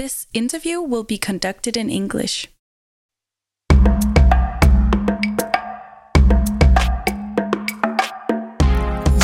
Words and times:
This 0.00 0.26
interview 0.32 0.80
will 0.80 1.04
be 1.04 1.18
conducted 1.18 1.76
in 1.76 1.90
English. 1.90 2.48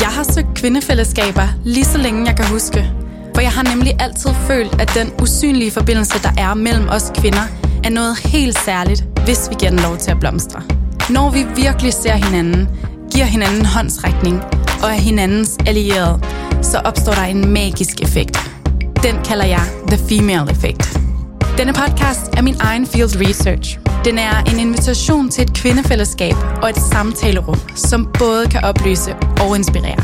Jeg 0.01 0.11
har 0.17 0.33
søgt 0.33 0.47
kvindefællesskaber 0.55 1.47
lige 1.65 1.85
så 1.85 1.97
længe 1.97 2.25
jeg 2.25 2.35
kan 2.35 2.45
huske. 2.45 2.91
For 3.33 3.41
jeg 3.41 3.51
har 3.51 3.75
nemlig 3.75 4.01
altid 4.01 4.29
følt, 4.47 4.81
at 4.81 4.91
den 4.95 5.21
usynlige 5.21 5.71
forbindelse, 5.71 6.23
der 6.23 6.31
er 6.37 6.53
mellem 6.53 6.89
os 6.89 7.11
kvinder, 7.19 7.45
er 7.83 7.89
noget 7.89 8.17
helt 8.19 8.59
særligt, 8.59 9.01
hvis 9.25 9.49
vi 9.49 9.55
giver 9.59 9.71
den 9.71 9.79
lov 9.79 9.97
til 9.97 10.11
at 10.11 10.19
blomstre. 10.19 10.61
Når 11.09 11.29
vi 11.31 11.61
virkelig 11.61 11.93
ser 11.93 12.15
hinanden, 12.15 12.67
giver 13.13 13.25
hinanden 13.25 13.65
håndsrækning 13.65 14.43
og 14.83 14.89
er 14.95 15.01
hinandens 15.09 15.57
allierede, 15.67 16.21
så 16.61 16.77
opstår 16.77 17.13
der 17.13 17.23
en 17.23 17.49
magisk 17.53 18.01
effekt. 18.01 18.37
Den 19.03 19.15
kalder 19.25 19.45
jeg 19.45 19.61
The 19.87 19.97
Female 20.09 20.51
Effect. 20.51 20.99
Denne 21.57 21.73
podcast 21.73 22.21
er 22.37 22.41
min 22.41 22.55
egen 22.59 22.87
field 22.87 23.27
research. 23.27 23.79
Den 24.05 24.17
er 24.17 24.43
en 24.51 24.59
invitation 24.59 25.29
til 25.29 25.43
et 25.43 25.53
kvindefællesskab 25.53 26.35
og 26.61 26.69
et 26.69 26.77
samtalerum, 26.77 27.59
som 27.75 28.09
både 28.19 28.47
kan 28.49 28.63
oplyse 28.63 29.15
og 29.41 29.55
inspirere. 29.55 30.03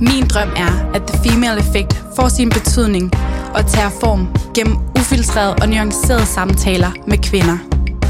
Min 0.00 0.26
drøm 0.28 0.48
er, 0.56 0.90
at 0.94 1.02
The 1.02 1.30
Female 1.30 1.60
Effect 1.60 2.04
får 2.16 2.28
sin 2.28 2.50
betydning 2.50 3.12
og 3.54 3.66
tager 3.66 3.90
form 4.00 4.28
gennem 4.54 4.76
ufiltrerede 4.98 5.54
og 5.62 5.68
nuancerede 5.68 6.26
samtaler 6.26 6.90
med 7.06 7.18
kvinder. 7.18 7.58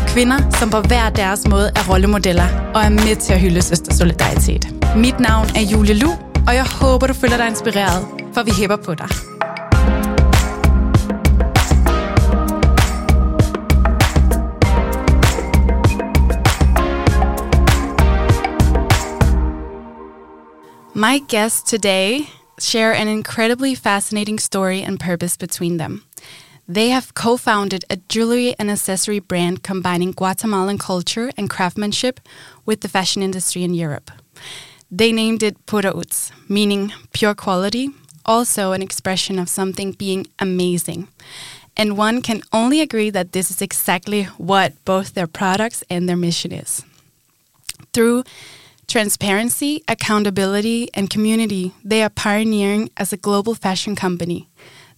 Kvinder, 0.09 0.39
som 0.59 0.71
på 0.71 0.81
hver 0.81 1.11
deres 1.11 1.49
måde 1.49 1.71
er 1.77 1.91
rollemodeller 1.91 2.47
og 2.75 2.83
er 2.83 2.89
med 2.89 3.17
til 3.17 3.33
at 3.33 3.41
hylde 3.41 3.63
solidaritet. 3.95 4.69
Mit 4.97 5.21
navn 5.21 5.47
er 5.57 5.61
Julie 5.61 5.95
Lu, 5.95 6.11
og 6.47 6.55
jeg 6.55 6.65
håber, 6.81 7.07
du 7.07 7.15
føler 7.15 7.37
dig 7.37 7.49
inspireret, 7.49 8.07
for 8.35 8.43
vi 8.43 8.51
hæpper 8.51 8.77
på 8.77 8.95
dig. 8.95 9.09
My 20.97 21.19
guests 21.19 21.69
today 21.69 22.29
share 22.61 22.95
an 22.95 23.09
incredibly 23.09 23.75
fascinating 23.75 24.39
story 24.39 24.81
and 24.81 25.01
purpose 25.01 25.37
between 25.37 25.77
them. 25.77 26.05
They 26.69 26.91
have 26.91 27.15
co 27.15 27.37
founded 27.37 27.85
a 27.91 27.97
jewelry 27.97 28.55
and 28.61 28.71
accessory 28.71 29.19
brand 29.19 29.65
combining 29.65 30.13
Guatemalan 30.13 30.79
culture 30.79 31.33
and 31.37 31.51
craftsmanship 31.51 32.21
with 32.65 32.83
the 32.83 32.89
fashion 32.89 33.25
industry 33.25 33.65
in 33.65 33.75
Europe. 33.75 34.13
They 34.89 35.11
named 35.11 35.43
it 35.43 35.67
Pura 35.67 35.93
Utz, 35.93 36.31
meaning 36.49 36.93
pure 37.13 37.35
quality, 37.35 37.91
also 38.25 38.71
an 38.71 38.81
expression 38.81 39.41
of 39.41 39.49
something 39.49 39.93
being 39.93 40.29
amazing. 40.39 41.09
And 41.77 41.99
one 41.99 42.23
can 42.23 42.41
only 42.53 42.81
agree 42.81 43.11
that 43.11 43.33
this 43.33 43.51
is 43.51 43.61
exactly 43.61 44.25
what 44.39 44.73
both 44.85 45.15
their 45.15 45.27
products 45.27 45.83
and 45.91 46.09
their 46.09 46.17
mission 46.17 46.53
is. 46.53 46.85
Through 47.93 48.23
transparency, 48.87 49.83
accountability, 49.89 50.89
and 50.95 51.11
community, 51.11 51.73
they 51.85 52.03
are 52.03 52.11
pioneering 52.11 52.91
as 52.97 53.13
a 53.13 53.17
global 53.17 53.55
fashion 53.55 53.95
company. 53.97 54.49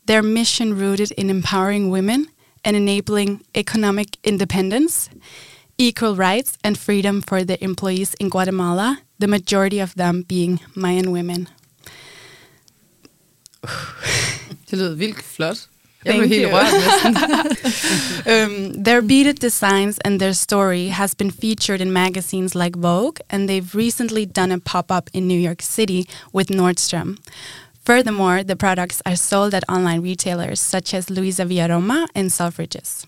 Their 0.07 0.23
mission 0.23 0.79
rooted 0.79 1.13
in 1.13 1.31
empowering 1.31 1.91
women 1.91 2.27
and 2.65 2.77
enabling 2.77 3.45
economic 3.55 4.19
independence, 4.25 5.09
equal 5.79 6.17
rights, 6.17 6.59
and 6.63 6.79
freedom 6.79 7.23
for 7.23 7.45
the 7.45 7.63
employees 7.63 8.15
in 8.15 8.29
Guatemala, 8.29 8.99
the 9.19 9.29
majority 9.29 9.81
of 9.81 9.95
them 9.95 10.23
being 10.23 10.61
Mayan 10.75 11.11
women. 11.13 11.49
Det 14.71 14.79
lød 14.79 14.95
vildt 14.95 15.23
flot. 15.23 15.69
Jeg 16.07 16.15
blev 16.15 16.29
helt 16.29 16.53
rørt 16.53 16.73
um, 18.27 18.85
their 18.85 19.03
beaded 19.03 19.41
designs 19.41 19.99
and 20.05 20.21
their 20.21 20.33
story 20.33 20.89
has 20.89 21.15
been 21.15 21.31
featured 21.31 21.81
in 21.81 21.93
magazines 21.93 22.55
like 22.55 22.77
Vogue, 22.77 23.19
and 23.31 23.49
they've 23.49 23.75
recently 23.75 24.27
done 24.27 24.53
a 24.53 24.59
pop-up 24.59 25.11
in 25.13 25.27
New 25.29 25.39
York 25.39 25.63
City 25.63 26.09
with 26.33 26.51
Nordstrom. 26.51 27.17
Furthermore, 27.85 28.43
the 28.43 28.57
products 28.57 29.01
are 29.07 29.17
sold 29.17 29.55
at 29.55 29.63
online 29.69 30.03
retailers 30.03 30.61
such 30.61 30.95
as 30.95 31.07
LuisaViaRoma 31.07 32.07
and 32.15 32.31
Selfridges. 32.31 33.07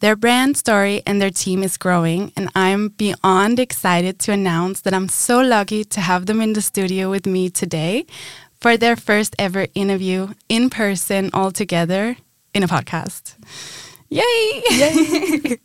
Their 0.00 0.16
brand 0.16 0.58
story 0.58 1.00
and 1.06 1.22
their 1.22 1.30
team 1.30 1.62
is 1.62 1.78
growing, 1.78 2.30
and 2.36 2.50
I'm 2.54 2.88
beyond 2.88 3.58
excited 3.58 4.18
to 4.18 4.32
announce 4.32 4.82
that 4.82 4.92
I'm 4.92 5.08
so 5.08 5.40
lucky 5.40 5.84
to 5.84 6.00
have 6.00 6.26
them 6.26 6.42
in 6.42 6.52
the 6.52 6.60
studio 6.60 7.10
with 7.10 7.24
me 7.24 7.48
today 7.48 8.04
for 8.64 8.78
their 8.78 8.96
first 8.96 9.36
ever 9.38 9.66
interview 9.74 10.26
in 10.48 10.70
person 10.70 11.28
all 11.34 11.50
together 11.50 12.16
in 12.54 12.62
a 12.62 12.66
podcast. 12.66 13.36
Yay! 14.08 14.62
Yay. 14.70 15.60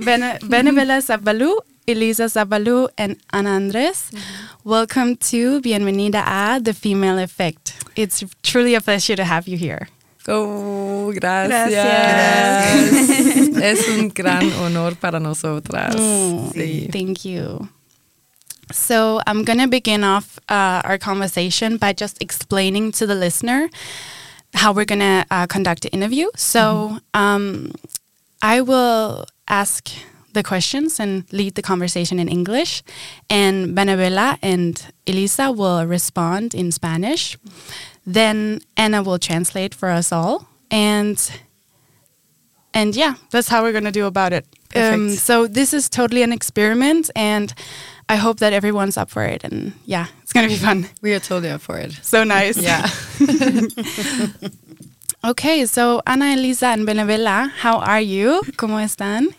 Bernabela 0.00 1.04
Sapalú, 1.04 1.60
Elisa 1.86 2.24
Sapalú, 2.24 2.88
and 2.96 3.18
Ana 3.34 3.50
Andres. 3.50 4.10
Mm-hmm. 4.10 4.64
Welcome 4.64 5.16
to 5.28 5.60
Bienvenida 5.60 6.24
a 6.24 6.58
The 6.58 6.72
Female 6.72 7.18
Effect. 7.18 7.84
It's 7.96 8.24
truly 8.42 8.74
a 8.74 8.80
pleasure 8.80 9.16
to 9.16 9.24
have 9.24 9.46
you 9.46 9.58
here. 9.58 9.86
Oh, 10.26 11.12
gracias. 11.12 11.68
gracias. 11.68 13.58
es 13.62 13.88
un 13.90 14.08
gran 14.08 14.50
honor 14.64 14.94
para 14.94 15.20
nosotras. 15.20 15.94
Mm, 15.96 16.52
sí. 16.54 16.88
Thank 16.90 17.26
you. 17.26 17.68
So 18.72 19.20
I'm 19.26 19.44
going 19.44 19.58
to 19.58 19.68
begin 19.68 20.04
off 20.04 20.38
uh, 20.48 20.82
our 20.84 20.98
conversation 20.98 21.76
by 21.76 21.92
just 21.92 22.22
explaining 22.22 22.92
to 22.92 23.06
the 23.06 23.14
listener 23.14 23.68
how 24.54 24.72
we're 24.72 24.84
going 24.84 25.00
to 25.00 25.24
uh, 25.30 25.46
conduct 25.46 25.82
the 25.82 25.90
interview. 25.90 26.28
So 26.36 26.60
mm-hmm. 26.60 27.20
um, 27.20 27.72
I 28.42 28.60
will 28.60 29.26
ask 29.46 29.90
the 30.32 30.42
questions 30.42 31.00
and 31.00 31.24
lead 31.32 31.54
the 31.54 31.62
conversation 31.62 32.18
in 32.18 32.28
English, 32.28 32.82
and 33.28 33.76
Bernabela 33.76 34.38
and 34.42 34.92
Elisa 35.06 35.50
will 35.50 35.84
respond 35.86 36.54
in 36.54 36.70
Spanish. 36.70 37.36
Then 38.06 38.60
Anna 38.76 39.02
will 39.02 39.18
translate 39.18 39.74
for 39.74 39.88
us 39.88 40.12
all, 40.12 40.46
and 40.70 41.18
and 42.72 42.94
yeah, 42.94 43.14
that's 43.30 43.48
how 43.48 43.62
we're 43.62 43.72
going 43.72 43.84
to 43.84 43.90
do 43.90 44.06
about 44.06 44.32
it. 44.32 44.46
Um, 44.76 45.10
so 45.10 45.46
this 45.46 45.72
is 45.72 45.88
totally 45.88 46.22
an 46.22 46.32
experiment, 46.32 47.10
and 47.16 47.52
I 48.08 48.16
hope 48.16 48.40
that 48.40 48.52
everyone's 48.52 48.96
up 48.96 49.10
for 49.10 49.24
it. 49.24 49.44
And 49.44 49.72
yeah, 49.84 50.06
it's 50.22 50.32
going 50.32 50.48
to 50.48 50.54
be 50.54 50.58
fun. 50.66 50.88
We 51.02 51.14
are 51.14 51.20
totally 51.20 51.50
up 51.50 51.60
for 51.60 51.78
it. 51.78 51.92
So 52.02 52.24
nice. 52.24 52.56
Yeah. 52.56 52.88
okay, 55.24 55.66
so 55.66 56.00
Ana 56.06 56.32
Elisa 56.32 56.68
and 56.68 56.86
Bernabela, 56.86 57.50
how 57.50 57.78
are 57.78 58.00
you? 58.00 58.42
¿Cómo 58.56 58.80
están? 58.80 59.34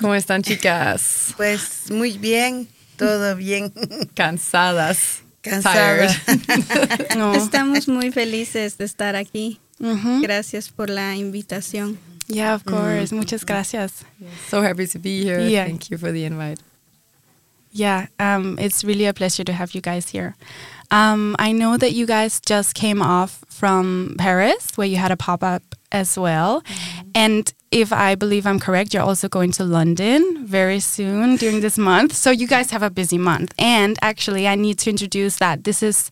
¿Cómo 0.00 0.14
están, 0.14 0.42
chicas? 0.42 1.34
Pues 1.36 1.90
muy 1.90 2.18
bien, 2.18 2.68
todo 2.96 3.34
bien. 3.36 3.72
Cansadas. 4.14 5.22
Cansadas. 5.42 6.16
no. 7.16 7.34
Estamos 7.34 7.88
muy 7.88 8.12
felices 8.12 8.76
de 8.76 8.84
estar 8.84 9.16
aquí. 9.16 9.60
Mm 9.80 9.96
-hmm. 9.96 10.22
Gracias 10.22 10.68
por 10.68 10.90
la 10.90 11.16
invitación. 11.16 11.98
Yeah, 12.28 12.54
of 12.54 12.64
course. 12.64 13.12
Mm. 13.12 13.18
Muchas 13.18 13.44
gracias. 13.44 14.04
So 14.50 14.62
happy 14.62 14.86
to 14.86 14.98
be 14.98 15.24
here. 15.24 15.48
Yeah. 15.48 15.66
Thank 15.66 15.90
you 15.90 15.98
for 15.98 16.12
the 16.12 16.24
invite. 16.24 16.60
Yeah, 17.70 18.06
um, 18.18 18.58
it's 18.58 18.84
really 18.84 19.06
a 19.06 19.12
pleasure 19.12 19.44
to 19.44 19.52
have 19.52 19.74
you 19.74 19.80
guys 19.80 20.08
here. 20.10 20.34
Um, 20.90 21.36
I 21.38 21.52
know 21.52 21.76
that 21.76 21.92
you 21.92 22.06
guys 22.06 22.40
just 22.40 22.74
came 22.74 23.02
off 23.02 23.44
from 23.48 24.14
Paris, 24.18 24.72
where 24.76 24.86
you 24.86 24.96
had 24.96 25.10
a 25.10 25.16
pop 25.16 25.42
up 25.42 25.62
as 25.92 26.18
well. 26.18 26.62
Mm-hmm. 26.62 27.08
And 27.14 27.52
if 27.70 27.92
I 27.92 28.14
believe 28.14 28.46
I'm 28.46 28.58
correct, 28.58 28.94
you're 28.94 29.02
also 29.02 29.28
going 29.28 29.52
to 29.52 29.64
London 29.64 30.46
very 30.46 30.80
soon 30.80 31.36
during 31.36 31.60
this 31.60 31.76
month. 31.76 32.14
So 32.14 32.30
you 32.30 32.46
guys 32.46 32.70
have 32.70 32.82
a 32.82 32.90
busy 32.90 33.18
month. 33.18 33.52
And 33.58 33.98
actually, 34.00 34.48
I 34.48 34.54
need 34.54 34.78
to 34.78 34.90
introduce 34.90 35.36
that 35.36 35.64
this 35.64 35.82
is 35.82 36.10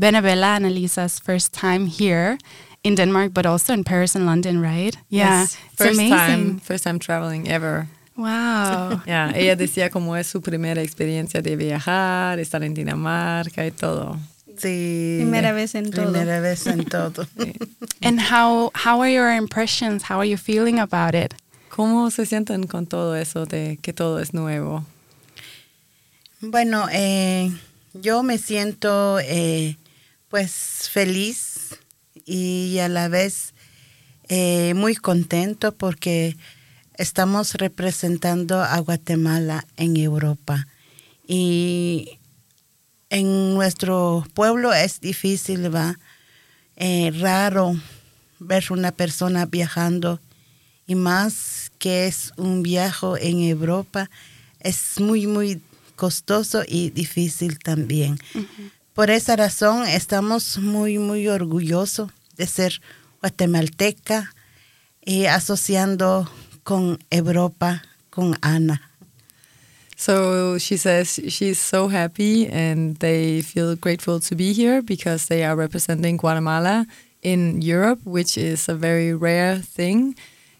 Bernabela 0.00 0.56
and 0.56 0.66
Elisa's 0.66 1.18
first 1.18 1.52
time 1.52 1.86
here 1.86 2.38
in 2.82 2.94
Denmark, 2.96 3.32
but 3.34 3.46
also 3.46 3.72
in 3.72 3.84
Paris 3.84 4.14
and 4.14 4.26
London, 4.26 4.60
right? 4.60 4.96
Yeah, 5.08 5.40
yes. 5.40 5.56
first 5.74 6.00
time, 6.00 6.58
first 6.58 6.84
time 6.84 6.98
traveling 6.98 7.48
ever. 7.48 7.88
Wow. 8.16 9.02
yeah, 9.06 9.32
ella 9.34 9.56
decía 9.56 9.90
como 9.90 10.16
es 10.16 10.26
su 10.26 10.40
primera 10.40 10.82
experiencia 10.82 11.42
de 11.42 11.56
viajar, 11.56 12.38
estar 12.38 12.62
en 12.62 12.74
Dinamarca 12.74 13.66
y 13.66 13.70
todo. 13.70 14.18
Sí. 14.58 15.18
Primera 15.20 15.52
vez 15.52 15.74
en 15.74 15.90
todo. 15.90 16.10
Primera 16.10 16.40
vez 16.40 16.66
en 16.66 16.84
todo. 16.84 17.26
And 18.02 18.20
how 18.20 18.70
how 18.74 19.02
are 19.02 19.12
your 19.12 19.30
impressions? 19.30 20.02
How 20.08 20.18
are 20.20 20.28
you 20.28 20.38
feeling 20.38 20.78
about 20.78 21.14
it? 21.14 21.34
¿Cómo 21.68 22.10
se 22.10 22.24
sienten 22.24 22.66
con 22.66 22.86
todo 22.86 23.16
eso 23.16 23.44
de 23.44 23.78
que 23.82 23.92
todo 23.92 24.18
es 24.18 24.32
nuevo? 24.32 24.86
Bueno, 26.40 26.86
eh, 26.90 27.52
yo 27.92 28.22
me 28.22 28.38
siento 28.38 29.18
eh, 29.20 29.76
pues 30.30 30.88
feliz 30.90 31.76
y 32.24 32.78
a 32.78 32.88
la 32.88 33.08
vez 33.08 33.52
eh, 34.28 34.72
muy 34.74 34.94
contento 34.94 35.72
porque 35.72 36.36
estamos 36.98 37.54
representando 37.54 38.62
a 38.62 38.78
Guatemala 38.78 39.66
en 39.76 39.96
Europa. 39.96 40.66
Y 41.26 42.18
en 43.10 43.54
nuestro 43.54 44.26
pueblo 44.34 44.72
es 44.72 45.00
difícil, 45.00 45.74
va, 45.74 45.98
eh, 46.76 47.10
raro 47.18 47.76
ver 48.38 48.64
una 48.70 48.92
persona 48.92 49.46
viajando 49.46 50.20
y 50.86 50.94
más 50.94 51.72
que 51.78 52.06
es 52.06 52.32
un 52.36 52.62
viaje 52.62 53.06
en 53.22 53.40
Europa, 53.40 54.08
es 54.60 55.00
muy, 55.00 55.26
muy 55.26 55.60
costoso 55.96 56.62
y 56.66 56.90
difícil 56.90 57.58
también. 57.58 58.18
Por 58.94 59.10
esa 59.10 59.36
razón 59.36 59.86
estamos 59.86 60.58
muy, 60.58 60.98
muy 60.98 61.28
orgullosos 61.28 62.10
de 62.36 62.46
ser 62.46 62.80
guatemalteca 63.20 64.32
y 65.04 65.26
asociando 65.26 66.30
con 66.66 66.98
Europa, 67.12 67.80
con 68.10 68.36
Ana. 68.42 68.80
So 69.96 70.58
she 70.58 70.76
says 70.76 71.18
she's 71.28 71.58
so 71.58 71.88
happy 71.88 72.48
and 72.48 72.96
they 72.96 73.40
feel 73.40 73.76
grateful 73.76 74.20
to 74.20 74.34
be 74.34 74.52
here 74.52 74.82
because 74.82 75.26
they 75.26 75.44
are 75.44 75.56
representing 75.56 76.18
Guatemala 76.18 76.86
in 77.22 77.62
Europe, 77.62 78.00
which 78.04 78.36
is 78.36 78.68
a 78.68 78.74
very 78.74 79.14
rare 79.14 79.56
thing. 79.56 80.16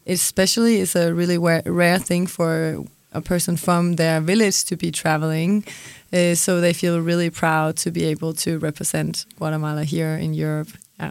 Especially, 0.06 0.76
it's 0.76 0.94
a 0.94 1.12
really 1.12 1.38
rare 1.38 1.98
thing 1.98 2.26
for 2.28 2.84
a 3.12 3.20
person 3.20 3.56
from 3.56 3.96
their 3.96 4.20
village 4.20 4.64
to 4.66 4.76
be 4.76 4.92
traveling. 4.92 5.64
Uh, 6.12 6.34
so 6.36 6.60
they 6.60 6.72
feel 6.72 7.00
really 7.00 7.30
proud 7.30 7.76
to 7.78 7.90
be 7.90 8.04
able 8.04 8.32
to 8.32 8.58
represent 8.60 9.26
Guatemala 9.36 9.82
here 9.82 10.16
in 10.16 10.34
Europe. 10.34 10.68
Yeah, 11.00 11.10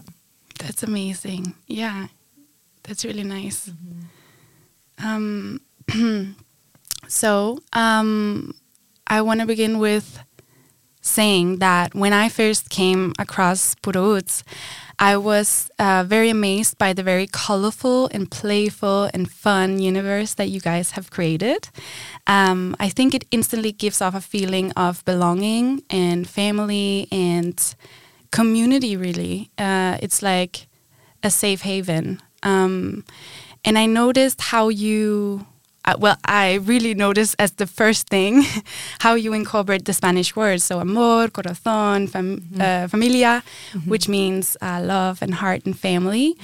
that's 0.58 0.82
amazing. 0.82 1.54
Yeah, 1.66 2.08
that's 2.82 3.04
really 3.04 3.24
nice. 3.24 3.68
Mm 3.68 3.76
-hmm. 3.76 4.15
Um, 4.98 5.60
So 7.08 7.58
um, 7.72 8.54
I 9.06 9.20
want 9.22 9.40
to 9.40 9.46
begin 9.46 9.78
with 9.78 10.20
saying 11.00 11.58
that 11.58 11.94
when 11.94 12.12
I 12.12 12.28
first 12.28 12.68
came 12.68 13.12
across 13.18 13.76
Pura 13.76 13.96
Utz, 13.96 14.42
I 14.98 15.16
was 15.16 15.70
uh, 15.78 16.04
very 16.06 16.30
amazed 16.30 16.78
by 16.78 16.94
the 16.94 17.02
very 17.02 17.26
colorful 17.26 18.08
and 18.12 18.30
playful 18.30 19.10
and 19.12 19.30
fun 19.30 19.78
universe 19.78 20.34
that 20.34 20.48
you 20.48 20.58
guys 20.58 20.92
have 20.92 21.10
created. 21.10 21.68
Um, 22.26 22.74
I 22.80 22.88
think 22.88 23.14
it 23.14 23.26
instantly 23.30 23.72
gives 23.72 24.00
off 24.00 24.14
a 24.14 24.20
feeling 24.20 24.72
of 24.72 25.04
belonging 25.04 25.82
and 25.90 26.28
family 26.28 27.08
and 27.12 27.74
community, 28.30 28.96
really. 28.96 29.50
Uh, 29.58 29.98
it's 30.00 30.22
like 30.22 30.66
a 31.22 31.30
safe 31.30 31.60
haven. 31.60 32.22
Um, 32.42 33.04
and 33.66 33.76
I 33.76 33.86
noticed 33.86 34.40
how 34.40 34.68
you 34.68 35.44
uh, 35.86 35.94
well, 35.98 36.16
I 36.24 36.54
really 36.54 36.94
noticed 36.94 37.36
as 37.38 37.52
the 37.52 37.66
first 37.66 38.08
thing 38.08 38.42
how 38.98 39.14
you 39.14 39.32
incorporate 39.32 39.84
the 39.84 39.92
Spanish 39.92 40.34
words. 40.34 40.64
So, 40.64 40.80
amor, 40.80 41.28
corazón, 41.28 42.08
fam- 42.10 42.40
mm-hmm. 42.40 42.60
uh, 42.60 42.88
familia, 42.88 43.44
mm-hmm. 43.72 43.88
which 43.88 44.08
means 44.08 44.56
uh, 44.60 44.80
love 44.82 45.22
and 45.22 45.34
heart 45.34 45.64
and 45.64 45.78
family. 45.78 46.36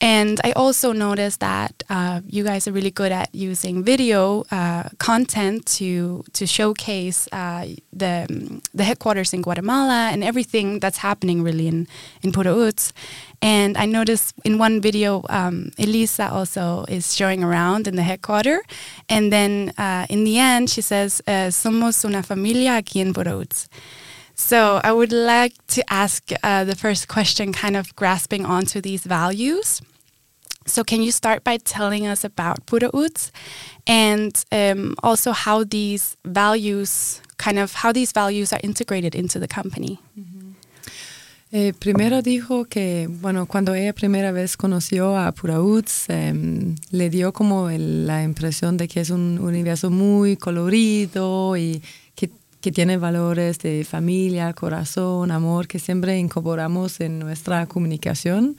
And 0.00 0.40
I 0.44 0.52
also 0.52 0.92
noticed 0.92 1.40
that 1.40 1.82
uh, 1.90 2.20
you 2.24 2.44
guys 2.44 2.68
are 2.68 2.72
really 2.72 2.92
good 2.92 3.10
at 3.10 3.34
using 3.34 3.82
video 3.82 4.44
uh, 4.50 4.90
content 4.98 5.66
to 5.78 6.24
to 6.34 6.46
showcase 6.46 7.28
uh, 7.32 7.66
the 7.92 8.60
the 8.72 8.84
headquarters 8.84 9.32
in 9.32 9.42
Guatemala 9.42 10.10
and 10.12 10.22
everything 10.22 10.78
that's 10.78 10.98
happening 10.98 11.42
really 11.42 11.66
in 11.66 11.88
in 12.22 12.30
Puerto 12.30 12.70
And 13.42 13.76
I 13.76 13.86
noticed 13.86 14.34
in 14.44 14.58
one 14.58 14.80
video, 14.80 15.22
um, 15.28 15.70
Elisa 15.78 16.30
also 16.30 16.84
is 16.88 17.14
showing 17.14 17.42
around 17.42 17.86
in 17.88 17.96
the 17.96 18.02
headquarters. 18.02 18.62
And 19.08 19.32
then 19.32 19.72
uh, 19.78 20.06
in 20.08 20.24
the 20.24 20.38
end, 20.38 20.70
she 20.70 20.80
says, 20.80 21.22
uh, 21.26 21.50
"Somos 21.50 22.04
una 22.04 22.22
familia 22.22 22.76
aquí 22.76 23.00
en 23.00 23.12
Puerto 23.12 23.42
so 24.38 24.80
I 24.84 24.92
would 24.92 25.12
like 25.12 25.54
to 25.74 25.82
ask 25.92 26.30
uh, 26.42 26.62
the 26.62 26.76
first 26.76 27.08
question, 27.08 27.52
kind 27.52 27.76
of 27.76 27.94
grasping 27.96 28.46
onto 28.46 28.80
these 28.80 29.02
values. 29.02 29.82
So 30.64 30.84
can 30.84 31.02
you 31.02 31.10
start 31.10 31.42
by 31.42 31.56
telling 31.56 32.06
us 32.06 32.24
about 32.24 32.64
Pura 32.66 32.90
Utz 32.92 33.30
and 33.86 34.32
um, 34.52 34.94
also 35.02 35.32
how 35.32 35.64
these 35.64 36.16
values, 36.24 37.20
kind 37.38 37.58
of 37.58 37.72
how 37.74 37.90
these 37.90 38.12
values 38.12 38.52
are 38.52 38.60
integrated 38.62 39.14
into 39.14 39.40
the 39.40 39.48
company? 39.48 39.98
Eh, 41.50 41.72
primero 41.78 42.20
dijo 42.20 42.66
que, 42.68 43.08
bueno, 43.08 43.46
cuando 43.46 43.72
ella 43.74 43.94
primera 43.94 44.32
vez 44.32 44.58
conoció 44.58 45.16
a 45.16 45.32
Pura 45.32 45.62
Utz, 45.62 46.04
eh, 46.10 46.74
le 46.90 47.08
dio 47.08 47.32
como 47.32 47.70
el, 47.70 48.06
la 48.06 48.22
impresión 48.22 48.76
de 48.76 48.86
que 48.86 49.00
es 49.00 49.08
un 49.08 49.38
universo 49.38 49.88
muy 49.88 50.36
colorido 50.36 51.56
y 51.56 51.82
que 52.60 52.72
tiene 52.72 52.96
valores 52.96 53.58
de 53.58 53.84
familia, 53.84 54.52
corazón, 54.52 55.30
amor, 55.30 55.68
que 55.68 55.78
siempre 55.78 56.18
incorporamos 56.18 57.00
en 57.00 57.18
nuestra 57.18 57.66
comunicación 57.66 58.56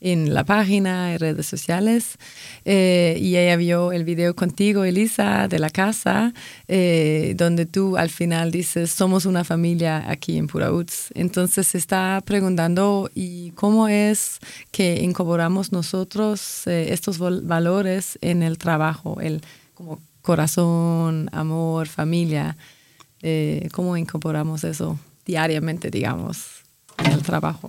en 0.00 0.32
la 0.32 0.44
página, 0.44 1.12
en 1.12 1.18
redes 1.18 1.46
sociales. 1.46 2.18
Eh, 2.64 3.16
y 3.20 3.36
ella 3.36 3.56
vio 3.56 3.92
el 3.92 4.04
video 4.04 4.34
contigo, 4.34 4.84
Elisa, 4.84 5.48
de 5.48 5.58
la 5.58 5.70
casa, 5.70 6.32
eh, 6.68 7.34
donde 7.36 7.66
tú 7.66 7.96
al 7.96 8.10
final 8.10 8.50
dices, 8.50 8.90
somos 8.90 9.26
una 9.26 9.44
familia 9.44 10.04
aquí 10.08 10.36
en 10.36 10.46
Purauts. 10.46 11.10
Entonces 11.14 11.68
se 11.68 11.78
está 11.78 12.22
preguntando, 12.24 13.10
¿y 13.14 13.50
cómo 13.52 13.88
es 13.88 14.38
que 14.70 15.00
incorporamos 15.02 15.72
nosotros 15.72 16.66
eh, 16.66 16.92
estos 16.92 17.18
valores 17.18 18.18
en 18.20 18.42
el 18.42 18.58
trabajo? 18.58 19.20
El 19.20 19.42
como 19.74 20.00
corazón, 20.22 21.28
amor, 21.32 21.86
familia. 21.88 22.56
Eh, 23.22 23.68
cómo 23.72 23.96
incorporamos 23.96 24.64
eso 24.64 24.98
diariamente, 25.24 25.90
digamos, 25.90 26.62
en 26.98 27.12
el 27.12 27.22
trabajo. 27.22 27.68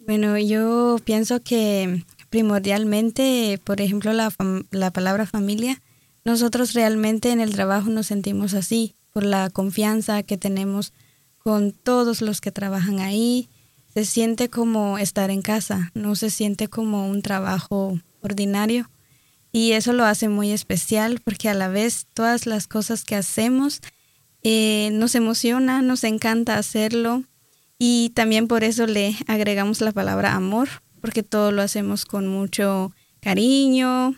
Bueno, 0.00 0.36
yo 0.38 0.98
pienso 1.04 1.40
que 1.40 2.04
primordialmente, 2.30 3.60
por 3.62 3.80
ejemplo, 3.80 4.12
la, 4.12 4.32
la 4.70 4.90
palabra 4.90 5.26
familia, 5.26 5.80
nosotros 6.24 6.72
realmente 6.72 7.30
en 7.30 7.40
el 7.40 7.52
trabajo 7.52 7.90
nos 7.90 8.06
sentimos 8.06 8.54
así, 8.54 8.94
por 9.12 9.24
la 9.24 9.50
confianza 9.50 10.22
que 10.22 10.36
tenemos 10.36 10.92
con 11.38 11.72
todos 11.72 12.22
los 12.22 12.40
que 12.40 12.52
trabajan 12.52 13.00
ahí. 13.00 13.48
Se 13.94 14.04
siente 14.04 14.48
como 14.48 14.98
estar 14.98 15.30
en 15.30 15.42
casa, 15.42 15.90
no 15.94 16.14
se 16.14 16.30
siente 16.30 16.68
como 16.68 17.08
un 17.08 17.22
trabajo 17.22 18.00
ordinario. 18.22 18.88
Y 19.52 19.72
eso 19.72 19.92
lo 19.92 20.04
hace 20.04 20.28
muy 20.28 20.50
especial 20.50 21.20
porque 21.22 21.50
a 21.50 21.54
la 21.54 21.68
vez 21.68 22.06
todas 22.14 22.46
las 22.46 22.66
cosas 22.66 23.04
que 23.04 23.16
hacemos 23.16 23.80
eh, 24.42 24.90
nos 24.92 25.14
emociona, 25.14 25.82
nos 25.82 26.02
encanta 26.04 26.58
hacerlo 26.58 27.22
y 27.78 28.10
también 28.10 28.48
por 28.48 28.64
eso 28.64 28.86
le 28.86 29.16
agregamos 29.26 29.80
la 29.80 29.92
palabra 29.92 30.34
amor, 30.34 30.68
porque 31.00 31.22
todo 31.22 31.50
lo 31.50 31.62
hacemos 31.62 32.04
con 32.04 32.28
mucho 32.28 32.92
cariño. 33.20 34.14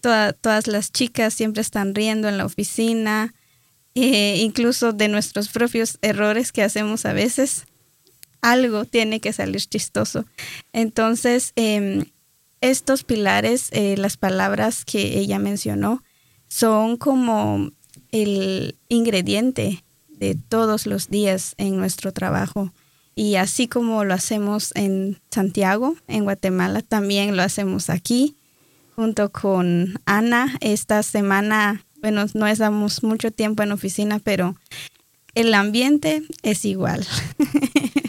todas 0.00 0.66
las 0.66 0.92
chicas 0.92 1.34
siempre 1.34 1.60
están 1.60 1.94
riendo 1.94 2.28
en 2.28 2.38
la 2.38 2.44
oficina, 2.44 3.34
eh, 3.94 4.36
incluso 4.38 4.92
de 4.92 5.08
nuestros 5.08 5.48
propios 5.48 5.98
errores 6.02 6.52
que 6.52 6.62
hacemos 6.62 7.04
a 7.04 7.12
veces. 7.12 7.64
Algo 8.42 8.84
tiene 8.84 9.20
que 9.20 9.32
salir 9.32 9.62
chistoso. 9.62 10.24
Entonces, 10.72 11.52
em, 11.56 12.04
estos 12.60 13.04
pilares, 13.04 13.68
eh, 13.72 13.96
las 13.96 14.16
palabras 14.16 14.84
que 14.84 15.18
ella 15.18 15.38
mencionó, 15.38 16.02
son 16.48 16.96
como 16.96 17.70
el 18.10 18.76
ingrediente 18.88 19.84
de 20.08 20.34
todos 20.34 20.86
los 20.86 21.08
días 21.08 21.54
en 21.58 21.76
nuestro 21.76 22.12
trabajo. 22.12 22.72
Y 23.14 23.36
así 23.36 23.66
como 23.68 24.04
lo 24.04 24.14
hacemos 24.14 24.72
en 24.74 25.20
Santiago, 25.30 25.96
en 26.06 26.24
Guatemala, 26.24 26.82
también 26.82 27.36
lo 27.36 27.42
hacemos 27.42 27.90
aquí, 27.90 28.36
junto 28.94 29.30
con 29.30 30.00
Ana. 30.06 30.56
Esta 30.60 31.02
semana, 31.02 31.84
bueno, 32.00 32.26
no 32.34 32.46
estamos 32.46 33.02
mucho 33.02 33.30
tiempo 33.32 33.62
en 33.62 33.72
oficina, 33.72 34.20
pero 34.20 34.56
el 35.34 35.52
ambiente 35.54 36.22
es 36.42 36.64
igual. 36.64 37.06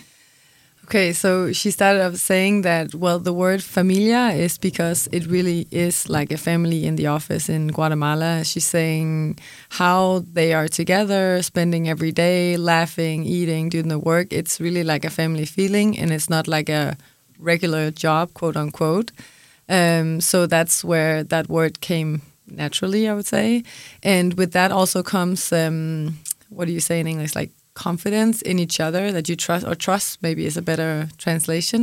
Okay, 0.90 1.14
so 1.14 1.54
she 1.54 1.70
started 1.70 2.02
off 2.02 2.16
saying 2.16 2.64
that, 2.64 2.96
well, 2.96 3.20
the 3.20 3.32
word 3.32 3.64
familia 3.64 4.30
is 4.30 4.58
because 4.58 5.08
it 5.12 5.28
really 5.28 5.68
is 5.70 6.10
like 6.10 6.32
a 6.32 6.38
family 6.38 6.88
in 6.88 6.96
the 6.96 7.06
office 7.06 7.48
in 7.48 7.68
Guatemala. 7.68 8.44
She's 8.44 8.66
saying 8.66 9.38
how 9.70 10.26
they 10.34 10.52
are 10.52 10.68
together, 10.68 11.44
spending 11.44 11.88
every 11.88 12.12
day, 12.12 12.58
laughing, 12.58 13.24
eating, 13.24 13.70
doing 13.70 13.88
the 13.88 14.00
work. 14.00 14.34
It's 14.34 14.60
really 14.60 14.84
like 14.84 15.06
a 15.06 15.12
family 15.12 15.46
feeling, 15.46 15.96
and 15.96 16.10
it's 16.10 16.28
not 16.28 16.48
like 16.48 16.70
a 16.70 16.98
regular 17.38 17.92
job, 17.92 18.34
quote 18.34 18.58
unquote. 18.58 19.12
Um, 19.70 20.22
so 20.22 20.48
that's 20.48 20.84
where 20.84 21.24
that 21.24 21.50
word 21.50 21.82
came 21.82 22.24
naturally, 22.48 23.08
I 23.08 23.14
would 23.14 23.28
say. 23.28 23.64
And 24.02 24.34
with 24.34 24.54
that 24.54 24.72
also 24.72 25.04
comes, 25.04 25.54
um, 25.54 26.18
what 26.50 26.66
do 26.66 26.72
you 26.72 26.80
say 26.80 27.00
in 27.00 27.06
English? 27.06 27.36
Like 27.36 27.52
confidence 27.88 28.42
in 28.42 28.60
each 28.60 28.78
other 28.80 29.12
that 29.16 29.30
you 29.30 29.36
trust 29.36 29.66
or 29.66 29.76
trust 29.76 30.22
maybe 30.22 30.46
is 30.46 30.58
a 30.58 30.62
better 30.62 31.08
translation 31.18 31.82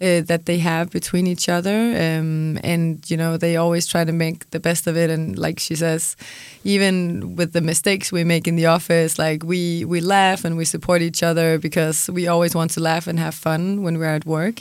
uh, 0.00 0.20
that 0.30 0.46
they 0.46 0.58
have 0.58 0.90
between 0.90 1.26
each 1.26 1.48
other 1.48 1.78
um, 2.04 2.58
and 2.62 3.08
you 3.10 3.16
know 3.16 3.36
they 3.36 3.56
always 3.56 3.86
try 3.86 4.04
to 4.04 4.12
make 4.12 4.38
the 4.50 4.60
best 4.60 4.86
of 4.86 4.96
it. 4.96 5.10
And 5.10 5.38
like 5.38 5.58
she 5.60 5.76
says 5.76 6.16
even 6.64 7.36
with 7.36 7.52
the 7.52 7.60
mistakes 7.60 8.12
we 8.12 8.24
make 8.24 8.46
in 8.48 8.56
the 8.56 8.66
office 8.66 9.18
like 9.18 9.40
we 9.44 9.84
we 9.84 10.00
laugh 10.00 10.44
and 10.44 10.56
we 10.56 10.64
support 10.64 11.00
each 11.02 11.22
other 11.22 11.58
because 11.58 11.98
we 12.16 12.28
always 12.28 12.54
want 12.54 12.70
to 12.72 12.80
laugh 12.80 13.06
and 13.06 13.18
have 13.18 13.34
fun 13.34 13.82
when 13.84 13.98
we're 13.98 14.16
at 14.20 14.26
work 14.26 14.58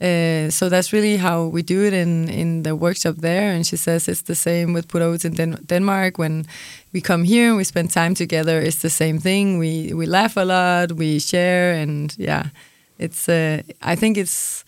Uh, 0.00 0.50
so 0.50 0.68
that's 0.68 0.92
really 0.92 1.16
how 1.16 1.44
we 1.44 1.62
do 1.62 1.84
it 1.84 1.92
in, 1.92 2.28
in 2.28 2.62
the 2.64 2.74
workshop 2.74 3.16
there. 3.18 3.52
And 3.52 3.66
she 3.66 3.76
says 3.76 4.08
it's 4.08 4.22
the 4.22 4.34
same 4.34 4.72
with 4.72 4.88
Pura 4.88 5.06
Utz 5.06 5.24
in 5.24 5.34
Den- 5.34 5.64
Denmark. 5.66 6.18
When 6.18 6.46
we 6.92 7.00
come 7.00 7.24
here 7.24 7.48
and 7.48 7.56
we 7.56 7.64
spend 7.64 7.90
time 7.90 8.14
together, 8.14 8.60
it's 8.60 8.82
the 8.82 8.90
same 8.90 9.18
thing. 9.18 9.58
We 9.58 9.92
we 9.94 10.06
laugh 10.06 10.36
a 10.36 10.44
lot, 10.44 10.92
we 10.92 11.20
share, 11.20 11.72
and 11.72 12.14
yeah, 12.18 12.48
it's. 12.98 13.28
Uh, 13.28 13.62
I 13.82 13.94
think 13.96 14.16
it's 14.16 14.64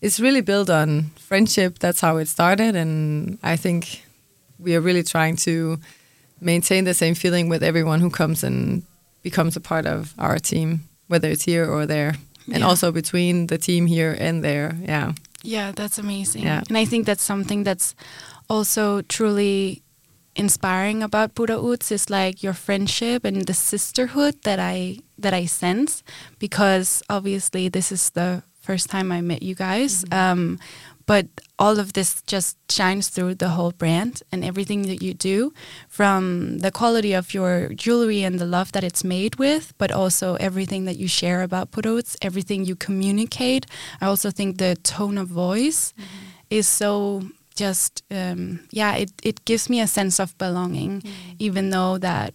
it's 0.00 0.20
really 0.20 0.42
built 0.42 0.70
on 0.70 1.10
friendship. 1.16 1.78
That's 1.80 2.00
how 2.00 2.18
it 2.18 2.28
started, 2.28 2.76
and 2.76 3.38
I 3.42 3.56
think 3.56 4.04
we 4.58 4.76
are 4.76 4.80
really 4.80 5.02
trying 5.02 5.36
to 5.36 5.78
maintain 6.40 6.84
the 6.84 6.94
same 6.94 7.14
feeling 7.14 7.48
with 7.48 7.62
everyone 7.62 8.00
who 8.00 8.10
comes 8.10 8.44
and 8.44 8.82
becomes 9.22 9.56
a 9.56 9.60
part 9.60 9.86
of 9.86 10.14
our 10.18 10.38
team, 10.38 10.84
whether 11.08 11.28
it's 11.28 11.44
here 11.44 11.66
or 11.68 11.84
there, 11.86 12.14
and 12.52 12.58
Yeah. 12.60 12.66
also 12.68 12.92
between 12.92 13.46
the 13.46 13.58
team 13.58 13.86
here 13.86 14.16
and 14.18 14.42
there. 14.42 14.76
Yeah. 14.82 15.12
Yeah, 15.42 15.72
that's 15.72 15.98
amazing. 15.98 16.42
Yeah. 16.44 16.62
And 16.68 16.76
I 16.76 16.84
think 16.84 17.06
that's 17.06 17.22
something 17.22 17.64
that's 17.64 17.94
also 18.48 19.02
truly 19.02 19.82
inspiring 20.34 21.02
about 21.02 21.34
Pura 21.34 21.56
Utz 21.56 21.90
is 21.92 22.10
like 22.10 22.42
your 22.42 22.54
friendship 22.54 23.24
and 23.24 23.46
the 23.46 23.54
sisterhood 23.54 24.34
that 24.42 24.58
I 24.58 24.98
that 25.22 25.34
I 25.34 25.46
sense 25.46 26.02
because 26.38 27.02
obviously 27.08 27.68
this 27.68 27.90
is 27.92 28.10
the 28.10 28.42
first 28.60 28.88
time 28.90 29.10
I 29.10 29.20
met 29.20 29.42
you 29.42 29.54
guys. 29.54 30.04
Um, 30.12 30.58
but 31.06 31.26
all 31.58 31.78
of 31.80 31.92
this 31.94 32.22
just 32.22 32.56
shines 32.70 33.08
through 33.08 33.34
the 33.34 33.50
whole 33.50 33.72
brand 33.72 34.22
and 34.30 34.44
everything 34.44 34.82
that 34.82 35.02
you 35.02 35.12
do 35.12 35.52
from 35.88 36.58
the 36.58 36.70
quality 36.70 37.12
of 37.12 37.34
your 37.34 37.70
jewelry 37.74 38.22
and 38.22 38.38
the 38.38 38.46
love 38.46 38.70
that 38.72 38.84
it's 38.84 39.02
made 39.02 39.36
with, 39.36 39.74
but 39.76 39.90
also 39.90 40.36
everything 40.36 40.84
that 40.84 40.96
you 40.96 41.08
share 41.08 41.42
about 41.42 41.72
Pura 41.72 42.00
Utz, 42.00 42.16
everything 42.22 42.64
you 42.64 42.76
communicate. 42.76 43.66
I 44.00 44.06
also 44.06 44.30
think 44.30 44.58
the 44.58 44.76
tone 44.76 45.18
of 45.18 45.28
voice 45.28 45.92
mm-hmm. 45.92 46.04
is 46.50 46.68
so 46.68 47.22
just, 47.56 48.04
um, 48.10 48.60
yeah, 48.70 48.94
it, 48.94 49.10
it 49.24 49.44
gives 49.44 49.68
me 49.68 49.80
a 49.80 49.88
sense 49.88 50.20
of 50.20 50.38
belonging, 50.38 51.00
mm. 51.00 51.10
even 51.40 51.70
though 51.70 51.98
that, 51.98 52.34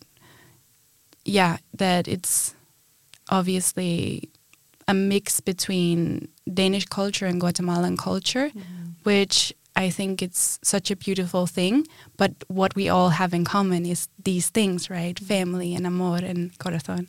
yeah, 1.24 1.58
that 1.74 2.10
it's 2.10 2.54
obviously 3.30 4.30
a 4.86 4.94
mix 4.94 5.40
between 5.40 6.28
Danish 6.54 6.86
culture 6.86 7.26
and 7.26 7.40
Guatemalan 7.40 7.96
culture, 7.96 8.50
mm-hmm. 8.50 8.83
Which 9.04 9.54
I 9.76 9.90
think 9.90 10.22
it's 10.22 10.60
such 10.62 10.92
a 10.92 10.96
beautiful 10.96 11.48
thing. 11.48 11.88
But 12.18 12.32
what 12.48 12.76
we 12.76 12.90
all 12.90 13.10
have 13.10 13.34
in 13.34 13.44
common 13.44 13.86
is 13.86 14.08
these 14.24 14.50
things, 14.50 14.90
right? 14.90 15.20
Family 15.20 15.76
and 15.76 15.86
amor 15.88 16.18
and 16.18 16.58
corazón. 16.60 17.08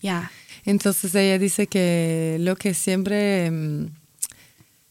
Yeah. 0.00 0.28
Entonces 0.66 1.14
ella 1.14 1.38
dice 1.38 1.66
que 1.66 2.38
lo 2.40 2.56
que 2.56 2.74
siempre 2.74 3.50
mm, 3.50 3.86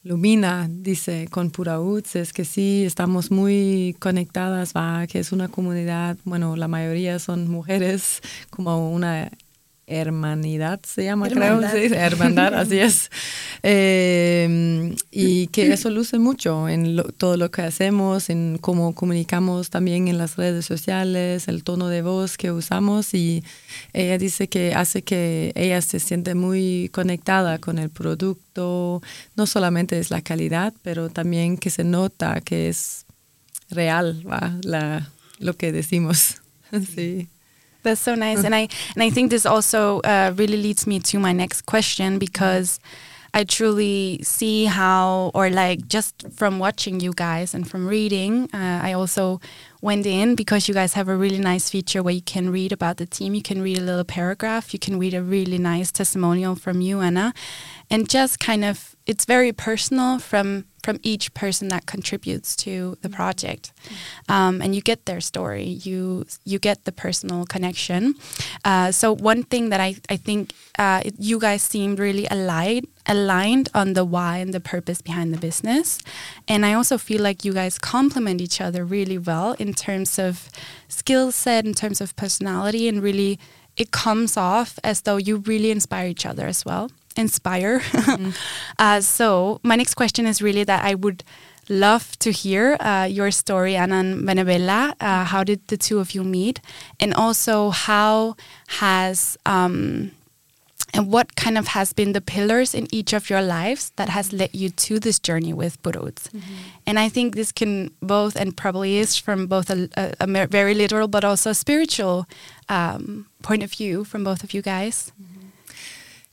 Lumina 0.04 0.68
dice 0.70 1.28
con 1.32 1.50
Pura 1.50 1.80
Utz 1.80 2.16
es 2.16 2.34
que 2.34 2.46
sí 2.46 2.84
estamos 2.84 3.32
muy 3.32 3.96
conectadas, 4.00 4.74
va, 4.74 5.08
que 5.08 5.20
es 5.20 5.32
una 5.32 5.48
comunidad, 5.48 6.18
bueno, 6.26 6.56
la 6.56 6.68
mayoría 6.68 7.20
son 7.20 7.50
mujeres, 7.50 8.22
como 8.50 8.92
una 8.92 9.32
hermanidad 9.88 10.80
se 10.86 11.04
llama, 11.04 11.28
Hermandad. 11.28 11.72
creo, 11.72 11.90
sí, 11.90 11.94
hermandad, 11.96 12.54
así 12.60 12.80
es. 12.80 13.10
Eh, 13.63 14.96
y 15.12 15.48
que 15.48 15.72
eso 15.74 15.90
luce 15.90 16.20
mucho 16.20 16.68
en 16.70 16.96
lo- 16.96 17.04
todo 17.06 17.38
lo 17.38 17.50
que 17.52 17.62
hacemos, 17.63 18.30
en 18.30 18.58
cómo 18.62 18.94
comunicamos 18.96 19.70
también 19.70 20.08
en 20.08 20.18
las 20.18 20.36
redes 20.36 20.66
sociales, 20.66 21.48
el 21.48 21.63
tono 21.63 21.88
de 21.88 22.02
voz 22.02 22.38
que 22.38 22.52
usamos 22.52 23.13
y 23.13 23.44
ella 23.94 24.18
dice 24.18 24.48
que 24.48 24.74
hace 24.74 25.02
que 25.02 25.52
ella 25.56 25.82
se 25.82 26.00
siente 26.00 26.36
muy 26.36 26.90
conectada 26.94 27.58
con 27.60 27.80
el 27.80 27.90
producto, 27.90 29.02
no 29.36 29.46
solamente 29.48 30.00
es 30.00 30.12
la 30.12 30.22
calidad, 30.22 30.74
pero 30.82 31.10
también 31.10 31.58
que 31.58 31.70
se 31.70 31.84
nota 31.84 32.42
que 32.42 32.70
es 32.70 33.06
real, 33.70 34.24
¿va? 34.30 34.58
La, 34.63 35.10
lo 35.40 35.54
que 35.56 35.72
decimos. 35.72 36.36
sí. 36.96 37.28
That's 37.84 38.02
so 38.02 38.16
nice, 38.16 38.44
and 38.44 38.56
I 38.56 38.68
and 38.96 39.04
I 39.04 39.10
think 39.10 39.30
this 39.30 39.46
also 39.46 40.00
uh, 40.02 40.34
really 40.36 40.58
leads 40.58 40.88
me 40.88 41.00
to 41.00 41.20
my 41.20 41.34
next 41.34 41.66
question 41.66 42.18
because 42.18 42.80
I 43.36 43.44
truly 43.44 44.20
see 44.22 44.66
how, 44.66 45.32
or 45.34 45.50
like 45.50 45.88
just 45.88 46.13
from 46.32 46.60
watching 46.60 47.00
you 47.00 47.13
guys 47.13 47.56
and 47.56 47.68
from 47.68 47.88
reading, 47.88 48.48
uh, 48.54 48.80
I 48.84 48.94
also 48.94 49.42
went 49.82 50.06
in 50.06 50.36
because 50.36 50.68
you 50.68 50.74
guys 50.75 50.94
have 50.94 51.08
a 51.10 51.18
really 51.18 51.40
nice 51.40 51.68
feature 51.68 52.04
where 52.04 52.13
you 52.13 52.22
can 52.22 52.52
read 52.52 52.72
about 52.72 52.98
the 52.98 53.08
team. 53.08 53.34
You 53.34 53.42
can 53.42 53.62
read 53.63 53.80
a 53.80 53.82
little 53.82 54.04
paragraph. 54.04 54.72
You 54.72 54.80
can 54.80 55.00
read 55.00 55.16
a 55.16 55.24
really 55.24 55.58
nice 55.58 55.92
testimonial 55.92 56.54
from 56.54 56.80
you, 56.80 57.00
Anna, 57.00 57.34
and 57.90 58.08
just 58.08 58.40
kind 58.40 58.63
of 58.63 58.93
it's 59.05 59.25
very 59.25 59.51
personal 59.51 60.19
from 60.19 60.65
from 60.83 61.00
each 61.01 61.33
person 61.33 61.69
that 61.69 61.86
contributes 61.86 62.57
to 62.57 62.98
the 63.01 63.10
project. 63.10 63.72
Um, 64.27 64.62
and 64.62 64.75
you 64.75 64.81
get 64.81 65.05
their 65.05 65.22
story. 65.22 65.63
You 65.63 66.25
you 66.43 66.60
get 66.60 66.83
the 66.83 66.91
personal 66.91 67.45
connection. 67.45 68.15
Uh, 68.65 68.91
so 68.91 69.13
one 69.15 69.43
thing 69.43 69.69
that 69.69 69.79
i, 69.79 69.95
I 70.10 70.17
think 70.17 70.53
uh, 70.77 71.01
it, 71.05 71.15
you 71.17 71.39
guys 71.39 71.62
seemed 71.62 72.00
really 72.00 72.27
aligned 72.29 72.88
aligned 73.05 73.69
on 73.74 73.93
the 73.93 74.05
why 74.05 74.38
and 74.38 74.53
the 74.53 74.60
purpose 74.60 75.01
behind 75.01 75.33
the 75.33 75.39
business. 75.39 76.00
And 76.48 76.65
i 76.65 76.74
also 76.74 76.98
feel 76.98 77.22
like 77.22 77.45
you 77.45 77.53
guys 77.53 77.79
complement 77.79 78.41
each 78.41 78.62
other 78.62 78.86
really 78.86 79.17
well 79.17 79.53
in 79.53 79.74
terms 79.74 80.19
of 80.19 80.50
skill 80.88 81.31
set 81.31 81.65
in 81.65 81.74
terms 81.74 82.01
of 82.01 82.15
personality 82.15 82.88
and 82.88 83.01
really 83.01 83.39
it 83.75 83.91
comes 83.91 84.38
off 84.38 84.77
as 84.83 85.01
though 85.01 85.17
you 85.17 85.38
really 85.38 85.72
inspire 85.72 86.07
each 86.07 86.25
other 86.25 86.45
as 86.45 86.63
well 86.63 86.89
inspire. 87.17 87.82
Uh, 88.79 89.00
so 89.01 89.60
my 89.63 89.75
next 89.75 89.93
question 89.93 90.25
is 90.25 90.41
really 90.41 90.63
that 90.63 90.84
i 90.84 90.93
would 90.96 91.24
love 91.70 92.17
to 92.20 92.32
hear 92.32 92.75
uh, 92.79 93.08
your 93.10 93.32
story 93.32 93.75
anna 93.75 93.96
and 93.96 94.27
bernabela 94.27 94.93
uh, 95.00 95.24
how 95.25 95.43
did 95.43 95.60
the 95.67 95.77
two 95.77 96.00
of 96.00 96.12
you 96.15 96.24
meet? 96.24 96.60
And 97.00 97.13
also 97.13 97.70
how 97.70 98.36
has 98.79 99.38
um, 99.46 100.12
and 100.96 101.12
what 101.12 101.36
kind 101.36 101.58
of 101.58 101.67
has 101.70 101.91
been 101.91 102.13
the 102.13 102.22
pillars 102.22 102.75
in 102.75 102.88
each 102.91 103.13
of 103.13 103.29
your 103.29 103.41
lives 103.41 103.91
that 103.96 104.10
has 104.10 104.32
led 104.32 104.53
you 104.53 104.70
to 104.70 105.00
this 105.00 105.17
journey 105.17 105.51
with 105.51 105.82
Pura 105.82 105.98
Utz? 105.98 106.29
And 106.86 107.00
I 107.00 107.10
think 107.10 107.36
this 107.36 107.51
can 107.51 107.89
both, 108.00 108.36
and 108.36 108.55
probably 108.55 108.98
is 108.98 109.17
from 109.17 109.48
both 109.48 109.72
a, 109.72 109.89
a, 109.98 110.13
a 110.20 110.48
very 110.48 110.75
literal 110.75 111.08
but 111.08 111.24
also 111.24 111.50
a 111.50 111.55
spiritual 111.55 112.27
um, 112.70 113.25
point 113.41 113.63
of 113.63 113.72
view 113.72 114.03
from 114.03 114.24
both 114.24 114.43
of 114.43 114.53
you 114.53 114.62
guys. 114.62 115.12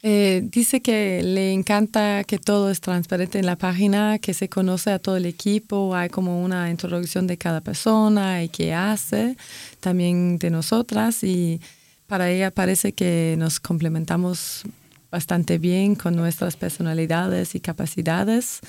Eh, 0.03 0.43
dice 0.45 0.81
que 0.81 1.23
le 1.23 1.53
encanta 1.53 2.25
que 2.25 2.39
todo 2.39 2.71
es 2.71 2.81
transparente 2.81 3.39
en 3.39 3.45
la 3.45 3.57
página, 3.57 4.19
que 4.19 4.33
se 4.33 4.49
conoce 4.49 4.91
a 4.91 4.99
todo 4.99 5.19
el 5.19 5.27
equipo, 5.27 5.95
hay 5.95 6.09
como 6.09 6.43
una 6.43 6.71
introducción 6.71 7.27
de 7.27 7.37
cada 7.37 7.61
persona 7.61 8.43
y 8.43 8.49
qué 8.49 8.73
hace, 8.73 9.37
también 9.81 10.39
de 10.39 10.49
nosotras 10.51 11.23
y 11.23 11.61
para 12.07 12.31
ella 12.31 12.51
parece 12.51 12.93
que 12.93 13.35
nos 13.39 13.61
complementamos 13.61 14.63
bastante 15.11 15.59
bien 15.59 15.95
con 15.95 16.17
nuestras 16.17 16.57
personalidades 16.57 17.55
y 17.55 17.61
capacidades. 17.61 18.61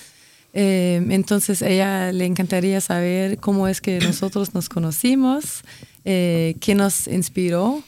Eh, 0.53 1.01
entonces 1.11 1.61
ella 1.61 2.11
le 2.11 2.25
encantaría 2.25 2.81
saber 2.81 3.37
cómo 3.37 3.69
es 3.69 3.79
que 3.79 3.99
nosotros 3.99 4.53
nos 4.53 4.67
conocimos, 4.67 5.61
eh, 6.03 6.55
qué 6.59 6.75
nos 6.75 7.07
inspiró 7.07 7.81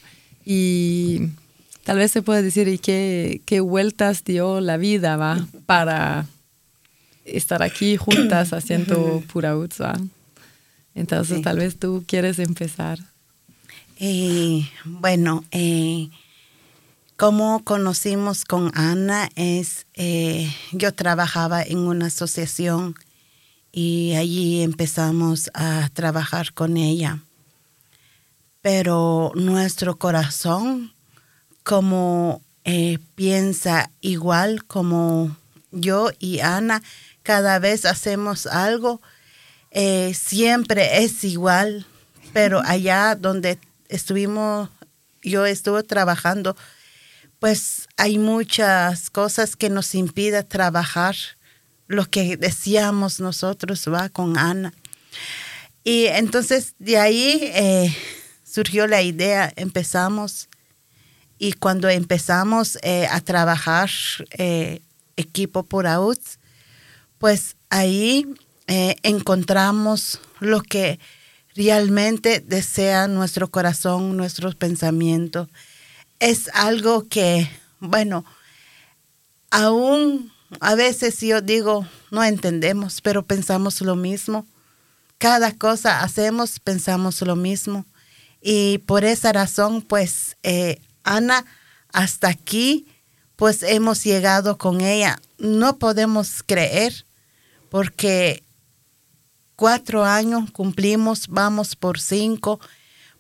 y 0.46 1.24
tal 1.84 1.98
vez 1.98 2.12
se 2.12 2.22
puede 2.22 2.42
decir 2.42 2.68
y 2.68 2.78
qué, 2.78 3.42
qué 3.46 3.60
vueltas 3.60 4.24
dio 4.24 4.62
la 4.62 4.78
vida 4.78 5.18
va 5.18 5.46
para 5.66 6.26
estar 7.26 7.62
aquí 7.64 7.98
juntas 7.98 8.54
haciendo 8.54 9.24
pura 9.32 9.56
utsa. 9.58 9.94
Entonces 10.96 11.38
Sí. 11.38 11.42
tal 11.44 11.58
vez 11.58 11.78
tú 11.78 12.04
quieres 12.08 12.40
empezar. 12.40 13.00
Eh, 14.00 14.68
bueno, 14.86 15.44
eh, 15.52 16.10
cómo 17.18 17.64
conocimos 17.64 18.44
con 18.46 18.72
Ana 18.76 19.30
es, 19.36 19.86
eh, 19.96 20.52
yo 20.72 20.94
trabajaba 20.94 21.64
en 21.64 21.80
una 21.80 22.08
asociación 22.08 22.96
y 23.72 24.14
allí 24.16 24.62
empezamos 24.62 25.50
a 25.54 25.90
trabajar 25.94 26.54
con 26.54 26.78
ella. 26.78 27.20
Pero 28.62 29.32
nuestro 29.36 29.98
corazón, 29.98 30.93
como 31.64 32.42
eh, 32.66 33.00
piensa 33.16 33.90
igual 34.02 34.66
como 34.66 35.36
yo 35.72 36.12
y 36.20 36.40
Ana, 36.40 36.82
cada 37.24 37.60
vez 37.60 37.86
hacemos 37.86 38.46
algo, 38.46 39.02
eh, 39.72 40.14
siempre 40.14 41.04
es 41.04 41.24
igual, 41.24 41.86
pero 42.32 42.62
allá 42.66 43.16
donde 43.16 43.58
estuvimos, 43.90 44.70
yo 45.22 45.46
estuve 45.46 45.84
trabajando, 45.84 46.56
pues 47.40 47.88
hay 47.98 48.20
muchas 48.20 49.10
cosas 49.10 49.56
que 49.56 49.70
nos 49.70 49.96
impiden 49.96 50.48
trabajar 50.48 51.16
lo 51.88 52.06
que 52.06 52.38
decíamos 52.38 53.20
nosotros, 53.20 53.88
va 53.88 54.10
con 54.10 54.38
Ana. 54.38 54.74
Y 55.84 56.06
entonces 56.06 56.76
de 56.80 56.98
ahí 56.98 57.40
eh, 57.42 57.96
surgió 58.44 58.88
la 58.88 59.02
idea, 59.02 59.52
empezamos, 59.56 60.48
y 61.38 61.54
cuando 61.54 61.90
empezamos 61.90 62.78
eh, 62.84 63.08
a 63.10 63.20
trabajar 63.22 63.90
eh, 64.32 64.82
equipo 65.16 65.64
por 65.64 65.88
AUTS, 65.88 66.40
pues 67.18 67.56
ahí 67.70 68.28
eh, 68.68 68.96
encontramos 69.04 70.20
lo 70.40 70.62
que 70.62 71.00
realmente 71.56 72.40
desea 72.40 73.08
nuestro 73.08 73.50
corazón, 73.50 74.16
nuestros 74.18 74.56
pensamientos. 74.56 75.50
Es 76.20 76.50
algo 76.54 77.08
que, 77.08 77.50
bueno, 77.80 78.26
aún 79.52 80.32
a 80.60 80.76
veces 80.76 81.20
yo 81.22 81.42
digo, 81.42 81.88
no 82.12 82.24
entendemos, 82.24 83.02
pero 83.02 83.26
pensamos 83.26 83.82
lo 83.82 83.96
mismo. 83.96 84.46
Cada 85.18 85.52
cosa 85.52 86.02
hacemos, 86.02 86.60
pensamos 86.60 87.22
lo 87.22 87.36
mismo. 87.36 87.86
Y 88.42 88.80
por 88.80 89.06
esa 89.06 89.32
razón, 89.32 89.82
pues, 89.82 90.38
Ana, 91.04 91.46
hasta 91.92 92.28
aquí, 92.28 92.88
pues 93.36 93.64
hemos 93.64 94.04
llegado 94.04 94.58
con 94.58 94.82
ella. 94.82 95.20
No 95.38 95.78
podemos 95.78 96.44
creer, 96.44 97.06
porque 97.70 98.44
cuatro 99.56 100.06
años 100.06 100.52
cumplimos, 100.52 101.28
vamos 101.28 101.76
por 101.76 102.00
cinco. 102.00 102.60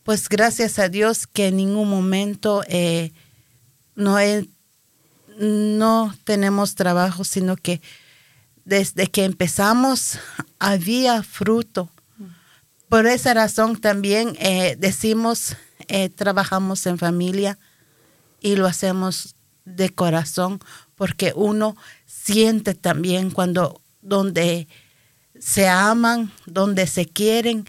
Pues 0.03 0.27
gracias 0.27 0.79
a 0.79 0.89
Dios 0.89 1.27
que 1.27 1.47
en 1.47 1.57
ningún 1.57 1.89
momento 1.89 2.63
eh, 2.67 3.11
no, 3.95 4.17
no 5.37 6.15
tenemos 6.23 6.75
trabajo, 6.75 7.23
sino 7.23 7.55
que 7.55 7.81
desde 8.65 9.07
que 9.07 9.25
empezamos 9.25 10.19
había 10.59 11.23
fruto. 11.23 11.89
Por 12.89 13.07
esa 13.07 13.33
razón 13.33 13.79
también 13.79 14.35
eh, 14.39 14.75
decimos, 14.77 15.55
eh, 15.87 16.09
trabajamos 16.09 16.85
en 16.85 16.97
familia 16.97 17.57
y 18.43 18.55
lo 18.55 18.67
hacemos 18.67 19.35
de 19.65 19.89
corazón, 19.89 20.59
porque 20.95 21.33
uno 21.35 21.75
siente 22.05 22.75
también 22.75 23.31
cuando 23.31 23.81
donde 24.01 24.67
se 25.39 25.67
aman, 25.67 26.31
donde 26.45 26.85
se 26.85 27.05
quieren 27.07 27.65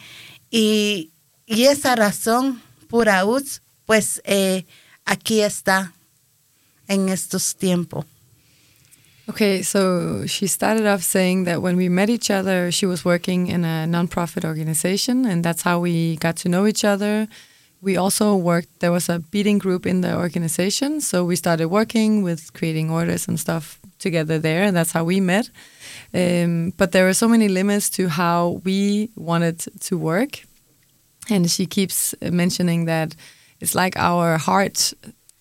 y, 0.51 1.11
y 1.47 1.65
esa 1.65 1.97
razón 1.97 2.61
pura 2.89 3.25
pues 3.87 4.21
eh, 4.25 4.67
aquí 5.05 5.41
está 5.41 5.93
en 6.89 7.09
estos 7.09 7.57
tiempos. 7.57 8.05
Okay, 9.27 9.63
so 9.63 10.27
she 10.27 10.47
started 10.47 10.87
off 10.87 11.03
saying 11.03 11.45
that 11.45 11.63
when 11.63 11.77
we 11.77 11.89
met 11.89 12.11
each 12.11 12.31
other, 12.31 12.71
she 12.71 12.85
was 12.85 13.07
working 13.07 13.47
in 13.47 13.65
a 13.65 13.87
nonprofit 13.89 14.45
organization, 14.45 15.25
and 15.25 15.43
that's 15.43 15.63
how 15.63 15.79
we 15.79 16.17
got 16.17 16.37
to 16.37 16.49
know 16.51 16.67
each 16.67 16.85
other. 16.85 17.27
We 17.85 17.99
also 17.99 18.35
worked, 18.35 18.81
there 18.81 18.91
was 18.91 19.11
a 19.11 19.19
beading 19.19 19.59
group 19.59 19.85
in 19.85 20.01
the 20.01 20.17
organization, 20.17 21.03
so 21.03 21.23
we 21.23 21.37
started 21.37 21.69
working 21.69 22.23
with 22.23 22.55
creating 22.55 22.91
orders 22.91 23.29
and 23.29 23.39
stuff 23.39 23.79
together 23.99 24.39
there, 24.39 24.63
and 24.63 24.75
that's 24.75 24.93
how 24.93 25.05
we 25.05 25.21
met. 25.21 25.51
Um, 26.15 26.73
but 26.79 26.93
there 26.93 27.05
were 27.05 27.13
so 27.13 27.29
many 27.29 27.49
limits 27.49 27.91
to 27.91 28.09
how 28.09 28.63
we 28.65 29.11
wanted 29.17 29.59
to 29.81 29.99
work. 29.99 30.45
And 31.29 31.51
she 31.51 31.67
keeps 31.67 32.15
mentioning 32.23 32.87
that 32.87 33.17
it's 33.61 33.75
like 33.75 33.99
our 33.99 34.39
heart 34.39 34.95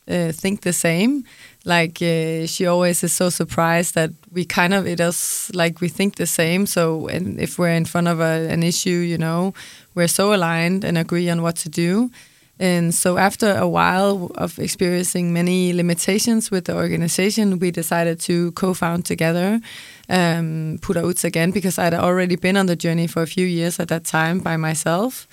uh, 0.10 0.34
think 0.34 0.62
the 0.62 0.74
same. 0.74 1.24
Like 1.64 2.02
uh, 2.02 2.46
she 2.46 2.68
always 2.68 3.04
is 3.04 3.14
so 3.14 3.30
surprised 3.30 3.96
that 3.96 4.12
we 4.34 4.44
kind 4.44 4.74
of 4.74 4.86
it 4.86 5.00
is 5.00 5.50
like 5.54 5.80
we 5.80 5.88
think 5.88 6.16
the 6.16 6.28
same. 6.28 6.66
So 6.66 7.08
and 7.08 7.40
if 7.40 7.58
we're 7.58 7.78
in 7.78 7.86
front 7.86 8.10
of 8.10 8.20
a, 8.20 8.50
an 8.50 8.64
issue, 8.64 8.90
you 9.12 9.18
know, 9.18 9.54
we're 9.96 10.10
so 10.10 10.34
aligned 10.34 10.84
and 10.84 10.98
agree 10.98 11.30
on 11.30 11.42
what 11.42 11.56
to 11.58 11.70
do. 11.70 12.12
And 12.60 12.94
so 12.94 13.18
after 13.18 13.56
a 13.56 13.68
while 13.68 14.32
of 14.36 14.60
experiencing 14.60 15.34
many 15.34 15.74
limitations 15.74 16.52
with 16.52 16.66
the 16.66 16.76
organization, 16.76 17.60
we 17.60 17.72
decided 17.72 18.20
to 18.22 18.52
co-found 18.52 19.06
together 19.06 19.60
um, 20.10 20.78
Pura 20.82 21.02
Utz 21.02 21.24
again 21.24 21.52
because 21.52 21.80
I'd 21.80 21.94
already 21.94 22.36
been 22.36 22.58
on 22.58 22.68
the 22.68 22.76
journey 22.76 23.08
for 23.08 23.22
a 23.22 23.28
few 23.28 23.46
years 23.46 23.80
at 23.80 23.88
that 23.88 24.06
time 24.06 24.40
by 24.40 24.58
myself. 24.58 25.28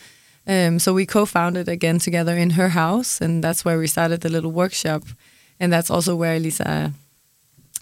Um, 0.46 0.78
so 0.78 0.94
we 0.94 1.06
co-founded 1.06 1.68
again 1.68 1.98
together 1.98 2.36
in 2.36 2.50
her 2.50 2.70
house, 2.70 3.20
and 3.20 3.44
that's 3.44 3.64
where 3.64 3.78
we 3.78 3.86
started 3.86 4.22
the 4.22 4.30
little 4.30 4.50
workshop, 4.50 5.02
and 5.60 5.72
that's 5.72 5.90
also 5.90 6.16
where 6.16 6.40
Lisa 6.40 6.92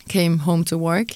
came 0.09 0.39
home 0.39 0.65
to 0.65 0.77
work. 0.77 1.13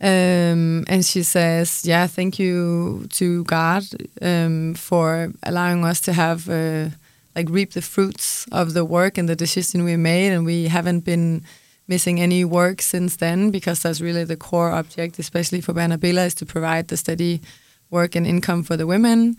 Um, 0.00 0.84
and 0.88 1.04
she 1.04 1.22
says, 1.22 1.84
"Yeah, 1.84 2.06
thank 2.06 2.38
you 2.38 3.06
to 3.10 3.44
God 3.44 3.84
um, 4.22 4.74
for 4.74 5.32
allowing 5.42 5.84
us 5.84 6.00
to 6.02 6.12
have 6.12 6.48
uh, 6.48 6.90
like 7.38 7.48
reap 7.50 7.70
the 7.72 7.82
fruits 7.82 8.46
of 8.50 8.66
the 8.74 8.84
work 8.84 9.18
and 9.18 9.28
the 9.28 9.36
decision 9.36 9.84
we 9.84 9.96
made, 9.96 10.30
and 10.34 10.44
we 10.44 10.68
haven't 10.68 11.04
been." 11.04 11.44
missing 11.90 12.20
any 12.20 12.44
work 12.44 12.82
since 12.82 13.16
then 13.16 13.50
because 13.50 13.80
that's 13.80 14.02
really 14.02 14.24
the 14.24 14.36
core 14.36 14.70
object, 14.70 15.18
especially 15.18 15.62
for 15.62 15.72
Bernabela, 15.72 16.26
is 16.26 16.34
to 16.34 16.44
provide 16.44 16.88
the 16.88 16.96
steady 16.98 17.40
work 17.90 18.14
and 18.14 18.26
income 18.26 18.62
for 18.62 18.76
the 18.76 18.86
women. 18.86 19.36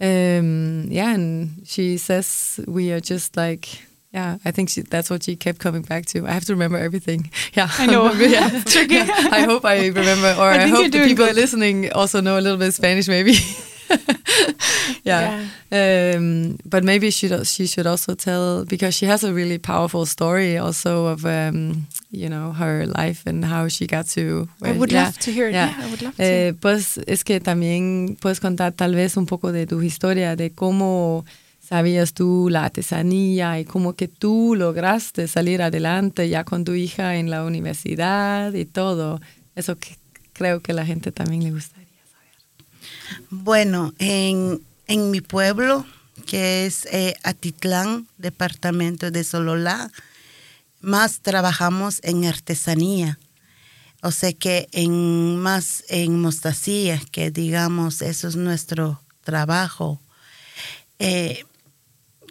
Um, 0.00 0.86
yeah, 0.90 1.12
and 1.12 1.62
she 1.66 1.98
says 1.98 2.60
we 2.68 2.92
are 2.92 3.00
just 3.00 3.36
like 3.36 3.82
yeah, 4.12 4.38
I 4.44 4.52
think 4.52 4.70
she, 4.70 4.80
that's 4.82 5.10
what 5.10 5.24
she 5.24 5.36
kept 5.36 5.58
coming 5.58 5.82
back 5.82 6.06
to. 6.06 6.26
I 6.26 6.30
have 6.30 6.44
to 6.46 6.54
remember 6.54 6.78
everything. 6.78 7.30
Yeah, 7.52 7.68
I 7.78 7.86
know. 7.86 8.12
yeah. 8.36 8.62
tricky. 8.66 8.98
I 8.98 9.40
hope 9.40 9.64
I 9.64 9.88
remember, 9.88 10.34
or 10.38 10.44
I, 10.44 10.62
I 10.62 10.66
hope 10.68 10.92
the 10.92 11.04
people 11.04 11.26
good. 11.26 11.34
listening 11.34 11.92
also 11.92 12.20
know 12.20 12.38
a 12.38 12.42
little 12.42 12.58
bit 12.58 12.68
of 12.68 12.74
Spanish, 12.74 13.08
maybe. 13.08 13.34
yeah. 15.04 15.44
yeah. 15.70 16.16
Um, 16.16 16.58
but 16.64 16.84
maybe 16.84 17.10
she 17.10 17.28
she 17.44 17.66
should 17.66 17.86
also 17.86 18.14
tell 18.14 18.64
because 18.64 18.94
she 18.94 19.06
has 19.06 19.24
a 19.24 19.32
really 19.32 19.58
powerful 19.58 20.06
story 20.06 20.58
also 20.58 21.06
of 21.06 21.24
um, 21.24 21.86
you 22.10 22.28
know 22.28 22.52
her 22.52 22.86
life 22.86 23.26
and 23.26 23.44
how 23.44 23.68
she 23.68 23.86
got 23.86 24.06
to. 24.14 24.48
Where, 24.58 24.74
I 24.74 24.78
would 24.78 24.92
yeah, 24.92 25.04
love 25.04 25.18
to 25.18 25.32
hear 25.32 25.48
it. 25.48 25.54
Yeah. 25.54 25.70
yeah 25.70 25.84
I 25.84 25.90
would 25.90 26.02
love 26.02 26.16
to. 26.16 26.22
Eh, 26.22 26.52
pues 26.60 26.98
es 27.06 27.24
que 27.24 27.40
también 27.40 28.16
puedes 28.20 28.40
contar 28.40 28.72
tal 28.72 28.94
vez 28.94 29.16
un 29.16 29.26
poco 29.26 29.52
de 29.52 29.66
tu 29.66 29.80
historia 29.82 30.36
de 30.36 30.50
cómo 30.50 31.24
sabías 31.60 32.14
tú 32.14 32.48
la 32.50 32.64
artesanía 32.64 33.60
y 33.60 33.64
cómo 33.64 33.94
que 33.94 34.08
tú 34.08 34.54
lograste 34.56 35.28
salir 35.28 35.60
adelante 35.60 36.28
ya 36.28 36.44
con 36.44 36.64
tu 36.64 36.72
hija 36.72 37.16
en 37.16 37.30
la 37.30 37.44
universidad 37.44 38.54
y 38.54 38.64
todo. 38.64 39.20
Eso 39.54 39.76
que 39.76 39.96
creo 40.32 40.60
que 40.60 40.72
la 40.72 40.86
gente 40.86 41.12
también 41.12 41.44
le 41.44 41.50
gustaría. 41.50 41.87
Bueno, 43.30 43.94
en, 43.98 44.62
en 44.86 45.10
mi 45.10 45.20
pueblo, 45.20 45.86
que 46.26 46.66
es 46.66 46.86
eh, 46.86 47.14
Atitlán, 47.22 48.06
departamento 48.18 49.10
de 49.10 49.24
Sololá, 49.24 49.90
más 50.80 51.20
trabajamos 51.20 52.00
en 52.02 52.24
artesanía. 52.24 53.18
O 54.02 54.12
sea 54.12 54.32
que 54.32 54.68
en 54.72 55.38
más 55.38 55.84
en 55.88 56.20
mostacía, 56.20 57.00
que 57.10 57.30
digamos, 57.30 58.00
eso 58.02 58.28
es 58.28 58.36
nuestro 58.36 59.02
trabajo. 59.24 60.00
Eh, 60.98 61.44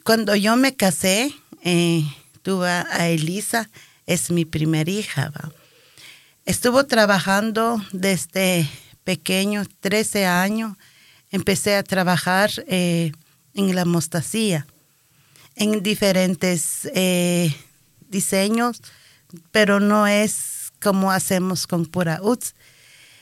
cuando 0.04 0.36
yo 0.36 0.56
me 0.56 0.76
casé, 0.76 1.34
eh, 1.64 2.04
tuve 2.42 2.70
a 2.70 3.10
Elisa, 3.10 3.70
es 4.06 4.32
mi 4.32 4.46
primera 4.46 4.90
hija. 4.90 5.32
Estuvo 6.46 6.86
trabajando 6.86 7.84
desde 7.92 8.70
pequeño, 9.08 9.64
13 9.80 10.26
años, 10.26 10.76
empecé 11.32 11.78
a 11.78 11.84
trabajar 11.84 12.52
eh, 12.68 13.14
en 13.54 13.74
la 13.74 13.86
mostacía, 13.86 14.68
en 15.56 15.82
diferentes 15.82 16.90
eh, 16.94 17.56
diseños, 18.10 18.82
pero 19.52 19.80
no 19.80 20.08
es 20.08 20.74
como 20.82 21.10
hacemos 21.10 21.68
con 21.68 21.86
Pura 21.86 22.20
Uts. 22.22 22.54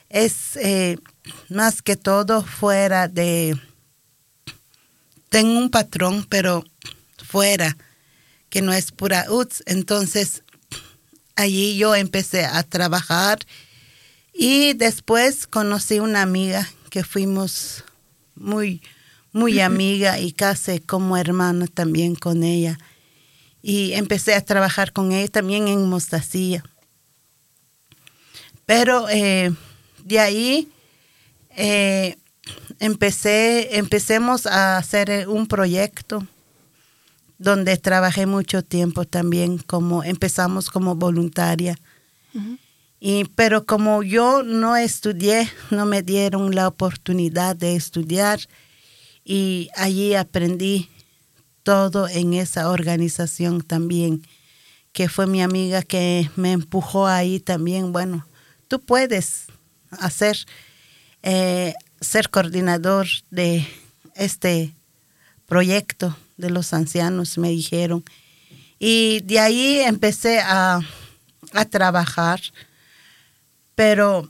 Es 0.10 0.56
eh, 0.56 0.98
más 1.50 1.84
que 1.84 1.96
todo 1.96 2.44
fuera 2.44 3.08
de... 3.08 3.56
Tengo 5.30 5.60
un 5.60 5.70
patrón, 5.70 6.26
pero 6.28 6.66
fuera, 7.24 7.78
que 8.50 8.64
no 8.64 8.74
es 8.74 8.92
Pura 8.92 9.26
Uts. 9.30 9.62
Entonces, 9.68 10.42
allí 11.36 11.78
yo 11.78 11.94
empecé 11.94 12.44
a 12.44 12.64
trabajar 12.64 13.38
y 14.38 14.74
después 14.74 15.48
conocí 15.48 16.00
una 16.00 16.22
amiga 16.22 16.70
que 16.90 17.04
fuimos 17.06 17.86
muy, 18.36 18.82
muy 19.32 19.62
amiga 19.62 20.20
y 20.20 20.34
casi 20.34 20.80
como 20.80 21.16
hermana 21.16 21.68
también 21.68 22.16
con 22.16 22.44
ella. 22.44 22.78
Y 23.62 23.94
empecé 23.94 24.36
a 24.36 24.42
trabajar 24.42 24.92
con 24.92 25.14
ella 25.14 25.30
también 25.30 25.70
en 25.70 25.88
mostacía. 25.90 26.64
Pero 28.66 29.08
eh, 29.10 29.54
de 30.04 30.20
ahí 30.20 30.70
eh, 31.56 32.18
empecé, 32.80 33.78
empecemos 33.78 34.46
a 34.48 34.78
hacer 34.78 35.30
un 35.30 35.48
proyecto 35.48 36.28
donde 37.38 37.78
trabajé 37.78 38.26
mucho 38.26 38.64
tiempo 38.64 39.06
también, 39.06 39.60
como 39.60 40.04
empezamos 40.04 40.70
como 40.70 40.96
voluntaria. 40.96 41.78
Y, 43.00 43.26
pero 43.36 43.66
como 43.66 44.04
yo 44.04 44.44
no 44.44 44.76
estudié, 44.76 45.50
no 45.70 45.86
me 45.86 46.02
dieron 46.02 46.56
la 46.56 46.68
oportunidad 46.68 47.56
de 47.56 47.76
estudiar 47.76 48.40
y 49.24 49.70
allí 49.76 50.16
aprendí 50.16 50.90
todo 51.64 52.08
en 52.08 52.36
esa 52.36 52.70
organización 52.70 53.62
también, 53.62 54.26
que 54.94 55.10
fue 55.10 55.26
mi 55.26 55.42
amiga 55.42 55.82
que 55.82 56.30
me 56.36 56.52
empujó 56.52 57.08
ahí 57.08 57.40
también. 57.40 57.92
Bueno, 57.92 58.26
tú 58.68 58.80
puedes 58.80 59.46
hacer, 59.90 60.38
eh, 61.24 61.74
ser 62.00 62.30
coordinador 62.30 63.08
de 63.32 63.68
este 64.16 64.74
proyecto 65.48 66.16
de 66.38 66.52
los 66.52 66.72
ancianos, 66.74 67.38
me 67.38 67.50
dijeron. 67.50 68.04
Y 68.78 69.22
de 69.22 69.40
ahí 69.40 69.80
empecé 69.80 70.40
a, 70.40 70.80
a 71.54 71.66
trabajar, 71.66 72.42
pero 73.76 74.28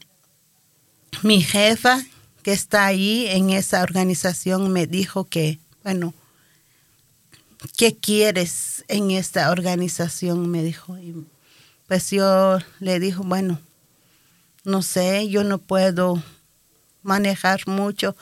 mi 1.23 1.41
jefa 1.41 2.03
que 2.43 2.51
está 2.51 2.85
ahí 2.85 3.27
en 3.27 3.49
esa 3.49 3.81
organización 3.81 4.71
me 4.71 4.85
dijo 4.85 5.25
que, 5.25 5.59
bueno, 5.83 6.13
¿qué 7.77 7.95
quieres 7.95 8.83
en 8.87 9.11
esta 9.11 9.49
organización? 9.51 10.49
Me 10.49 10.63
dijo. 10.63 10.97
Y 10.97 11.25
pues 11.87 12.11
yo 12.11 12.59
le 12.79 12.99
dije, 12.99 13.19
bueno, 13.23 13.59
no 14.63 14.81
sé, 14.81 15.27
yo 15.29 15.43
no 15.43 15.57
puedo 15.57 16.21
manejar 17.03 17.67
mucho 17.67 18.15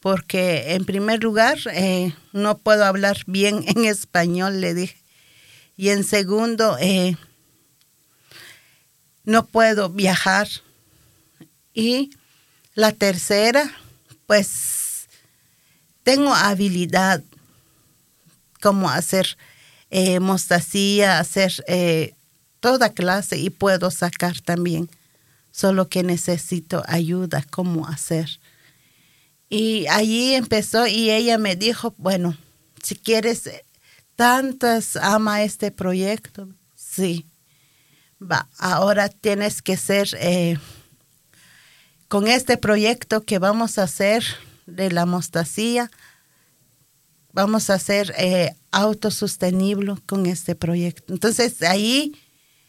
porque 0.00 0.74
en 0.74 0.84
primer 0.84 1.22
lugar 1.22 1.58
eh, 1.72 2.14
no 2.32 2.58
puedo 2.58 2.84
hablar 2.84 3.18
bien 3.26 3.64
en 3.68 3.84
español, 3.84 4.60
le 4.60 4.74
dije. 4.74 4.96
Y 5.76 5.90
en 5.90 6.04
segundo, 6.04 6.76
eh, 6.78 7.16
no 9.24 9.46
puedo 9.46 9.88
viajar. 9.88 10.48
Y 11.74 12.10
la 12.74 12.92
tercera, 12.92 13.70
pues 14.26 15.08
tengo 16.02 16.34
habilidad 16.34 17.22
como 18.60 18.90
hacer 18.90 19.36
eh, 19.90 20.20
mostacía, 20.20 21.18
hacer 21.18 21.64
eh, 21.66 22.14
toda 22.60 22.90
clase 22.92 23.38
y 23.38 23.50
puedo 23.50 23.90
sacar 23.90 24.40
también, 24.40 24.88
solo 25.50 25.88
que 25.88 26.02
necesito 26.02 26.82
ayuda 26.86 27.44
cómo 27.50 27.88
hacer. 27.88 28.38
Y 29.48 29.86
allí 29.88 30.34
empezó 30.34 30.86
y 30.86 31.10
ella 31.10 31.38
me 31.38 31.56
dijo, 31.56 31.94
bueno, 31.98 32.36
si 32.82 32.94
quieres, 32.94 33.46
eh, 33.48 33.64
tantas 34.14 34.96
ama 34.96 35.42
este 35.42 35.72
proyecto, 35.72 36.48
sí, 36.76 37.26
va, 38.20 38.48
ahora 38.58 39.08
tienes 39.08 39.62
que 39.62 39.76
ser 39.76 40.08
con 42.10 42.26
este 42.26 42.56
proyecto 42.56 43.22
que 43.22 43.38
vamos 43.38 43.78
a 43.78 43.84
hacer 43.84 44.24
de 44.66 44.90
la 44.90 45.06
mostacía, 45.06 45.92
vamos 47.32 47.70
a 47.70 47.78
ser 47.78 48.12
eh, 48.18 48.56
autosostenible 48.72 49.94
con 50.06 50.26
este 50.26 50.56
proyecto. 50.56 51.12
Entonces 51.12 51.62
ahí 51.62 52.16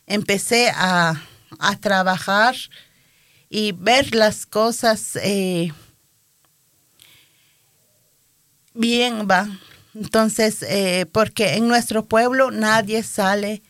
empecé 0.06 0.72
a, 0.76 1.20
trabajar 1.80 2.56
y 3.50 3.72
ver 3.74 4.16
las 4.16 4.46
cosas 4.46 5.16
eh, 5.18 5.74
bien, 8.76 9.28
va. 9.30 9.50
Entonces, 9.94 10.62
eh, 10.62 11.08
porque 11.12 11.56
en 11.56 11.68
nuestro 11.68 12.06
pueblo 12.06 12.52
nadie 12.52 13.04
sale 13.04 13.64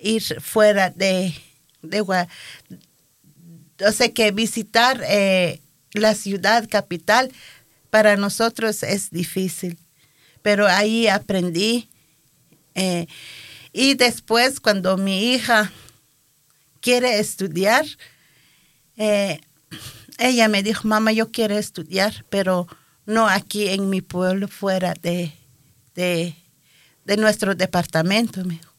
ir 0.00 0.22
fuera 0.40 0.90
de, 0.90 1.34
de, 1.82 2.00
o 2.00 3.92
sea 3.92 4.12
que 4.12 4.30
visitar 4.30 5.02
eh, 5.06 5.60
la 5.92 6.14
ciudad 6.14 6.68
capital 6.68 7.32
para 7.90 8.16
nosotros 8.16 8.82
es 8.82 9.10
difícil, 9.10 9.78
pero 10.42 10.66
ahí 10.66 11.08
aprendí. 11.08 11.88
Eh, 12.74 13.06
y 13.72 13.94
después 13.94 14.60
cuando 14.60 14.96
mi 14.96 15.32
hija 15.32 15.72
quiere 16.80 17.18
estudiar, 17.18 17.84
eh, 18.96 19.40
ella 20.18 20.48
me 20.48 20.62
dijo, 20.62 20.86
mamá, 20.86 21.12
yo 21.12 21.30
quiero 21.30 21.56
estudiar, 21.56 22.24
pero 22.28 22.66
no 23.06 23.28
aquí 23.28 23.68
en 23.68 23.88
mi 23.88 24.02
pueblo, 24.02 24.48
fuera 24.48 24.94
de, 25.00 25.32
de, 25.94 26.34
de 27.04 27.16
nuestro 27.16 27.54
departamento. 27.54 28.44
Me 28.44 28.54
dijo, 28.54 28.69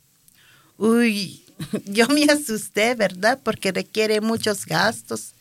uy, 0.82 1.46
yo 1.86 2.08
me 2.08 2.24
asusté, 2.26 2.96
¿verdad? 2.96 3.40
Porque 3.44 3.72
requiere 3.72 4.20
muchos 4.20 4.66
gastos. 4.66 5.34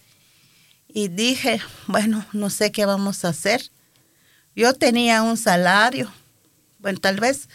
Y 0.92 1.08
dije, 1.08 1.60
bueno, 1.86 2.26
no 2.32 2.50
sé 2.50 2.72
qué 2.72 2.84
vamos 2.84 3.24
a 3.24 3.28
hacer. 3.28 3.70
Yo 4.54 4.74
tenía 4.74 5.22
un 5.22 5.36
salario. 5.36 6.12
Bueno, 6.78 6.98
tal 6.98 7.20
vez 7.20 7.48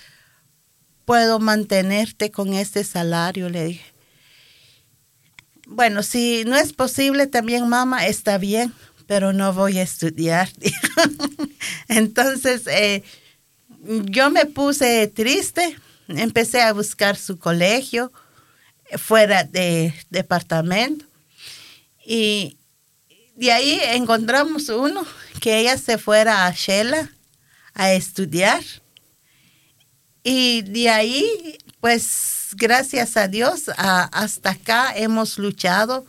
puedo 1.06 1.40
mantenerte 1.40 2.32
con 2.32 2.54
este 2.54 2.84
salario, 2.84 3.50
le 3.50 3.66
dije. 3.66 3.86
Bueno, 5.68 6.02
si 6.02 6.44
no 6.46 6.56
es 6.56 6.74
posible 6.74 7.28
también, 7.28 7.68
mamá, 7.68 8.08
está 8.08 8.38
bien, 8.38 8.74
pero 9.06 9.34
no 9.34 9.54
voy 9.54 9.78
a 9.78 9.84
estudiar. 9.84 10.50
Entonces, 11.88 12.66
eh, 12.68 13.04
yo 14.06 14.30
me 14.30 14.46
puse 14.46 15.08
triste, 15.08 15.76
empecé 16.08 16.62
a 16.62 16.74
buscar 16.74 17.18
su 17.18 17.38
colegio 17.38 18.12
fuera 18.98 19.44
de 19.44 19.94
departamento. 20.10 21.06
Y 22.06 22.58
de 23.36 23.52
ahí 23.52 23.80
encontramos 23.84 24.70
uno 24.70 25.06
que 25.42 25.60
ella 25.60 25.78
se 25.78 25.98
fuera 25.98 26.46
a 26.46 26.52
Shela 26.52 27.10
a 27.74 27.94
estudiar. 27.94 28.64
Y 30.24 30.64
de 30.64 30.90
ahí, 30.90 31.58
pues 31.80 32.50
gracias 32.54 33.18
a 33.18 33.28
Dios, 33.28 33.70
hasta 33.78 34.52
acá 34.52 34.96
hemos 34.96 35.38
luchado 35.38 36.06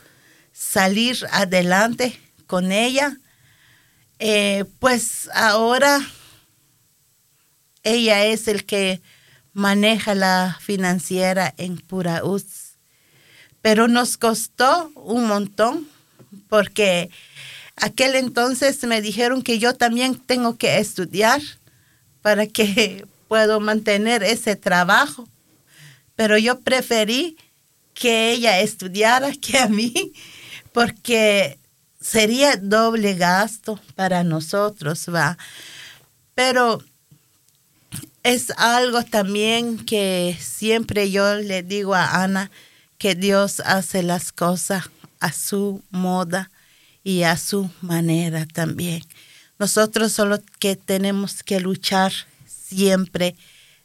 salir 0.52 1.18
adelante 1.32 2.18
con 2.46 2.72
ella. 2.72 3.16
Eh, 4.18 4.64
pues 4.78 5.28
ahora 5.34 6.00
ella 7.82 8.24
es 8.24 8.48
el 8.48 8.64
que 8.64 9.02
maneja 9.56 10.14
la 10.14 10.58
financiera 10.60 11.54
en 11.56 11.78
Pura 11.78 12.20
pero 13.62 13.88
nos 13.88 14.18
costó 14.18 14.92
un 14.94 15.26
montón 15.26 15.88
porque 16.50 17.08
aquel 17.74 18.16
entonces 18.16 18.84
me 18.84 19.00
dijeron 19.00 19.40
que 19.40 19.58
yo 19.58 19.72
también 19.72 20.18
tengo 20.18 20.58
que 20.58 20.78
estudiar 20.78 21.40
para 22.20 22.46
que 22.46 23.06
puedo 23.28 23.58
mantener 23.58 24.22
ese 24.22 24.56
trabajo. 24.56 25.26
Pero 26.16 26.36
yo 26.36 26.60
preferí 26.60 27.38
que 27.94 28.32
ella 28.32 28.60
estudiara 28.60 29.32
que 29.40 29.56
a 29.56 29.68
mí, 29.68 30.12
porque 30.72 31.58
sería 31.98 32.58
doble 32.58 33.14
gasto 33.14 33.80
para 33.94 34.22
nosotros, 34.22 35.06
va. 35.08 35.38
Pero 36.34 36.82
es 38.26 38.50
algo 38.56 39.04
también 39.04 39.78
que 39.78 40.36
siempre 40.40 41.12
yo 41.12 41.36
le 41.36 41.62
digo 41.62 41.94
a 41.94 42.24
Ana, 42.24 42.50
que 42.98 43.14
Dios 43.14 43.60
hace 43.60 44.02
las 44.02 44.32
cosas 44.32 44.90
a 45.20 45.32
su 45.32 45.82
moda 45.90 46.50
y 47.04 47.22
a 47.22 47.36
su 47.36 47.70
manera 47.82 48.44
también. 48.44 49.02
Nosotros 49.60 50.12
solo 50.12 50.40
que 50.58 50.74
tenemos 50.74 51.44
que 51.44 51.60
luchar 51.60 52.12
siempre 52.46 53.36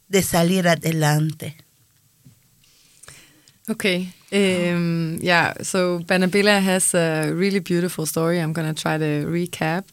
de 0.08 0.22
salir 0.24 0.66
adelante. 0.66 1.56
Okay. 3.68 4.12
Um, 4.32 5.18
yeah, 5.20 5.54
so 5.62 6.00
Banabila 6.00 6.60
has 6.60 6.94
a 6.94 7.32
really 7.32 7.60
beautiful 7.60 8.06
story. 8.06 8.40
I'm 8.40 8.52
going 8.52 8.74
to 8.74 8.74
try 8.74 8.98
to 8.98 9.24
recap. 9.28 9.84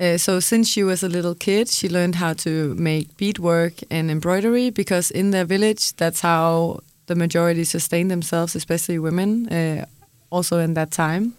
Uh, 0.00 0.16
so, 0.16 0.40
since 0.40 0.68
she 0.68 0.82
was 0.82 1.02
a 1.02 1.08
little 1.08 1.34
kid, 1.34 1.68
she 1.68 1.88
learned 1.88 2.16
how 2.16 2.32
to 2.32 2.74
make 2.74 3.16
beadwork 3.16 3.74
and 3.90 4.10
embroidery 4.10 4.70
because 4.70 5.10
in 5.10 5.30
their 5.30 5.44
village, 5.44 5.92
that's 5.94 6.20
how 6.20 6.80
the 7.06 7.14
majority 7.14 7.64
sustain 7.64 8.08
themselves, 8.08 8.56
especially 8.56 8.98
women, 8.98 9.48
uh, 9.48 9.84
also 10.30 10.58
in 10.58 10.74
that 10.74 10.90
time. 10.90 11.34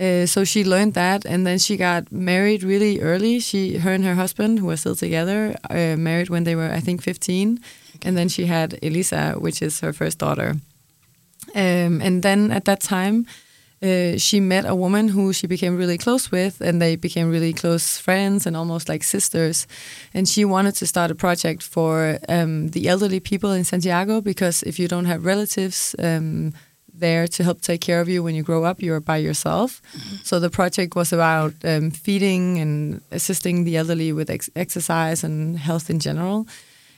Uh, 0.00 0.26
so 0.26 0.44
she 0.44 0.62
learned 0.62 0.94
that, 0.94 1.24
and 1.24 1.44
then 1.44 1.58
she 1.58 1.76
got 1.76 2.12
married 2.12 2.62
really 2.62 3.00
early. 3.00 3.40
She, 3.40 3.78
her 3.78 3.92
and 3.92 4.04
her 4.04 4.14
husband, 4.14 4.60
who 4.60 4.70
are 4.70 4.76
still 4.76 4.94
together, 4.94 5.56
uh, 5.70 5.96
married 5.96 6.28
when 6.28 6.44
they 6.44 6.54
were, 6.54 6.70
I 6.70 6.80
think, 6.80 7.02
15, 7.02 7.58
and 8.02 8.16
then 8.16 8.28
she 8.28 8.46
had 8.46 8.78
Elisa, 8.82 9.32
which 9.38 9.60
is 9.60 9.80
her 9.80 9.92
first 9.92 10.18
daughter. 10.18 10.54
Um, 11.54 12.00
and 12.00 12.22
then 12.22 12.52
at 12.52 12.64
that 12.66 12.80
time, 12.80 13.26
uh, 13.80 14.16
she 14.16 14.40
met 14.40 14.64
a 14.66 14.74
woman 14.74 15.08
who 15.08 15.32
she 15.32 15.46
became 15.46 15.76
really 15.76 15.98
close 15.98 16.32
with, 16.32 16.60
and 16.60 16.82
they 16.82 16.96
became 16.96 17.30
really 17.30 17.52
close 17.52 17.96
friends 17.98 18.46
and 18.46 18.56
almost 18.56 18.88
like 18.88 19.04
sisters. 19.04 19.66
And 20.12 20.28
she 20.28 20.44
wanted 20.44 20.74
to 20.76 20.86
start 20.86 21.10
a 21.10 21.14
project 21.14 21.62
for 21.62 22.18
um, 22.28 22.70
the 22.70 22.88
elderly 22.88 23.20
people 23.20 23.52
in 23.52 23.64
Santiago 23.64 24.20
because 24.20 24.64
if 24.64 24.78
you 24.78 24.88
don't 24.88 25.04
have 25.04 25.24
relatives 25.24 25.94
um, 26.00 26.54
there 26.92 27.28
to 27.28 27.44
help 27.44 27.60
take 27.60 27.80
care 27.80 28.00
of 28.00 28.08
you 28.08 28.22
when 28.22 28.34
you 28.34 28.42
grow 28.42 28.64
up, 28.64 28.82
you're 28.82 29.00
by 29.00 29.18
yourself. 29.18 29.80
Mm-hmm. 29.96 30.16
So 30.24 30.40
the 30.40 30.50
project 30.50 30.96
was 30.96 31.12
about 31.12 31.54
um, 31.62 31.92
feeding 31.92 32.58
and 32.58 33.00
assisting 33.12 33.62
the 33.62 33.76
elderly 33.76 34.12
with 34.12 34.28
ex 34.28 34.50
exercise 34.56 35.22
and 35.22 35.56
health 35.56 35.88
in 35.88 36.00
general. 36.00 36.48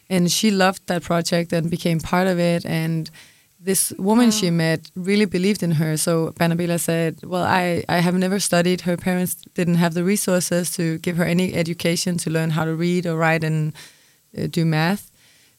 And 0.08 0.32
she 0.32 0.50
loved 0.50 0.86
that 0.86 1.02
project 1.02 1.52
and 1.52 1.70
became 1.70 2.00
part 2.00 2.26
of 2.26 2.38
it 2.38 2.64
and 2.64 3.10
this 3.62 3.92
woman 3.99 4.31
she 4.31 4.51
met 4.51 4.90
really 4.96 5.27
believed 5.27 5.62
in 5.62 5.73
her. 5.73 5.96
So 5.96 6.33
Bernabela 6.38 6.81
said, 6.81 7.20
"Well, 7.23 7.44
I 7.44 7.85
I 7.88 7.99
have 7.99 8.14
never 8.14 8.40
studied. 8.40 8.83
Her 8.83 8.96
parents 8.96 9.37
didn't 9.55 9.75
have 9.75 9.94
the 9.94 10.05
resources 10.05 10.70
to 10.77 10.99
give 10.99 11.16
her 11.18 11.25
any 11.25 11.53
education 11.55 12.16
to 12.18 12.31
learn 12.31 12.51
how 12.51 12.64
to 12.64 12.75
read 12.75 13.07
or 13.07 13.16
write 13.16 13.44
and 13.44 13.75
uh, 14.37 14.46
do 14.46 14.64
math." 14.64 15.11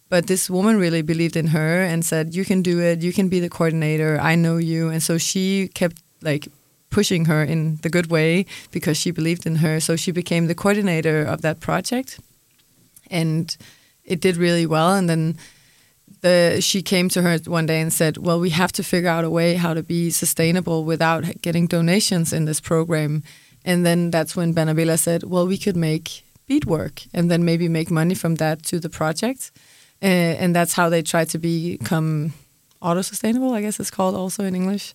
But 0.09 0.27
this 0.27 0.49
woman 0.49 0.77
really 0.77 1.03
believed 1.03 1.35
in 1.35 1.47
her 1.47 1.83
and 1.83 2.03
said, 2.03 2.35
"You 2.35 2.43
can 2.43 2.61
do 2.63 2.79
it. 2.81 3.03
You 3.03 3.13
can 3.13 3.29
be 3.29 3.39
the 3.39 3.49
coordinator. 3.49 4.19
I 4.19 4.35
know 4.35 4.57
you." 4.57 4.89
And 4.89 5.03
so 5.03 5.17
she 5.19 5.69
kept 5.73 5.97
like 6.21 6.47
pushing 6.89 7.25
her 7.25 7.43
in 7.43 7.77
the 7.83 7.89
good 7.89 8.07
way 8.11 8.45
because 8.71 8.97
she 8.97 9.11
believed 9.11 9.45
in 9.45 9.57
her. 9.57 9.79
So 9.79 9.95
she 9.95 10.11
became 10.11 10.47
the 10.47 10.55
coordinator 10.55 11.23
of 11.23 11.41
that 11.41 11.59
project, 11.59 12.19
and 13.11 13.55
it 14.03 14.21
did 14.21 14.37
really 14.37 14.65
well. 14.65 14.95
And 14.95 15.07
then 15.07 15.37
the 16.21 16.59
she 16.61 16.81
came 16.81 17.09
to 17.09 17.21
her 17.21 17.37
one 17.45 17.65
day 17.65 17.81
and 17.81 17.91
said, 17.93 18.17
"Well, 18.17 18.39
we 18.39 18.49
have 18.51 18.71
to 18.73 18.83
figure 18.83 19.09
out 19.09 19.23
a 19.23 19.29
way 19.29 19.55
how 19.55 19.73
to 19.73 19.83
be 19.83 20.09
sustainable 20.09 20.83
without 20.85 21.41
getting 21.41 21.67
donations 21.67 22.33
in 22.33 22.45
this 22.45 22.61
program." 22.61 23.23
And 23.63 23.85
then 23.85 24.11
that's 24.11 24.35
when 24.35 24.53
Bernabela 24.53 24.97
said, 24.97 25.23
"Well, 25.23 25.47
we 25.47 25.57
could 25.57 25.77
make 25.77 26.23
beadwork 26.47 27.03
and 27.13 27.29
then 27.29 27.45
maybe 27.45 27.67
make 27.67 27.91
money 27.91 28.15
from 28.15 28.35
that 28.35 28.63
to 28.63 28.79
the 28.79 28.89
project." 28.89 29.51
Uh, 30.03 30.33
and 30.41 30.55
that's 30.55 30.73
how 30.73 30.89
they 30.89 31.03
try 31.03 31.25
to 31.25 31.37
become 31.37 32.33
auto-sustainable. 32.81 33.53
I 33.53 33.61
guess 33.61 33.79
it's 33.79 33.91
called 33.91 34.15
also 34.15 34.43
in 34.43 34.55
English. 34.55 34.93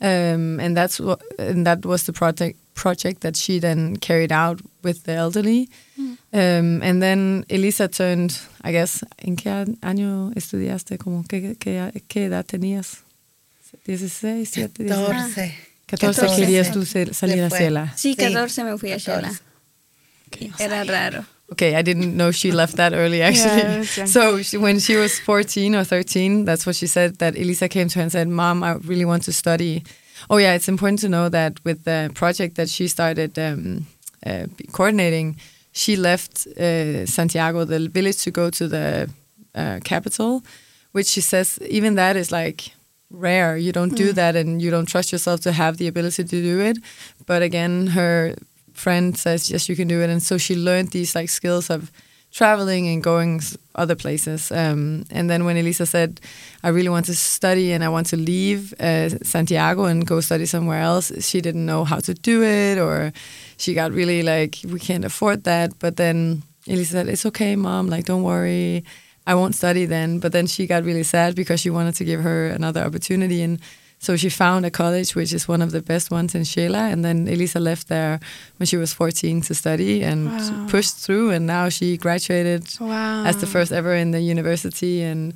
Um, 0.00 0.58
and 0.60 0.76
that's 0.76 0.98
what, 0.98 1.20
and 1.38 1.66
that 1.66 1.84
was 1.84 2.04
the 2.04 2.12
project 2.12 2.58
project 2.80 3.20
that 3.20 3.36
she 3.36 3.60
then 3.60 3.96
carried 3.98 4.32
out 4.32 4.58
with 4.82 5.04
the 5.04 5.12
elderly. 5.12 5.68
Mm. 5.98 6.16
Um, 6.32 6.82
and 6.82 7.02
then 7.02 7.44
Elisa 7.50 7.88
turned, 7.88 8.32
I 8.64 8.72
guess, 8.72 9.04
¿en 9.18 9.36
qué 9.36 9.50
año 9.82 10.32
estudiaste? 10.34 10.98
Como, 10.98 11.22
¿qué, 11.24 11.56
qué, 11.58 12.02
qué 12.08 12.24
edad 12.24 12.46
tenías? 12.46 13.02
16, 13.84 14.50
17, 14.54 14.88
14. 14.88 15.54
14, 15.86 16.22
14 16.22 16.36
querías 16.36 16.72
tú 16.72 16.84
salir 16.86 17.42
a 17.42 17.50
Xela. 17.50 17.92
Sí, 17.96 18.16
14 18.16 18.64
me 18.64 18.78
fui 18.78 18.92
a 18.92 18.98
Xela. 18.98 19.30
Era 20.58 20.84
raro. 20.84 21.24
Okay, 21.52 21.74
I 21.74 21.82
didn't 21.82 22.16
know 22.16 22.30
she 22.30 22.52
left 22.52 22.76
that 22.76 22.92
early 22.94 23.22
actually. 23.28 23.84
Yeah, 23.96 24.06
so 24.06 24.40
she, 24.42 24.56
when 24.56 24.78
she 24.78 24.96
was 24.96 25.18
14 25.18 25.74
or 25.74 25.84
13, 25.84 26.44
that's 26.44 26.64
what 26.64 26.76
she 26.76 26.86
said 26.86 27.18
that 27.18 27.34
Elisa 27.36 27.68
came 27.68 27.88
to 27.88 27.98
her 27.98 28.02
and 28.02 28.12
said, 28.12 28.28
"Mom, 28.28 28.62
I 28.62 28.74
really 28.86 29.04
want 29.04 29.24
to 29.24 29.32
study." 29.32 29.82
Oh 30.28 30.36
yeah, 30.36 30.54
it's 30.54 30.68
important 30.68 31.00
to 31.00 31.08
know 31.08 31.28
that 31.28 31.64
with 31.64 31.84
the 31.84 32.10
project 32.14 32.56
that 32.56 32.68
she 32.68 32.88
started 32.88 33.38
um, 33.38 33.86
uh, 34.26 34.46
coordinating, 34.72 35.36
she 35.72 35.96
left 35.96 36.46
uh, 36.58 37.06
Santiago, 37.06 37.64
the 37.64 37.88
village, 37.88 38.22
to 38.24 38.30
go 38.30 38.50
to 38.50 38.68
the 38.68 39.10
uh, 39.54 39.80
capital, 39.84 40.42
which 40.92 41.06
she 41.06 41.20
says 41.20 41.58
even 41.68 41.94
that 41.94 42.16
is 42.16 42.30
like 42.30 42.72
rare. 43.10 43.56
You 43.56 43.72
don't 43.72 43.96
do 43.96 44.10
mm. 44.10 44.14
that, 44.14 44.36
and 44.36 44.60
you 44.60 44.70
don't 44.70 44.86
trust 44.86 45.12
yourself 45.12 45.40
to 45.42 45.52
have 45.52 45.78
the 45.78 45.88
ability 45.88 46.24
to 46.24 46.42
do 46.42 46.60
it. 46.60 46.78
But 47.26 47.42
again, 47.42 47.88
her 47.88 48.34
friend 48.72 49.16
says 49.16 49.50
yes 49.50 49.68
you 49.68 49.76
can 49.76 49.88
do 49.88 50.00
it 50.00 50.10
and 50.10 50.22
so 50.22 50.38
she 50.38 50.56
learned 50.56 50.90
these 50.90 51.14
like 51.14 51.28
skills 51.28 51.70
of 51.70 51.92
traveling 52.32 52.86
and 52.88 53.02
going 53.02 53.40
other 53.74 53.96
places 53.96 54.52
um, 54.52 55.04
and 55.10 55.28
then 55.28 55.44
when 55.44 55.56
elisa 55.56 55.86
said 55.86 56.20
i 56.62 56.68
really 56.68 56.88
want 56.88 57.06
to 57.06 57.14
study 57.14 57.72
and 57.72 57.82
i 57.82 57.88
want 57.88 58.06
to 58.06 58.16
leave 58.16 58.72
uh, 58.80 59.08
santiago 59.22 59.84
and 59.84 60.06
go 60.06 60.20
study 60.20 60.46
somewhere 60.46 60.80
else 60.80 61.12
she 61.24 61.40
didn't 61.40 61.66
know 61.66 61.84
how 61.84 61.98
to 61.98 62.14
do 62.14 62.42
it 62.42 62.78
or 62.78 63.12
she 63.60 63.74
got 63.74 63.92
really 63.92 64.22
like 64.22 64.58
we 64.64 64.80
can't 64.80 65.04
afford 65.04 65.44
that. 65.44 65.78
But 65.78 65.96
then 65.96 66.42
elisa 66.66 66.92
said 66.92 67.08
it's 67.08 67.26
okay 67.26 67.56
mom 67.56 67.88
like 67.88 68.06
don't 68.06 68.22
worry. 68.22 68.84
I 69.26 69.34
won't 69.34 69.54
study 69.54 69.84
then. 69.84 70.18
But 70.18 70.32
then 70.32 70.46
she 70.46 70.66
got 70.66 70.82
really 70.82 71.02
sad 71.02 71.36
because 71.36 71.60
she 71.60 71.70
wanted 71.70 71.94
to 71.96 72.04
give 72.04 72.22
her 72.22 72.46
another 72.46 72.82
opportunity 72.82 73.42
and 73.42 73.60
so 74.00 74.16
she 74.16 74.30
found 74.30 74.64
a 74.64 74.70
college 74.70 75.14
which 75.14 75.30
is 75.30 75.46
one 75.46 75.60
of 75.60 75.72
the 75.72 75.82
best 75.82 76.10
ones 76.10 76.34
in 76.34 76.40
Xela, 76.40 76.90
and 76.90 77.04
then 77.04 77.28
Elisa 77.28 77.60
left 77.60 77.88
there 77.88 78.18
when 78.56 78.66
she 78.66 78.78
was 78.78 78.94
14 78.94 79.42
to 79.42 79.54
study 79.54 80.02
and 80.02 80.26
wow. 80.26 80.66
pushed 80.70 80.96
through, 80.96 81.30
and 81.30 81.46
now 81.46 81.68
she 81.68 81.98
graduated 81.98 82.66
wow. 82.80 83.24
as 83.26 83.36
the 83.36 83.46
first 83.46 83.72
ever 83.72 83.94
in 83.94 84.10
the 84.10 84.20
university 84.20 85.02
and. 85.02 85.34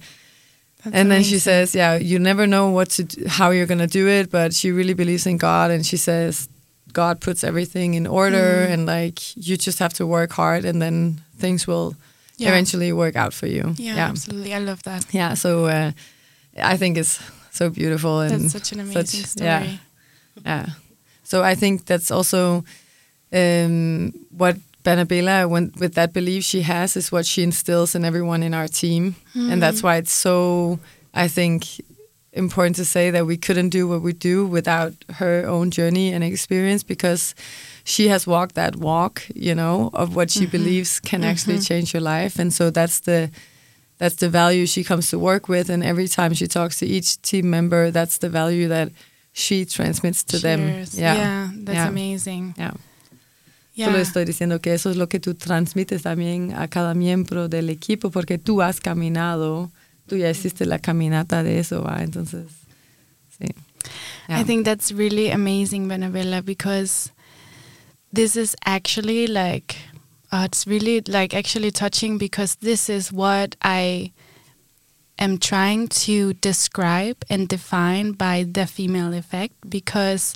That's 0.83 0.97
and 0.97 1.11
then 1.11 1.23
she 1.23 1.39
says, 1.39 1.75
"Yeah, 1.75 1.97
you 1.97 2.19
never 2.19 2.47
know 2.47 2.69
what 2.69 2.91
to 2.91 3.05
do, 3.05 3.25
how 3.27 3.49
you're 3.53 3.65
gonna 3.65 3.87
do 3.87 4.07
it, 4.07 4.31
but 4.31 4.53
she 4.53 4.71
really 4.71 4.93
believes 4.93 5.25
in 5.27 5.39
God, 5.39 5.71
and 5.71 5.87
she 5.87 5.97
says 5.97 6.47
God 6.93 7.23
puts 7.23 7.43
everything 7.43 7.95
in 7.95 8.07
order, 8.07 8.67
mm. 8.67 8.71
and 8.71 8.85
like 8.85 9.35
you 9.35 9.57
just 9.57 9.79
have 9.79 9.95
to 9.95 10.07
work 10.07 10.33
hard, 10.33 10.67
and 10.67 10.83
then 10.83 11.23
things 11.39 11.67
will 11.67 11.97
yeah. 12.37 12.51
eventually 12.51 12.93
work 12.93 13.17
out 13.17 13.33
for 13.33 13.47
you." 13.47 13.73
Yeah, 13.79 13.97
yeah, 13.97 14.09
absolutely. 14.11 14.53
I 14.53 14.59
love 14.59 14.83
that. 14.83 15.07
Yeah, 15.11 15.33
so 15.33 15.65
uh, 15.65 15.93
I 16.63 16.77
think 16.77 16.99
it's 16.99 17.19
so 17.55 17.71
beautiful 17.71 18.21
and 18.21 18.33
that's 18.33 18.53
such 18.53 18.73
an 18.73 18.81
amazing 18.81 19.05
such, 19.05 19.31
story. 19.31 19.49
Yeah, 19.49 19.77
yeah. 20.45 20.67
So 21.23 21.43
I 21.43 21.55
think 21.55 21.87
that's 21.87 22.11
also 22.11 22.65
um, 23.33 24.13
what 24.31 24.57
Bernabela, 24.83 25.49
when, 25.49 25.73
with 25.79 25.95
that 25.95 26.13
belief 26.13 26.45
she 26.45 26.63
has, 26.63 26.97
is 26.97 27.11
what 27.11 27.27
she 27.27 27.43
instills 27.43 27.95
in 27.95 28.05
everyone 28.05 28.43
in 28.43 28.55
our 28.55 28.69
team, 28.69 29.15
mm. 29.35 29.51
and 29.51 29.63
that's 29.63 29.83
why 29.83 29.97
it's 29.97 30.13
so. 30.13 30.79
I 31.15 31.29
think 31.29 31.65
important 32.33 32.75
to 32.77 32.85
say 32.85 33.13
that 33.13 33.25
we 33.25 33.37
couldn't 33.37 33.69
do 33.69 33.87
what 33.87 34.03
we 34.03 34.13
do 34.13 34.45
without 34.45 34.93
her 35.15 35.47
own 35.47 35.71
journey 35.71 36.13
and 36.13 36.25
experience 36.25 36.83
because 36.83 37.37
she 37.85 38.09
has 38.09 38.27
walked 38.27 38.57
that 38.57 38.75
walk, 38.75 39.23
you 39.33 39.55
know, 39.55 39.91
of 39.95 40.17
what 40.17 40.33
she 40.33 40.41
mm 40.41 40.47
-hmm. 40.47 40.51
believes 40.51 41.01
can 41.01 41.21
mm 41.21 41.27
-hmm. 41.27 41.31
actually 41.31 41.61
change 41.61 41.87
your 41.95 42.03
life, 42.15 42.43
and 42.43 42.53
so 42.53 42.71
that's 42.71 43.01
the 43.01 43.31
that's 43.99 44.17
the 44.17 44.29
value 44.29 44.67
she 44.67 44.85
comes 44.85 45.09
to 45.11 45.19
work 45.19 45.49
with 45.49 45.71
and 45.71 45.83
every 45.83 46.09
time 46.09 46.35
she 46.35 46.47
talks 46.47 46.79
to 46.79 46.87
each 46.87 47.21
team 47.23 47.49
member 47.51 47.91
that's 47.91 48.19
the 48.19 48.29
value 48.29 48.69
that 48.69 48.91
she 49.33 49.65
transmits 49.65 50.23
to 50.25 50.39
them 50.39 50.61
yeah, 50.93 51.15
yeah 51.15 51.51
that's 51.55 51.77
yeah. 51.77 51.89
amazing 51.89 52.55
yeah. 52.57 52.73
Yeah. 53.77 53.87
Solo 53.87 53.99
estoy 53.99 54.25
diciendo 54.25 54.61
que 54.61 54.73
eso 54.73 54.91
es 54.91 54.97
lo 54.97 55.09
que 55.09 55.19
tú 55.19 55.35
transmites 55.35 56.03
también 56.03 56.53
a 56.55 56.69
cada 56.69 56.95
miembro 56.95 57.49
del 57.49 57.71
equipo 57.71 58.11
porque 58.11 58.39
tú 58.39 58.63
has 58.63 58.81
caminado, 58.81 59.73
tú 60.07 60.17
ya 60.17 60.31
hiciste 60.31 60.65
la 60.65 60.79
caminata 60.79 61.43
de 61.43 61.59
eso, 61.59 61.83
¿va? 61.83 62.05
Entonces, 62.05 62.53
sí. 63.37 63.53
Yeah. 64.29 64.41
I 64.41 64.45
think 64.45 64.65
that's 64.65 64.93
really 64.93 65.31
amazing, 65.31 65.89
Bernabela, 65.89 66.41
because 66.41 67.11
this 68.13 68.37
is 68.37 68.55
actually 68.65 69.27
like 69.27 69.77
uh, 70.35 70.47
it's 70.47 70.67
really 70.67 71.01
like 71.07 71.33
actually 71.33 71.71
touching 71.71 72.19
because 72.19 72.57
this 72.57 72.89
is 72.89 73.13
what 73.13 73.55
I 73.63 74.11
am 75.17 75.39
trying 75.39 75.87
to 76.07 76.35
describe 76.35 77.25
and 77.31 77.47
define 77.49 78.13
by 78.13 78.45
the 78.51 78.67
female 78.67 79.15
effect 79.15 79.55
because 79.71 80.35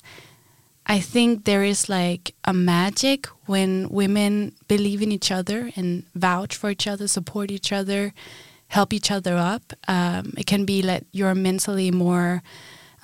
I 0.87 1.01
think 1.01 1.47
there 1.47 1.65
is 1.65 1.89
like 1.89 2.33
a 2.45 2.53
magic 2.53 3.27
when 3.47 3.89
women 3.89 4.55
believe 4.69 5.03
in 5.03 5.11
each 5.11 5.33
other 5.33 5.73
and 5.75 6.05
vouch 6.15 6.55
for 6.55 6.71
each 6.71 6.87
other, 6.87 7.09
support 7.09 7.51
each 7.51 7.73
other, 7.73 8.15
help 8.69 8.93
each 8.93 9.11
other 9.11 9.35
up. 9.35 9.73
Um, 9.89 10.33
it 10.39 10.47
can 10.47 10.65
be 10.65 10.81
like 10.81 11.07
you're 11.11 11.35
mentally 11.35 11.91
more 11.91 12.45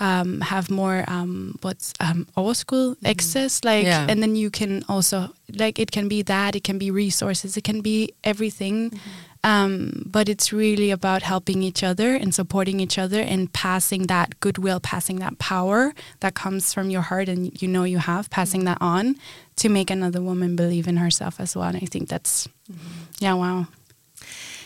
um, 0.05 0.41
have 0.43 0.71
more 0.71 1.05
um, 1.09 1.57
what's 1.63 1.95
um, 1.99 2.27
overschool 2.37 2.93
mm-hmm. 2.93 3.07
access, 3.07 3.65
like, 3.65 3.87
yeah. 3.87 4.07
and 4.09 4.23
then 4.23 4.37
you 4.37 4.51
can 4.51 4.85
also 4.87 5.31
like 5.57 5.79
it 5.79 5.91
can 5.91 6.09
be 6.09 6.21
that 6.23 6.55
it 6.55 6.63
can 6.63 6.79
be 6.79 6.91
resources, 6.91 7.57
it 7.57 7.65
can 7.65 7.81
be 7.81 8.13
everything, 8.23 8.91
mm-hmm. 8.91 9.51
um, 9.51 10.03
but 10.05 10.29
it's 10.29 10.53
really 10.53 10.91
about 10.91 11.23
helping 11.23 11.63
each 11.63 11.83
other 11.83 12.15
and 12.15 12.35
supporting 12.35 12.81
each 12.81 12.99
other 12.99 13.21
and 13.21 13.51
passing 13.55 14.03
that 14.09 14.39
goodwill, 14.41 14.79
passing 14.79 15.21
that 15.21 15.39
power 15.39 15.95
that 16.21 16.35
comes 16.35 16.75
from 16.75 16.91
your 16.91 17.03
heart 17.03 17.29
and 17.29 17.63
you 17.63 17.69
know 17.69 17.85
you 17.85 17.99
have, 17.99 18.29
passing 18.29 18.61
mm-hmm. 18.61 18.77
that 18.77 18.95
on 18.97 19.17
to 19.57 19.69
make 19.71 19.91
another 19.91 20.21
woman 20.21 20.55
believe 20.55 20.87
in 20.87 20.99
herself 20.99 21.41
as 21.41 21.57
well. 21.57 21.69
And 21.73 21.79
I 21.79 21.87
think 21.87 22.09
that's, 22.09 22.47
mm-hmm. 22.71 23.25
yeah, 23.25 23.35
wow. 23.35 23.67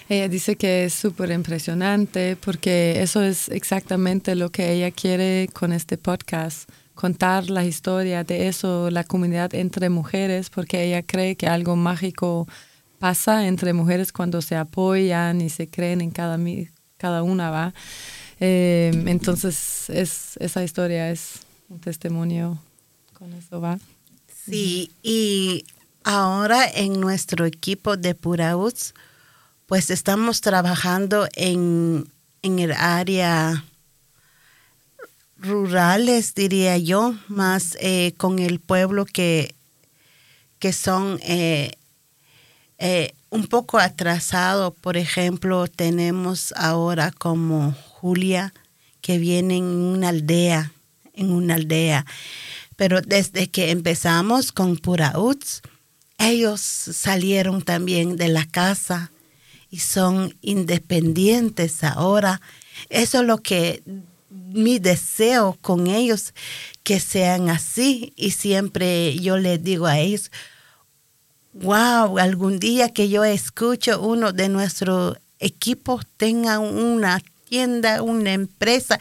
Ella 0.09 0.29
dice 0.29 0.57
que 0.57 0.85
es 0.87 0.95
súper 0.95 1.31
impresionante 1.31 2.37
porque 2.37 3.03
eso 3.03 3.23
es 3.23 3.49
exactamente 3.51 4.35
lo 4.35 4.51
que 4.51 4.73
ella 4.73 4.91
quiere 4.91 5.49
con 5.53 5.73
este 5.73 5.99
podcast, 5.99 6.69
contar 6.95 7.51
la 7.51 7.65
historia 7.65 8.25
de 8.25 8.49
eso, 8.49 8.91
la 8.91 9.05
comunidad 9.05 9.55
entre 9.55 9.91
mujeres, 9.91 10.49
porque 10.49 10.83
ella 10.83 11.03
cree 11.03 11.37
que 11.37 11.47
algo 11.47 11.77
mágico 11.77 12.49
pasa 12.99 13.47
entre 13.47 13.75
mujeres 13.75 14.11
cuando 14.11 14.41
se 14.41 14.57
apoyan 14.57 15.43
y 15.43 15.51
se 15.51 15.69
creen 15.69 16.01
en 16.01 16.11
cada, 16.11 16.39
cada 16.97 17.23
una, 17.23 17.51
¿va? 17.51 17.75
Eh, 18.41 18.91
entonces, 19.07 19.91
es, 19.91 20.37
esa 20.39 20.65
historia 20.65 21.11
es 21.11 21.41
un 21.69 21.81
testimonio 21.81 22.59
con 23.13 23.33
eso, 23.35 23.61
¿va? 23.61 23.79
Sí, 24.47 24.91
y 25.03 25.65
ahora 26.03 26.67
en 26.67 26.99
nuestro 26.99 27.45
equipo 27.45 27.99
de 27.99 28.15
Purauz, 28.15 28.95
pues 29.69 29.91
estamos 29.91 30.41
trabajando 30.41 31.29
en, 31.35 32.11
el 32.43 32.73
área 32.73 33.65
rurales, 35.37 36.35
diría 36.35 36.79
yo, 36.79 37.15
más 37.29 37.77
eh, 37.79 38.15
con 38.17 38.39
el 38.39 38.61
pueblo 38.61 39.05
que, 39.05 39.55
que 40.59 40.73
son 40.73 41.21
eh, 41.23 41.73
eh, 42.79 43.13
un 43.29 43.47
poco 43.47 43.79
atrasados. 43.79 44.73
Por 44.81 44.97
ejemplo, 44.97 45.69
tenemos 45.69 46.55
ahora 46.57 47.13
como 47.13 47.73
Julia, 47.73 48.55
que 49.03 49.19
vienen 49.19 49.65
en 49.65 49.65
una 49.65 50.09
aldea, 50.09 50.73
en 51.13 51.31
una 51.31 51.57
aldea. 51.57 52.07
Pero 52.77 53.03
desde 53.03 53.51
que 53.51 53.71
empezamos 53.71 54.51
con 54.51 54.79
Purauts, 54.79 55.61
ellos 56.17 56.63
salieron 56.63 57.61
también 57.61 58.17
de 58.17 58.29
la 58.29 58.47
casa 58.47 59.11
y 59.71 59.79
son 59.79 60.35
independientes 60.41 61.85
ahora. 61.85 62.41
Eso 62.89 63.21
es 63.21 63.27
lo 63.27 63.39
que 63.39 63.83
mi 64.31 64.79
deseo 64.79 65.57
con 65.61 65.87
ellos, 65.87 66.35
que 66.83 67.01
sean 67.01 67.51
así. 67.51 68.13
Y 68.17 68.31
siempre 68.33 69.19
yo 69.19 69.37
les 69.37 69.63
digo 69.63 69.87
a 69.87 69.99
ellos, 69.99 70.31
wow, 71.53 72.19
algún 72.19 72.59
día 72.59 72.93
que 72.93 73.09
yo 73.09 73.25
escucho 73.25 74.01
uno 74.01 74.33
de 74.33 74.49
nuestros 74.49 75.19
equipos 75.41 76.05
tenga 76.17 76.59
una 76.59 77.21
tienda, 77.49 78.03
una 78.03 78.33
empresa, 78.33 78.99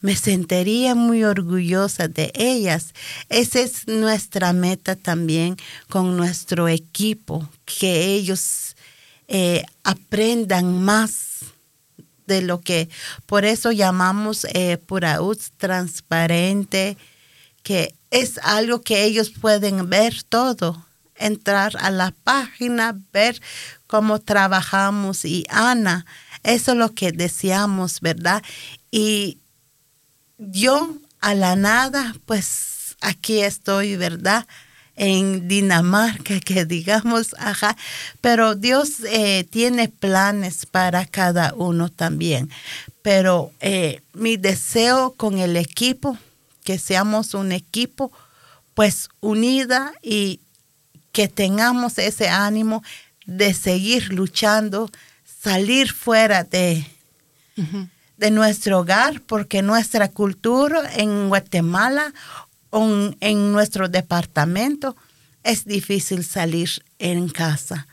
me 0.00 0.14
sentiría 0.14 0.94
muy 0.94 1.24
orgullosa 1.24 2.08
de 2.08 2.30
ellas. 2.34 2.94
Esa 3.28 3.60
es 3.60 3.88
nuestra 3.88 4.52
meta 4.52 4.94
también 4.94 5.56
con 5.88 6.16
nuestro 6.16 6.68
equipo, 6.68 7.48
que 7.64 8.14
ellos 8.14 8.67
eh, 9.28 9.64
aprendan 9.84 10.82
más 10.82 11.28
de 12.26 12.42
lo 12.42 12.60
que, 12.60 12.88
por 13.26 13.44
eso 13.44 13.72
llamamos 13.72 14.46
eh, 14.52 14.78
transparente, 15.56 16.96
que 17.62 17.94
es 18.10 18.38
algo 18.42 18.82
que 18.82 19.04
ellos 19.04 19.30
pueden 19.30 19.88
ver 19.90 20.22
todo, 20.22 20.86
entrar 21.16 21.76
a 21.80 21.90
la 21.90 22.14
página, 22.24 22.98
ver 23.12 23.40
cómo 23.86 24.20
trabajamos 24.20 25.24
y 25.24 25.44
Ana, 25.48 26.06
eso 26.42 26.72
es 26.72 26.78
lo 26.78 26.94
que 26.94 27.12
deseamos, 27.12 28.00
¿verdad? 28.00 28.42
Y 28.90 29.38
yo 30.38 30.96
a 31.20 31.34
la 31.34 31.56
nada, 31.56 32.14
pues 32.24 32.96
aquí 33.00 33.40
estoy, 33.40 33.96
¿verdad? 33.96 34.46
En 34.98 35.48
Dinamarca, 35.48 36.40
que 36.44 36.66
digamos, 36.66 37.34
ajá, 37.38 37.76
pero 38.20 38.54
Dios 38.54 39.00
eh, 39.08 39.44
tiene 39.48 39.88
planes 39.88 40.66
para 40.66 41.06
cada 41.06 41.54
uno 41.54 41.88
también. 41.88 42.50
Pero 43.02 43.52
eh, 43.60 44.02
mi 44.12 44.36
deseo 44.36 45.14
con 45.16 45.38
el 45.38 45.56
equipo, 45.56 46.18
que 46.64 46.78
seamos 46.78 47.32
un 47.32 47.52
equipo, 47.52 48.12
pues 48.74 49.08
unida 49.20 49.92
y 50.02 50.40
que 51.12 51.28
tengamos 51.28 51.98
ese 51.98 52.28
ánimo 52.28 52.82
de 53.24 53.54
seguir 53.54 54.12
luchando, 54.12 54.90
salir 55.42 55.92
fuera 55.92 56.44
de, 56.44 56.86
de 58.16 58.30
nuestro 58.30 58.80
hogar, 58.80 59.20
porque 59.22 59.62
nuestra 59.62 60.08
cultura 60.08 60.82
en 60.94 61.28
Guatemala 61.28 62.12
en 62.72 63.52
nuestro 63.52 63.88
departamento 63.88 64.96
es 65.42 65.64
difícil 65.64 66.24
salir 66.24 66.70
en 66.98 67.28
casa. 67.28 67.86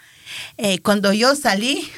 Eh, 0.58 0.80
cuando 0.80 1.14
yo 1.14 1.36
salí, 1.36 1.90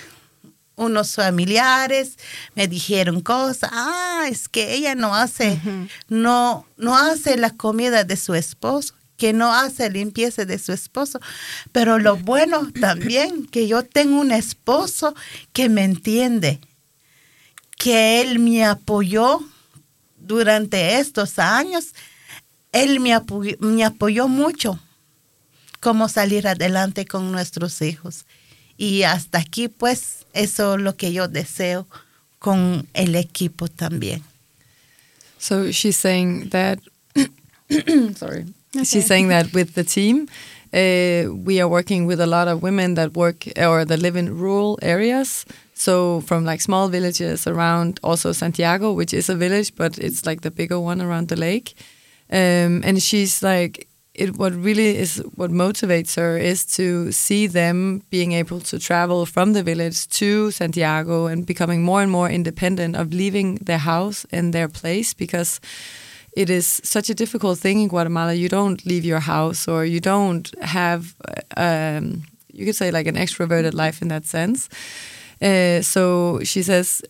unos 0.76 1.16
familiares 1.16 2.18
me 2.54 2.68
dijeron 2.68 3.22
cosas, 3.22 3.72
ah, 3.74 4.26
es 4.30 4.48
que 4.48 4.76
ella 4.76 4.94
no 4.94 5.16
hace, 5.16 5.60
no, 6.08 6.68
no 6.78 6.96
hace 6.96 7.36
la 7.36 7.50
comida 7.50 8.04
de 8.04 8.16
su 8.16 8.36
esposo, 8.36 8.94
que 9.18 9.34
no 9.34 9.52
hace 9.52 9.90
limpieza 9.90 10.46
de 10.46 10.60
su 10.60 10.72
esposo. 10.72 11.20
Pero 11.72 11.98
lo 11.98 12.16
bueno 12.18 12.72
también, 12.80 13.48
que 13.48 13.68
yo 13.68 13.84
tengo 13.84 14.20
un 14.20 14.32
esposo 14.32 15.16
que 15.52 15.68
me 15.70 15.84
entiende, 15.84 16.60
que 17.78 18.22
él 18.22 18.38
me 18.38 18.64
apoyó 18.64 19.42
durante 20.20 21.00
estos 21.00 21.40
años 21.40 21.94
él 22.84 23.00
me 23.00 23.14
apoyó, 23.14 24.28
mucho 24.28 24.80
cómo 25.80 26.10
salir 26.10 26.48
adelante 26.48 27.06
con 27.06 27.32
nuestros 27.32 27.82
hijos. 27.82 28.26
Y 28.78 29.04
hasta 29.04 29.40
aquí, 29.40 29.68
pues, 29.68 30.26
eso 30.34 30.76
es 30.76 30.82
lo 30.82 30.96
que 30.96 31.12
yo 31.12 31.28
deseo 31.28 31.88
con 32.40 32.88
el 32.94 33.16
equipo 33.16 33.68
también. 33.68 34.22
So 35.40 35.72
she's 35.72 35.98
saying 35.98 36.50
that, 36.50 36.80
sorry, 38.16 38.46
she's 38.84 39.06
saying 39.06 39.30
that 39.30 39.54
with 39.54 39.74
the 39.74 39.84
team, 39.84 40.28
uh, 40.74 41.32
we 41.32 41.60
are 41.60 41.68
working 41.68 42.06
with 42.06 42.20
a 42.20 42.26
lot 42.26 42.48
of 42.48 42.62
women 42.62 42.96
that 42.96 43.16
work 43.16 43.48
or 43.56 43.86
that 43.86 44.00
live 44.00 44.16
in 44.16 44.38
rural 44.38 44.80
areas. 44.82 45.46
So 45.74 46.22
from 46.22 46.44
like 46.44 46.60
small 46.62 46.90
villages 46.90 47.46
around 47.46 48.00
also 48.04 48.32
Santiago, 48.32 48.94
which 48.94 49.14
is 49.14 49.30
a 49.30 49.36
village, 49.36 49.76
but 49.76 49.98
it's 50.00 50.26
like 50.26 50.42
the 50.42 50.52
bigger 50.52 50.80
one 50.80 51.02
around 51.02 51.28
the 51.28 51.36
lake. 51.36 51.76
Um, 52.30 52.84
and 52.84 53.02
she's 53.02 53.42
like, 53.42 53.88
it 54.18 54.36
what 54.36 54.54
really 54.54 54.98
is 54.98 55.24
what 55.36 55.52
motivates 55.52 56.16
her 56.16 56.38
is 56.38 56.66
to 56.66 57.12
see 57.12 57.48
them 57.48 58.02
being 58.10 58.32
able 58.32 58.60
to 58.60 58.80
travel 58.80 59.26
from 59.26 59.54
the 59.54 59.64
village 59.64 60.08
to 60.08 60.52
Santiago 60.52 61.28
and 61.28 61.46
becoming 61.46 61.84
more 61.84 62.02
and 62.02 62.12
more 62.12 62.30
independent 62.30 62.96
of 62.96 63.14
leaving 63.14 63.56
their 63.56 63.78
house 63.78 64.26
and 64.32 64.54
their 64.54 64.68
place 64.68 65.14
because 65.14 65.60
it 66.36 66.50
is 66.50 66.82
such 66.84 67.10
a 67.10 67.16
difficult 67.16 67.58
thing 67.60 67.82
in 67.82 67.88
Guatemala. 67.88 68.34
You 68.34 68.50
don't 68.50 68.86
leave 68.86 69.06
your 69.06 69.20
house 69.20 69.68
or 69.68 69.86
you 69.86 70.00
don't 70.00 70.54
have, 70.62 71.16
um, 71.56 72.24
you 72.54 72.66
could 72.66 72.76
say, 72.76 72.92
like 72.92 73.08
an 73.08 73.16
extroverted 73.16 73.74
life 73.74 74.04
in 74.04 74.08
that 74.10 74.26
sense. 74.26 74.70
Uh, 75.42 75.82
so 75.82 76.40
she 76.44 76.62
says 76.62 77.02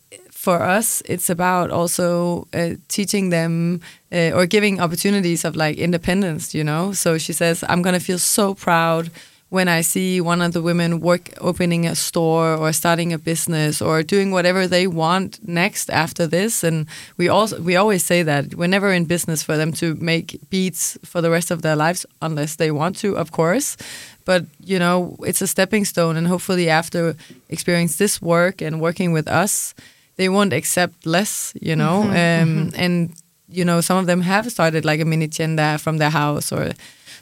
for 0.47 0.63
us, 0.63 1.03
it's 1.03 1.29
about 1.29 1.71
also 1.71 2.47
uh, 2.53 2.75
teaching 2.87 3.31
them 3.31 3.81
uh, 4.13 4.31
or 4.37 4.45
giving 4.45 4.79
opportunities 4.79 5.43
of 5.43 5.57
like 5.57 5.75
independence, 5.75 6.55
you 6.55 6.63
know. 6.63 6.93
So 6.93 7.17
she 7.17 7.33
says, 7.33 7.65
I'm 7.67 7.81
gonna 7.81 7.99
feel 7.99 8.17
so 8.17 8.53
proud 8.53 9.11
when 9.49 9.67
I 9.67 9.81
see 9.81 10.21
one 10.21 10.41
of 10.41 10.53
the 10.53 10.61
women 10.61 11.01
work 11.01 11.25
opening 11.41 11.85
a 11.85 11.95
store 11.95 12.55
or 12.55 12.71
starting 12.71 13.11
a 13.11 13.17
business 13.17 13.81
or 13.81 14.03
doing 14.03 14.31
whatever 14.31 14.67
they 14.67 14.87
want 14.87 15.45
next 15.45 15.89
after 15.89 16.25
this. 16.25 16.63
And 16.63 16.87
we 17.17 17.27
also 17.27 17.59
we 17.59 17.75
always 17.75 18.05
say 18.05 18.23
that 18.23 18.55
we're 18.55 18.75
never 18.77 18.93
in 18.93 19.03
business 19.03 19.43
for 19.43 19.57
them 19.57 19.73
to 19.81 19.95
make 19.95 20.39
beats 20.49 20.97
for 21.03 21.19
the 21.19 21.29
rest 21.29 21.51
of 21.51 21.61
their 21.61 21.75
lives 21.75 22.05
unless 22.21 22.55
they 22.55 22.71
want 22.71 22.95
to, 22.99 23.17
of 23.17 23.33
course. 23.33 23.75
But 24.23 24.45
you 24.63 24.79
know, 24.79 25.17
it's 25.27 25.41
a 25.41 25.47
stepping 25.47 25.83
stone, 25.83 26.15
and 26.15 26.25
hopefully 26.25 26.69
after 26.69 27.17
experience 27.49 27.97
this 27.97 28.21
work 28.21 28.61
and 28.61 28.79
working 28.79 29.11
with 29.11 29.27
us 29.27 29.75
they 30.17 30.29
won't 30.29 30.53
accept 30.53 31.05
less, 31.05 31.53
you 31.61 31.75
know. 31.75 32.03
Mm-hmm, 32.03 32.09
um, 32.09 32.69
mm-hmm. 32.71 32.81
And 32.81 33.13
you 33.49 33.63
know, 33.63 33.81
some 33.81 33.97
of 33.97 34.07
them 34.07 34.21
have 34.21 34.51
started 34.51 34.83
like 34.83 34.99
a 34.99 35.05
mini 35.05 35.27
tienda 35.27 35.77
from 35.77 35.97
their 35.97 36.09
house, 36.09 36.51
or 36.51 36.73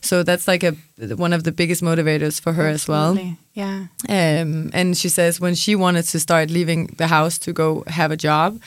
so 0.02 0.24
that's 0.24 0.48
like 0.48 0.64
a 0.64 0.76
one 1.16 1.34
of 1.34 1.44
the 1.44 1.52
biggest 1.52 1.84
motivators 1.84 2.40
for 2.40 2.54
her 2.54 2.68
Absolutely. 2.68 3.22
as 3.22 3.28
well. 3.28 3.88
Yeah. 4.10 4.42
Um, 4.42 4.72
and 4.74 4.98
she 4.98 5.10
says 5.10 5.40
when 5.40 5.56
she 5.56 5.76
wanted 5.76 6.04
to 6.04 6.20
start 6.20 6.50
leaving 6.50 6.88
the 6.98 7.08
house 7.08 7.38
to 7.40 7.54
go 7.54 7.84
have 7.88 8.12
a 8.12 8.18
job, 8.18 8.60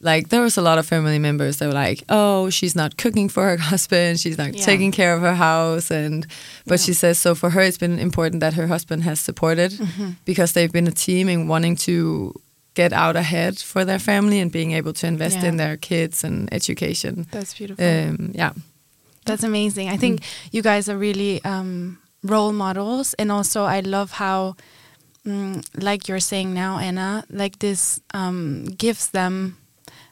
like 0.00 0.28
there 0.28 0.42
was 0.42 0.56
a 0.56 0.62
lot 0.62 0.78
of 0.78 0.86
family 0.86 1.18
members 1.18 1.56
that 1.58 1.66
were 1.66 1.72
like, 1.72 2.04
"Oh, 2.08 2.50
she's 2.50 2.76
not 2.76 2.96
cooking 2.96 3.28
for 3.28 3.42
her 3.42 3.56
husband. 3.72 4.20
She's 4.20 4.38
not 4.38 4.54
yeah. 4.54 4.64
taking 4.64 4.92
care 4.92 5.14
of 5.14 5.22
her 5.22 5.34
house." 5.34 5.90
And 5.90 6.26
but 6.66 6.78
yeah. 6.80 6.86
she 6.86 6.92
says 6.92 7.18
so 7.18 7.34
for 7.34 7.50
her, 7.50 7.62
it's 7.62 7.78
been 7.78 7.98
important 7.98 8.40
that 8.40 8.54
her 8.54 8.66
husband 8.66 9.02
has 9.02 9.18
supported 9.18 9.72
mm-hmm. 9.72 10.10
because 10.24 10.52
they've 10.52 10.72
been 10.72 10.86
a 10.86 10.92
team 10.92 11.28
and 11.28 11.48
wanting 11.48 11.76
to 11.76 12.34
get 12.76 12.92
out 12.92 13.16
ahead 13.16 13.58
for 13.58 13.84
their 13.84 13.98
family 13.98 14.38
and 14.38 14.52
being 14.52 14.72
able 14.72 14.92
to 14.92 15.06
invest 15.06 15.38
yeah. 15.38 15.48
in 15.48 15.56
their 15.56 15.76
kids 15.76 16.22
and 16.22 16.52
education. 16.52 17.26
That's 17.32 17.54
beautiful. 17.54 17.82
Um, 17.84 18.32
yeah. 18.34 18.52
That's 19.24 19.42
amazing. 19.42 19.88
I 19.88 19.96
think 19.96 20.20
mm. 20.20 20.24
you 20.52 20.62
guys 20.62 20.88
are 20.88 20.98
really 20.98 21.42
um, 21.42 21.98
role 22.22 22.52
models. 22.52 23.14
And 23.14 23.32
also, 23.32 23.64
I 23.64 23.80
love 23.80 24.12
how, 24.12 24.56
mm, 25.26 25.66
like 25.82 26.06
you're 26.06 26.20
saying 26.20 26.52
now, 26.54 26.78
Anna, 26.78 27.24
like 27.30 27.58
this 27.58 28.00
um, 28.12 28.66
gives 28.66 29.08
them 29.08 29.56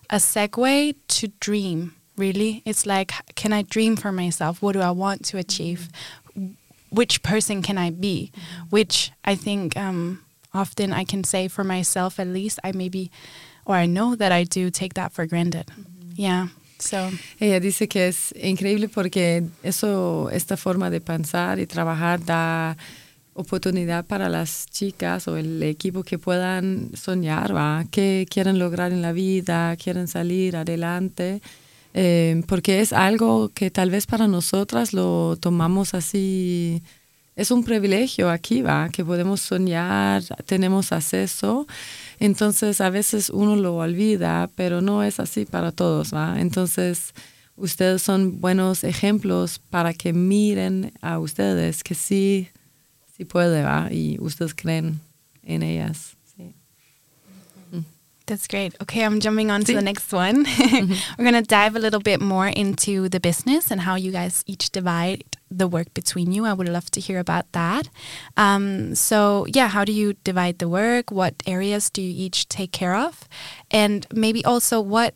a 0.08 0.16
segue 0.16 0.96
to 1.06 1.28
dream, 1.38 1.94
really. 2.16 2.62
It's 2.64 2.86
like, 2.86 3.12
can 3.34 3.52
I 3.52 3.62
dream 3.62 3.94
for 3.94 4.10
myself? 4.10 4.62
What 4.62 4.72
do 4.72 4.80
I 4.80 4.90
want 4.90 5.24
to 5.26 5.38
achieve? 5.38 5.90
Mm. 6.36 6.56
Which 6.90 7.22
person 7.22 7.60
can 7.60 7.76
I 7.76 7.90
be? 7.90 8.32
Mm. 8.32 8.70
Which 8.70 9.12
I 9.24 9.34
think 9.34 9.76
um, 9.76 10.23
often 10.54 10.92
I 10.92 11.04
can 11.04 11.24
say 11.24 11.48
for 11.48 11.64
myself 11.64 12.18
at 12.18 12.28
least 12.28 12.58
I 12.64 12.72
maybe 12.72 13.10
or 13.66 13.76
I 13.76 13.86
know 13.86 14.16
that 14.16 14.32
I 14.32 14.44
do 14.44 14.70
take 14.70 14.94
that 14.94 15.12
for 15.12 15.26
granted. 15.26 15.70
Yeah. 16.14 16.48
So. 16.78 17.10
Ella 17.40 17.60
dice 17.60 17.88
que 17.88 18.08
es 18.08 18.34
increíble 18.36 18.88
porque 18.88 19.44
eso, 19.62 20.28
esta 20.30 20.56
forma 20.56 20.90
de 20.90 21.00
pensar 21.00 21.58
y 21.58 21.66
trabajar 21.66 22.24
da 22.24 22.76
oportunidad 23.34 24.04
para 24.06 24.28
las 24.28 24.66
chicas 24.66 25.26
o 25.28 25.36
el 25.36 25.62
equipo 25.62 26.02
que 26.02 26.18
puedan 26.18 26.90
soñar, 26.94 27.54
¿va? 27.54 27.84
que 27.90 28.26
quieren 28.30 28.58
lograr 28.58 28.92
en 28.92 29.02
la 29.02 29.12
vida, 29.12 29.76
quieren 29.76 30.08
salir 30.08 30.56
adelante, 30.56 31.40
eh, 31.94 32.42
porque 32.46 32.80
es 32.80 32.92
algo 32.92 33.50
que 33.52 33.70
tal 33.70 33.90
vez 33.90 34.06
para 34.06 34.28
nosotras 34.28 34.92
lo 34.92 35.36
tomamos 35.36 35.94
así 35.94 36.82
es 37.36 37.50
un 37.50 37.64
privilegio 37.64 38.30
aquí, 38.30 38.62
¿va? 38.62 38.88
Que 38.90 39.04
podemos 39.04 39.40
soñar, 39.40 40.22
tenemos 40.46 40.92
acceso. 40.92 41.66
Entonces 42.20 42.80
a 42.80 42.90
veces 42.90 43.30
uno 43.30 43.56
lo 43.56 43.76
olvida, 43.76 44.48
pero 44.54 44.80
no 44.80 45.02
es 45.02 45.18
así 45.18 45.44
para 45.44 45.72
todos, 45.72 46.14
¿va? 46.14 46.40
Entonces 46.40 47.12
ustedes 47.56 48.02
son 48.02 48.40
buenos 48.40 48.84
ejemplos 48.84 49.60
para 49.70 49.94
que 49.94 50.12
miren 50.12 50.92
a 51.00 51.18
ustedes 51.18 51.82
que 51.82 51.94
sí, 51.94 52.48
sí 53.16 53.24
puede, 53.24 53.62
¿va? 53.62 53.88
Y 53.90 54.16
ustedes 54.20 54.54
creen 54.54 55.00
en 55.42 55.62
ellas. 55.62 56.16
That's 58.26 58.46
great. 58.46 58.74
Okay, 58.80 59.04
I'm 59.04 59.20
jumping 59.20 59.50
on 59.50 59.64
to 59.64 59.74
the 59.74 59.82
next 59.82 60.10
one. 60.10 60.46
We're 61.18 61.30
going 61.30 61.34
to 61.34 61.42
dive 61.42 61.76
a 61.76 61.78
little 61.78 62.00
bit 62.00 62.22
more 62.22 62.48
into 62.48 63.10
the 63.10 63.20
business 63.20 63.70
and 63.70 63.82
how 63.82 63.96
you 63.96 64.12
guys 64.12 64.42
each 64.46 64.70
divide 64.70 65.24
the 65.58 65.66
work 65.68 65.92
between 65.94 66.32
you. 66.32 66.44
I 66.46 66.52
would 66.52 66.68
love 66.68 66.90
to 66.92 67.00
hear 67.00 67.18
about 67.18 67.44
that. 67.52 67.88
Um, 68.36 68.94
so, 68.94 69.46
yeah, 69.54 69.68
how 69.68 69.84
do 69.84 69.92
you 69.92 70.14
divide 70.24 70.58
the 70.58 70.68
work? 70.68 71.10
What 71.10 71.34
areas 71.46 71.90
do 71.90 72.00
you 72.02 72.12
each 72.26 72.48
take 72.48 72.72
care 72.72 72.94
of? 72.94 73.28
And 73.70 74.06
maybe 74.12 74.44
also 74.44 74.80
what 74.80 75.14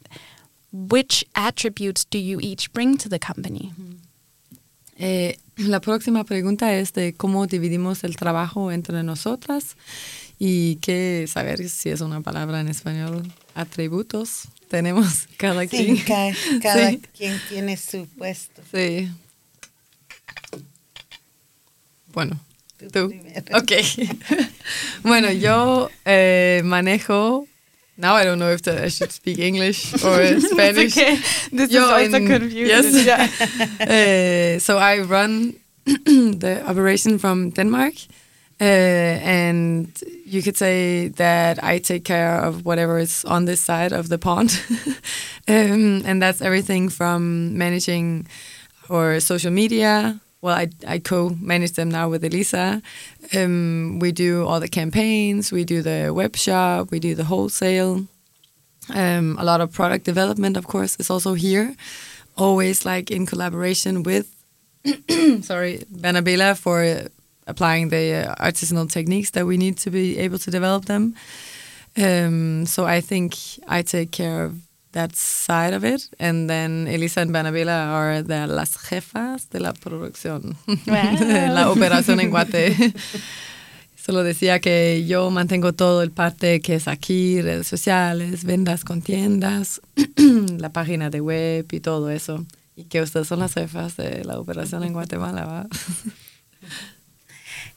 which 0.72 1.24
attributes 1.34 2.04
do 2.04 2.18
you 2.18 2.38
each 2.42 2.72
bring 2.72 2.96
to 2.98 3.08
the 3.08 3.18
company? 3.18 3.72
Eh, 5.00 5.36
la 5.56 5.80
próxima 5.80 6.24
pregunta 6.24 6.74
es 6.74 6.92
de 6.92 7.12
cómo 7.14 7.46
dividimos 7.46 8.02
el 8.04 8.16
trabajo 8.16 8.70
entre 8.72 9.02
nosotras 9.02 9.76
y 10.40 10.76
qué 10.76 11.26
saber 11.28 11.68
si 11.68 11.90
es 11.90 12.00
una 12.00 12.20
palabra 12.20 12.60
en 12.60 12.68
español, 12.68 13.32
atributos 13.54 14.48
tenemos 14.68 15.26
cada 15.36 15.62
Sí, 15.62 15.68
quien. 15.68 15.96
ca- 15.98 16.32
cada 16.62 16.90
Sí. 16.90 17.02
quien 17.16 17.40
tiene 17.48 17.76
su 17.76 18.06
puesto. 18.18 18.60
Sí. 18.72 19.08
Bueno, 22.12 22.38
Tú. 22.92 23.12
Ok. 23.52 23.72
bueno, 25.02 25.30
yo 25.32 25.90
eh, 26.06 26.62
manejo. 26.64 27.46
Now 27.96 28.14
I 28.14 28.24
don't 28.24 28.38
know 28.38 28.52
if 28.52 28.66
I 28.68 28.88
should 28.88 29.10
speak 29.10 29.40
English 29.40 29.92
or 30.04 30.40
Spanish. 30.40 30.96
okay. 30.96 31.16
This 31.50 31.72
Yo 31.72 31.82
is 31.82 31.90
also 31.90 32.16
in- 32.18 32.28
confusing. 32.28 33.06
Yes. 33.06 33.40
Uh, 33.80 34.60
so 34.60 34.78
I 34.78 35.00
run 35.00 35.54
the 35.84 36.62
operation 36.66 37.18
from 37.18 37.50
Denmark. 37.50 37.94
Uh, 38.60 38.64
and 38.64 39.88
you 40.26 40.42
could 40.42 40.56
say 40.56 41.08
that 41.16 41.62
I 41.62 41.78
take 41.78 42.04
care 42.04 42.38
of 42.40 42.64
whatever 42.64 42.98
is 42.98 43.24
on 43.24 43.44
this 43.46 43.60
side 43.60 43.92
of 43.92 44.08
the 44.08 44.18
pond. 44.18 44.60
um, 45.48 46.02
and 46.04 46.20
that's 46.22 46.40
everything 46.40 46.88
from 46.90 47.56
managing 47.58 48.26
our 48.90 49.20
social 49.20 49.50
media. 49.52 50.20
Well, 50.40 50.54
I, 50.54 50.68
I 50.86 50.98
co 51.00 51.30
manage 51.40 51.72
them 51.72 51.88
now 51.88 52.08
with 52.08 52.24
Elisa. 52.24 52.80
Um, 53.34 53.98
we 53.98 54.12
do 54.12 54.46
all 54.46 54.60
the 54.60 54.68
campaigns, 54.68 55.50
we 55.50 55.64
do 55.64 55.82
the 55.82 56.12
web 56.14 56.36
shop, 56.36 56.90
we 56.90 57.00
do 57.00 57.14
the 57.14 57.24
wholesale. 57.24 58.06
Um, 58.94 59.36
a 59.38 59.44
lot 59.44 59.60
of 59.60 59.72
product 59.72 60.04
development, 60.04 60.56
of 60.56 60.66
course, 60.66 60.96
is 60.96 61.10
also 61.10 61.34
here, 61.34 61.74
always 62.36 62.86
like 62.86 63.10
in 63.10 63.26
collaboration 63.26 64.02
with, 64.02 64.32
sorry, 65.42 65.84
Bernabela 65.92 66.56
for 66.56 66.84
uh, 66.84 67.08
applying 67.46 67.88
the 67.88 68.28
uh, 68.28 68.34
artisanal 68.36 68.90
techniques 68.90 69.30
that 69.30 69.44
we 69.44 69.56
need 69.56 69.76
to 69.78 69.90
be 69.90 70.18
able 70.18 70.38
to 70.38 70.50
develop 70.50 70.84
them. 70.84 71.14
Um, 71.96 72.64
so 72.64 72.86
I 72.86 73.00
think 73.00 73.34
I 73.66 73.82
take 73.82 74.12
care 74.12 74.44
of 74.44 74.67
that 74.92 75.10
side 75.14 75.74
of 75.74 75.84
it, 75.84 76.08
and 76.18 76.48
then 76.48 76.86
Elisa 76.88 77.20
and 77.20 77.30
Banabela 77.30 77.88
are 77.92 78.22
the 78.22 78.46
las 78.46 78.76
jefas 78.76 79.48
de 79.50 79.60
la 79.60 79.72
producción, 79.72 80.56
Wow. 80.86 81.54
la 81.54 81.70
operación 81.70 82.20
en 82.20 82.30
Guate. 82.30 82.94
Solo 83.96 84.22
decía 84.24 84.58
que 84.60 85.04
yo 85.06 85.30
mantengo 85.30 85.74
todo 85.74 86.02
el 86.02 86.10
parte 86.10 86.60
que 86.60 86.76
es 86.76 86.88
aquí, 86.88 87.42
redes 87.42 87.66
sociales, 87.66 88.44
vendas 88.44 88.82
con 88.82 89.02
tiendas, 89.02 89.82
la 90.16 90.70
página 90.70 91.10
de 91.10 91.20
web 91.20 91.66
y 91.70 91.80
todo 91.80 92.08
eso. 92.08 92.46
Y 92.74 92.84
que 92.84 93.02
ustedes 93.02 93.28
son 93.28 93.40
las 93.40 93.52
jefas 93.52 93.96
de 93.98 94.24
la 94.24 94.38
operación 94.38 94.82
en 94.84 94.92
Guatemala. 94.94 95.66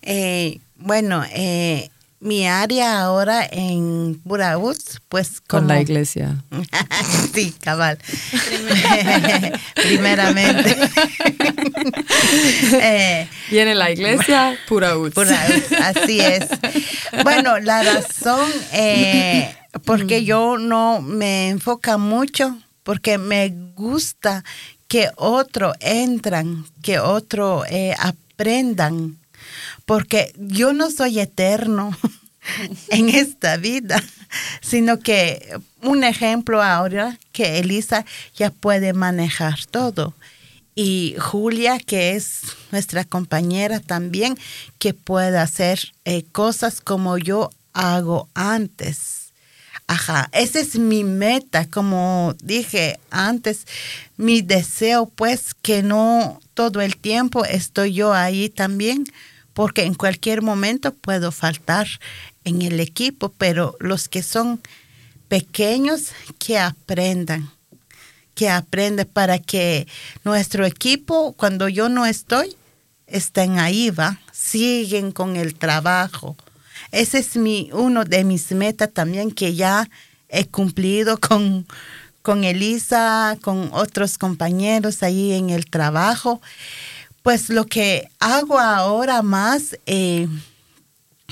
Eh, 0.04 0.60
bueno, 0.78 1.24
eh, 1.32 1.92
mi 2.22 2.48
área 2.48 3.02
ahora 3.02 3.48
en 3.52 4.22
Buraúz, 4.24 5.02
pues 5.10 5.42
Con 5.42 5.68
la 5.68 5.82
iglesia. 5.82 6.38
sí, 7.34 7.54
cabal. 7.60 7.98
Primeramente. 9.76 10.78
Eh, 12.74 13.28
Viene 13.50 13.76
la 13.76 13.92
iglesia. 13.92 14.58
Buraúz, 14.70 15.14
así 15.18 16.20
es. 16.20 16.48
Bueno, 17.24 17.60
la 17.60 17.84
razón, 17.84 18.50
eh, 18.72 19.54
porque 19.84 20.24
yo 20.24 20.58
no 20.58 21.02
me 21.02 21.50
enfoca 21.50 21.98
mucho, 21.98 22.58
porque 22.84 23.18
me 23.18 23.50
gusta 23.76 24.44
que 24.88 25.10
otro 25.16 25.74
entran, 25.80 26.66
que 26.82 27.00
otro 27.00 27.66
eh, 27.68 27.96
aprendan, 28.00 29.18
porque 29.86 30.34
yo 30.38 30.74
no 30.74 30.92
soy 30.92 31.20
eterno 31.20 31.96
en 32.90 33.10
esta 33.10 33.58
vida, 33.58 34.02
sino 34.62 35.00
que 35.00 35.60
un 35.82 36.04
ejemplo 36.04 36.62
ahora 36.62 37.20
que 37.32 37.60
Elisa 37.60 38.06
ya 38.36 38.50
puede 38.50 38.94
manejar 38.94 39.66
todo. 39.66 40.14
Y 40.74 41.16
Julia, 41.20 41.80
que 41.80 42.16
es 42.16 42.42
nuestra 42.72 43.04
compañera 43.04 43.80
también, 43.82 44.38
que 44.80 44.94
puede 44.94 45.38
hacer 45.38 45.92
eh, 46.06 46.24
cosas 46.32 46.80
como 46.80 47.18
yo 47.18 47.50
hago 47.74 48.30
antes. 48.34 49.22
Ajá, 49.88 50.30
esa 50.32 50.60
es 50.62 50.80
mi 50.80 51.04
meta, 51.04 51.66
como 51.66 52.34
dije 52.42 52.98
antes, 53.10 53.68
mi 54.16 54.42
deseo 54.42 55.08
pues 55.08 55.54
que 55.54 55.84
no 55.84 56.40
todo 56.54 56.80
el 56.80 56.96
tiempo 56.96 57.44
estoy 57.44 57.94
yo 57.94 58.14
ahí 58.14 58.48
también, 58.48 59.04
porque 59.54 59.84
en 59.84 59.96
cualquier 59.96 60.42
momento 60.42 60.94
puedo 60.94 61.32
faltar 61.32 61.88
en 62.44 62.62
el 62.62 62.80
equipo, 62.80 63.30
pero 63.38 63.76
los 63.80 64.08
que 64.08 64.24
son 64.24 64.62
pequeños 65.28 66.12
que 66.40 66.58
aprendan, 66.58 67.50
que 68.36 68.50
aprendan 68.50 69.08
para 69.08 69.40
que 69.40 69.88
nuestro 70.24 70.66
equipo, 70.66 71.34
cuando 71.34 71.70
yo 71.70 71.90
no 71.90 72.06
estoy, 72.06 72.56
estén 73.08 73.60
ahí, 73.60 73.90
va, 73.90 74.20
siguen 74.32 75.12
con 75.12 75.36
el 75.36 75.56
trabajo. 75.56 76.36
Ese 76.92 77.20
es 77.20 77.36
mi, 77.36 77.70
uno 77.74 78.04
de 78.04 78.24
mis 78.24 78.52
metas 78.52 78.92
también 78.92 79.32
que 79.32 79.56
ya 79.56 79.90
he 80.30 80.46
cumplido 80.48 81.18
con, 81.20 81.68
con 82.22 82.44
Elisa, 82.44 83.38
con 83.42 83.70
otros 83.74 84.18
compañeros 84.18 85.04
ahí 85.04 85.34
en 85.34 85.50
el 85.50 85.66
trabajo. 85.66 86.42
Pues 87.24 87.50
lo 87.50 87.66
que 87.66 88.10
hago 88.20 88.60
ahora 88.60 89.22
más, 89.22 89.78
eh, 89.86 90.28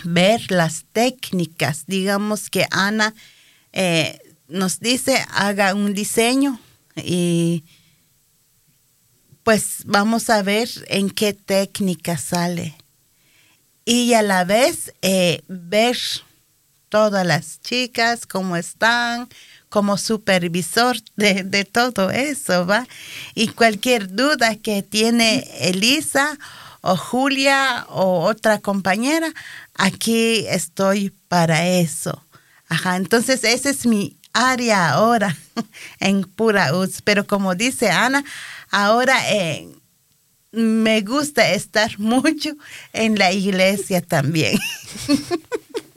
ver 0.04 0.52
las 0.52 0.86
técnicas. 0.92 1.86
Digamos 1.88 2.50
que 2.50 2.66
Ana 2.72 3.14
eh, 3.74 4.20
nos 4.48 4.80
dice, 4.80 5.24
haga 5.32 5.74
un 5.74 5.94
diseño 5.94 6.60
y 6.96 7.64
pues 9.44 9.84
vamos 9.86 10.30
a 10.30 10.44
ver 10.44 10.70
en 10.88 11.10
qué 11.10 11.34
técnica 11.34 12.18
sale. 12.18 12.76
Y 13.86 14.14
a 14.14 14.22
la 14.22 14.44
vez 14.44 14.94
eh, 15.02 15.42
ver 15.48 15.98
todas 16.90 17.26
las 17.26 17.60
chicas, 17.62 18.28
cómo 18.28 18.56
están, 18.56 19.28
como 19.70 19.98
supervisor 19.98 20.98
de, 21.16 21.64
todo 21.72 22.10
eso, 22.10 22.66
¿va? 22.66 22.88
Y 23.36 23.50
cualquier 23.50 24.14
duda 24.14 24.56
que 24.56 24.82
tiene 24.84 25.48
Elisa 25.60 26.38
o 26.82 26.98
Julia 26.98 27.86
o 27.90 28.22
otra 28.22 28.60
compañera, 28.60 29.32
aquí 29.76 30.46
estoy 30.48 31.14
para 31.28 31.68
eso. 31.68 32.24
Ajá, 32.68 32.98
entonces 32.98 33.44
esa 33.44 33.70
es 33.70 33.86
mi 33.86 34.18
área 34.34 34.92
ahora 34.92 35.36
en 36.00 36.24
Pura 36.24 36.76
UTS. 36.76 37.02
Pero 37.04 37.26
como 37.26 37.56
dice 37.56 37.90
Ana, 37.90 38.24
ahora 38.72 39.18
eh, 39.32 39.70
me 40.52 41.02
gusta 41.02 41.52
estar 41.52 42.00
mucho 42.00 42.52
en 42.94 43.18
la 43.18 43.32
iglesia 43.32 44.02
también. 44.02 44.58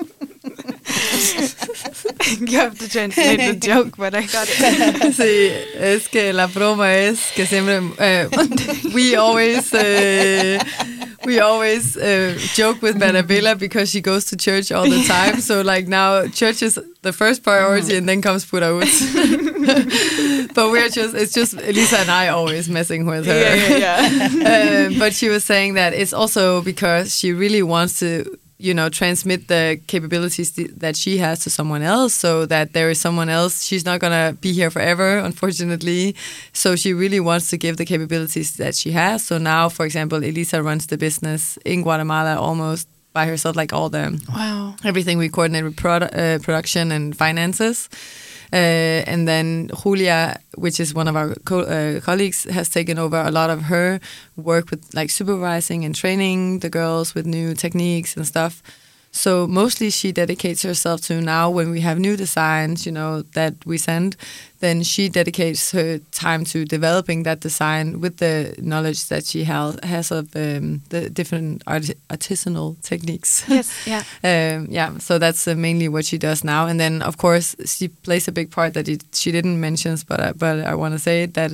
you 2.40 2.58
have 2.58 2.78
to 2.78 2.88
translate 2.88 3.38
the 3.40 3.56
joke, 3.60 3.96
but 3.96 4.14
I 4.14 4.22
got 4.26 4.48
it. 4.50 5.12
Sí, 5.12 5.50
es 5.74 6.08
que 6.08 6.32
la 6.32 6.46
broma 6.46 6.94
es 6.94 7.32
que 7.34 7.46
siempre 7.46 7.80
eh, 7.98 8.28
we 8.94 9.14
always 9.14 9.72
uh, 9.74 10.58
we 11.24 11.38
always 11.40 11.96
uh, 11.96 12.38
joke 12.54 12.80
with 12.82 12.96
Bernabela 12.98 13.58
because 13.58 13.90
she 13.90 14.00
goes 14.00 14.24
to 14.26 14.36
church 14.36 14.72
all 14.72 14.88
the 14.88 15.02
time. 15.04 15.40
So 15.40 15.62
like 15.62 15.88
now 15.88 16.26
church 16.28 16.62
is 16.62 16.78
the 17.02 17.12
first 17.12 17.42
priority 17.42 17.96
and 17.96 18.08
then 18.08 18.22
comes 18.22 18.44
Pura 18.44 18.68
Utz. 18.68 19.02
but 20.54 20.70
we're 20.70 20.88
just 20.88 21.14
it's 21.14 21.32
just 21.32 21.54
Elisa 21.54 21.98
and 21.98 22.10
I 22.10 22.28
always 22.28 22.68
messing 22.68 23.06
with 23.06 23.26
her. 23.26 23.38
Yeah, 23.38 23.76
yeah, 23.76 24.28
yeah. 24.28 24.88
Uh, 24.88 24.98
but 24.98 25.14
she 25.14 25.28
was 25.28 25.44
saying 25.44 25.74
that 25.74 25.92
it's 25.92 26.12
also 26.12 26.62
because 26.62 27.14
she 27.16 27.32
really 27.32 27.62
wants 27.62 27.98
to 28.00 28.38
you 28.62 28.72
know 28.78 28.88
transmit 28.88 29.48
the 29.48 29.64
capabilities 29.86 30.50
th- 30.52 30.70
that 30.84 30.94
she 30.96 31.18
has 31.18 31.36
to 31.44 31.50
someone 31.50 31.82
else 31.82 32.14
so 32.14 32.46
that 32.46 32.72
there 32.72 32.88
is 32.90 33.00
someone 33.00 33.28
else 33.28 33.64
she's 33.68 33.84
not 33.84 33.98
going 34.00 34.12
to 34.12 34.36
be 34.40 34.52
here 34.52 34.70
forever 34.70 35.18
unfortunately 35.18 36.14
so 36.52 36.76
she 36.76 36.92
really 36.94 37.20
wants 37.20 37.48
to 37.50 37.56
give 37.58 37.76
the 37.76 37.84
capabilities 37.84 38.56
that 38.56 38.74
she 38.74 38.90
has 38.92 39.22
so 39.24 39.38
now 39.38 39.68
for 39.68 39.84
example 39.84 40.18
elisa 40.18 40.62
runs 40.62 40.86
the 40.86 40.96
business 40.96 41.58
in 41.64 41.82
guatemala 41.82 42.36
almost 42.36 42.86
by 43.12 43.26
herself 43.26 43.56
like 43.56 43.72
all 43.72 43.88
the 43.90 44.04
Wow. 44.32 44.74
everything 44.84 45.18
we 45.18 45.28
coordinate 45.28 45.64
with 45.64 45.76
produ- 45.76 46.12
uh, 46.16 46.38
production 46.38 46.90
and 46.92 47.14
finances. 47.16 47.88
Uh, 48.52 49.02
and 49.06 49.26
then 49.26 49.70
Julia, 49.82 50.38
which 50.56 50.78
is 50.78 50.94
one 50.94 51.08
of 51.08 51.16
our 51.16 51.34
co- 51.44 51.60
uh, 51.62 52.00
colleagues, 52.00 52.44
has 52.44 52.68
taken 52.68 52.98
over 52.98 53.16
a 53.16 53.30
lot 53.30 53.48
of 53.48 53.62
her 53.62 53.98
work 54.36 54.70
with 54.70 54.92
like 54.94 55.10
supervising 55.10 55.84
and 55.84 55.94
training 55.94 56.58
the 56.58 56.68
girls 56.68 57.14
with 57.14 57.24
new 57.24 57.54
techniques 57.54 58.14
and 58.16 58.26
stuff. 58.26 58.62
So 59.12 59.46
mostly 59.46 59.90
she 59.90 60.10
dedicates 60.10 60.62
herself 60.62 61.02
to 61.02 61.20
now 61.20 61.50
when 61.50 61.70
we 61.70 61.80
have 61.82 61.98
new 61.98 62.16
designs, 62.16 62.86
you 62.86 62.92
know, 62.92 63.22
that 63.34 63.54
we 63.66 63.76
send, 63.76 64.16
then 64.60 64.82
she 64.82 65.10
dedicates 65.10 65.70
her 65.72 65.98
time 66.12 66.44
to 66.46 66.64
developing 66.64 67.24
that 67.24 67.40
design 67.40 68.00
with 68.00 68.16
the 68.16 68.54
knowledge 68.58 69.08
that 69.08 69.26
she 69.26 69.44
has, 69.44 69.78
has 69.82 70.10
of 70.10 70.34
um, 70.34 70.80
the 70.88 71.10
different 71.10 71.62
art- 71.66 71.98
artisanal 72.08 72.80
techniques. 72.80 73.44
Yes. 73.48 73.86
Yeah. 73.86 74.02
um, 74.24 74.68
yeah, 74.70 74.96
so 74.98 75.18
that's 75.18 75.46
uh, 75.46 75.54
mainly 75.54 75.88
what 75.88 76.06
she 76.06 76.16
does 76.16 76.42
now. 76.42 76.66
And 76.66 76.80
then, 76.80 77.02
of 77.02 77.18
course, 77.18 77.54
she 77.66 77.88
plays 77.88 78.28
a 78.28 78.32
big 78.32 78.50
part 78.50 78.72
that 78.74 78.88
it, 78.88 79.04
she 79.12 79.30
didn't 79.30 79.60
mention, 79.60 79.96
but 80.08 80.20
I, 80.20 80.32
but 80.32 80.60
I 80.60 80.74
want 80.74 80.94
to 80.94 80.98
say 80.98 81.24
it 81.24 81.34
that, 81.34 81.52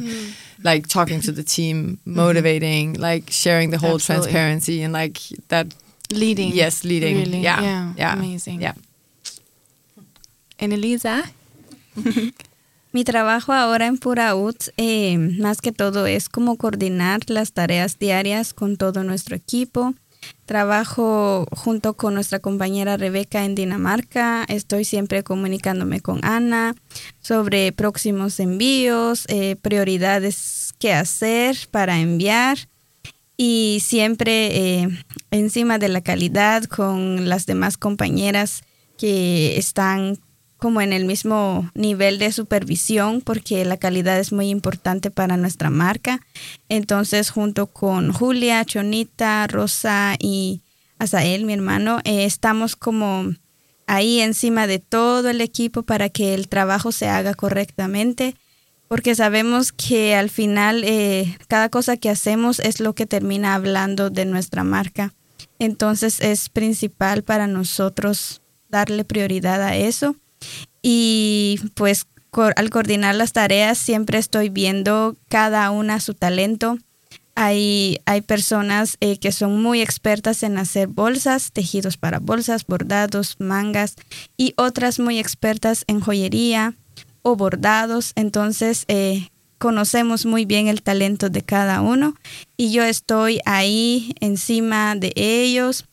like 0.63 0.87
talking 0.87 1.21
to 1.23 1.33
the 1.33 1.43
team, 1.43 1.99
motivating, 2.05 2.95
like 2.95 3.31
sharing 3.31 3.71
the 3.71 3.79
whole 3.79 3.95
Absolutely. 3.95 4.31
transparency, 4.31 4.83
and 4.83 4.93
like 4.93 5.19
that. 5.49 5.75
Leading. 6.11 6.53
Yes, 6.53 6.85
leading. 6.85 7.17
Really. 7.17 7.41
Yeah, 7.43 7.61
Yeah. 7.61 7.93
yeah, 7.97 8.13
Amazing. 8.15 8.61
Yeah. 8.61 8.75
And 10.59 10.73
Elisa? 10.73 11.25
Mi 12.93 13.05
trabajo 13.05 13.53
ahora 13.53 13.87
en 13.87 13.99
Pura 13.99 14.35
UTS, 14.35 14.73
eh, 14.79 15.19
más 15.19 15.61
que 15.61 15.73
todo, 15.73 16.07
es 16.07 16.29
como 16.31 16.57
coordinar 16.57 17.21
las 17.29 17.53
tareas 17.53 17.99
diarias 17.99 18.55
con 18.55 18.77
todo 18.77 19.05
nuestro 19.05 19.37
equipo. 19.37 19.95
Trabajo 20.47 21.47
junto 21.53 21.95
con 21.95 22.15
nuestra 22.15 22.39
compañera 22.41 22.97
Rebeca 22.97 23.45
en 23.45 23.55
Dinamarca. 23.55 24.45
Estoy 24.49 24.85
siempre 24.85 25.23
comunicándome 25.23 26.01
con 26.01 26.25
Ana 26.25 26.75
sobre 27.21 27.71
próximos 27.73 28.41
envíos, 28.41 29.27
eh, 29.29 29.57
prioridades 29.61 30.73
que 30.79 30.93
hacer 30.95 31.57
para 31.71 32.01
enviar 32.01 32.59
y 33.41 33.79
siempre 33.83 34.81
eh, 34.83 34.89
encima 35.31 35.79
de 35.79 35.89
la 35.89 36.01
calidad 36.01 36.65
con 36.65 37.29
las 37.29 37.47
demás 37.47 37.79
compañeras 37.79 38.65
que 38.99 39.57
están 39.57 40.19
como 40.59 40.81
en 40.81 40.93
el 40.93 41.05
mismo 41.05 41.71
nivel 41.75 42.19
de 42.19 42.33
supervisión 42.33 43.21
porque 43.21 43.65
la 43.65 43.77
calidad 43.77 44.19
es 44.19 44.33
muy 44.33 44.49
importante 44.49 45.13
para 45.13 45.37
nuestra 45.37 45.71
marca. 45.71 46.21
Entonces, 46.69 47.31
junto 47.31 47.69
con 47.69 48.13
Julia, 48.13 48.65
Chonita, 48.65 49.47
Rosa 49.47 50.17
y 50.19 50.63
Azael, 50.99 51.45
mi 51.45 51.53
hermano, 51.53 52.01
eh, 52.03 52.25
estamos 52.25 52.75
como 52.75 53.35
ahí 53.87 54.19
encima 54.19 54.67
de 54.67 54.81
todo 54.81 55.31
el 55.31 55.41
equipo 55.41 55.85
para 55.85 56.09
que 56.09 56.35
el 56.35 56.49
trabajo 56.49 56.91
se 56.91 57.07
haga 57.07 57.35
correctamente 57.35 58.35
porque 58.89 59.15
sabemos 59.15 59.73
que 59.73 60.15
al 60.15 60.31
final 60.31 60.83
eh, 60.85 61.37
cada 61.47 61.69
cosa 61.69 61.97
que 61.97 62.09
hacemos 62.09 62.59
es 62.59 62.81
lo 62.81 62.95
que 62.95 63.07
termina 63.07 63.55
hablando 63.55 64.11
de 64.11 64.25
nuestra 64.25 64.65
marca. 64.65 65.15
Entonces 65.59 66.21
es 66.21 66.49
principal 66.49 67.23
para 67.23 67.47
nosotros 67.47 68.41
darle 68.71 69.05
prioridad 69.05 69.63
a 69.63 69.77
eso. 69.77 70.17
Y 70.83 71.61
pues 71.75 72.07
al 72.57 72.71
coordinar 72.71 73.15
las 73.15 73.33
tareas 73.33 73.79
siempre 73.79 74.19
estoy 74.19 74.49
viendo 74.49 75.17
cada 75.29 75.71
una 75.71 76.01
su 76.01 76.15
talento. 76.15 76.79
Hay, 77.35 78.01
hay 78.05 78.21
personas 78.23 78.97
eh, 79.01 79.19
que 79.19 79.31
son 79.31 79.63
muy 79.63 79.81
expertas 79.81 80.43
en 80.43 80.59
hacer 80.59 80.89
bolsas, 80.89 81.53
tejidos 81.53 81.97
para 81.97 82.19
bolsas, 82.19 82.67
bordados, 82.67 83.37
mangas 83.39 83.95
y 84.37 84.55
otras 84.57 84.99
muy 84.99 85.19
expertas 85.19 85.85
en 85.87 86.01
joyería 86.01 86.75
o 87.23 87.37
bordados. 87.37 88.13
Entonces 88.15 88.85
eh, 88.89 89.29
conocemos 89.59 90.25
muy 90.25 90.45
bien 90.45 90.69
el 90.69 90.83
talento 90.83 91.31
de 91.31 91.43
cada 91.43 91.81
uno 91.83 92.15
y 92.57 92.73
yo 92.73 92.85
estoy 92.85 93.41
ahí 93.45 94.15
encima 94.21 94.95
de 94.95 95.13
ellos 95.17 95.85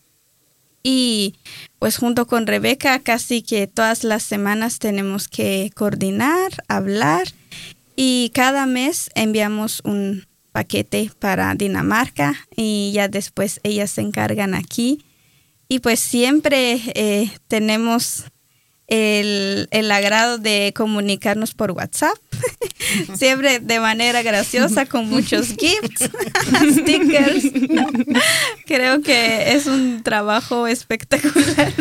y 0.83 1.33
pues 1.79 1.97
junto 1.97 2.27
con 2.27 2.45
Rebeca 2.45 2.99
casi 2.99 3.41
que 3.41 3.65
todas 3.65 4.03
las 4.03 4.21
semanas 4.21 4.77
tenemos 4.77 5.27
que 5.27 5.71
coordinar, 5.75 6.51
hablar 6.67 7.27
y 7.95 8.31
cada 8.35 8.67
mes 8.67 9.09
enviamos 9.15 9.81
un 9.83 10.27
paquete 10.51 11.11
para 11.19 11.55
Dinamarca 11.55 12.35
y 12.55 12.91
ya 12.93 13.07
después 13.07 13.59
ellas 13.63 13.89
se 13.91 14.01
encargan 14.01 14.53
aquí 14.53 15.03
y 15.67 15.79
pues 15.79 15.99
siempre 15.99 16.79
eh, 16.93 17.31
tenemos 17.47 18.25
el, 18.87 19.67
el 19.71 19.91
agrado 19.91 20.37
de 20.37 20.73
comunicarnos 20.75 21.53
por 21.53 21.71
WhatsApp, 21.71 22.17
siempre 23.15 23.59
de 23.59 23.79
manera 23.79 24.21
graciosa 24.21 24.85
con 24.85 25.09
muchos 25.09 25.55
gifts, 25.57 26.09
stickers. 26.71 27.45
Creo 28.65 29.01
que 29.01 29.53
es 29.53 29.65
un 29.65 30.03
trabajo 30.03 30.67
espectacular. 30.67 31.73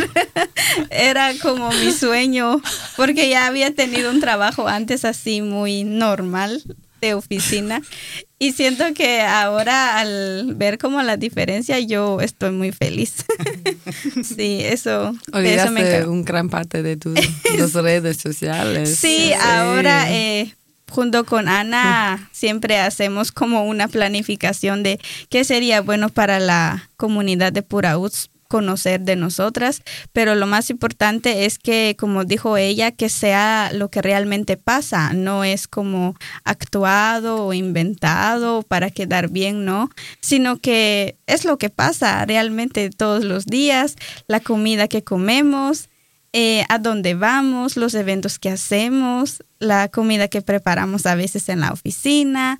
Era 0.91 1.33
como 1.43 1.71
mi 1.73 1.93
sueño, 1.93 2.61
porque 2.97 3.29
ya 3.29 3.47
había 3.47 3.75
tenido 3.75 4.11
un 4.11 4.21
trabajo 4.21 4.69
antes 4.69 5.05
así 5.05 5.43
muy 5.43 5.85
normal 5.85 6.63
de 7.05 7.15
oficina 7.15 7.83
y 8.39 8.53
siento 8.53 8.85
que 8.95 9.21
ahora 9.23 9.99
al 9.99 10.55
ver 10.57 10.79
como 10.79 11.03
la 11.03 11.17
diferencia 11.17 11.79
yo 11.81 12.21
estoy 12.21 12.51
muy 12.51 12.73
feliz. 12.73 13.25
sí, 14.23 14.61
eso, 14.63 15.15
de 15.33 15.55
eso 15.55 15.71
me 15.71 15.81
Olvidaste 15.83 16.09
un 16.09 16.25
gran 16.25 16.49
parte 16.49 16.83
de 16.83 16.97
tus 16.97 17.73
redes 17.75 18.19
sociales. 18.19 18.97
Sí, 18.97 19.33
ahora 19.33 20.13
eh, 20.13 20.55
junto 20.91 21.25
con 21.25 21.49
Ana 21.49 22.29
siempre 22.33 22.79
hacemos 22.79 23.33
como 23.33 23.65
una 23.65 23.89
planificación 23.89 24.83
de 24.83 24.99
qué 25.29 25.45
sería 25.45 25.81
bueno 25.81 26.09
para 26.09 26.39
la 26.39 26.91
comunidad 26.97 27.53
de 27.53 27.63
Purauts 27.63 28.31
conocer 28.55 29.01
de 29.01 29.17
nosotras, 29.17 29.83
pero 30.13 30.37
lo 30.37 30.47
más 30.47 30.71
importante 30.71 31.45
es 31.45 31.59
que, 31.59 31.97
como 31.99 32.25
dijo 32.25 32.57
ella, 32.57 32.93
que 32.93 33.09
sea 33.09 33.73
lo 33.73 33.91
que 33.91 34.01
realmente 34.01 34.57
pasa, 34.57 35.13
no 35.13 35.43
es 35.43 35.67
como 35.67 36.15
actuado 36.45 37.47
o 37.47 37.53
inventado 37.53 38.63
para 38.63 38.91
quedar 38.91 39.29
bien, 39.29 39.65
no, 39.65 39.91
sino 40.21 40.59
que 40.59 41.17
es 41.27 41.45
lo 41.45 41.59
que 41.59 41.69
pasa 41.69 42.25
realmente 42.27 42.91
todos 42.91 43.25
los 43.25 43.45
días, 43.47 43.97
la 44.29 44.39
comida 44.39 44.87
que 44.87 45.03
comemos, 45.03 45.89
eh, 46.37 46.65
a 46.69 46.79
dónde 46.79 47.15
vamos, 47.15 47.77
los 47.77 47.95
eventos 47.95 48.41
que 48.41 48.51
hacemos, 48.51 49.43
la 49.61 49.89
comida 49.89 50.27
que 50.27 50.43
preparamos 50.43 51.07
a 51.07 51.15
veces 51.15 51.49
en 51.49 51.61
la 51.61 51.73
oficina. 51.73 52.59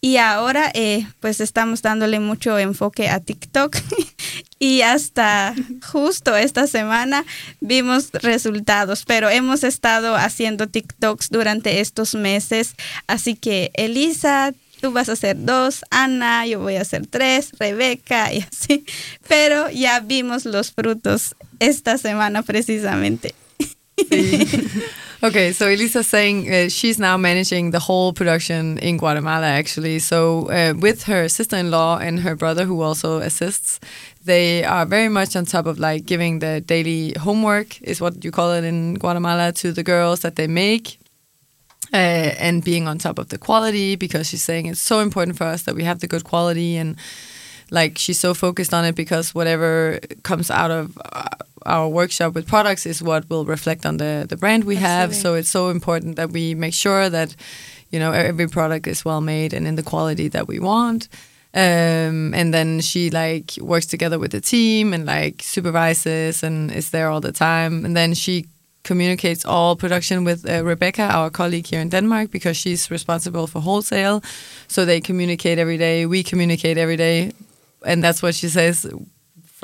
Y 0.00 0.18
ahora 0.18 0.70
eh, 0.74 1.08
pues 1.18 1.40
estamos 1.40 1.82
dándole 1.82 2.20
mucho 2.20 2.56
enfoque 2.56 3.08
a 3.08 3.18
TikTok 3.18 3.76
y 4.58 4.82
hasta 4.82 5.54
justo 5.90 6.34
esta 6.36 6.66
semana 6.66 7.24
vimos 7.60 8.10
resultados, 8.12 9.04
pero 9.04 9.28
hemos 9.28 9.64
estado 9.64 10.16
haciendo 10.16 10.66
TikToks 10.66 11.30
durante 11.30 11.80
estos 11.80 12.14
meses. 12.14 12.74
Así 13.06 13.34
que 13.34 13.70
Elisa, 13.74 14.54
tú 14.80 14.92
vas 14.92 15.08
a 15.08 15.12
hacer 15.12 15.36
dos, 15.38 15.84
Ana, 15.90 16.46
yo 16.46 16.60
voy 16.60 16.76
a 16.76 16.82
hacer 16.82 17.06
tres, 17.06 17.52
Rebeca 17.58 18.32
y 18.32 18.40
así. 18.40 18.84
Pero 19.28 19.70
ya 19.70 20.00
vimos 20.00 20.44
los 20.44 20.72
frutos 20.72 21.36
esta 21.58 21.98
semana 21.98 22.42
precisamente. 22.42 23.34
Okay, 25.22 25.52
so 25.52 25.66
Elisa's 25.66 26.06
saying 26.06 26.52
uh, 26.52 26.68
she's 26.68 26.98
now 26.98 27.16
managing 27.16 27.70
the 27.70 27.78
whole 27.78 28.12
production 28.12 28.76
in 28.78 28.98
Guatemala, 28.98 29.46
actually. 29.46 29.98
So, 29.98 30.50
uh, 30.50 30.74
with 30.78 31.04
her 31.04 31.28
sister 31.28 31.56
in 31.56 31.70
law 31.70 31.96
and 31.96 32.20
her 32.20 32.36
brother, 32.36 32.66
who 32.66 32.82
also 32.82 33.20
assists, 33.20 33.80
they 34.26 34.64
are 34.64 34.84
very 34.84 35.08
much 35.08 35.34
on 35.36 35.44
top 35.44 35.66
of 35.66 35.78
like 35.78 36.04
giving 36.04 36.40
the 36.40 36.60
daily 36.60 37.14
homework, 37.18 37.80
is 37.82 38.00
what 38.00 38.24
you 38.24 38.30
call 38.30 38.52
it 38.52 38.64
in 38.64 38.94
Guatemala, 38.94 39.52
to 39.52 39.72
the 39.72 39.82
girls 39.82 40.20
that 40.20 40.36
they 40.36 40.46
make. 40.46 40.98
Uh, 41.92 42.34
and 42.40 42.64
being 42.64 42.88
on 42.88 42.98
top 42.98 43.16
of 43.16 43.28
the 43.28 43.38
quality 43.38 43.94
because 43.94 44.28
she's 44.28 44.42
saying 44.42 44.66
it's 44.66 44.80
so 44.80 44.98
important 44.98 45.36
for 45.36 45.44
us 45.44 45.62
that 45.62 45.76
we 45.76 45.84
have 45.84 46.00
the 46.00 46.08
good 46.08 46.24
quality 46.24 46.76
and 46.76 46.96
like 47.70 47.96
she's 47.96 48.18
so 48.18 48.34
focused 48.34 48.74
on 48.74 48.84
it 48.84 48.96
because 48.96 49.32
whatever 49.36 50.00
comes 50.24 50.50
out 50.50 50.72
of 50.72 50.98
uh, 51.12 51.28
our 51.64 51.88
workshop 51.88 52.34
with 52.34 52.48
products 52.48 52.86
is 52.86 53.02
what 53.02 53.30
will 53.30 53.44
reflect 53.44 53.86
on 53.86 53.98
the 53.98 54.26
the 54.28 54.36
brand 54.36 54.64
we 54.64 54.74
have 54.74 55.10
Absolutely. 55.10 55.22
so 55.22 55.34
it's 55.34 55.48
so 55.48 55.70
important 55.70 56.16
that 56.16 56.30
we 56.30 56.56
make 56.56 56.74
sure 56.74 57.08
that 57.08 57.36
you 57.90 58.00
know 58.00 58.10
every 58.10 58.48
product 58.48 58.88
is 58.88 59.04
well 59.04 59.20
made 59.20 59.52
and 59.52 59.64
in 59.66 59.76
the 59.76 59.82
quality 59.82 60.26
that 60.26 60.48
we 60.48 60.58
want 60.58 61.08
Um, 61.56 62.34
and 62.34 62.52
then 62.52 62.80
she 62.82 63.08
like 63.08 63.56
works 63.60 63.86
together 63.86 64.18
with 64.18 64.32
the 64.32 64.42
team 64.42 64.92
and 64.92 65.06
like 65.06 65.42
supervises 65.42 66.42
and 66.42 66.70
is 66.70 66.90
there 66.90 67.08
all 67.08 67.22
the 67.22 67.32
time. 67.32 67.86
And 67.86 67.96
then 67.96 68.12
she 68.12 68.44
communicates 68.84 69.44
all 69.44 69.74
production 69.74 70.24
with 70.24 70.48
uh, 70.48 70.62
Rebecca, 70.62 71.02
our 71.02 71.30
colleague 71.30 71.66
here 71.66 71.80
in 71.80 71.88
Denmark, 71.88 72.30
because 72.30 72.58
she's 72.58 72.90
responsible 72.90 73.46
for 73.46 73.60
wholesale. 73.60 74.22
So 74.68 74.84
they 74.84 75.00
communicate 75.00 75.58
every 75.58 75.78
day. 75.78 76.04
We 76.04 76.22
communicate 76.22 76.76
every 76.76 76.96
day, 76.96 77.32
and 77.86 78.04
that's 78.04 78.22
what 78.22 78.34
she 78.34 78.48
says 78.48 78.86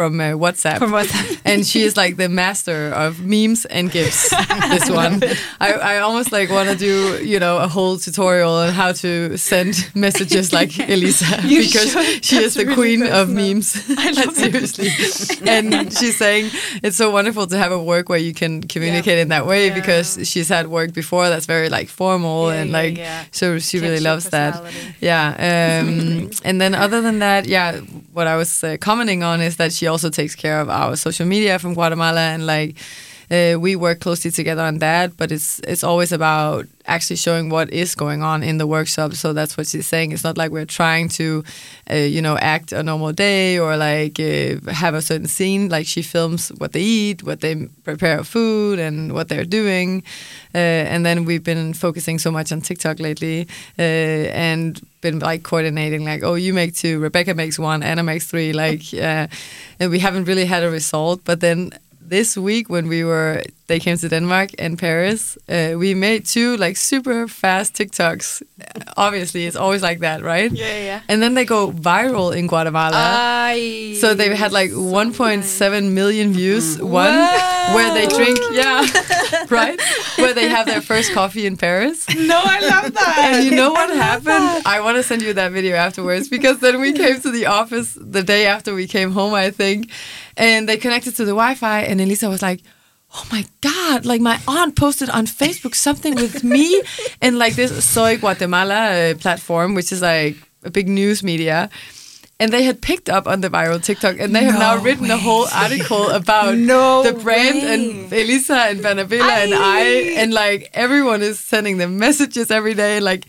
from 0.03 0.21
uh, 0.21 0.25
WhatsApp. 0.45 0.79
From 0.79 0.91
WhatsApp. 0.91 1.41
and 1.45 1.65
she 1.67 1.83
is 1.83 1.97
like 1.97 2.17
the 2.17 2.29
master 2.29 2.89
of 3.05 3.21
memes 3.25 3.65
and 3.67 3.91
gifs. 3.91 4.31
this 4.71 4.91
one, 4.91 5.23
I, 5.61 5.73
I 5.75 5.99
almost 5.99 6.33
like 6.33 6.51
want 6.51 6.69
to 6.71 6.77
do 6.77 7.25
you 7.25 7.39
know 7.39 7.59
a 7.59 7.69
whole 7.69 7.99
tutorial 7.99 8.53
on 8.53 8.73
how 8.73 8.91
to 9.05 9.37
send 9.37 9.91
messages 9.95 10.53
like 10.59 10.77
Elisa 10.79 11.25
because 11.43 11.93
should. 11.93 12.25
she 12.25 12.37
is 12.37 12.55
the 12.55 12.65
really 12.65 12.75
queen 12.75 13.03
of 13.07 13.29
memes. 13.31 13.77
I 13.97 14.11
love 14.11 14.35
it. 14.39 14.69
Seriously, 14.75 15.49
and 15.49 15.93
she's 15.97 16.17
saying 16.17 16.51
it's 16.83 16.97
so 16.97 17.11
wonderful 17.11 17.47
to 17.47 17.57
have 17.59 17.71
a 17.73 17.83
work 17.83 18.09
where 18.09 18.19
you 18.19 18.35
can 18.35 18.63
communicate 18.63 19.19
in 19.19 19.29
that 19.29 19.47
way 19.47 19.69
Yeah. 19.69 19.75
because 19.75 20.19
she's 20.29 20.49
had 20.49 20.67
work 20.67 20.93
before 20.93 21.29
that's 21.29 21.47
very 21.47 21.69
like 21.69 21.89
formal 21.89 22.49
Yeah, 22.49 22.61
and 22.63 22.73
like 22.73 22.97
yeah. 22.99 23.25
so 23.31 23.59
she 23.61 23.79
really 23.79 24.01
loves 24.01 24.31
that. 24.31 24.55
Yeah. 25.01 25.29
Um, 25.49 26.31
and 26.45 26.61
then 26.61 26.75
other 26.75 27.01
than 27.03 27.19
that, 27.21 27.47
yeah, 27.47 27.81
what 28.13 28.27
I 28.27 28.37
was 28.37 28.65
uh, 28.65 28.77
commenting 28.81 29.23
on 29.23 29.41
is 29.41 29.57
that 29.57 29.73
she 29.73 29.87
also 29.93 30.11
takes 30.11 30.35
care 30.35 30.61
of 30.61 30.69
our 30.69 30.97
social 30.97 31.27
media 31.27 31.59
from 31.59 31.75
Guatemala 31.75 32.21
and 32.21 32.47
like 32.47 32.77
uh, 33.33 33.59
we 33.59 33.75
work 33.77 34.01
closely 34.01 34.31
together 34.31 34.63
on 34.63 34.79
that, 34.79 35.17
but 35.17 35.33
it's 35.33 35.59
it's 35.61 35.83
always 35.83 36.13
about 36.13 36.67
actually 36.87 37.17
showing 37.17 37.49
what 37.49 37.71
is 37.71 37.95
going 37.95 38.23
on 38.23 38.43
in 38.43 38.59
the 38.59 38.67
workshop. 38.67 39.15
So 39.15 39.33
that's 39.33 39.57
what 39.57 39.67
she's 39.67 39.87
saying. 39.87 40.13
It's 40.13 40.25
not 40.25 40.37
like 40.37 40.51
we're 40.51 40.67
trying 40.67 41.09
to, 41.11 41.43
uh, 41.91 41.95
you 41.95 42.21
know, 42.21 42.37
act 42.39 42.73
a 42.73 42.83
normal 42.83 43.13
day 43.13 43.59
or 43.59 43.77
like 43.77 44.21
uh, 44.21 44.61
have 44.71 44.95
a 44.95 45.01
certain 45.01 45.29
scene. 45.29 45.71
Like 45.71 45.87
she 45.87 46.03
films 46.03 46.51
what 46.59 46.73
they 46.73 46.83
eat, 46.83 47.23
what 47.23 47.41
they 47.41 47.69
prepare 47.85 48.23
food, 48.23 48.79
and 48.79 49.15
what 49.15 49.29
they're 49.31 49.47
doing. 49.47 50.03
Uh, 50.55 50.85
and 50.93 51.07
then 51.07 51.25
we've 51.25 51.45
been 51.45 51.73
focusing 51.73 52.19
so 52.19 52.31
much 52.31 52.53
on 52.53 52.61
TikTok 52.61 53.01
lately, 53.01 53.49
uh, 53.79 53.83
and 53.83 54.79
been 55.01 55.21
like 55.21 55.43
coordinating. 55.43 56.05
Like, 56.05 56.23
oh, 56.23 56.35
you 56.35 56.53
make 56.53 56.75
two, 56.75 56.99
Rebecca 57.01 57.33
makes 57.33 57.59
one, 57.59 57.83
Anna 57.83 58.03
makes 58.03 58.27
three. 58.27 58.53
Like, 58.53 58.83
uh, 58.93 59.27
and 59.81 59.91
we 59.91 60.01
haven't 60.01 60.25
really 60.25 60.45
had 60.45 60.63
a 60.63 60.71
result. 60.71 61.25
But 61.25 61.41
then 61.41 61.73
this 62.13 62.37
week 62.37 62.69
when 62.69 62.89
we 62.89 63.03
were 63.03 63.43
they 63.73 63.81
came 63.81 63.97
to 63.97 64.09
Denmark 64.09 64.51
and 64.59 64.79
Paris, 64.79 65.39
uh, 65.49 65.73
we 65.79 65.95
made 65.95 66.27
two 66.27 66.59
like 66.59 66.77
super 66.77 67.27
fast 67.27 67.73
TikToks. 67.73 68.43
Obviously, 68.99 69.47
it's 69.47 69.57
always 69.57 69.83
like 69.83 70.01
that, 70.01 70.23
right? 70.23 70.53
Yeah, 70.53 70.79
yeah. 70.89 71.01
And 71.09 71.23
then 71.23 71.33
they 71.33 71.47
go 71.47 71.73
viral 71.73 72.37
in 72.37 72.49
Guatemala. 72.49 72.93
I 72.95 73.97
so 73.99 74.13
they've 74.13 74.37
had 74.37 74.53
like 74.53 74.73
1.7 74.73 75.93
million 75.93 76.35
views. 76.35 76.79
One 76.83 77.17
where 77.75 77.95
they 77.95 78.07
drink, 78.09 78.39
yeah, 78.51 78.87
right, 79.49 79.81
where 80.17 80.35
they 80.35 80.49
have 80.49 80.67
their 80.67 80.83
first 80.83 81.13
coffee 81.13 81.47
in 81.47 81.57
Paris. 81.57 82.07
No, 82.15 82.41
I 82.45 82.61
love 82.61 82.93
that. 82.93 83.19
And 83.25 83.45
you 83.47 83.53
know 83.57 83.71
what 83.71 83.89
happened? 83.97 84.67
I 84.67 84.81
want 84.81 84.97
to 84.97 85.03
send 85.03 85.23
you 85.23 85.33
that 85.33 85.53
video 85.53 85.77
afterwards 85.77 86.29
because 86.29 86.59
then 86.59 86.79
we 86.81 86.93
came 86.93 87.21
to 87.21 87.31
the 87.31 87.47
office 87.47 87.97
the 87.99 88.23
day 88.23 88.47
after 88.47 88.75
we 88.75 88.87
came 88.87 89.13
home, 89.13 89.33
I 89.33 89.51
think, 89.51 89.91
and 90.37 90.69
they 90.69 90.77
connected 90.77 91.17
to 91.17 91.25
the 91.25 91.33
Wi-Fi, 91.33 91.81
and 91.83 92.01
Elisa 92.01 92.29
was 92.29 92.43
like. 92.43 92.61
Oh 93.15 93.27
my 93.31 93.45
God! 93.61 94.07
Like 94.07 94.21
my 94.21 94.41
aunt 94.49 94.75
posted 94.75 95.11
on 95.11 95.27
Facebook 95.27 95.75
something 95.75 96.15
with 96.15 96.43
me 96.43 96.83
and 97.21 97.39
like 97.39 97.55
this 97.55 97.85
Soy 97.85 98.17
Guatemala 98.17 99.11
uh, 99.11 99.15
platform, 99.15 99.75
which 99.75 99.93
is 99.93 100.01
like 100.01 100.37
a 100.65 100.71
big 100.71 100.89
news 100.89 101.23
media, 101.23 101.69
and 102.43 102.51
they 102.53 102.65
had 102.65 102.83
picked 102.83 103.09
up 103.09 103.27
on 103.29 103.41
the 103.41 103.49
viral 103.49 103.79
TikTok, 103.83 104.19
and 104.19 104.35
they 104.35 104.43
have 104.45 104.59
now 104.59 104.75
No 104.77 104.83
written 104.83 105.11
a 105.11 105.17
whole 105.17 105.47
article 105.55 106.11
about 106.11 106.57
No 106.59 107.03
the 107.07 107.13
brand 107.15 107.63
way. 107.63 107.75
and 107.75 108.13
Elisa 108.13 108.57
and 108.71 108.81
Bernabela 108.81 109.31
and 109.45 109.55
I, 109.55 109.83
and 110.21 110.35
like 110.35 110.71
everyone 110.75 111.23
is 111.23 111.39
sending 111.39 111.79
them 111.79 111.99
messages 111.99 112.51
every 112.51 112.75
day. 112.75 112.99
Like 113.01 113.23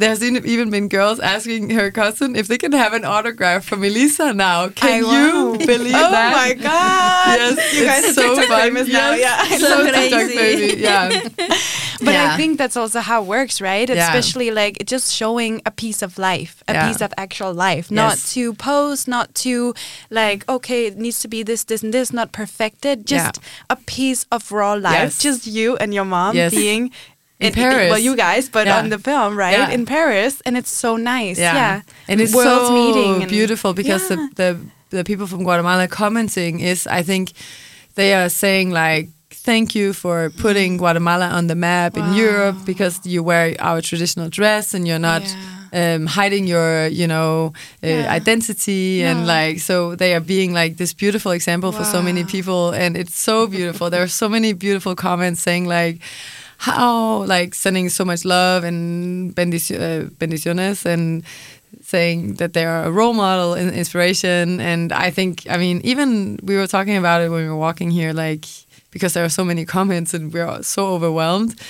there's 0.00 0.22
even 0.24 0.70
been 0.70 0.88
girls 0.88 1.20
asking 1.20 1.70
her 1.78 1.90
cousin 1.90 2.36
if 2.36 2.48
they 2.48 2.56
can 2.58 2.72
have 2.72 2.92
an 2.94 3.04
autograph 3.04 3.64
from 3.64 3.84
Elisa 3.84 4.32
now. 4.32 4.68
Can 4.70 5.04
I- 5.04 5.12
you 5.14 5.58
believe 5.72 5.94
Oh 5.94 6.10
that? 6.10 6.32
Oh 6.32 6.38
my 6.40 6.54
god! 6.54 7.38
Yes, 7.38 7.74
you 7.74 7.84
guys 7.84 8.04
are 8.08 8.12
so 8.14 8.34
TikTok 8.36 8.60
famous 8.60 8.88
now. 8.88 9.12
Yeah, 9.12 9.36
I 9.38 9.58
so 9.58 9.68
love 9.68 9.86
it. 9.86 9.94
TikTok 9.94 10.28
baby. 10.34 10.80
Yeah, 10.80 11.08
But 12.00 12.12
Yeah. 12.14 12.32
I 12.32 12.36
think 12.36 12.58
that's 12.58 12.76
also 12.76 13.00
how 13.00 13.22
it 13.22 13.26
works, 13.26 13.60
right? 13.60 13.88
Yeah. 13.88 14.06
Especially 14.06 14.50
like 14.50 14.76
it 14.80 14.86
just 14.86 15.12
showing 15.12 15.60
a 15.66 15.70
piece 15.70 16.02
of 16.02 16.18
life, 16.18 16.62
a 16.68 16.72
Yeah. 16.72 16.88
piece 16.88 17.00
of 17.00 17.12
actual 17.16 17.52
life, 17.54 17.90
not 17.90 18.18
to 18.34 18.54
pose, 18.54 19.06
not 19.08 19.34
to 19.46 19.74
like 20.10 20.44
okay, 20.48 20.86
it 20.86 20.96
needs 20.98 21.20
to 21.20 21.28
be 21.28 21.42
this, 21.42 21.64
this, 21.64 21.82
and 21.82 21.92
this, 21.92 22.12
not 22.12 22.32
perfected. 22.32 23.06
Just 23.06 23.36
Yeah. 23.36 23.74
a 23.74 23.76
piece 23.76 24.26
of 24.30 24.50
raw 24.52 24.72
life, 24.74 24.94
Yes. 25.14 25.18
just 25.18 25.46
you 25.46 25.76
and 25.76 25.92
your 25.94 26.04
mom 26.04 26.34
Yes. 26.36 26.52
being. 26.54 26.90
In 27.40 27.52
Paris. 27.52 27.90
well, 27.90 27.98
you 27.98 28.16
guys, 28.16 28.48
but 28.48 28.66
Yeah. 28.66 28.78
on 28.78 28.88
the 28.90 28.98
film, 28.98 29.36
right? 29.36 29.58
Yeah. 29.58 29.70
In 29.70 29.84
Paris, 29.86 30.40
and 30.46 30.56
it's 30.56 30.70
so 30.70 30.96
nice. 30.96 31.36
Yeah, 31.38 31.82
and 32.08 32.20
it's 32.20 32.32
World's 32.32 32.68
so 32.68 32.74
meeting 32.74 33.22
and- 33.22 33.30
beautiful 33.30 33.74
because 33.74 34.02
Yeah. 34.08 34.16
the, 34.16 34.28
the 34.36 34.96
the 34.96 35.04
people 35.04 35.26
from 35.26 35.42
Guatemala 35.42 35.88
commenting 35.88 36.60
is, 36.60 36.86
I 36.86 37.02
think, 37.02 37.32
they 37.96 38.14
are 38.14 38.28
saying 38.28 38.70
like. 38.70 39.08
Thank 39.44 39.74
you 39.74 39.92
for 39.92 40.30
putting 40.30 40.78
Guatemala 40.78 41.28
on 41.28 41.48
the 41.48 41.54
map 41.54 41.98
in 41.98 42.14
Europe 42.14 42.56
because 42.64 43.04
you 43.04 43.22
wear 43.22 43.54
our 43.60 43.82
traditional 43.82 44.30
dress 44.30 44.72
and 44.72 44.88
you're 44.88 44.98
not 44.98 45.20
um, 45.74 46.06
hiding 46.06 46.46
your, 46.46 46.86
you 46.86 47.06
know, 47.06 47.52
uh, 47.82 47.86
Yeah. 47.88 48.06
identity 48.10 49.02
and 49.04 49.26
like 49.26 49.58
so 49.60 49.94
they 49.96 50.14
are 50.14 50.20
being 50.24 50.54
like 50.54 50.78
this 50.78 50.94
beautiful 50.94 51.32
example 51.32 51.72
for 51.72 51.84
so 51.84 52.00
many 52.00 52.24
people 52.24 52.70
and 52.70 52.96
it's 52.96 53.14
so 53.18 53.46
beautiful. 53.46 53.90
there 53.90 54.02
are 54.02 54.08
so 54.08 54.28
many 54.30 54.54
beautiful 54.54 54.94
comments 54.94 55.42
saying 55.42 55.66
like 55.66 56.00
how 56.56 57.24
like 57.24 57.54
sending 57.54 57.90
so 57.90 58.04
much 58.04 58.24
love 58.24 58.64
and 58.64 59.34
bendici- 59.34 59.76
uh, 59.78 60.08
bendiciones 60.16 60.86
and 60.86 61.22
saying 61.82 62.34
that 62.36 62.54
they 62.54 62.64
are 62.64 62.84
a 62.84 62.90
role 62.90 63.12
model 63.12 63.52
and 63.52 63.70
inspiration 63.74 64.60
and 64.60 64.90
i 64.92 65.10
think 65.10 65.44
i 65.50 65.56
mean 65.58 65.80
even 65.84 66.38
we 66.42 66.56
were 66.56 66.66
talking 66.68 66.96
about 66.96 67.20
it 67.20 67.28
when 67.28 67.42
we 67.42 67.48
were 67.48 67.56
walking 67.68 67.90
here 67.90 68.12
like 68.14 68.46
because 68.94 69.12
there 69.12 69.24
are 69.24 69.34
so 69.40 69.44
many 69.44 69.66
comments 69.76 70.14
and 70.14 70.32
we're 70.32 70.62
so 70.62 70.86
overwhelmed. 70.86 71.60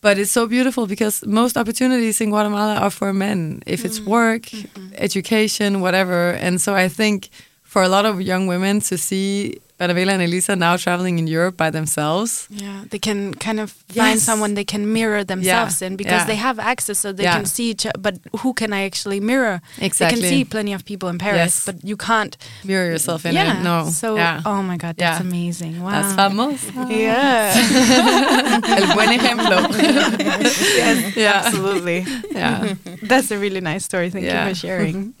But 0.00 0.18
it's 0.18 0.30
so 0.30 0.46
beautiful 0.46 0.86
because 0.86 1.24
most 1.26 1.56
opportunities 1.56 2.20
in 2.20 2.30
guatemala 2.30 2.76
are 2.76 2.90
for 2.90 3.12
men. 3.12 3.62
If 3.66 3.84
it's 3.84 3.98
mm-hmm. 3.98 4.10
work 4.10 4.42
mm-hmm. 4.42 4.92
education 4.94 5.80
whatever. 5.80 6.32
And 6.32 6.60
so 6.60 6.74
i 6.74 6.88
think 6.88 7.30
for 7.68 7.82
a 7.82 7.88
lot 7.88 8.04
of 8.06 8.20
young 8.20 8.46
women 8.48 8.80
to 8.80 8.96
see 8.96 9.60
Bernabela 9.78 10.10
and 10.16 10.22
Elisa 10.22 10.56
now 10.56 10.76
traveling 10.76 11.20
in 11.20 11.28
Europe 11.28 11.56
by 11.56 11.70
themselves 11.70 12.48
Yeah, 12.50 12.82
they 12.90 12.98
can 12.98 13.32
kind 13.34 13.60
of 13.60 13.70
find 13.94 14.18
Yes. 14.18 14.22
someone 14.24 14.54
they 14.54 14.64
can 14.64 14.92
mirror 14.92 15.22
themselves 15.22 15.80
in 15.82 15.94
because 15.96 16.22
yeah. 16.22 16.30
they 16.30 16.34
have 16.34 16.58
access, 16.58 16.98
so 16.98 17.12
they 17.12 17.22
Yeah. 17.22 17.36
can 17.36 17.44
see 17.46 17.70
each 17.70 17.86
other. 17.86 18.00
But 18.00 18.14
who 18.42 18.54
can 18.54 18.72
I 18.72 18.82
actually 18.90 19.20
mirror? 19.20 19.60
Exactly, 19.78 20.20
They 20.20 20.28
can 20.30 20.38
see 20.38 20.44
plenty 20.44 20.72
of 20.74 20.82
people 20.84 21.08
in 21.08 21.18
Paris, 21.18 21.38
Yes. 21.38 21.64
but 21.66 21.76
you 21.84 21.96
can't. 21.96 22.34
mirror 22.64 22.90
yourself 22.90 23.24
in 23.24 23.34
yeah. 23.34 23.60
it 23.60 23.62
no 23.62 23.88
So, 23.90 24.16
yeah. 24.16 24.42
oh 24.44 24.62
my 24.62 24.76
God, 24.78 24.96
that's 24.98 25.20
Yeah. 25.20 25.28
amazing. 25.28 25.74
Wow. 25.84 25.92
That's 25.94 26.14
famoso. 26.18 26.90
Yeah. 26.90 27.54
El 28.78 28.86
buen 28.96 29.10
ejemplo. 29.18 29.56
yes. 29.78 31.16
Yeah. 31.16 31.42
Absolutely. 31.44 32.04
Yeah. 32.32 32.74
That's 33.10 33.30
a 33.30 33.38
really 33.38 33.60
nice 33.60 33.84
story. 33.84 34.10
Thank 34.10 34.24
Yeah. 34.24 34.48
you 34.48 34.54
for 34.54 34.58
sharing. 34.58 35.14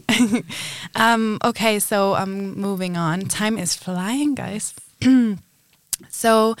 Um, 0.94 1.38
okay, 1.44 1.78
so 1.78 2.14
I'm 2.14 2.58
moving 2.58 2.96
on. 2.96 3.22
Time 3.22 3.58
is 3.58 3.74
flying, 3.74 4.34
guys. 4.34 4.74
so 6.08 6.54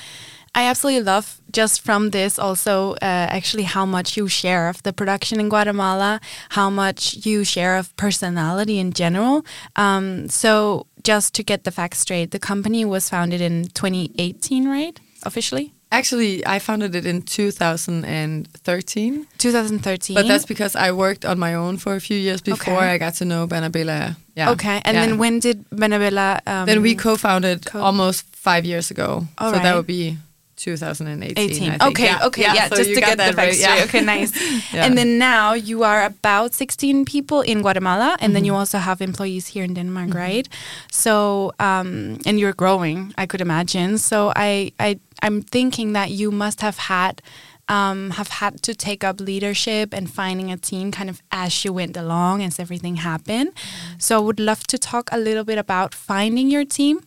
I 0.54 0.64
absolutely 0.64 1.02
love 1.02 1.40
just 1.52 1.80
from 1.82 2.10
this 2.10 2.38
also 2.38 2.92
uh, 2.94 3.28
actually 3.30 3.62
how 3.62 3.86
much 3.86 4.16
you 4.16 4.28
share 4.28 4.68
of 4.68 4.82
the 4.82 4.92
production 4.92 5.40
in 5.40 5.48
Guatemala, 5.48 6.20
how 6.50 6.68
much 6.68 7.24
you 7.26 7.44
share 7.44 7.76
of 7.76 7.96
personality 7.96 8.78
in 8.78 8.92
general. 8.92 9.44
Um, 9.76 10.28
so 10.28 10.86
just 11.04 11.34
to 11.34 11.42
get 11.42 11.64
the 11.64 11.70
facts 11.70 12.00
straight, 12.00 12.32
the 12.32 12.38
company 12.38 12.84
was 12.84 13.08
founded 13.08 13.40
in 13.40 13.68
2018, 13.68 14.68
right? 14.68 14.98
Officially? 15.22 15.74
Actually, 15.90 16.44
I 16.46 16.58
founded 16.58 16.94
it 16.94 17.06
in 17.06 17.22
2013, 17.22 19.26
2013. 19.38 20.14
but 20.14 20.26
that's 20.26 20.44
because 20.44 20.76
I 20.76 20.92
worked 20.92 21.24
on 21.24 21.38
my 21.38 21.54
own 21.54 21.78
for 21.78 21.94
a 21.94 22.00
few 22.00 22.16
years 22.18 22.42
before 22.42 22.74
Okay. 22.76 22.92
I 22.94 22.98
got 22.98 23.14
to 23.14 23.24
know 23.24 23.46
Bernabela. 23.46 24.16
Yeah. 24.36 24.50
Okay, 24.52 24.80
and 24.84 24.94
Yeah. 24.96 25.06
then 25.06 25.18
when 25.18 25.40
did 25.40 25.64
Bernabela? 25.70 26.40
Um, 26.46 26.66
Then 26.66 26.82
we 26.82 26.94
co-founded 26.94 27.64
co- 27.66 27.80
almost 27.80 28.24
five 28.32 28.64
years 28.66 28.90
ago. 28.90 29.26
All 29.38 29.50
so 29.50 29.56
right. 29.56 29.62
that 29.62 29.76
would 29.76 29.86
be 29.86 30.18
2018. 30.56 31.38
18. 31.38 31.76
Okay, 31.80 32.04
Yeah. 32.04 32.26
okay, 32.26 32.42
yeah, 32.42 32.68
so 32.68 32.76
just 32.76 32.94
to 32.94 33.00
get 33.00 33.10
the 33.16 33.16
that 33.16 33.34
facts 33.34 33.62
right, 33.62 33.78
yeah. 33.78 33.84
Okay, 33.84 34.00
nice. 34.02 34.32
Yeah. 34.74 34.84
And 34.84 34.98
then 34.98 35.16
now 35.18 35.54
you 35.54 35.84
are 35.84 36.04
about 36.04 36.52
16 36.54 37.04
people 37.04 37.40
in 37.42 37.62
Guatemala, 37.62 38.16
and 38.20 38.34
then 38.34 38.44
you 38.44 38.52
Mm-hmm. 38.52 38.58
also 38.60 38.78
have 38.78 39.00
employees 39.00 39.46
here 39.54 39.64
in 39.64 39.74
Denmark, 39.74 40.14
right? 40.14 40.48
So, 40.90 41.52
um, 41.60 42.18
and 42.26 42.38
you're 42.40 42.52
growing, 42.54 43.14
I 43.16 43.26
could 43.26 43.40
imagine. 43.40 43.98
So 43.98 44.32
I, 44.36 44.72
I, 44.80 44.98
I'm 45.22 45.42
thinking 45.42 45.92
that 45.92 46.10
you 46.10 46.30
must 46.30 46.60
have 46.60 46.78
had 46.78 47.22
um, 47.68 48.10
have 48.12 48.28
had 48.28 48.62
to 48.62 48.74
take 48.74 49.04
up 49.04 49.20
leadership 49.20 49.92
and 49.92 50.10
finding 50.10 50.50
a 50.50 50.56
team 50.56 50.90
kind 50.90 51.10
of 51.10 51.22
as 51.30 51.64
you 51.64 51.72
went 51.72 51.96
along 51.96 52.42
as 52.42 52.58
everything 52.58 52.96
happened. 52.96 53.52
So 53.98 54.16
I 54.16 54.20
would 54.20 54.40
love 54.40 54.66
to 54.68 54.78
talk 54.78 55.10
a 55.12 55.18
little 55.18 55.44
bit 55.44 55.58
about 55.58 55.94
finding 55.94 56.50
your 56.50 56.64
team. 56.64 57.00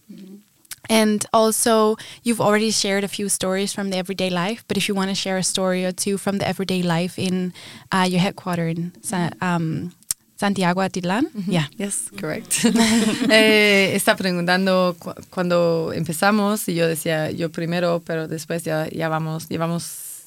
And 0.90 1.26
also, 1.32 1.96
you've 2.22 2.42
already 2.42 2.70
shared 2.72 3.04
a 3.04 3.08
few 3.08 3.30
stories 3.30 3.72
from 3.74 3.92
the 3.92 3.98
everyday 3.98 4.30
life, 4.30 4.66
but 4.68 4.78
if 4.78 4.90
you 4.90 4.96
want 4.96 5.10
to 5.10 5.16
share 5.16 5.38
a 5.38 5.44
story 5.44 5.86
or 5.86 5.92
two 5.92 6.18
from 6.18 6.38
the 6.40 6.48
everyday 6.48 6.82
life 6.82 7.18
in 7.18 7.54
uh, 7.92 8.06
your 8.10 8.20
headquarters 8.20 8.78
in 8.78 8.92
Sa- 9.02 9.30
um, 9.42 9.94
Santiago 10.42 10.82
Atitlán, 10.82 11.28
yeah. 11.48 11.70
Yes, 11.78 12.10
correct. 12.20 12.52
eh, 13.30 13.92
está 13.94 14.16
preguntando 14.16 14.96
cu- 14.98 15.14
cuando 15.30 15.92
empezamos 15.94 16.68
y 16.68 16.74
yo 16.74 16.88
decía 16.88 17.30
yo 17.30 17.52
primero, 17.52 18.02
pero 18.04 18.28
después 18.28 18.64
ya, 18.64 18.88
ya 18.90 19.08
vamos, 19.08 19.48
llevamos 19.50 19.84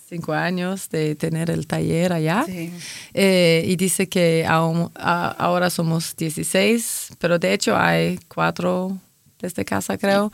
cinco 0.08 0.32
años 0.32 0.88
de 0.90 1.16
tener 1.16 1.50
el 1.50 1.66
taller 1.66 2.12
allá. 2.12 2.44
Sí. 2.46 2.70
Eh, 3.12 3.64
y 3.66 3.74
dice 3.74 4.08
que 4.08 4.46
aún- 4.46 4.92
a- 4.94 5.34
ahora 5.36 5.68
somos 5.68 6.14
16, 6.16 7.08
pero 7.18 7.40
de 7.40 7.52
hecho 7.52 7.76
hay 7.76 8.20
cuatro 8.28 8.96
desde 9.40 9.64
casa, 9.64 9.98
creo. 9.98 10.30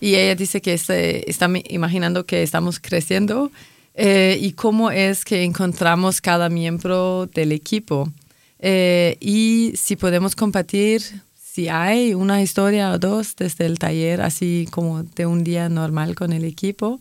Y 0.00 0.14
ella 0.14 0.34
dice 0.36 0.62
que 0.62 0.78
se, 0.78 1.28
está 1.28 1.50
imaginando 1.68 2.24
que 2.24 2.42
estamos 2.42 2.80
creciendo 2.80 3.50
eh, 3.94 4.38
y 4.40 4.52
cómo 4.52 4.90
es 4.90 5.22
que 5.26 5.42
encontramos 5.44 6.22
cada 6.22 6.48
miembro 6.48 7.26
del 7.34 7.52
equipo. 7.52 8.10
Eh, 8.58 9.16
y 9.20 9.74
si 9.76 9.96
podemos 9.96 10.34
compartir, 10.34 11.02
si 11.40 11.68
hay 11.68 12.14
una 12.14 12.42
historia 12.42 12.92
o 12.92 12.98
dos 12.98 13.36
desde 13.36 13.66
el 13.66 13.78
taller, 13.78 14.20
así 14.20 14.68
como 14.70 15.02
de 15.02 15.26
un 15.26 15.44
día 15.44 15.68
normal 15.68 16.14
con 16.14 16.32
el 16.32 16.44
equipo, 16.44 17.00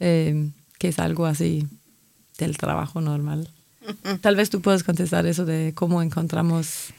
eh, 0.00 0.48
que 0.78 0.88
es 0.88 0.98
algo 0.98 1.26
así 1.26 1.66
del 2.38 2.56
trabajo 2.56 3.00
normal. 3.00 3.48
Tal 4.20 4.36
vez 4.36 4.50
tú 4.50 4.60
puedas 4.60 4.84
contestar 4.84 5.26
eso 5.26 5.44
de 5.44 5.72
cómo 5.74 6.02
encontramos 6.02 6.92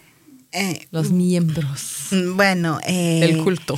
Eh, 0.51 0.88
los 0.89 1.12
miembros 1.12 2.07
bueno, 2.36 2.80
eh, 2.84 3.20
del 3.20 3.43
culto. 3.43 3.78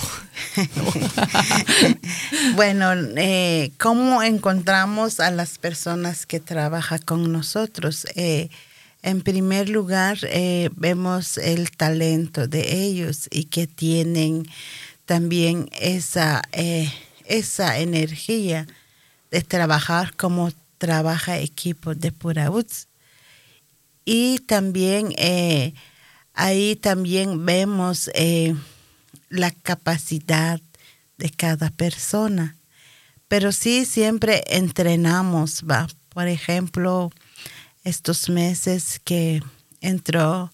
bueno, 2.55 2.93
eh, 3.17 3.71
¿cómo 3.77 4.23
encontramos 4.23 5.19
a 5.19 5.32
las 5.32 5.57
personas 5.57 6.25
que 6.25 6.39
trabajan 6.39 6.99
con 6.99 7.29
nosotros? 7.29 8.07
En 9.03 9.21
primer 9.21 9.67
lugar, 9.67 10.19
eh, 10.23 10.69
vemos 10.75 11.37
el 11.39 11.71
talento 11.71 12.47
de 12.47 12.83
ellos 12.83 13.27
y 13.31 13.45
que 13.45 13.65
tienen 13.65 14.47
también 15.05 15.69
esa, 15.79 16.43
eh, 16.51 16.91
esa 17.25 17.79
energía 17.79 18.67
de 19.31 19.41
trabajar 19.41 20.15
como 20.15 20.51
trabaja 20.77 21.39
equipo 21.39 21.95
de 21.95 22.11
Purauts. 22.11 22.87
Y 24.05 24.39
también 24.39 25.13
eh, 25.17 25.73
ahí 26.33 26.75
también 26.75 27.43
vemos 27.45 28.09
la 29.29 29.51
capacidad 29.51 30.59
de 31.17 31.29
cada 31.31 31.71
persona. 31.71 32.55
Pero 33.27 33.51
sí 33.51 33.85
siempre 33.85 34.43
entrenamos, 34.47 35.63
va. 35.69 35.87
Por 36.09 36.27
ejemplo, 36.27 37.11
estos 37.84 38.29
meses 38.29 38.99
que 39.03 39.41
entró 39.79 40.51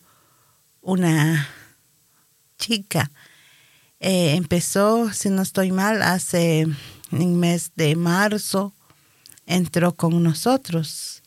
una 0.81 1.47
chica, 2.57 3.11
eh, 3.99 4.35
empezó, 4.35 5.11
si 5.11 5.29
no 5.29 5.41
estoy 5.41 5.71
mal, 5.71 6.01
hace 6.01 6.61
el 7.11 7.27
mes 7.27 7.71
de 7.75 7.95
marzo, 7.95 8.73
entró 9.45 9.93
con 9.93 10.21
nosotros. 10.23 11.23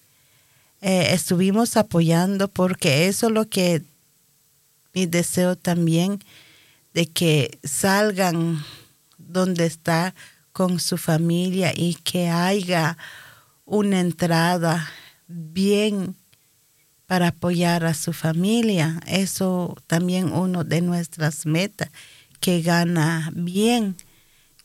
Eh, 0.81 1.13
estuvimos 1.13 1.77
apoyando 1.77 2.49
porque 2.49 3.09
eso 3.09 3.27
es 3.27 3.33
lo 3.33 3.49
que 3.49 3.83
mi 4.95 5.07
deseo 5.07 5.57
también 5.57 6.23
de 6.95 7.07
que 7.07 7.59
salgan 7.63 8.65
donde 9.19 9.67
está 9.67 10.15
con 10.53 10.81
su 10.81 10.97
familia 10.97 11.73
y 11.75 11.95
que 11.95 12.29
haya 12.29 12.97
una 13.67 14.01
entrada 14.01 14.91
bien 15.31 16.17
para 17.07 17.29
apoyar 17.29 17.85
a 17.85 17.95
su 17.95 18.13
familia. 18.13 19.01
Eso 19.07 19.77
también 19.87 20.33
uno 20.33 20.65
de 20.65 20.81
nuestras 20.81 21.47
metas, 21.47 21.91
que 22.41 22.63
gana 22.63 23.31
bien, 23.35 23.97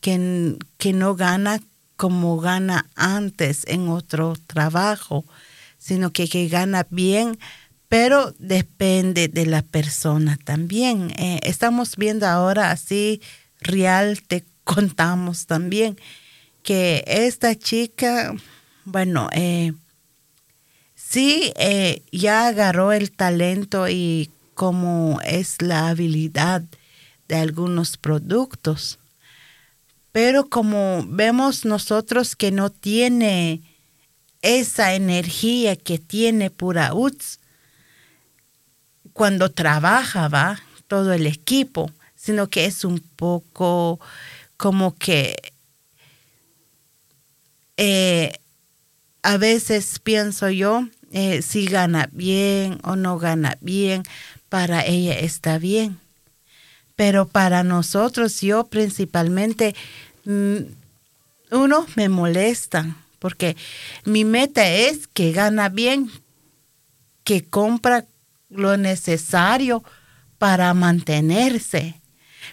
que, 0.00 0.56
que 0.78 0.92
no 0.92 1.14
gana 1.14 1.60
como 1.96 2.38
gana 2.38 2.86
antes 2.94 3.64
en 3.66 3.88
otro 3.88 4.34
trabajo, 4.46 5.24
sino 5.78 6.12
que, 6.12 6.28
que 6.28 6.48
gana 6.48 6.86
bien, 6.90 7.38
pero 7.88 8.34
depende 8.38 9.28
de 9.28 9.46
la 9.46 9.62
persona 9.62 10.38
también. 10.44 11.12
Eh, 11.18 11.40
estamos 11.42 11.96
viendo 11.96 12.26
ahora 12.26 12.70
así, 12.70 13.20
real, 13.60 14.22
te 14.22 14.44
contamos 14.64 15.46
también, 15.46 15.98
que 16.62 17.04
esta 17.06 17.54
chica, 17.54 18.34
bueno, 18.84 19.28
eh, 19.32 19.72
sí, 21.08 21.52
eh, 21.56 22.02
ya 22.12 22.48
agarró 22.48 22.92
el 22.92 23.10
talento 23.12 23.88
y 23.88 24.30
como 24.54 25.20
es 25.24 25.60
la 25.62 25.88
habilidad 25.88 26.62
de 27.28 27.36
algunos 27.36 27.96
productos. 27.96 28.98
Pero 30.12 30.48
como 30.48 31.04
vemos 31.06 31.64
nosotros 31.64 32.36
que 32.36 32.50
no 32.50 32.70
tiene 32.70 33.60
esa 34.42 34.94
energía 34.94 35.76
que 35.76 35.98
tiene 35.98 36.50
Pura 36.50 36.94
UTS 36.94 37.38
cuando 39.12 39.50
trabaja, 39.50 40.28
va, 40.28 40.60
todo 40.88 41.12
el 41.12 41.26
equipo, 41.26 41.90
sino 42.14 42.48
que 42.48 42.66
es 42.66 42.84
un 42.84 43.00
poco 43.00 43.98
como 44.56 44.94
que 44.94 45.36
eh, 47.76 48.32
a 49.22 49.36
veces 49.38 49.98
pienso 49.98 50.48
yo, 50.50 50.86
eh, 51.18 51.40
si 51.40 51.64
gana 51.64 52.10
bien 52.12 52.78
o 52.82 52.94
no 52.94 53.18
gana 53.18 53.56
bien, 53.62 54.02
para 54.50 54.84
ella 54.84 55.18
está 55.18 55.56
bien. 55.56 55.98
Pero 56.94 57.26
para 57.26 57.64
nosotros, 57.64 58.42
yo 58.42 58.66
principalmente, 58.66 59.74
mm, 60.26 60.58
uno 61.52 61.86
me 61.94 62.10
molesta, 62.10 62.98
porque 63.18 63.56
mi 64.04 64.26
meta 64.26 64.68
es 64.68 65.06
que 65.06 65.32
gana 65.32 65.70
bien, 65.70 66.10
que 67.24 67.42
compra 67.42 68.04
lo 68.50 68.76
necesario 68.76 69.82
para 70.36 70.74
mantenerse. 70.74 71.98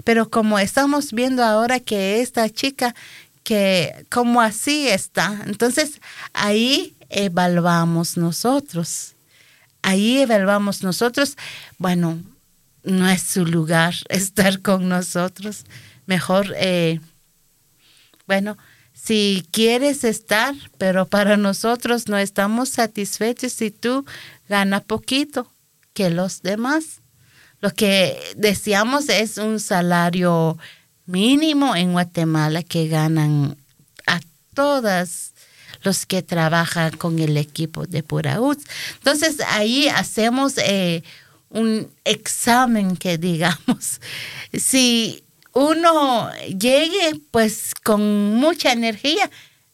Pero 0.05 0.29
como 0.29 0.57
estamos 0.57 1.11
viendo 1.11 1.43
ahora 1.43 1.81
que 1.81 2.21
esta 2.21 2.49
chica, 2.49 2.95
que 3.43 4.05
como 4.09 4.39
así 4.39 4.87
está, 4.87 5.41
entonces 5.47 5.99
ahí 6.31 6.95
evaluamos 7.13 8.17
nosotros. 8.17 9.13
Ahí 9.81 10.19
evaluamos 10.19 10.83
nosotros, 10.83 11.37
bueno, 11.77 12.21
no 12.83 13.09
es 13.09 13.21
su 13.21 13.45
lugar 13.45 13.93
estar 14.09 14.61
con 14.61 14.89
nosotros. 14.89 15.65
Mejor, 16.05 16.53
eh, 16.57 16.99
bueno, 18.27 18.57
si 18.93 19.45
quieres 19.51 20.03
estar, 20.03 20.55
pero 20.77 21.05
para 21.05 21.37
nosotros 21.37 22.07
no 22.07 22.17
estamos 22.17 22.69
satisfechos 22.69 23.53
si 23.53 23.71
tú 23.71 24.05
ganas 24.47 24.83
poquito 24.83 25.51
que 25.93 26.09
los 26.09 26.41
demás. 26.41 27.01
Lo 27.59 27.71
que 27.71 28.17
deseamos 28.35 29.09
es 29.09 29.37
un 29.37 29.59
salario 29.59 30.57
mínimo 31.05 31.75
en 31.75 31.93
Guatemala 31.93 32.63
que 32.63 32.87
ganan 32.87 33.57
a 34.07 34.19
todas 34.53 35.32
los 35.83 36.05
que 36.05 36.21
trabajan 36.21 36.91
con 36.97 37.19
el 37.19 37.37
equipo 37.37 37.85
de 37.85 38.03
Puraúz. 38.03 38.57
Entonces 38.97 39.37
ahí 39.47 39.87
hacemos 39.89 40.57
eh, 40.57 41.03
un 41.49 41.89
examen 42.03 42.97
que 42.97 43.17
digamos, 43.29 44.01
si 44.53 45.23
uno 45.53 46.31
llegue 46.47 47.19
pues 47.31 47.73
con 47.83 48.35
mucha 48.35 48.71
energía, 48.71 49.29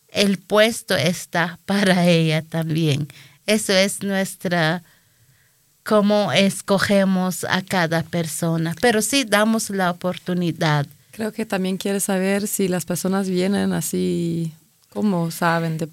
el 0.09 0.37
puesto 0.37 0.95
está 0.95 1.59
para 1.65 2.05
ella 2.05 2.41
también. 2.41 3.07
Eso 3.45 3.73
es 3.73 4.03
nuestra, 4.03 4.83
cómo 5.83 6.31
escogemos 6.31 7.45
a 7.45 7.63
cada 7.63 8.03
persona, 8.03 8.75
pero 8.79 9.01
sí 9.01 9.23
damos 9.23 9.71
la 9.71 9.89
oportunidad. 9.89 10.85
Creo 11.11 11.33
que 11.33 11.45
también 11.45 11.77
quiere 11.77 11.99
saber 11.99 12.47
si 12.47 12.67
las 12.67 12.85
personas 12.85 13.27
vienen 13.27 13.73
así, 13.73 14.53
¿cómo 14.89 15.31
saben 15.31 15.77
de 15.77 15.87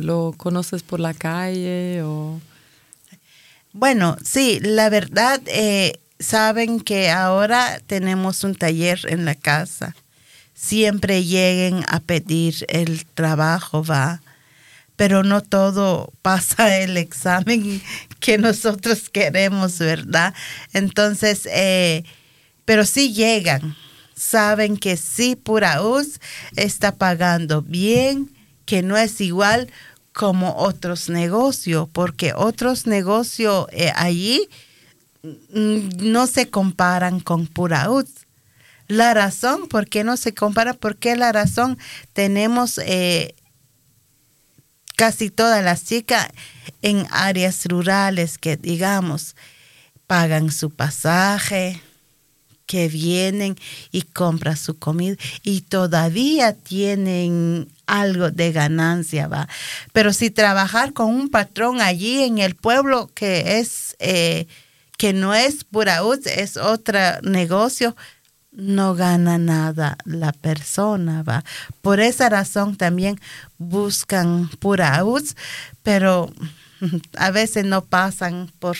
lo 0.00 0.34
conoces 0.36 0.82
por 0.82 1.00
la 1.00 1.14
calle 1.14 2.02
o... 2.02 2.40
Bueno, 3.72 4.16
sí, 4.24 4.58
la 4.60 4.88
verdad, 4.88 5.40
eh, 5.46 6.00
saben 6.18 6.80
que 6.80 7.10
ahora 7.10 7.80
tenemos 7.86 8.42
un 8.44 8.54
taller 8.54 9.00
en 9.08 9.24
la 9.24 9.34
casa. 9.34 9.94
Siempre 10.54 11.24
lleguen 11.24 11.84
a 11.88 12.00
pedir 12.00 12.66
el 12.68 13.06
trabajo, 13.06 13.84
va. 13.84 14.22
pero 14.96 15.22
no 15.22 15.40
todo 15.40 16.12
pasa 16.20 16.76
el 16.78 16.98
examen 16.98 17.80
que 18.20 18.36
nosotros 18.36 19.08
queremos, 19.08 19.78
¿verdad? 19.78 20.34
Entonces, 20.74 21.46
eh, 21.50 22.04
pero 22.66 22.84
sí 22.84 23.14
llegan, 23.14 23.76
saben 24.20 24.76
que 24.76 24.98
sí 24.98 25.34
Puraúz 25.34 26.20
está 26.54 26.92
pagando 26.92 27.62
bien, 27.62 28.30
que 28.66 28.82
no 28.82 28.98
es 28.98 29.20
igual 29.22 29.72
como 30.12 30.56
otros 30.56 31.08
negocios, 31.08 31.88
porque 31.90 32.34
otros 32.36 32.86
negocios 32.86 33.66
eh, 33.72 33.90
allí 33.96 34.46
mm, 35.22 36.12
no 36.12 36.26
se 36.26 36.50
comparan 36.50 37.20
con 37.20 37.46
Puraúz. 37.46 38.26
La 38.88 39.14
razón, 39.14 39.68
¿por 39.68 39.88
qué 39.88 40.04
no 40.04 40.16
se 40.18 40.34
compara? 40.34 40.74
Porque 40.74 41.16
la 41.16 41.32
razón 41.32 41.78
tenemos 42.12 42.76
eh, 42.78 43.34
casi 44.96 45.30
todas 45.30 45.64
las 45.64 45.84
chicas 45.84 46.28
en 46.82 47.06
áreas 47.10 47.64
rurales 47.64 48.36
que, 48.36 48.58
digamos, 48.58 49.34
pagan 50.06 50.50
su 50.50 50.70
pasaje, 50.70 51.80
que 52.70 52.86
vienen 52.86 53.56
y 53.90 54.02
compran 54.02 54.56
su 54.56 54.78
comida 54.78 55.16
y 55.42 55.62
todavía 55.62 56.52
tienen 56.52 57.68
algo 57.86 58.30
de 58.30 58.52
ganancia, 58.52 59.26
va. 59.26 59.48
Pero 59.92 60.12
si 60.12 60.30
trabajar 60.30 60.92
con 60.92 61.08
un 61.08 61.30
patrón 61.30 61.80
allí 61.80 62.22
en 62.22 62.38
el 62.38 62.54
pueblo 62.54 63.10
que 63.12 63.58
es, 63.58 63.96
eh, 63.98 64.46
que 64.96 65.12
no 65.12 65.34
es 65.34 65.64
pura 65.64 66.02
es 66.26 66.56
otro 66.56 67.00
negocio, 67.22 67.96
no 68.52 68.94
gana 68.94 69.36
nada 69.36 69.98
la 70.04 70.30
persona, 70.30 71.24
va. 71.24 71.42
Por 71.82 71.98
esa 71.98 72.28
razón 72.28 72.76
también 72.76 73.18
buscan 73.58 74.48
pura 74.60 75.02
pero 75.82 76.32
a 77.16 77.32
veces 77.32 77.64
no 77.64 77.84
pasan 77.84 78.52
por 78.60 78.76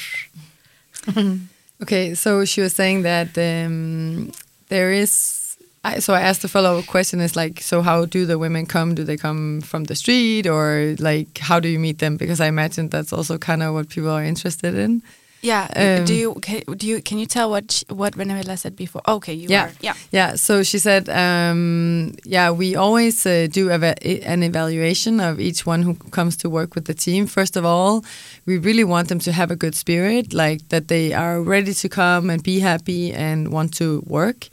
Okay, 1.82 2.14
so 2.14 2.44
she 2.44 2.60
was 2.60 2.74
saying 2.74 3.02
that 3.02 3.36
um, 3.38 4.32
there 4.68 4.92
is. 4.92 5.36
I, 5.82 5.98
so 5.98 6.12
I 6.12 6.20
asked 6.20 6.42
the 6.42 6.48
follow-up 6.48 6.86
question: 6.86 7.20
Is 7.20 7.36
like, 7.36 7.60
so 7.62 7.80
how 7.80 8.04
do 8.04 8.26
the 8.26 8.38
women 8.38 8.66
come? 8.66 8.94
Do 8.94 9.02
they 9.02 9.16
come 9.16 9.62
from 9.62 9.84
the 9.84 9.94
street, 9.94 10.46
or 10.46 10.94
like, 10.98 11.38
how 11.38 11.58
do 11.58 11.68
you 11.68 11.78
meet 11.78 11.98
them? 11.98 12.16
Because 12.16 12.40
I 12.40 12.46
imagine 12.46 12.88
that's 12.88 13.12
also 13.12 13.38
kind 13.38 13.62
of 13.62 13.72
what 13.72 13.88
people 13.88 14.10
are 14.10 14.22
interested 14.22 14.74
in. 14.74 15.02
Yeah. 15.42 15.68
Um, 15.74 16.04
do 16.04 16.14
you 16.14 16.34
can, 16.34 16.62
do 16.76 16.86
you 16.86 17.00
can 17.02 17.18
you 17.18 17.26
tell 17.26 17.50
what 17.50 17.70
she, 17.70 17.84
what 17.88 18.14
Bernabela 18.14 18.58
said 18.58 18.76
before? 18.76 19.02
Okay, 19.08 19.32
you 19.32 19.48
yeah. 19.48 19.66
Are, 19.66 19.72
yeah. 19.80 19.94
Yeah. 20.10 20.34
So 20.34 20.62
she 20.62 20.78
said, 20.78 21.08
um, 21.08 22.14
yeah, 22.24 22.50
we 22.50 22.76
always 22.76 23.24
uh, 23.24 23.48
do 23.50 23.70
an 23.70 24.42
evaluation 24.42 25.20
of 25.20 25.40
each 25.40 25.64
one 25.64 25.82
who 25.82 25.94
comes 26.10 26.36
to 26.38 26.50
work 26.50 26.74
with 26.74 26.84
the 26.84 26.94
team. 26.94 27.26
First 27.26 27.56
of 27.56 27.64
all, 27.64 28.04
we 28.46 28.58
really 28.58 28.84
want 28.84 29.08
them 29.08 29.18
to 29.20 29.32
have 29.32 29.50
a 29.50 29.56
good 29.56 29.74
spirit, 29.74 30.34
like 30.34 30.68
that 30.68 30.88
they 30.88 31.12
are 31.12 31.40
ready 31.40 31.72
to 31.74 31.88
come 31.88 32.28
and 32.30 32.42
be 32.42 32.60
happy 32.60 33.12
and 33.12 33.48
want 33.48 33.72
to 33.74 34.02
work. 34.06 34.48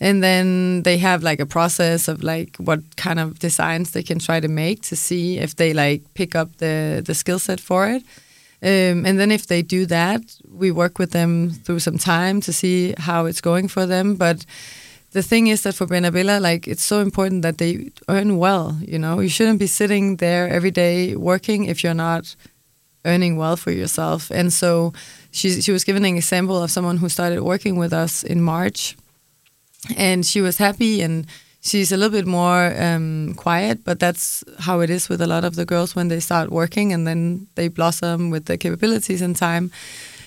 And 0.00 0.22
then 0.22 0.82
they 0.82 0.96
have 0.98 1.22
like 1.22 1.40
a 1.40 1.46
process 1.46 2.08
of 2.08 2.22
like 2.22 2.56
what 2.56 2.80
kind 2.96 3.20
of 3.20 3.38
designs 3.38 3.90
they 3.90 4.02
can 4.02 4.18
try 4.18 4.40
to 4.40 4.48
make 4.48 4.82
to 4.82 4.96
see 4.96 5.38
if 5.38 5.56
they 5.56 5.74
like 5.74 6.02
pick 6.14 6.34
up 6.34 6.56
the 6.56 7.02
the 7.04 7.14
skill 7.14 7.38
set 7.38 7.60
for 7.60 7.86
it. 7.86 8.02
Um, 8.62 9.06
and 9.06 9.18
then 9.18 9.30
if 9.30 9.46
they 9.46 9.62
do 9.62 9.86
that, 9.86 10.20
we 10.48 10.70
work 10.70 10.98
with 10.98 11.12
them 11.12 11.50
through 11.50 11.80
some 11.80 11.98
time 11.98 12.40
to 12.42 12.52
see 12.52 12.94
how 12.98 13.24
it's 13.24 13.40
going 13.40 13.68
for 13.68 13.86
them. 13.86 14.16
But 14.16 14.44
the 15.12 15.22
thing 15.22 15.46
is 15.46 15.62
that 15.62 15.74
for 15.74 15.86
Bernabela, 15.86 16.40
like 16.40 16.68
it's 16.68 16.84
so 16.84 17.00
important 17.00 17.42
that 17.42 17.58
they 17.58 17.90
earn 18.08 18.36
well. 18.36 18.78
You 18.82 18.98
know, 18.98 19.20
you 19.20 19.28
shouldn't 19.28 19.58
be 19.58 19.66
sitting 19.66 20.16
there 20.16 20.48
every 20.48 20.70
day 20.70 21.16
working 21.16 21.64
if 21.64 21.82
you're 21.82 21.94
not 21.94 22.36
earning 23.04 23.36
well 23.36 23.56
for 23.56 23.70
yourself. 23.70 24.30
And 24.30 24.52
so 24.52 24.92
she 25.30 25.60
she 25.62 25.72
was 25.72 25.84
given 25.84 26.04
an 26.04 26.16
example 26.16 26.62
of 26.62 26.70
someone 26.70 26.98
who 26.98 27.08
started 27.08 27.42
working 27.42 27.76
with 27.76 27.92
us 27.92 28.22
in 28.22 28.42
March, 28.42 28.96
and 29.96 30.24
she 30.26 30.40
was 30.40 30.58
happy 30.58 31.00
and 31.00 31.26
she's 31.60 31.92
a 31.92 31.96
little 31.96 32.10
bit 32.12 32.26
more 32.26 32.74
um, 32.80 33.34
quiet, 33.34 33.84
but 33.84 33.98
that's 33.98 34.42
how 34.58 34.80
it 34.80 34.90
is 34.90 35.08
with 35.08 35.20
a 35.20 35.26
lot 35.26 35.44
of 35.44 35.54
the 35.54 35.64
girls 35.64 35.94
when 35.94 36.08
they 36.08 36.20
start 36.20 36.50
working 36.50 36.92
and 36.92 37.06
then 37.06 37.46
they 37.54 37.68
blossom 37.68 38.30
with 38.30 38.46
the 38.46 38.56
capabilities 38.56 39.22
in 39.22 39.34
time. 39.34 39.70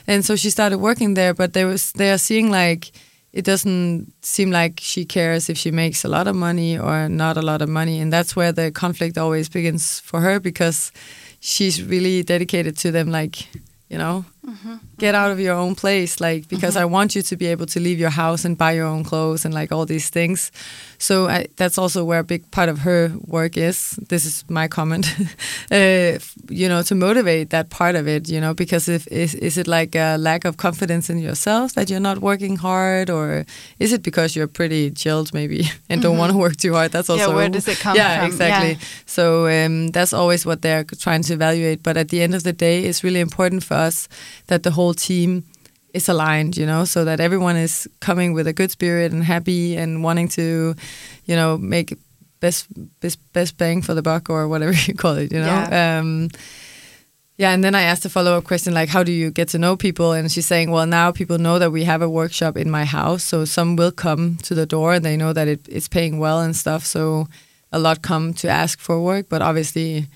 And 0.08 0.24
so 0.26 0.36
she 0.36 0.50
started 0.50 0.78
working 0.78 1.14
there, 1.14 1.34
but 1.34 1.54
they 1.54 1.66
was 1.66 1.92
they 1.94 2.12
are 2.12 2.18
seeing 2.18 2.52
like 2.52 2.92
it 3.32 3.46
doesn't 3.46 4.14
seem 4.22 4.52
like 4.52 4.80
she 4.80 5.06
cares 5.06 5.50
if 5.50 5.58
she 5.58 5.72
makes 5.72 6.04
a 6.06 6.08
lot 6.08 6.28
of 6.28 6.36
money 6.36 6.78
or 6.78 7.10
not 7.10 7.38
a 7.38 7.42
lot 7.42 7.62
of 7.62 7.70
money, 7.70 8.00
and 8.00 8.12
that's 8.12 8.36
where 8.36 8.52
the 8.52 8.72
conflict 8.72 9.18
always 9.18 9.50
begins 9.50 10.00
for 10.02 10.20
her 10.22 10.40
because 10.40 10.92
she's 11.40 11.82
really 11.82 12.22
dedicated 12.22 12.78
to 12.78 12.92
them, 12.92 13.10
like 13.10 13.48
you 13.90 13.98
know 13.98 14.26
mm-hmm. 14.46 14.76
get 14.98 15.16
out 15.16 15.32
of 15.32 15.40
your 15.40 15.56
own 15.56 15.76
place 15.76 16.20
like 16.20 16.48
because 16.48 16.76
mm-hmm. 16.76 16.84
i 16.84 16.86
want 16.86 17.16
you 17.16 17.22
to 17.22 17.36
be 17.38 17.48
able 17.48 17.66
to 17.66 17.80
leave 17.80 18.00
your 18.00 18.10
house 18.10 18.46
and 18.46 18.58
buy 18.58 18.72
your 18.72 18.86
own 18.86 19.04
clothes 19.04 19.46
and 19.46 19.54
like 19.54 19.72
all 19.72 19.86
these 19.86 20.10
things 20.10 20.52
so 20.98 21.28
I, 21.28 21.48
that's 21.58 21.78
also 21.78 22.04
where 22.06 22.20
a 22.20 22.24
big 22.24 22.50
part 22.52 22.70
of 22.70 22.80
her 22.80 23.12
work 23.26 23.58
is 23.58 24.00
this 24.10 24.26
is 24.26 24.46
my 24.50 24.68
comment 24.68 25.08
uh, 25.72 26.20
you 26.50 26.70
know 26.70 26.82
to 26.84 26.96
motivate 26.96 27.50
that 27.50 27.70
part 27.70 27.96
of 27.96 28.08
it 28.08 28.30
you 28.30 28.40
know 28.40 28.54
because 28.54 28.88
if 28.88 29.08
is, 29.08 29.36
is 29.36 29.58
it 29.58 29.68
like 29.68 29.96
a 29.96 30.18
lack 30.18 30.46
of 30.46 30.58
confidence 30.58 31.10
in 31.10 31.20
yourself 31.20 31.74
that 31.74 31.90
you're 31.90 32.00
not 32.00 32.20
working 32.20 32.56
hard 32.56 33.10
or 33.10 33.46
is 33.80 33.94
it 33.94 34.04
because 34.04 34.36
you're 34.36 34.48
pretty 34.48 34.92
chilled 34.92 35.34
maybe 35.34 35.66
and 35.90 36.02
don't 36.02 36.14
mm-hmm. 36.14 36.20
want 36.20 36.32
to 36.32 36.38
work 36.38 36.56
too 36.58 36.74
hard 36.74 36.92
that's 36.92 37.10
also 37.10 37.30
yeah 37.30 37.36
where 37.36 37.50
does 37.50 37.68
it 37.68 37.80
come 37.80 37.96
yeah 37.96 38.20
from 38.20 38.28
exactly 38.28 38.72
yeah. 38.72 38.80
so 39.06 39.48
um, 39.48 39.88
that's 39.88 40.14
always 40.14 40.46
what 40.46 40.62
they're 40.62 40.84
trying 40.84 41.22
to 41.22 41.34
evaluate 41.34 41.84
but 41.84 41.98
at 41.98 42.10
the 42.10 42.22
end 42.22 42.36
of 42.36 42.44
the 42.44 42.54
day 42.54 42.84
it's 42.84 43.04
really 43.04 43.20
important 43.20 43.64
for 43.64 43.76
us 43.76 44.08
that 44.48 44.64
the 44.64 44.72
whole 44.72 44.94
team 44.94 45.44
is 45.94 46.10
aligned, 46.10 46.58
you 46.58 46.66
know, 46.66 46.86
so 46.86 47.06
that 47.06 47.20
everyone 47.20 47.56
is 47.56 47.88
coming 48.00 48.34
with 48.34 48.48
a 48.48 48.54
good 48.54 48.72
spirit 48.72 49.12
and 49.12 49.24
happy 49.24 49.78
and 49.78 50.04
wanting 50.04 50.28
to, 50.28 50.76
you 51.26 51.36
know, 51.36 51.58
make 51.58 51.98
best 52.40 52.68
best 53.00 53.20
best 53.34 53.58
bang 53.58 53.82
for 53.82 53.94
the 53.94 54.02
buck 54.02 54.30
or 54.30 54.48
whatever 54.48 54.74
you 54.88 54.94
call 54.94 55.16
it, 55.16 55.32
you 55.32 55.40
know. 55.40 55.46
Yeah. 55.46 56.00
Um, 56.00 56.30
yeah, 57.38 57.52
and 57.52 57.64
then 57.64 57.74
I 57.74 57.82
asked 57.82 58.06
a 58.06 58.10
follow 58.10 58.38
up 58.38 58.44
question 58.44 58.74
like, 58.76 58.90
how 58.90 59.04
do 59.04 59.12
you 59.12 59.32
get 59.32 59.50
to 59.50 59.58
know 59.58 59.76
people? 59.76 60.12
And 60.12 60.32
she's 60.32 60.46
saying, 60.46 60.70
well, 60.70 60.86
now 60.86 61.12
people 61.12 61.40
know 61.40 61.58
that 61.58 61.72
we 61.72 61.84
have 61.84 62.04
a 62.04 62.10
workshop 62.10 62.58
in 62.58 62.70
my 62.70 62.86
house, 62.86 63.24
so 63.24 63.44
some 63.44 63.76
will 63.76 63.92
come 63.92 64.38
to 64.44 64.54
the 64.54 64.68
door 64.68 64.94
and 64.94 65.04
they 65.04 65.18
know 65.18 65.34
that 65.34 65.48
it, 65.48 65.68
it's 65.68 65.88
paying 65.88 66.20
well 66.20 66.42
and 66.42 66.56
stuff. 66.56 66.86
So 66.86 67.28
a 67.72 67.80
lot 67.80 68.04
come 68.04 68.34
to 68.36 68.48
ask 68.48 68.80
for 68.80 69.02
work, 69.02 69.30
but 69.30 69.42
obviously 69.42 70.08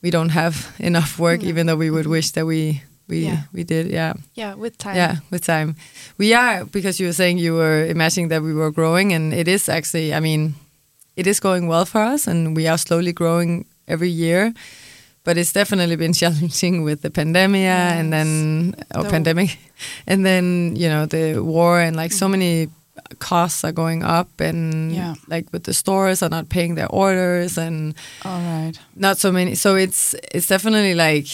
we 0.00 0.10
don't 0.10 0.30
have 0.30 0.74
enough 0.78 1.18
work, 1.18 1.42
even 1.42 1.66
though 1.66 1.76
we 1.76 1.90
would 1.90 2.06
wish 2.06 2.30
that 2.30 2.46
we 2.46 2.82
we 3.08 3.26
yeah. 3.26 3.42
we 3.52 3.64
did 3.64 3.86
yeah 3.88 4.12
yeah 4.34 4.54
with 4.54 4.76
time 4.78 4.96
yeah 4.96 5.16
with 5.30 5.44
time 5.44 5.74
we 6.18 6.34
are 6.34 6.64
because 6.66 7.00
you 7.00 7.06
were 7.06 7.12
saying 7.12 7.38
you 7.38 7.54
were 7.54 7.84
imagining 7.86 8.28
that 8.28 8.42
we 8.42 8.52
were 8.52 8.70
growing 8.70 9.12
and 9.12 9.32
it 9.32 9.48
is 9.48 9.68
actually 9.68 10.14
i 10.14 10.20
mean 10.20 10.54
it 11.16 11.26
is 11.26 11.40
going 11.40 11.66
well 11.66 11.84
for 11.84 12.00
us 12.00 12.26
and 12.26 12.54
we 12.54 12.68
are 12.68 12.78
slowly 12.78 13.12
growing 13.12 13.64
every 13.88 14.10
year 14.10 14.52
but 15.24 15.36
it's 15.36 15.52
definitely 15.52 15.96
been 15.96 16.12
challenging 16.22 16.84
with 16.84 17.02
the 17.02 17.10
pandemic 17.10 17.62
yes. 17.62 17.98
and 17.98 18.12
then 18.12 18.74
oh, 18.94 19.02
the 19.02 19.10
pandemic 19.10 19.58
and 20.06 20.24
then 20.24 20.76
you 20.76 20.88
know 20.88 21.06
the 21.06 21.40
war 21.40 21.80
and 21.80 21.96
like 21.96 22.12
so 22.12 22.26
mm-hmm. 22.26 22.32
many 22.32 22.68
costs 23.20 23.64
are 23.64 23.72
going 23.72 24.02
up 24.02 24.28
and 24.40 24.92
yeah. 24.92 25.14
like 25.28 25.50
with 25.52 25.64
the 25.64 25.72
stores 25.72 26.22
are 26.22 26.28
not 26.28 26.48
paying 26.48 26.74
their 26.74 26.88
orders 26.88 27.56
and 27.56 27.94
all 28.24 28.40
right 28.40 28.78
not 28.96 29.18
so 29.18 29.32
many 29.32 29.54
so 29.54 29.76
it's 29.76 30.14
it's 30.32 30.46
definitely 30.46 30.94
like 30.94 31.26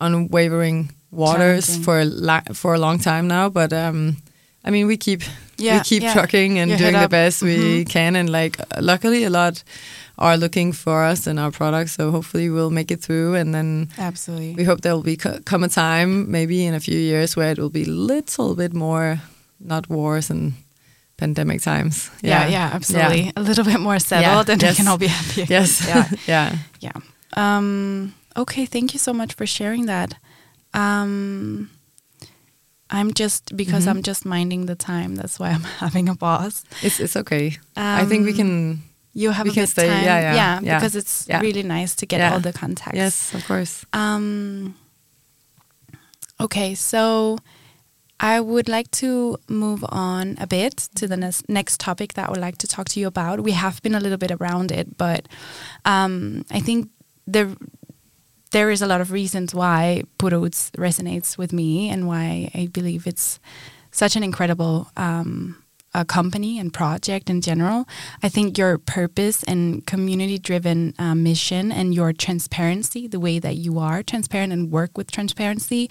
unwavering 0.00 0.90
waters 1.10 1.76
for 1.84 2.00
a 2.00 2.54
for 2.54 2.74
a 2.74 2.78
long 2.78 2.98
time 2.98 3.28
now. 3.28 3.48
But 3.48 3.72
um, 3.72 4.16
I 4.64 4.70
mean, 4.70 4.86
we 4.86 4.96
keep 4.96 5.22
yeah, 5.56 5.78
we 5.78 5.84
keep 5.84 6.02
yeah. 6.02 6.12
trucking 6.12 6.58
and 6.58 6.76
doing 6.76 6.98
the 6.98 7.08
best 7.08 7.42
mm 7.42 7.48
-hmm. 7.48 7.56
we 7.56 7.64
mm-hmm. 7.64 7.92
can, 7.92 8.16
and 8.16 8.30
like 8.30 8.58
luckily 8.80 9.24
a 9.24 9.30
lot 9.30 9.62
are 10.16 10.36
looking 10.36 10.74
for 10.74 11.10
us 11.10 11.26
and 11.26 11.38
our 11.38 11.50
products. 11.50 11.94
So 11.94 12.10
hopefully 12.10 12.50
we'll 12.50 12.70
make 12.70 12.94
it 12.94 13.02
through, 13.02 13.40
and 13.40 13.52
then 13.52 13.90
absolutely 13.98 14.54
we 14.54 14.64
hope 14.64 14.80
there 14.80 14.94
will 14.94 15.16
be 15.16 15.16
come 15.44 15.64
a 15.64 15.68
time, 15.68 16.30
maybe 16.30 16.54
in 16.54 16.74
a 16.74 16.80
few 16.80 16.98
years, 16.98 17.36
where 17.36 17.50
it 17.52 17.58
will 17.58 17.70
be 17.70 17.90
a 17.90 17.94
little 17.94 18.54
bit 18.54 18.72
more 18.72 19.18
not 19.58 19.86
wars 19.88 20.30
and 20.30 20.52
pandemic 21.16 21.62
times. 21.62 22.10
Yeah, 22.22 22.42
yeah, 22.42 22.50
yeah 22.50 22.74
absolutely. 22.74 23.22
Yeah. 23.22 23.32
A 23.36 23.42
little 23.42 23.64
bit 23.64 23.80
more 23.80 23.98
settled, 23.98 24.50
and 24.50 24.62
yes. 24.62 24.72
we 24.72 24.76
can 24.76 24.88
all 24.88 24.98
be 24.98 25.08
happy. 25.08 25.46
Yes, 25.48 25.86
yeah, 25.86 26.08
yeah, 26.26 26.56
yeah. 26.80 27.00
Um, 27.36 28.14
okay, 28.34 28.66
thank 28.66 28.92
you 28.92 28.98
so 28.98 29.12
much 29.12 29.34
for 29.34 29.46
sharing 29.46 29.86
that. 29.86 30.14
Um, 30.74 31.70
I'm 32.90 33.12
just 33.12 33.56
because 33.56 33.82
mm-hmm. 33.82 33.98
I'm 33.98 34.02
just 34.02 34.24
minding 34.24 34.66
the 34.66 34.74
time. 34.74 35.14
That's 35.14 35.38
why 35.38 35.50
I'm 35.50 35.62
having 35.80 36.08
a 36.08 36.14
pause. 36.14 36.64
It's 36.82 37.00
it's 37.00 37.16
okay. 37.16 37.58
Um, 37.76 38.00
I 38.00 38.04
think 38.04 38.24
we 38.24 38.32
can. 38.32 38.70
Um, 38.70 38.82
you 39.14 39.30
have 39.30 39.44
we 39.44 39.50
a 39.50 39.54
can 39.54 39.66
stay. 39.66 39.88
Time. 39.88 40.04
Yeah, 40.04 40.20
yeah, 40.20 40.34
yeah, 40.34 40.60
yeah, 40.62 40.78
because 40.78 40.94
it's 40.94 41.26
yeah. 41.28 41.40
really 41.40 41.62
nice 41.62 41.94
to 41.96 42.06
get 42.06 42.32
all 42.32 42.40
the 42.40 42.52
context. 42.52 42.94
Yes, 42.94 43.34
of 43.34 43.46
course. 43.46 43.84
Um. 43.92 44.74
Okay, 46.40 46.74
so 46.74 47.38
I 48.20 48.40
would 48.40 48.68
like 48.68 48.90
to 48.92 49.38
move 49.48 49.84
on 49.88 50.36
a 50.40 50.46
bit 50.46 50.88
to 50.96 51.06
the 51.06 51.16
ne- 51.16 51.44
next 51.48 51.80
topic 51.80 52.14
that 52.14 52.28
I 52.28 52.30
would 52.30 52.40
like 52.40 52.58
to 52.58 52.66
talk 52.66 52.88
to 52.90 53.00
you 53.00 53.06
about. 53.06 53.40
We 53.40 53.52
have 53.52 53.82
been 53.82 53.94
a 53.94 54.00
little 54.00 54.18
bit 54.18 54.30
around 54.30 54.72
it, 54.72 54.96
but 54.96 55.26
um, 55.84 56.44
I 56.50 56.60
think 56.60 56.90
the 57.26 57.56
there 58.50 58.70
is 58.70 58.82
a 58.82 58.86
lot 58.86 59.00
of 59.00 59.12
reasons 59.12 59.54
why 59.54 60.02
Pura 60.18 60.38
Utz 60.38 60.70
resonates 60.72 61.36
with 61.36 61.52
me 61.52 61.90
and 61.90 62.06
why 62.06 62.50
I 62.54 62.66
believe 62.66 63.06
it's 63.06 63.40
such 63.90 64.16
an 64.16 64.22
incredible 64.22 64.90
um, 64.96 65.62
company 66.04 66.58
and 66.58 66.72
project 66.72 67.30
in 67.30 67.40
general. 67.40 67.86
I 68.22 68.28
think 68.28 68.58
your 68.58 68.78
purpose 68.78 69.42
and 69.42 69.84
community 69.86 70.38
driven 70.38 70.94
uh, 70.98 71.14
mission 71.14 71.72
and 71.72 71.94
your 71.94 72.12
transparency, 72.12 73.08
the 73.08 73.20
way 73.20 73.38
that 73.38 73.56
you 73.56 73.78
are 73.78 74.02
transparent 74.02 74.52
and 74.52 74.70
work 74.70 74.96
with 74.96 75.10
transparency, 75.10 75.90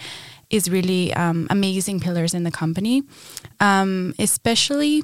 is 0.49 0.69
really 0.69 1.13
um, 1.13 1.47
amazing 1.49 1.99
pillars 1.99 2.33
in 2.33 2.43
the 2.43 2.51
company. 2.51 3.03
Um, 3.59 4.13
especially 4.19 5.03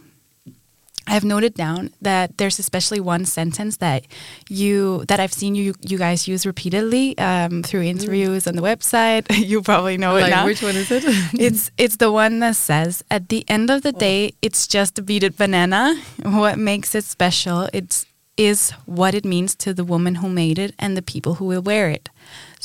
I've 1.07 1.23
noted 1.23 1.53
down 1.53 1.91
that 2.01 2.37
there's 2.37 2.59
especially 2.59 2.99
one 2.99 3.25
sentence 3.25 3.77
that 3.77 4.05
you 4.49 5.05
that 5.07 5.19
I've 5.19 5.33
seen 5.33 5.55
you 5.55 5.73
you 5.81 5.97
guys 5.97 6.27
use 6.27 6.45
repeatedly 6.45 7.17
um, 7.17 7.63
through 7.63 7.83
interviews 7.83 8.47
on 8.47 8.55
the 8.55 8.61
website. 8.61 9.25
you 9.37 9.61
probably 9.61 9.97
know 9.97 10.13
like, 10.13 10.27
it 10.27 10.29
now. 10.29 10.45
Which 10.45 10.61
one 10.61 10.75
is 10.75 10.91
it? 10.91 11.03
it's 11.33 11.71
it's 11.77 11.97
the 11.97 12.11
one 12.11 12.39
that 12.39 12.55
says, 12.55 13.03
"At 13.11 13.29
the 13.29 13.43
end 13.49 13.69
of 13.69 13.81
the 13.81 13.93
oh. 13.95 13.99
day, 13.99 14.33
it's 14.41 14.67
just 14.67 14.97
a 14.97 15.01
beaded 15.01 15.35
banana. 15.35 16.01
What 16.23 16.57
makes 16.57 16.95
it 16.95 17.03
special? 17.03 17.69
It's 17.73 18.05
is 18.35 18.71
what 18.85 19.13
it 19.13 19.25
means 19.25 19.55
to 19.55 19.75
the 19.75 19.83
woman 19.83 20.15
who 20.15 20.27
made 20.27 20.57
it 20.57 20.73
and 20.79 20.97
the 20.97 21.03
people 21.03 21.35
who 21.35 21.45
will 21.45 21.61
wear 21.61 21.89
it." 21.89 22.09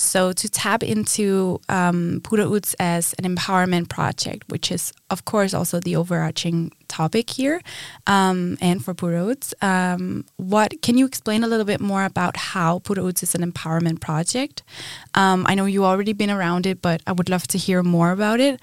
So 0.01 0.33
to 0.33 0.49
tap 0.49 0.85
into 0.85 1.61
um, 1.69 2.21
Pura 2.23 2.49
as 2.79 3.15
an 3.19 3.25
empowerment 3.25 3.89
project, 3.89 4.45
which 4.49 4.71
is 4.71 4.93
of 5.11 5.25
course 5.25 5.53
also 5.53 5.81
the 5.81 5.97
overarching 5.97 6.71
topic 6.87 7.29
here, 7.31 7.61
um, 8.07 8.57
and 8.61 8.83
for 8.83 8.95
Pura 8.95 9.35
um, 9.61 10.25
what 10.37 10.81
can 10.83 10.97
you 10.97 11.05
explain 11.05 11.43
a 11.43 11.49
little 11.49 11.65
bit 11.65 11.81
more 11.81 12.05
about 12.05 12.37
how 12.37 12.79
Pura 12.79 13.05
is 13.07 13.35
an 13.35 13.43
empowerment 13.43 14.01
project? 14.01 14.63
Um, 15.15 15.45
I 15.49 15.57
know 15.57 15.67
you 15.67 15.85
already 15.85 16.13
been 16.13 16.31
around 16.31 16.65
it, 16.65 16.81
but 16.81 17.03
I 17.05 17.11
would 17.11 17.29
love 17.29 17.49
to 17.49 17.59
hear 17.59 17.83
more 17.83 18.13
about 18.13 18.39
it. 18.39 18.61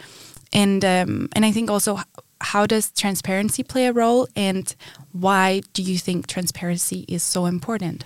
And 0.54 0.86
um, 0.86 1.28
and 1.34 1.44
I 1.44 1.52
think 1.52 1.70
also 1.70 2.00
how 2.40 2.66
does 2.66 2.92
transparency 2.92 3.62
play 3.62 3.88
a 3.88 3.92
role, 3.92 4.30
and 4.38 4.74
why 5.12 5.64
do 5.74 5.82
you 5.82 5.98
think 5.98 6.28
transparency 6.28 7.04
is 7.10 7.24
so 7.24 7.46
important? 7.46 8.06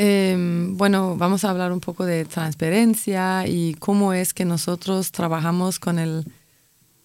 Eh, 0.00 0.36
bueno, 0.70 1.16
vamos 1.16 1.44
a 1.44 1.50
hablar 1.50 1.72
un 1.72 1.80
poco 1.80 2.06
de 2.06 2.24
transparencia 2.24 3.48
y 3.48 3.74
cómo 3.74 4.12
es 4.12 4.32
que 4.32 4.44
nosotros 4.44 5.10
trabajamos 5.10 5.80
con 5.80 5.98
el, 5.98 6.24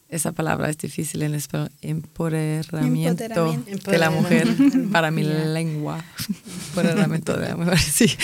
esa 0.09 0.31
palabra 0.31 0.69
es 0.69 0.77
difícil 0.77 1.23
en 1.23 1.33
español, 1.33 1.71
empoderamiento, 1.81 3.51
de 3.89 3.97
la 3.97 4.11
mujer 4.11 4.47
para 4.91 5.09
mi 5.09 5.23
lengua. 5.23 6.05
empoderamiento 6.67 7.35
de 7.35 7.47
la 7.47 7.55
mujer, 7.55 7.79
sí. 7.79 8.15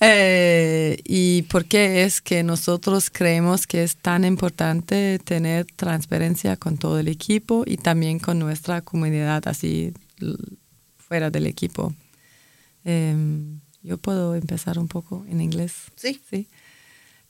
Eh, 0.00 0.98
y 1.02 1.40
por 1.44 1.64
qué 1.64 2.04
es 2.04 2.20
que 2.20 2.42
nosotros 2.42 3.08
creemos 3.08 3.66
que 3.66 3.84
es 3.84 3.96
tan 3.96 4.26
importante 4.26 5.18
tener 5.24 5.64
transparencia 5.76 6.58
con 6.58 6.76
todo 6.76 6.98
el 6.98 7.08
equipo 7.08 7.64
y 7.66 7.78
también 7.78 8.18
con 8.18 8.38
nuestra 8.38 8.82
comunidad 8.82 9.48
así 9.48 9.94
fuera 10.98 11.30
del 11.30 11.46
equipo. 11.46 11.94
Eh, 12.84 13.16
yo 13.82 13.98
puedo 13.98 14.34
empezar 14.34 14.78
un 14.78 14.88
poco 14.88 15.24
en 15.28 15.40
inglés. 15.40 15.72
Sí. 15.96 16.20
Sí. 16.30 16.46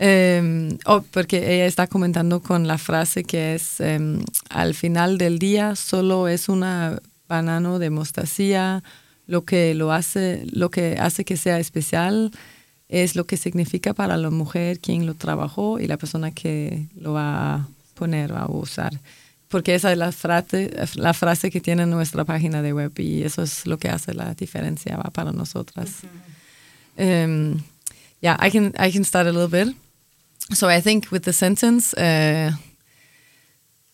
Um, 0.00 0.78
oh, 0.86 1.02
porque 1.02 1.54
ella 1.54 1.66
está 1.66 1.86
comentando 1.86 2.40
con 2.40 2.66
la 2.66 2.78
frase 2.78 3.22
que 3.22 3.54
es, 3.54 3.80
um, 3.80 4.24
al 4.48 4.74
final 4.74 5.18
del 5.18 5.38
día 5.38 5.76
solo 5.76 6.26
es 6.26 6.48
una 6.48 6.98
banano 7.28 7.78
de 7.78 7.90
mostacía, 7.90 8.82
lo 9.26 9.44
que 9.44 9.74
lo 9.74 9.92
hace, 9.92 10.46
lo 10.52 10.70
que 10.70 10.96
hace 10.98 11.26
que 11.26 11.36
sea 11.36 11.58
especial 11.58 12.30
es 12.88 13.14
lo 13.14 13.26
que 13.26 13.36
significa 13.36 13.92
para 13.92 14.16
la 14.16 14.30
mujer 14.30 14.80
quien 14.80 15.04
lo 15.04 15.14
trabajó 15.14 15.78
y 15.78 15.86
la 15.86 15.98
persona 15.98 16.30
que 16.30 16.88
lo 16.96 17.12
va 17.12 17.54
a 17.54 17.68
poner, 17.92 18.32
va 18.34 18.40
a 18.44 18.50
usar. 18.50 18.98
Porque 19.48 19.74
esa 19.74 19.92
es 19.92 19.98
la 19.98 20.12
frase, 20.12 20.70
la 20.94 21.12
frase 21.12 21.50
que 21.50 21.60
tiene 21.60 21.84
nuestra 21.84 22.24
página 22.24 22.62
de 22.62 22.72
web 22.72 22.92
y 22.98 23.22
eso 23.22 23.42
es 23.42 23.66
lo 23.66 23.78
que 23.78 23.90
hace 23.90 24.14
la 24.14 24.32
diferencia 24.32 24.96
¿va? 24.96 25.10
para 25.10 25.30
nosotras. 25.30 25.90
Uh 26.02 26.06
-huh. 26.06 26.29
Um, 27.00 27.64
yeah, 28.20 28.36
I 28.38 28.50
can 28.50 28.74
I 28.78 28.90
can 28.90 29.04
start 29.04 29.26
a 29.26 29.32
little 29.32 29.48
bit. 29.48 29.74
So 30.52 30.68
I 30.68 30.80
think 30.80 31.10
with 31.10 31.22
the 31.22 31.32
sentence, 31.32 31.94
uh, 31.94 32.50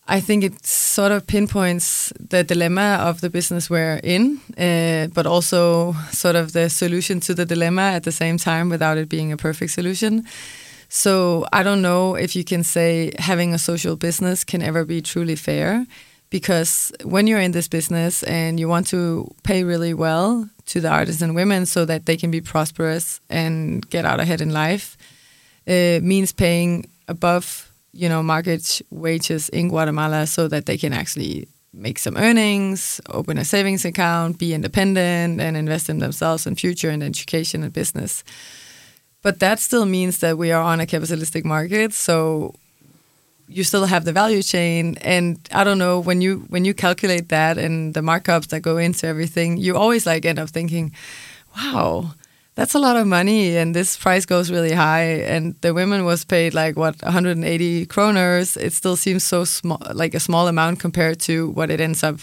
I 0.08 0.20
think 0.20 0.44
it 0.44 0.66
sort 0.66 1.12
of 1.12 1.26
pinpoints 1.26 2.12
the 2.30 2.44
dilemma 2.44 2.98
of 3.00 3.20
the 3.20 3.28
business 3.28 3.68
we're 3.68 4.00
in, 4.02 4.40
uh, 4.56 5.08
but 5.12 5.26
also 5.26 5.94
sort 6.12 6.36
of 6.36 6.52
the 6.52 6.68
solution 6.70 7.20
to 7.20 7.34
the 7.34 7.44
dilemma 7.44 7.82
at 7.82 8.04
the 8.04 8.12
same 8.12 8.38
time 8.38 8.68
without 8.68 8.98
it 8.98 9.08
being 9.08 9.32
a 9.32 9.36
perfect 9.36 9.72
solution. 9.72 10.24
So 10.88 11.44
I 11.52 11.62
don't 11.62 11.82
know 11.82 12.14
if 12.14 12.36
you 12.36 12.44
can 12.44 12.62
say 12.62 13.12
having 13.18 13.52
a 13.52 13.58
social 13.58 13.96
business 13.96 14.44
can 14.44 14.62
ever 14.62 14.84
be 14.84 15.02
truly 15.02 15.36
fair 15.36 15.86
because 16.30 16.92
when 17.04 17.26
you're 17.26 17.40
in 17.40 17.52
this 17.52 17.68
business 17.68 18.22
and 18.24 18.58
you 18.58 18.68
want 18.68 18.86
to 18.88 19.32
pay 19.44 19.64
really 19.64 19.94
well 19.94 20.48
to 20.66 20.80
the 20.80 20.88
artists 20.88 21.22
and 21.22 21.34
women 21.34 21.66
so 21.66 21.84
that 21.84 22.06
they 22.06 22.16
can 22.16 22.30
be 22.30 22.40
prosperous 22.40 23.20
and 23.30 23.88
get 23.90 24.04
out 24.04 24.20
ahead 24.20 24.40
in 24.40 24.50
life, 24.50 24.96
it 25.66 26.02
means 26.02 26.32
paying 26.32 26.88
above 27.08 27.70
you 27.92 28.08
know 28.08 28.22
market 28.22 28.82
wages 28.90 29.48
in 29.50 29.68
Guatemala 29.68 30.26
so 30.26 30.48
that 30.48 30.66
they 30.66 30.76
can 30.76 30.92
actually 30.92 31.48
make 31.72 31.98
some 31.98 32.16
earnings, 32.16 33.00
open 33.10 33.38
a 33.38 33.44
savings 33.44 33.84
account, 33.84 34.38
be 34.38 34.54
independent, 34.54 35.40
and 35.40 35.56
invest 35.56 35.88
in 35.88 35.98
themselves 35.98 36.46
and 36.46 36.58
future 36.58 36.90
and 36.90 37.02
education 37.02 37.62
and 37.62 37.72
business. 37.72 38.24
But 39.22 39.40
that 39.40 39.60
still 39.60 39.84
means 39.84 40.18
that 40.18 40.38
we 40.38 40.52
are 40.52 40.62
on 40.62 40.80
a 40.80 40.86
capitalistic 40.86 41.44
market. 41.44 41.92
So 41.92 42.54
you 43.48 43.64
still 43.64 43.86
have 43.86 44.04
the 44.04 44.12
value 44.12 44.42
chain. 44.42 44.96
And 45.00 45.38
i 45.52 45.64
don't 45.64 45.78
know 45.78 46.00
when 46.00 46.20
you 46.20 46.44
when 46.48 46.64
you 46.64 46.74
calculate 46.74 47.28
that 47.28 47.58
and 47.58 47.94
the 47.94 48.00
markups 48.00 48.48
that 48.48 48.60
go 48.60 48.76
into 48.76 49.06
everything 49.06 49.56
you 49.56 49.76
always 49.76 50.06
like 50.06 50.24
end 50.24 50.38
up 50.38 50.50
thinking 50.50 50.92
wow 51.56 52.14
that's 52.56 52.74
a 52.74 52.78
lot 52.78 52.96
of 52.96 53.06
money 53.06 53.54
and 53.56 53.74
this 53.74 53.98
price 53.98 54.24
goes 54.24 54.50
really 54.50 54.72
high. 54.72 55.20
And 55.28 55.54
the 55.60 55.74
women 55.74 56.04
was 56.04 56.24
paid 56.24 56.54
like 56.54 56.74
what 56.76 57.00
180 57.02 57.86
kroners. 57.86 58.56
It 58.56 58.72
still 58.72 58.96
seems 58.96 59.22
so 59.22 59.44
small 59.44 59.80
like 59.92 60.14
a 60.14 60.20
small 60.20 60.48
amount 60.48 60.80
compared 60.80 61.20
to 61.20 61.50
what 61.50 61.70
it 61.70 61.80
ends 61.80 62.02
up 62.02 62.18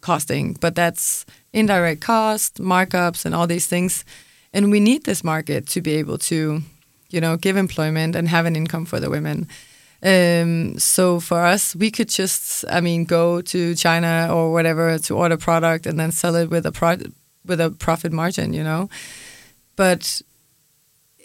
costing. 0.00 0.54
But 0.54 0.74
that's 0.74 1.26
indirect 1.52 2.00
cost 2.00 2.56
markups 2.56 3.26
and 3.26 3.34
all 3.34 3.46
these 3.46 3.66
things. 3.66 4.04
And 4.54 4.70
we 4.70 4.80
need 4.80 5.04
this 5.04 5.22
market 5.22 5.66
to 5.68 5.82
be 5.82 5.96
able 5.96 6.18
to 6.30 6.62
you 7.10 7.20
know 7.20 7.36
give 7.36 7.58
employment 7.58 8.16
and 8.16 8.28
have 8.28 8.46
an 8.46 8.56
income 8.56 8.86
for 8.86 8.98
the 8.98 9.10
women 9.10 9.46
um, 10.06 10.78
so 10.78 11.18
for 11.18 11.44
us, 11.44 11.74
we 11.74 11.90
could 11.90 12.08
just, 12.08 12.64
I 12.70 12.80
mean, 12.80 13.04
go 13.04 13.40
to 13.42 13.74
China 13.74 14.28
or 14.30 14.52
whatever 14.52 14.98
to 15.00 15.16
order 15.16 15.36
product 15.36 15.84
and 15.84 15.98
then 15.98 16.12
sell 16.12 16.36
it 16.36 16.48
with 16.48 16.64
a 16.64 16.70
pro- 16.70 17.10
with 17.44 17.60
a 17.60 17.70
profit 17.70 18.12
margin, 18.12 18.52
you 18.52 18.62
know. 18.62 18.88
But 19.74 20.22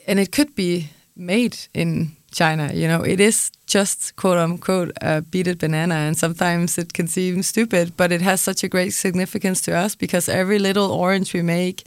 and 0.07 0.19
it 0.19 0.31
could 0.31 0.55
be 0.55 0.89
made 1.15 1.57
in 1.75 2.17
China, 2.31 2.71
you 2.73 2.87
know. 2.87 3.03
It 3.03 3.19
is 3.19 3.51
just 3.67 4.15
quote 4.15 4.39
unquote 4.39 4.91
a 4.99 5.21
beaded 5.21 5.59
banana, 5.59 5.95
and 5.95 6.17
sometimes 6.17 6.79
it 6.79 6.93
can 6.93 7.05
seem 7.05 7.43
stupid, 7.43 7.95
but 7.97 8.11
it 8.11 8.21
has 8.21 8.41
such 8.41 8.63
a 8.63 8.67
great 8.67 8.93
significance 8.93 9.61
to 9.61 9.77
us 9.77 9.95
because 9.95 10.27
every 10.27 10.57
little 10.57 10.91
orange 10.91 11.33
we 11.35 11.43
make, 11.43 11.83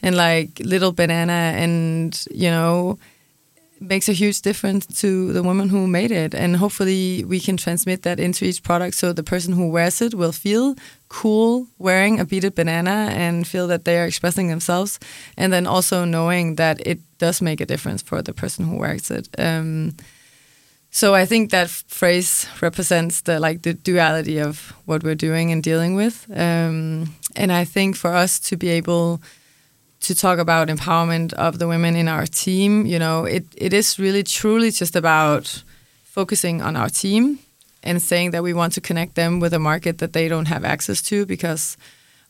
and 0.00 0.16
like 0.16 0.60
little 0.60 0.92
banana, 0.92 1.54
and 1.56 2.24
you 2.30 2.50
know 2.50 2.98
makes 3.80 4.08
a 4.08 4.12
huge 4.12 4.42
difference 4.42 4.86
to 5.00 5.32
the 5.32 5.42
woman 5.42 5.70
who 5.70 5.86
made 5.86 6.10
it. 6.10 6.34
And 6.34 6.56
hopefully 6.56 7.24
we 7.24 7.40
can 7.40 7.56
transmit 7.56 8.02
that 8.02 8.20
into 8.20 8.44
each 8.44 8.62
product 8.62 8.94
so 8.94 9.12
the 9.12 9.22
person 9.22 9.54
who 9.54 9.68
wears 9.68 10.02
it 10.02 10.14
will 10.14 10.32
feel 10.32 10.76
cool 11.08 11.66
wearing 11.78 12.20
a 12.20 12.24
beaded 12.24 12.54
banana 12.54 13.10
and 13.12 13.46
feel 13.46 13.66
that 13.68 13.84
they 13.84 13.98
are 13.98 14.04
expressing 14.04 14.48
themselves. 14.48 15.00
And 15.36 15.52
then 15.52 15.66
also 15.66 16.04
knowing 16.04 16.56
that 16.56 16.86
it 16.86 17.00
does 17.18 17.40
make 17.40 17.60
a 17.60 17.66
difference 17.66 18.02
for 18.02 18.22
the 18.22 18.34
person 18.34 18.66
who 18.66 18.76
wears 18.76 19.10
it. 19.10 19.28
Um, 19.38 19.96
so 20.92 21.14
i 21.14 21.24
think 21.24 21.50
that 21.50 21.70
phrase 21.70 22.48
represents 22.60 23.20
the 23.22 23.38
like 23.38 23.62
the 23.62 23.74
duality 23.74 24.38
of 24.38 24.74
what 24.86 25.04
we're 25.04 25.14
doing 25.14 25.52
and 25.52 25.62
dealing 25.62 25.94
with. 25.94 26.26
Um, 26.30 27.14
and 27.36 27.52
i 27.52 27.64
think 27.64 27.96
for 27.96 28.12
us 28.12 28.40
to 28.40 28.56
be 28.56 28.68
able 28.68 29.20
to 30.00 30.14
talk 30.14 30.38
about 30.38 30.68
empowerment 30.68 31.32
of 31.34 31.58
the 31.58 31.68
women 31.68 31.94
in 31.94 32.08
our 32.08 32.26
team, 32.26 32.86
you 32.86 32.98
know, 32.98 33.24
it, 33.24 33.44
it 33.56 33.72
is 33.72 33.98
really 33.98 34.22
truly 34.22 34.70
just 34.70 34.96
about 34.96 35.62
focusing 36.04 36.62
on 36.62 36.74
our 36.74 36.88
team 36.88 37.38
and 37.82 38.00
saying 38.00 38.30
that 38.30 38.42
we 38.42 38.52
want 38.52 38.72
to 38.74 38.80
connect 38.80 39.14
them 39.14 39.40
with 39.40 39.52
a 39.52 39.58
market 39.58 39.98
that 39.98 40.12
they 40.12 40.28
don't 40.28 40.46
have 40.46 40.64
access 40.64 41.02
to 41.02 41.26
because 41.26 41.76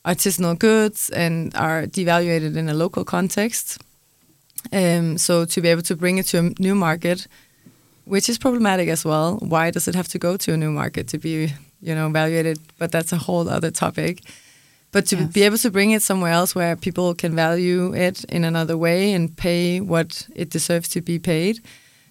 artisanal 0.04 0.58
goods 0.58 1.10
and 1.10 1.54
are 1.54 1.86
devaluated 1.86 2.56
in 2.56 2.68
a 2.68 2.74
local 2.74 3.04
context. 3.04 3.78
Um, 4.72 5.16
so 5.16 5.44
to 5.44 5.60
be 5.60 5.68
able 5.68 5.82
to 5.82 5.96
bring 5.96 6.18
it 6.18 6.26
to 6.26 6.38
a 6.38 6.62
new 6.62 6.74
market, 6.74 7.26
which 8.04 8.28
is 8.28 8.38
problematic 8.38 8.88
as 8.88 9.04
well. 9.04 9.36
Why 9.36 9.70
does 9.70 9.86
it 9.86 9.94
have 9.94 10.08
to 10.08 10.18
go 10.18 10.36
to 10.36 10.52
a 10.52 10.56
new 10.56 10.70
market 10.70 11.06
to 11.08 11.18
be, 11.18 11.52
you 11.80 11.94
know, 11.94 12.08
evaluated? 12.08 12.58
But 12.78 12.90
that's 12.90 13.12
a 13.12 13.16
whole 13.16 13.48
other 13.48 13.70
topic 13.70 14.22
But 14.92 15.06
to 15.06 15.16
Yes. 15.16 15.32
be 15.32 15.42
able 15.42 15.58
to 15.58 15.70
bring 15.70 15.92
it 15.92 16.02
somewhere 16.02 16.32
else 16.32 16.54
where 16.54 16.74
people 16.76 17.14
can 17.14 17.34
value 17.34 17.94
it 17.94 18.24
in 18.24 18.44
another 18.44 18.76
way 18.76 19.12
and 19.12 19.36
pay 19.36 19.80
what 19.80 20.26
it 20.34 20.50
deserves 20.50 20.88
to 20.88 21.00
be 21.00 21.18
paid 21.18 21.60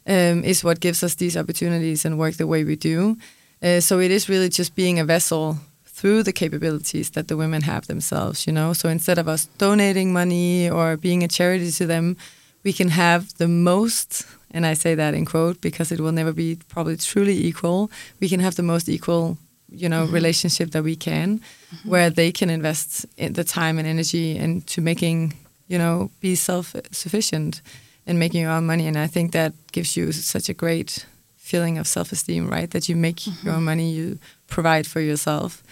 um, 0.07 0.43
is 0.43 0.63
what 0.63 0.79
gives 0.79 1.03
us 1.03 1.15
these 1.15 1.35
opportunities 1.37 2.05
and 2.05 2.17
work 2.17 2.35
the 2.35 2.47
way 2.47 2.63
we 2.63 2.75
do. 2.75 3.17
Uh, 3.61 3.81
so 3.81 3.99
it 3.99 4.11
is 4.11 4.29
really 4.29 4.49
just 4.49 4.75
being 4.75 4.97
a 4.99 5.03
vessel 5.05 5.57
through 5.85 6.23
the 6.23 6.31
capabilities 6.31 7.09
that 7.11 7.27
the 7.27 7.35
women 7.35 7.61
have 7.63 7.87
themselves, 7.87 8.47
you 8.47 8.53
know. 8.53 8.71
So 8.73 8.87
instead 8.87 9.17
of 9.17 9.27
us 9.27 9.47
donating 9.57 10.13
money 10.13 10.69
or 10.69 10.95
being 10.95 11.23
a 11.23 11.27
charity 11.27 11.71
to 11.71 11.85
them, 11.85 12.15
we 12.63 12.71
can 12.71 12.89
have 12.89 13.37
the 13.37 13.47
most, 13.49 14.25
and 14.51 14.65
I 14.65 14.73
say 14.75 14.95
that 14.95 15.13
in 15.13 15.25
quote 15.25 15.59
because 15.61 15.91
it 15.91 15.99
will 15.99 16.13
never 16.13 16.31
be 16.33 16.57
probably 16.69 16.95
truly 16.95 17.37
equal. 17.45 17.91
We 18.21 18.29
can 18.29 18.39
have 18.39 18.55
the 18.55 18.63
most 18.63 18.87
equal, 18.87 19.37
you 19.71 19.89
know, 19.89 20.03
mm-hmm. 20.03 20.13
relationship 20.13 20.71
that 20.71 20.83
we 20.83 20.95
can, 20.95 21.39
mm-hmm. 21.39 21.89
where 21.89 22.09
they 22.09 22.31
can 22.31 22.49
invest 22.49 23.05
in 23.17 23.33
the 23.33 23.43
time 23.43 23.77
and 23.77 23.87
energy 23.87 24.37
into 24.37 24.81
making, 24.81 25.33
you 25.67 25.77
know, 25.77 26.09
be 26.19 26.35
self 26.35 26.75
sufficient 26.91 27.61
and 28.05 28.19
making 28.19 28.41
your 28.41 28.51
own 28.51 28.65
money. 28.65 28.87
And 28.87 28.97
I 28.97 29.07
think 29.07 29.31
that 29.33 29.53
gives 29.71 29.95
you 29.95 30.11
such 30.11 30.49
a 30.49 30.53
great 30.53 31.05
feeling 31.37 31.77
of 31.77 31.87
self 31.87 32.11
esteem, 32.11 32.49
right? 32.49 32.69
That 32.71 32.89
you 32.89 32.95
make 32.95 33.17
mm-hmm. 33.17 33.47
your 33.47 33.55
own 33.55 33.63
money, 33.63 33.91
you 33.91 34.19
provide 34.47 34.87
for 34.87 34.99
yourself. 34.99 35.63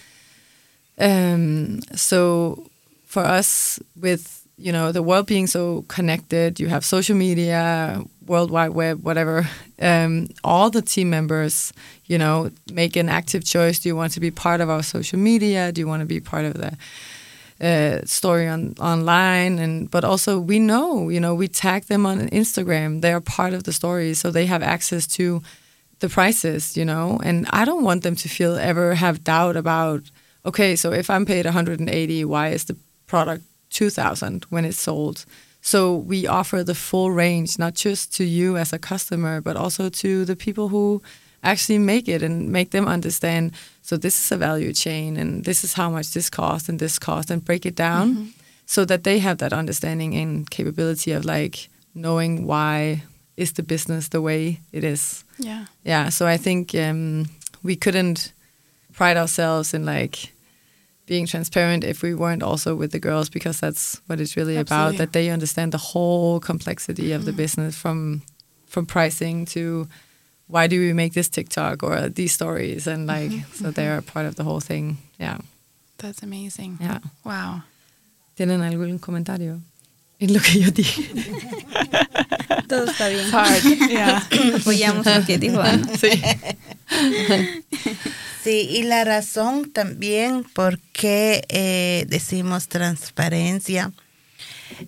Um, 0.99 1.81
so 1.95 2.69
for 3.05 3.23
us, 3.23 3.79
with 3.95 4.43
you 4.57 4.71
know 4.71 4.91
the 4.91 5.03
world 5.03 5.27
being 5.27 5.47
so 5.47 5.83
connected, 5.87 6.59
you 6.59 6.67
have 6.67 6.83
social 6.83 7.15
media, 7.15 8.03
World 8.27 8.51
Wide 8.51 8.69
Web, 8.69 9.03
whatever. 9.03 9.47
Um, 9.79 10.27
all 10.43 10.69
the 10.69 10.81
team 10.81 11.09
members, 11.09 11.73
you 12.05 12.17
know, 12.17 12.51
make 12.71 12.95
an 12.95 13.09
active 13.09 13.45
choice. 13.45 13.79
Do 13.79 13.89
you 13.89 13.95
want 13.95 14.13
to 14.13 14.19
be 14.19 14.31
part 14.31 14.61
of 14.61 14.69
our 14.69 14.83
social 14.83 15.19
media? 15.19 15.71
Do 15.71 15.81
you 15.81 15.87
want 15.87 16.01
to 16.01 16.05
be 16.05 16.19
part 16.19 16.45
of 16.45 16.53
the 16.53 16.77
uh, 17.65 18.05
story 18.05 18.47
on 18.47 18.75
online? 18.79 19.59
And 19.59 19.89
but 19.89 20.03
also 20.03 20.39
we 20.39 20.59
know, 20.59 21.09
you 21.09 21.19
know, 21.19 21.35
we 21.35 21.47
tag 21.47 21.85
them 21.85 22.05
on 22.05 22.29
Instagram. 22.29 23.01
They 23.01 23.13
are 23.13 23.21
part 23.21 23.53
of 23.53 23.63
the 23.63 23.73
story, 23.73 24.13
so 24.13 24.31
they 24.31 24.45
have 24.45 24.63
access 24.63 25.07
to 25.17 25.41
the 25.99 26.09
prices, 26.09 26.77
you 26.77 26.85
know. 26.85 27.19
And 27.23 27.47
I 27.51 27.65
don't 27.65 27.83
want 27.83 28.03
them 28.03 28.15
to 28.15 28.29
feel 28.29 28.55
ever 28.55 28.95
have 28.95 29.23
doubt 29.23 29.55
about 29.55 30.09
okay, 30.45 30.75
so 30.75 30.93
if 30.93 31.09
I'm 31.09 31.25
paid 31.25 31.45
180, 31.45 32.25
why 32.25 32.49
is 32.49 32.65
the 32.65 32.77
product 33.05 33.43
2000 33.69 34.45
when 34.49 34.65
it's 34.65 34.79
sold? 34.79 35.25
So 35.67 35.79
we 36.11 36.27
offer 36.27 36.63
the 36.63 36.73
full 36.75 37.11
range, 37.11 37.59
not 37.59 37.73
just 37.85 38.15
to 38.17 38.23
you 38.23 38.55
as 38.57 38.71
a 38.73 38.79
customer, 38.79 39.41
but 39.41 39.55
also 39.57 39.89
to 39.89 40.23
the 40.25 40.35
people 40.35 40.69
who 40.69 41.01
actually 41.43 41.79
make 41.79 42.07
it 42.15 42.23
and 42.23 42.49
make 42.51 42.69
them 42.71 42.87
understand. 42.87 43.51
So 43.81 43.97
this 43.97 44.15
is 44.25 44.31
a 44.31 44.37
value 44.37 44.71
chain, 44.73 45.17
and 45.17 45.43
this 45.43 45.63
is 45.63 45.73
how 45.73 45.89
much 45.89 46.11
this 46.13 46.29
costs 46.29 46.69
and 46.69 46.79
this 46.79 46.97
cost, 46.99 47.29
and 47.31 47.43
break 47.43 47.65
it 47.65 47.75
down 47.75 48.33
so 48.65 48.85
that 48.85 49.03
they 49.03 49.19
have 49.19 49.37
that 49.37 49.51
understanding 49.53 50.15
and 50.15 50.49
capability 50.49 51.11
of 51.15 51.25
like 51.25 51.67
knowing 51.93 52.47
why 52.47 53.03
is 53.35 53.51
the 53.53 53.63
business 53.63 54.07
the 54.09 54.21
way 54.21 54.59
it 54.71 54.83
is 54.83 55.23
Yeah. 55.39 55.65
yeah 55.85 56.09
so 56.09 56.25
i 56.27 56.37
think 56.37 56.73
um, 56.75 57.25
we 57.63 57.75
couldn't 57.75 58.33
pride 58.93 59.17
ourselves 59.17 59.73
in 59.73 59.85
like 59.85 60.33
being 61.07 61.25
transparent 61.25 61.83
if 61.83 62.03
we 62.03 62.13
weren't 62.13 62.43
also 62.43 62.75
with 62.75 62.91
the 62.91 62.99
girls 62.99 63.29
because 63.29 63.59
that's 63.59 64.01
what 64.07 64.19
it's 64.19 64.37
really 64.37 64.57
about 64.57 64.97
that 64.97 65.13
they 65.13 65.29
understand 65.29 65.71
the 65.71 65.77
whole 65.77 66.39
complexity 66.39 67.13
of 67.13 67.23
the 67.25 67.31
mm-hmm. 67.31 67.37
business 67.37 67.75
from 67.75 68.21
from 68.67 68.85
pricing 68.85 69.45
to 69.45 69.87
why 70.47 70.67
do 70.67 70.79
we 70.79 70.93
make 70.93 71.13
this 71.13 71.29
tiktok 71.29 71.81
or 71.81 72.09
these 72.09 72.33
stories 72.33 72.85
and 72.87 73.09
mm-hmm. 73.09 73.35
like 73.35 73.45
so 73.53 73.63
mm-hmm. 73.63 73.71
they're 73.71 73.97
a 73.97 74.01
part 74.01 74.25
of 74.25 74.35
the 74.35 74.43
whole 74.43 74.59
thing. 74.59 74.97
Yeah. 75.17 75.39
That's 75.97 76.21
amazing. 76.21 76.77
yeah. 76.79 76.99
Wow. 77.23 77.63
tienen 78.37 78.61
algún 78.61 78.99
comentario 79.01 79.61
en 80.19 80.33
lo 80.33 80.39
que 80.39 80.59
yo 80.59 80.71
dije 80.71 81.09
Todo 82.67 82.83
está 82.85 83.07
bien. 83.07 83.33
Hard. 83.33 83.63
Yeah. 83.87 84.27
Apoyamos 84.57 85.05
lo 85.05 85.25
que 85.25 85.37
dijo 85.37 85.61
Ana. 85.61 85.89
Sí, 88.43 88.67
y 88.71 88.83
la 88.83 89.03
razón 89.03 89.71
también 89.73 90.45
por 90.45 90.79
qué 90.93 91.43
eh, 91.49 92.05
decimos 92.07 92.69
transparencia 92.69 93.91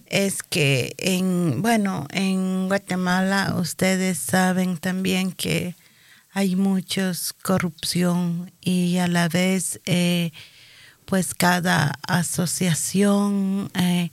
es 0.06 0.44
que 0.44 0.96
en, 0.98 1.62
bueno, 1.62 2.08
en 2.12 2.70
Guatemala 2.70 3.56
ustedes 3.60 4.18
saben 4.18 4.78
también 4.78 5.34
que 5.34 5.76
hay 6.32 6.56
muchos 6.56 7.34
corrupción 7.34 8.50
y 8.62 8.98
a 8.98 9.10
la 9.10 9.28
vez 9.28 9.82
eh, 9.86 10.32
pues 11.04 11.34
cada 11.34 12.00
asociación 12.08 13.72
eh, 13.74 14.10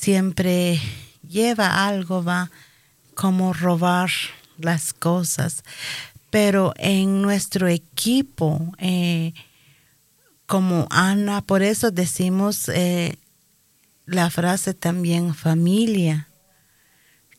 siempre 0.00 0.80
lleva 1.28 1.86
algo, 1.86 2.24
va 2.24 2.50
como 3.14 3.52
robar 3.52 4.10
las 4.56 4.94
cosas. 4.94 5.62
Pero 6.30 6.72
en 6.76 7.20
nuestro 7.20 7.68
equipo, 7.68 8.72
eh, 8.78 9.34
como 10.46 10.86
Ana, 10.90 11.42
por 11.42 11.62
eso 11.62 11.90
decimos 11.90 12.68
eh, 12.68 13.18
la 14.06 14.30
frase 14.30 14.72
también 14.72 15.34
familia. 15.34 16.28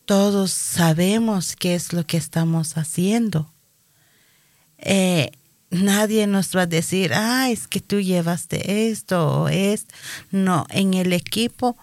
Todos 0.06 0.52
sabemos 0.52 1.56
qué 1.56 1.74
es 1.74 1.94
lo 1.94 2.06
que 2.06 2.18
estamos 2.18 2.78
haciendo. 2.78 3.52
Eh, 4.78 5.32
nadie 5.72 6.28
nos 6.28 6.56
va 6.56 6.64
a 6.64 6.68
decir, 6.68 7.12
ah, 7.14 7.50
es 7.50 7.68
que 7.68 7.80
tú 7.80 8.02
llevaste 8.02 8.90
esto 8.90 9.44
o 9.44 9.50
esto. 9.50 9.96
No, 10.30 10.68
en 10.70 10.94
el 10.94 11.14
equipo 11.14 11.76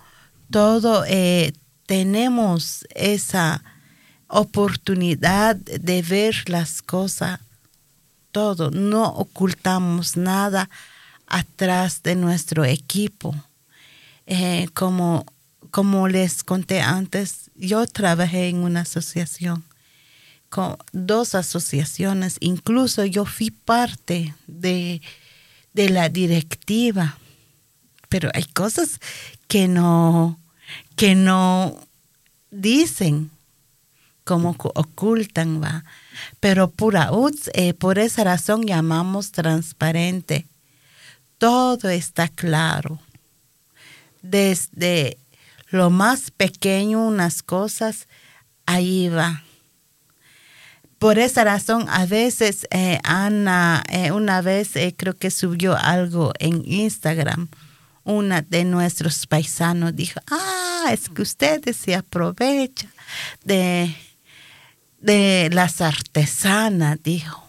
todo 0.51 1.05
eh, 1.07 1.53
tenemos 1.87 2.87
esa 2.95 3.63
oportunidad 4.29 5.57
de 5.57 6.03
ver 6.03 6.49
las 6.49 6.83
cosas, 6.83 7.41
todo, 8.33 8.71
no 8.71 9.07
ocultamos 9.07 10.17
nada 10.17 10.69
atrás 11.27 12.03
de 12.03 12.15
nuestro 12.15 12.65
equipo. 12.65 13.35
Eh, 14.27 14.69
como, 14.75 15.25
como 15.71 16.09
les 16.09 16.43
conté 16.43 16.83
antes, 16.83 17.51
yo 17.57 17.87
trabajé 17.87 18.49
en 18.49 18.59
una 18.59 18.83
asociación, 18.83 19.65
con 20.51 20.77
dos 20.93 21.35
asociaciones, 21.35 22.37
incluso 22.41 23.05
yo 23.05 23.25
fui 23.25 23.51
parte 23.51 24.35
de, 24.47 25.01
de 25.73 25.89
la 25.89 26.09
directiva, 26.11 27.19
pero 28.09 28.31
hay 28.35 28.45
cosas 28.45 29.01
que 29.49 29.69
no, 29.69 30.39
que 30.97 31.15
no 31.15 31.79
dicen 32.51 33.31
como 34.29 34.55
ocultan, 34.75 35.63
va. 35.63 35.85
Pero 36.39 36.69
pura 36.69 37.11
eh, 37.55 37.73
por 37.73 37.99
esa 37.99 38.25
razón 38.25 38.67
llamamos 38.67 39.33
transparente. 39.33 40.45
Todo 41.39 41.89
está 41.89 42.29
claro. 42.29 42.99
Desde 44.21 45.17
lo 45.71 45.89
más 45.89 46.31
pequeño, 46.31 47.07
unas 47.07 47.43
cosas, 47.43 48.07
ahí 48.67 49.09
va. 49.09 49.45
Por 50.99 51.19
esa 51.19 51.45
razón, 51.45 51.87
a 51.89 52.05
veces 52.05 52.67
eh, 52.71 52.99
Ana, 53.05 53.83
eh, 53.89 54.13
una 54.13 54.43
vez 54.43 54.73
creo 54.99 55.17
que 55.17 55.31
subió 55.31 55.75
algo 55.75 56.35
en 56.39 56.63
Instagram, 56.67 57.49
una 58.09 58.41
de 58.41 58.65
nuestros 58.65 59.27
paisanos 59.27 59.95
dijo, 59.95 60.19
ah, 60.31 60.87
es 60.91 61.11
que 61.11 61.21
ustedes 61.21 61.77
se 61.77 61.95
aprovechan 61.95 62.91
de, 63.45 63.95
de 64.99 65.51
las 65.53 65.83
artesanas, 65.83 66.99
dijo. 67.03 67.47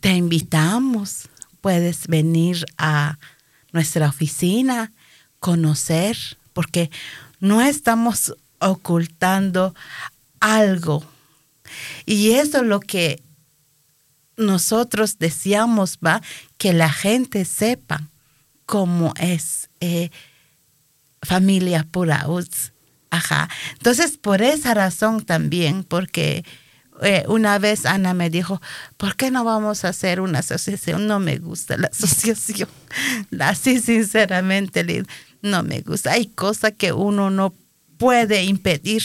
Te 0.00 0.12
invitamos, 0.12 1.28
puedes 1.60 2.06
venir 2.06 2.64
a 2.78 3.18
nuestra 3.72 4.08
oficina, 4.08 4.90
conocer, 5.38 6.16
porque 6.54 6.90
no 7.40 7.60
estamos 7.60 8.34
ocultando 8.58 9.74
algo. 10.40 11.04
Y 12.06 12.30
eso 12.30 12.58
es 12.58 12.66
lo 12.66 12.80
que 12.80 13.20
nosotros 14.38 15.18
deseamos, 15.18 15.98
va, 15.98 16.22
que 16.56 16.72
la 16.72 16.90
gente 16.90 17.44
sepa 17.44 18.08
cómo 18.66 19.12
es 19.18 19.70
eh, 19.80 20.10
familia 21.22 21.86
pura 21.90 22.28
UTS. 22.28 22.72
Ajá. 23.10 23.48
Entonces, 23.74 24.18
por 24.18 24.42
esa 24.42 24.74
razón 24.74 25.24
también, 25.24 25.84
porque 25.84 26.44
eh, 27.02 27.24
una 27.28 27.58
vez 27.58 27.86
Ana 27.86 28.14
me 28.14 28.30
dijo, 28.30 28.60
¿por 28.96 29.16
qué 29.16 29.30
no 29.30 29.44
vamos 29.44 29.84
a 29.84 29.88
hacer 29.88 30.20
una 30.20 30.40
asociación? 30.40 31.06
No 31.06 31.20
me 31.20 31.38
gusta 31.38 31.76
la 31.76 31.86
asociación. 31.92 32.68
Así 33.40 33.80
sinceramente, 33.80 35.04
no 35.42 35.62
me 35.62 35.80
gusta. 35.80 36.12
Hay 36.12 36.26
cosas 36.26 36.72
que 36.76 36.92
uno 36.92 37.30
no 37.30 37.54
puede 37.98 38.44
impedir 38.44 39.02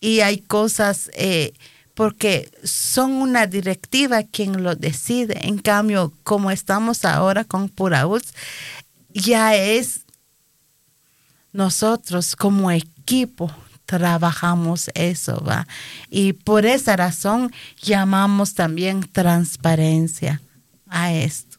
y 0.00 0.20
hay 0.20 0.38
cosas 0.38 1.10
eh, 1.14 1.52
porque 2.00 2.50
son 2.64 3.12
una 3.12 3.46
directiva 3.46 4.22
quien 4.22 4.62
lo 4.62 4.74
decide. 4.74 5.46
En 5.46 5.58
cambio, 5.58 6.14
como 6.22 6.50
estamos 6.50 7.04
ahora 7.04 7.44
con 7.44 7.68
Puraúz, 7.68 8.32
ya 9.12 9.54
es 9.54 10.00
nosotros 11.52 12.36
como 12.36 12.70
equipo 12.70 13.54
trabajamos 13.84 14.88
eso, 14.94 15.44
¿va? 15.46 15.66
Y 16.08 16.32
por 16.32 16.64
esa 16.64 16.96
razón 16.96 17.52
llamamos 17.82 18.54
también 18.54 19.06
transparencia 19.12 20.40
a 20.88 21.12
esto. 21.12 21.58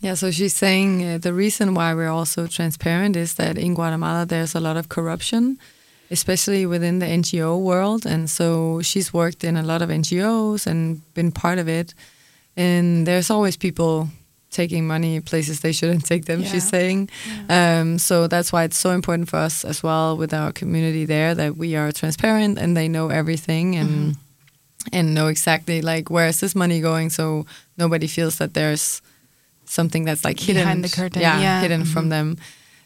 Yeah, 0.00 0.14
so 0.14 0.30
she's 0.30 0.54
saying 0.54 1.02
uh, 1.02 1.18
the 1.18 1.34
reason 1.34 1.74
why 1.74 1.92
we're 1.92 2.08
also 2.08 2.46
transparent 2.46 3.16
is 3.16 3.34
that 3.34 3.58
in 3.58 3.74
Guatemala 3.74 4.24
there's 4.24 4.54
a 4.54 4.60
lot 4.60 4.78
of 4.78 4.88
corruption, 4.88 5.58
especially 6.10 6.66
within 6.66 6.98
the 6.98 7.06
NGO 7.06 7.60
world. 7.60 8.06
And 8.06 8.30
so 8.30 8.82
she's 8.82 9.12
worked 9.12 9.44
in 9.44 9.56
a 9.56 9.62
lot 9.62 9.82
of 9.82 9.90
NGOs 9.90 10.66
and 10.66 11.02
been 11.14 11.32
part 11.32 11.58
of 11.58 11.68
it. 11.68 11.94
And 12.56 13.06
there's 13.06 13.30
always 13.30 13.56
people 13.56 14.08
taking 14.50 14.86
money 14.86 15.20
places 15.20 15.60
they 15.60 15.72
shouldn't 15.72 16.04
take 16.06 16.24
them, 16.24 16.40
yeah. 16.40 16.48
she's 16.48 16.68
saying. 16.68 17.10
Yeah. 17.48 17.80
Um, 17.80 17.98
so 17.98 18.26
that's 18.26 18.52
why 18.52 18.64
it's 18.64 18.78
so 18.78 18.90
important 18.92 19.28
for 19.28 19.36
us 19.36 19.64
as 19.64 19.82
well 19.82 20.16
with 20.16 20.32
our 20.32 20.52
community 20.52 21.04
there 21.04 21.34
that 21.34 21.56
we 21.56 21.76
are 21.76 21.92
transparent 21.92 22.58
and 22.58 22.76
they 22.76 22.88
know 22.88 23.08
everything 23.08 23.76
and 23.76 23.90
mm-hmm. 23.90 24.88
and 24.92 25.14
know 25.14 25.26
exactly 25.26 25.82
like 25.82 26.10
where 26.10 26.28
is 26.28 26.40
this 26.40 26.54
money 26.54 26.80
going 26.80 27.10
so 27.10 27.44
nobody 27.76 28.06
feels 28.06 28.38
that 28.38 28.54
there's 28.54 29.02
something 29.66 30.04
that's 30.04 30.24
like 30.24 30.40
hidden 30.40 30.62
behind 30.62 30.82
the 30.82 30.88
curtain 30.88 31.20
yeah, 31.20 31.40
yeah. 31.40 31.60
hidden 31.60 31.82
mm-hmm. 31.82 31.92
from 31.92 32.08
them 32.08 32.38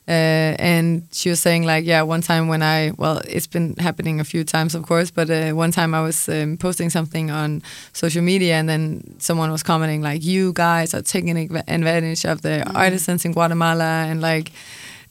uh, 0.08 0.56
and 0.58 1.06
she 1.12 1.30
was 1.30 1.38
saying 1.40 1.64
like 1.64 1.84
yeah 1.84 2.02
one 2.02 2.20
time 2.20 2.48
when 2.48 2.62
i 2.62 2.90
well 2.96 3.20
it's 3.28 3.46
been 3.46 3.74
happening 3.76 4.18
a 4.18 4.24
few 4.24 4.42
times 4.42 4.74
of 4.74 4.82
course 4.82 5.10
but 5.12 5.30
uh, 5.30 5.52
one 5.52 5.70
time 5.70 5.94
i 5.94 6.02
was 6.02 6.28
um, 6.28 6.56
posting 6.56 6.90
something 6.90 7.30
on 7.30 7.62
social 7.92 8.22
media 8.22 8.54
and 8.54 8.68
then 8.68 9.02
someone 9.20 9.52
was 9.52 9.62
commenting 9.62 10.02
like 10.02 10.24
you 10.24 10.52
guys 10.54 10.92
are 10.92 11.02
taking 11.02 11.38
advantage 11.68 12.24
of 12.24 12.42
the 12.42 12.64
mm. 12.66 12.74
artisans 12.74 13.24
in 13.24 13.32
guatemala 13.32 14.04
and 14.08 14.20
like 14.20 14.50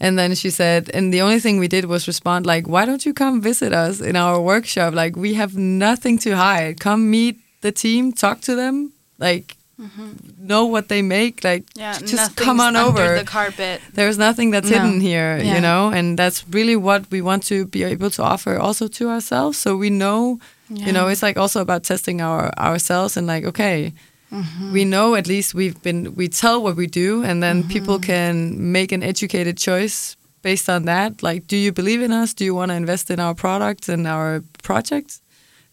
and 0.01 0.19
then 0.19 0.35
she 0.35 0.49
said 0.49 0.89
and 0.93 1.13
the 1.13 1.21
only 1.21 1.39
thing 1.39 1.57
we 1.57 1.69
did 1.69 1.85
was 1.85 2.05
respond 2.05 2.45
like 2.45 2.67
why 2.67 2.83
don't 2.83 3.05
you 3.05 3.13
come 3.13 3.39
visit 3.39 3.71
us 3.71 4.01
in 4.01 4.17
our 4.17 4.41
workshop 4.41 4.93
like 4.93 5.15
we 5.15 5.35
have 5.35 5.55
nothing 5.55 6.17
to 6.17 6.35
hide 6.35 6.79
come 6.81 7.09
meet 7.09 7.39
the 7.61 7.71
team 7.71 8.11
talk 8.11 8.41
to 8.41 8.55
them 8.55 8.91
like 9.19 9.55
Mm-hmm. 9.81 10.45
know 10.45 10.67
what 10.67 10.89
they 10.89 11.01
make 11.01 11.43
like 11.43 11.63
yeah, 11.73 11.97
just 11.97 12.35
come 12.35 12.59
on 12.59 12.75
over 12.75 13.17
the 13.17 13.25
carpet 13.25 13.81
there's 13.93 14.15
nothing 14.15 14.51
that's 14.51 14.69
no. 14.69 14.77
hidden 14.77 15.01
here 15.01 15.39
yeah. 15.39 15.55
you 15.55 15.59
know 15.59 15.89
and 15.89 16.19
that's 16.19 16.47
really 16.49 16.75
what 16.75 17.09
we 17.09 17.19
want 17.19 17.41
to 17.45 17.65
be 17.65 17.81
able 17.81 18.11
to 18.11 18.21
offer 18.21 18.59
also 18.59 18.87
to 18.87 19.09
ourselves 19.09 19.57
so 19.57 19.75
we 19.75 19.89
know 19.89 20.39
yeah. 20.69 20.85
you 20.85 20.91
know 20.91 21.07
it's 21.07 21.23
like 21.23 21.35
also 21.35 21.61
about 21.61 21.83
testing 21.83 22.21
our 22.21 22.53
ourselves 22.59 23.17
and 23.17 23.25
like 23.25 23.43
okay 23.43 23.91
mm-hmm. 24.31 24.71
we 24.71 24.85
know 24.85 25.15
at 25.15 25.25
least 25.25 25.55
we've 25.55 25.81
been 25.81 26.13
we 26.13 26.27
tell 26.27 26.61
what 26.61 26.75
we 26.75 26.85
do 26.85 27.23
and 27.23 27.41
then 27.41 27.61
mm-hmm. 27.61 27.71
people 27.71 27.97
can 27.97 28.71
make 28.71 28.91
an 28.91 29.01
educated 29.01 29.57
choice 29.57 30.15
based 30.43 30.69
on 30.69 30.85
that 30.85 31.23
like 31.23 31.47
do 31.47 31.57
you 31.57 31.71
believe 31.71 32.03
in 32.03 32.11
us 32.11 32.35
do 32.35 32.45
you 32.45 32.53
want 32.53 32.69
to 32.69 32.75
invest 32.75 33.09
in 33.09 33.19
our 33.19 33.33
products 33.33 33.89
and 33.89 34.05
our 34.05 34.43
projects 34.61 35.21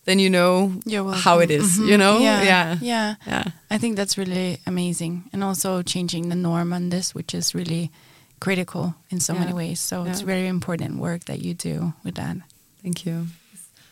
then 0.08 0.18
you 0.18 0.30
know 0.30 0.72
how 1.12 1.38
it 1.38 1.50
is, 1.50 1.76
mm-hmm. 1.76 1.88
you 1.90 1.98
know? 1.98 2.18
Yeah. 2.18 2.42
yeah. 2.42 2.76
Yeah. 2.80 3.14
Yeah. 3.26 3.44
I 3.70 3.76
think 3.76 3.96
that's 3.96 4.16
really 4.16 4.58
amazing. 4.66 5.28
And 5.34 5.44
also 5.44 5.82
changing 5.82 6.30
the 6.30 6.34
norm 6.34 6.72
on 6.72 6.88
this, 6.88 7.14
which 7.14 7.34
is 7.34 7.54
really 7.54 7.90
critical 8.40 8.94
in 9.10 9.20
so 9.20 9.34
yeah. 9.34 9.40
many 9.40 9.52
ways. 9.52 9.80
So 9.80 10.04
yeah. 10.04 10.10
it's 10.10 10.22
very 10.22 10.48
important 10.48 10.96
work 10.96 11.26
that 11.26 11.40
you 11.40 11.52
do 11.52 11.92
with 12.04 12.14
that. 12.14 12.38
Thank 12.82 13.04
you. 13.04 13.26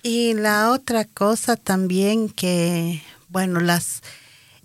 Y 0.02 0.32
la 0.34 0.70
otra 0.72 1.05
cosa 1.05 1.56
también 1.56 2.30
que, 2.30 3.02
bueno, 3.28 3.60
las 3.60 4.01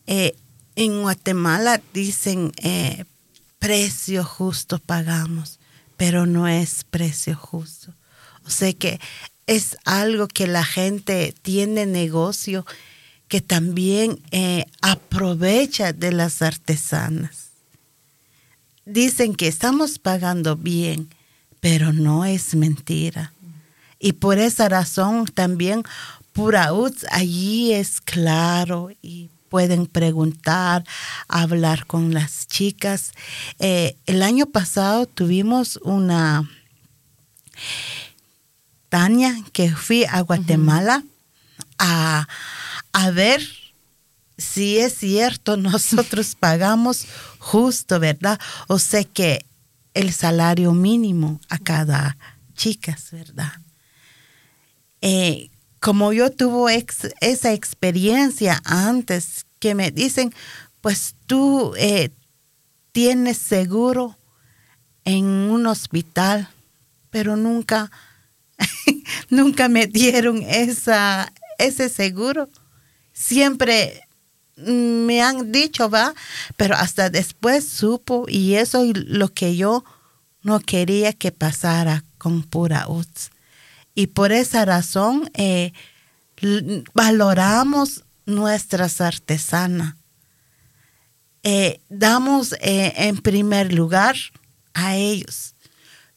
eh, 0.07 0.33
en 0.77 1.01
Guatemala 1.01 1.81
dicen 1.91 2.53
eh, 2.63 3.03
precio 3.59 4.23
justo 4.23 4.79
pagamos, 4.79 5.59
pero 5.97 6.25
no 6.25 6.47
es 6.47 6.85
precio 6.85 7.35
justo. 7.35 7.93
O 8.45 8.49
sea 8.49 8.71
que 8.71 8.99
es 9.51 9.75
algo 9.83 10.29
que 10.29 10.47
la 10.47 10.63
gente 10.63 11.35
tiene 11.41 11.85
negocio 11.85 12.65
que 13.27 13.41
también 13.41 14.17
eh, 14.31 14.65
aprovecha 14.81 15.91
de 15.91 16.13
las 16.13 16.41
artesanas. 16.41 17.49
Dicen 18.85 19.35
que 19.35 19.49
estamos 19.49 19.99
pagando 19.99 20.55
bien, 20.55 21.09
pero 21.59 21.91
no 21.91 22.23
es 22.23 22.55
mentira. 22.55 23.33
Y 23.99 24.13
por 24.13 24.39
esa 24.39 24.69
razón 24.69 25.25
también 25.25 25.83
Purauts 26.31 27.05
allí 27.11 27.73
es 27.73 27.99
claro 27.99 28.89
y 29.01 29.29
pueden 29.49 29.85
preguntar, 29.85 30.85
hablar 31.27 31.85
con 31.87 32.13
las 32.13 32.47
chicas. 32.47 33.11
Eh, 33.59 33.97
el 34.05 34.23
año 34.23 34.45
pasado 34.45 35.07
tuvimos 35.07 35.77
una 35.83 36.49
Tania, 38.91 39.33
que 39.53 39.71
fui 39.71 40.03
a 40.03 40.19
Guatemala 40.19 41.01
a, 41.79 42.27
ver 43.13 43.41
si 44.37 44.79
es 44.79 44.97
cierto, 44.97 45.55
nosotros 45.71 46.35
pagamos 46.35 47.05
justo, 47.39 48.01
¿verdad? 48.01 48.37
O 48.67 48.79
sé 48.79 49.05
que 49.05 49.45
el 49.93 50.11
salario 50.11 50.73
mínimo 50.73 51.39
a 51.47 51.57
cada 51.57 52.17
chica, 52.53 52.97
¿verdad? 53.13 53.53
Eh, 54.99 55.49
como 55.79 56.11
yo 56.11 56.29
tuve 56.29 56.85
esa 57.21 57.53
experiencia 57.53 58.61
antes, 58.65 59.45
que 59.59 59.73
me 59.73 59.91
dicen, 59.91 60.33
pues 60.81 61.15
tú 61.27 61.75
eh, 61.77 62.09
tienes 62.91 63.37
seguro 63.37 64.17
en 65.05 65.23
un 65.23 65.65
hospital, 65.67 66.49
pero 67.09 67.37
nunca 67.37 67.89
nunca 69.29 69.69
me 69.69 69.87
dieron 69.87 70.41
esa, 70.43 71.31
ese 71.57 71.89
seguro. 71.89 72.49
Siempre 73.13 74.01
me 74.55 75.21
han 75.21 75.51
dicho, 75.51 75.89
va, 75.89 76.13
pero 76.57 76.75
hasta 76.75 77.09
después 77.09 77.67
supo 77.67 78.25
y 78.27 78.55
eso 78.55 78.83
es 78.83 78.93
lo 79.07 79.29
que 79.29 79.55
yo 79.55 79.83
no 80.43 80.59
quería 80.59 81.13
que 81.13 81.31
pasara 81.31 82.03
con 82.17 82.43
Pura 82.43 82.87
UTS. 82.87 83.31
Y 83.93 84.07
por 84.07 84.31
esa 84.31 84.65
razón 84.65 85.29
eh, 85.33 85.73
valoramos 86.93 88.03
nuestras 88.25 89.01
artesanas. 89.01 89.95
Eh, 91.43 91.81
damos 91.89 92.53
eh, 92.61 92.93
en 92.95 93.17
primer 93.17 93.73
lugar 93.73 94.15
a 94.73 94.95
ellos. 94.95 95.50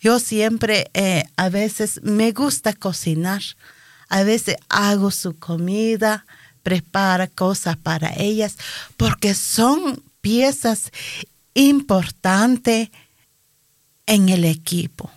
Yo 0.04 0.20
siempre, 0.20 0.90
eh, 0.92 1.24
a 1.38 1.48
veces 1.48 2.02
me 2.02 2.32
gusta 2.32 2.74
cocinar, 2.74 3.40
a 4.10 4.22
veces 4.22 4.56
hago 4.68 5.10
su 5.10 5.38
comida, 5.38 6.26
prepara 6.62 7.26
cosas 7.26 7.78
para 7.78 8.12
ellas, 8.18 8.58
porque 8.98 9.34
son 9.34 10.02
piezas 10.20 10.90
importantes 11.54 12.90
en 14.04 14.28
el 14.28 14.44
equipo. 14.44 15.10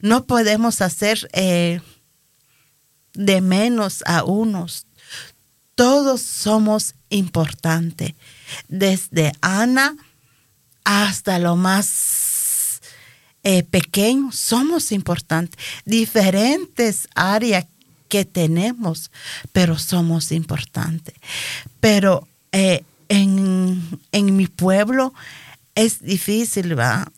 No 0.00 0.26
podemos 0.26 0.82
hacer 0.82 1.30
eh, 1.32 1.80
de 3.14 3.40
menos 3.40 4.04
a 4.04 4.22
unos. 4.22 4.84
Todos 5.76 6.20
somos 6.20 6.94
importantes, 7.08 8.12
desde 8.68 9.32
Ana 9.40 9.96
hasta 10.84 11.38
lo 11.38 11.56
más 11.56 12.21
eh, 13.44 13.64
pequeños, 13.64 14.36
somos 14.36 14.92
importantes, 14.92 15.58
diferentes 15.84 17.08
áreas 17.14 17.66
que 18.08 18.24
tenemos, 18.24 19.10
pero 19.52 19.78
somos 19.78 20.32
importantes. 20.32 21.14
Pero 21.80 22.28
eh, 22.52 22.84
en, 23.08 23.82
en, 24.12 24.36
mi 24.36 24.46
pueblo 24.46 25.12
es 25.74 26.02
difícil, 26.02 26.78
¿va? 26.78 27.10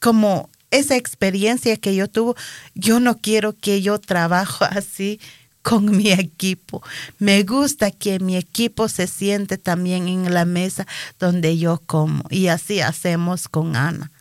Como 0.00 0.48
esa 0.70 0.96
experiencia 0.96 1.76
que 1.76 1.94
yo 1.94 2.08
tuve, 2.08 2.34
yo 2.74 3.00
no 3.00 3.18
quiero 3.18 3.56
que 3.56 3.82
yo 3.82 3.98
trabajo 3.98 4.64
así 4.70 5.18
con 5.62 5.96
mi 5.96 6.12
equipo. 6.12 6.82
Me 7.18 7.42
gusta 7.42 7.90
que 7.90 8.20
mi 8.20 8.36
equipo 8.36 8.88
se 8.88 9.06
siente 9.06 9.58
también 9.58 10.08
en 10.08 10.32
la 10.32 10.44
mesa 10.44 10.86
donde 11.18 11.58
yo 11.58 11.82
como. 11.86 12.22
Y 12.30 12.48
así 12.48 12.80
hacemos 12.80 13.48
con 13.48 13.74
Ana 13.74 14.12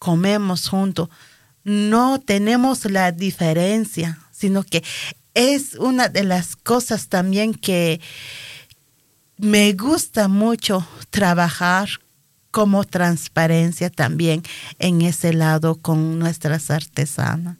comemos 0.00 0.68
juntos, 0.68 1.10
no 1.62 2.18
tenemos 2.18 2.84
la 2.86 3.12
diferencia, 3.12 4.18
sino 4.32 4.64
que 4.64 4.82
es 5.34 5.74
una 5.74 6.08
de 6.08 6.24
las 6.24 6.56
cosas 6.56 7.08
también 7.08 7.54
que 7.54 8.00
me 9.36 9.72
gusta 9.74 10.26
mucho 10.26 10.84
trabajar 11.10 11.88
como 12.50 12.82
transparencia 12.84 13.90
también 13.90 14.42
en 14.78 15.02
ese 15.02 15.32
lado 15.32 15.76
con 15.76 16.18
nuestras 16.18 16.70
artesanas. 16.70 17.59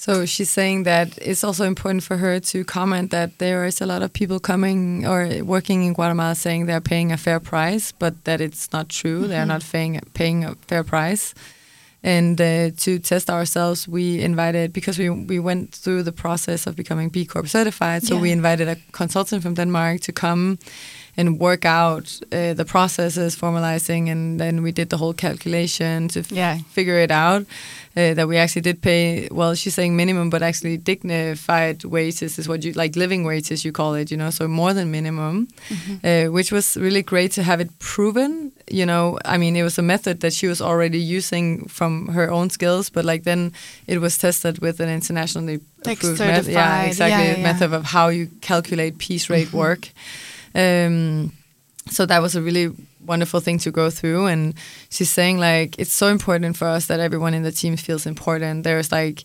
So 0.00 0.26
she's 0.26 0.48
saying 0.48 0.84
that 0.84 1.18
it's 1.18 1.42
also 1.42 1.64
important 1.64 2.04
for 2.04 2.16
her 2.18 2.38
to 2.52 2.62
comment 2.64 3.10
that 3.10 3.38
there 3.38 3.64
is 3.66 3.80
a 3.80 3.86
lot 3.86 4.00
of 4.02 4.12
people 4.12 4.38
coming 4.38 5.04
or 5.04 5.28
working 5.42 5.82
in 5.82 5.92
Guatemala 5.92 6.36
saying 6.36 6.66
they're 6.66 6.80
paying 6.80 7.10
a 7.10 7.16
fair 7.16 7.40
price, 7.40 7.90
but 7.98 8.14
that 8.24 8.40
it's 8.40 8.70
not 8.72 8.88
true. 8.88 9.26
They're 9.26 9.44
not 9.44 9.64
paying 9.72 10.00
paying 10.14 10.44
a 10.44 10.54
fair 10.68 10.84
price. 10.84 11.34
And 12.04 12.40
uh, 12.40 12.70
to 12.84 13.00
test 13.00 13.28
ourselves, 13.28 13.88
we 13.88 14.22
invited 14.22 14.72
because 14.72 15.00
we 15.02 15.10
we 15.10 15.40
went 15.40 15.74
through 15.74 16.04
the 16.04 16.12
process 16.12 16.66
of 16.68 16.76
becoming 16.76 17.10
B 17.10 17.24
Corp 17.26 17.48
certified. 17.48 18.02
So 18.04 18.14
Yeah. 18.14 18.22
we 18.22 18.30
invited 18.30 18.68
a 18.68 18.76
consultant 18.92 19.42
from 19.42 19.54
Denmark 19.54 20.00
to 20.02 20.12
come 20.12 20.58
and 21.18 21.38
work 21.40 21.64
out 21.64 22.06
uh, 22.32 22.54
the 22.54 22.64
processes, 22.64 23.34
formalizing, 23.36 24.08
and 24.12 24.38
then 24.40 24.62
we 24.62 24.70
did 24.72 24.88
the 24.88 24.96
whole 24.96 25.12
calculation 25.14 26.08
to 26.08 26.20
f- 26.20 26.32
Yeah. 26.32 26.58
figure 26.72 26.98
it 27.02 27.10
out. 27.10 27.42
Uh, 27.96 28.14
that 28.14 28.28
we 28.28 28.36
actually 28.38 28.62
did 28.62 28.80
pay. 28.80 29.26
Well, 29.32 29.54
she's 29.56 29.74
saying 29.74 29.96
minimum, 29.96 30.30
but 30.30 30.40
actually 30.42 30.76
dignified 30.76 31.82
wages 31.84 32.38
is 32.38 32.46
what 32.48 32.62
you 32.64 32.72
like 32.72 32.94
living 32.96 33.24
wages 33.26 33.64
you 33.64 33.72
call 33.72 33.94
it. 33.94 34.10
You 34.12 34.16
know, 34.16 34.30
so 34.30 34.46
more 34.46 34.72
than 34.72 34.90
minimum, 34.90 35.48
uh, 36.04 36.26
which 36.30 36.52
was 36.52 36.76
really 36.76 37.02
great 37.02 37.32
to 37.32 37.42
have 37.42 37.60
it 37.60 37.70
proven. 37.80 38.52
You 38.70 38.86
know, 38.86 39.18
I 39.24 39.36
mean, 39.38 39.56
it 39.56 39.64
was 39.64 39.78
a 39.78 39.82
method 39.82 40.20
that 40.20 40.32
she 40.32 40.46
was 40.46 40.60
already 40.60 41.00
using 41.18 41.66
from 41.68 42.08
her 42.08 42.30
own 42.30 42.50
skills, 42.50 42.90
but 42.90 43.04
like 43.04 43.24
then 43.24 43.52
it 43.86 43.98
was 44.00 44.16
tested 44.18 44.58
with 44.60 44.78
an 44.80 44.88
internationally 44.88 45.58
Like 45.84 45.98
approved 45.98 46.20
method. 46.20 46.52
Yeah, 46.52 46.82
exactly. 46.86 47.24
Yeah, 47.26 47.36
yeah. 47.36 47.42
Method 47.42 47.72
of 47.72 47.84
how 47.84 48.08
you 48.10 48.28
calculate 48.40 48.98
piece 48.98 49.28
rate 49.28 49.52
work. 49.62 49.88
Um, 50.54 51.32
so 51.90 52.04
that 52.06 52.20
was 52.20 52.36
a 52.36 52.42
really 52.42 52.70
wonderful 53.06 53.40
thing 53.40 53.58
to 53.60 53.70
go 53.70 53.90
through. 53.90 54.26
And 54.26 54.54
she's 54.90 55.10
saying 55.10 55.38
like 55.38 55.78
it's 55.78 55.92
so 55.94 56.08
important 56.08 56.56
for 56.56 56.66
us 56.66 56.86
that 56.86 57.00
everyone 57.00 57.34
in 57.34 57.42
the 57.42 57.52
team 57.52 57.76
feels 57.76 58.06
important. 58.06 58.64
There's 58.64 58.92
like 58.92 59.24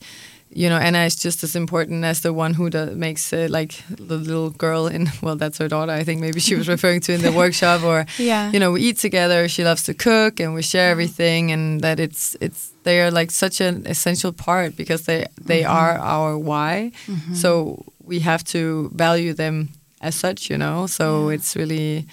you 0.56 0.70
know 0.70 0.78
anna 0.78 1.00
is 1.00 1.16
just 1.16 1.44
as 1.44 1.56
important 1.56 2.06
as 2.06 2.22
the 2.22 2.32
one 2.32 2.54
who 2.54 2.70
do, 2.70 2.86
makes 2.96 3.34
uh, 3.34 3.48
like 3.50 3.74
the 3.90 4.18
little 4.18 4.52
girl 4.52 4.86
in 4.86 5.10
well 5.22 5.36
that's 5.36 5.58
her 5.58 5.68
daughter. 5.68 5.92
I 5.92 6.04
think 6.04 6.22
maybe 6.22 6.40
she 6.40 6.56
was 6.56 6.68
referring 6.76 7.02
to 7.02 7.14
in 7.14 7.22
the 7.22 7.32
workshop 7.32 7.84
or 7.84 8.06
Yeah. 8.20 8.52
you 8.52 8.60
know 8.60 8.72
we 8.72 8.82
eat 8.82 8.98
together. 9.00 9.48
She 9.50 9.64
loves 9.64 9.84
to 9.84 9.94
cook 9.94 10.40
and 10.40 10.54
we 10.54 10.62
share 10.62 10.92
everything 10.92 11.52
and 11.52 11.82
that 11.82 12.00
it's 12.00 12.38
it's 12.40 12.72
they 12.84 13.02
are 13.02 13.12
like 13.12 13.32
such 13.32 13.60
an 13.62 13.86
essential 13.88 14.32
part 14.32 14.78
because 14.78 15.04
they 15.06 15.26
they 15.42 15.64
are 15.64 15.98
our 15.98 16.38
why. 16.38 16.92
So 17.34 17.84
we 18.06 18.20
have 18.20 18.44
to 18.44 18.92
value 18.94 19.34
them 19.34 19.70
as 20.04 20.16
such 20.16 20.50
you 20.50 20.58
know 20.58 20.86
so 20.88 21.30
it's 21.30 21.56
really 21.56 22.06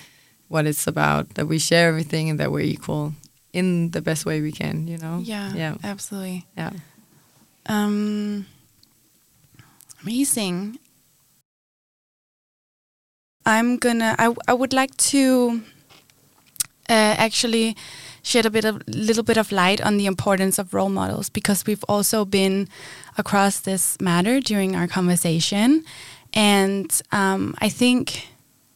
what 0.49 0.67
it's 0.67 0.87
about 0.87 1.25
that 1.35 1.47
we 1.47 1.59
share 1.59 1.89
everything 1.89 2.31
and 2.31 2.39
that 2.41 2.51
we're 2.51 2.61
equal 2.75 3.13
in 3.53 3.91
the 3.91 4.01
best 4.01 4.25
way 4.25 4.41
we 4.41 4.53
can 4.53 4.87
you 4.89 4.97
know 4.99 5.19
Yeah. 5.23 5.53
yeah 5.55 5.75
Absolutely. 5.85 6.47
yeah 6.57 6.71
Um, 7.67 8.47
amazing. 10.03 10.79
I'm 13.47 13.77
gonna. 13.79 14.15
I 14.19 14.35
I 14.49 14.53
would 14.55 14.73
like 14.73 14.97
to 15.13 15.61
uh, 16.89 17.15
actually 17.19 17.77
shed 18.23 18.45
a 18.47 18.51
bit 18.51 18.65
of 18.65 18.83
little 18.87 19.23
bit 19.25 19.37
of 19.39 19.51
light 19.53 19.81
on 19.81 19.97
the 19.97 20.07
importance 20.07 20.59
of 20.59 20.75
role 20.75 20.91
models 20.91 21.31
because 21.31 21.65
we've 21.67 21.85
also 21.89 22.25
been 22.25 22.69
across 23.17 23.61
this 23.61 23.97
matter 24.01 24.41
during 24.41 24.77
our 24.77 24.87
conversation, 24.87 25.85
and 26.33 27.01
um, 27.13 27.55
I 27.59 27.69
think 27.69 28.29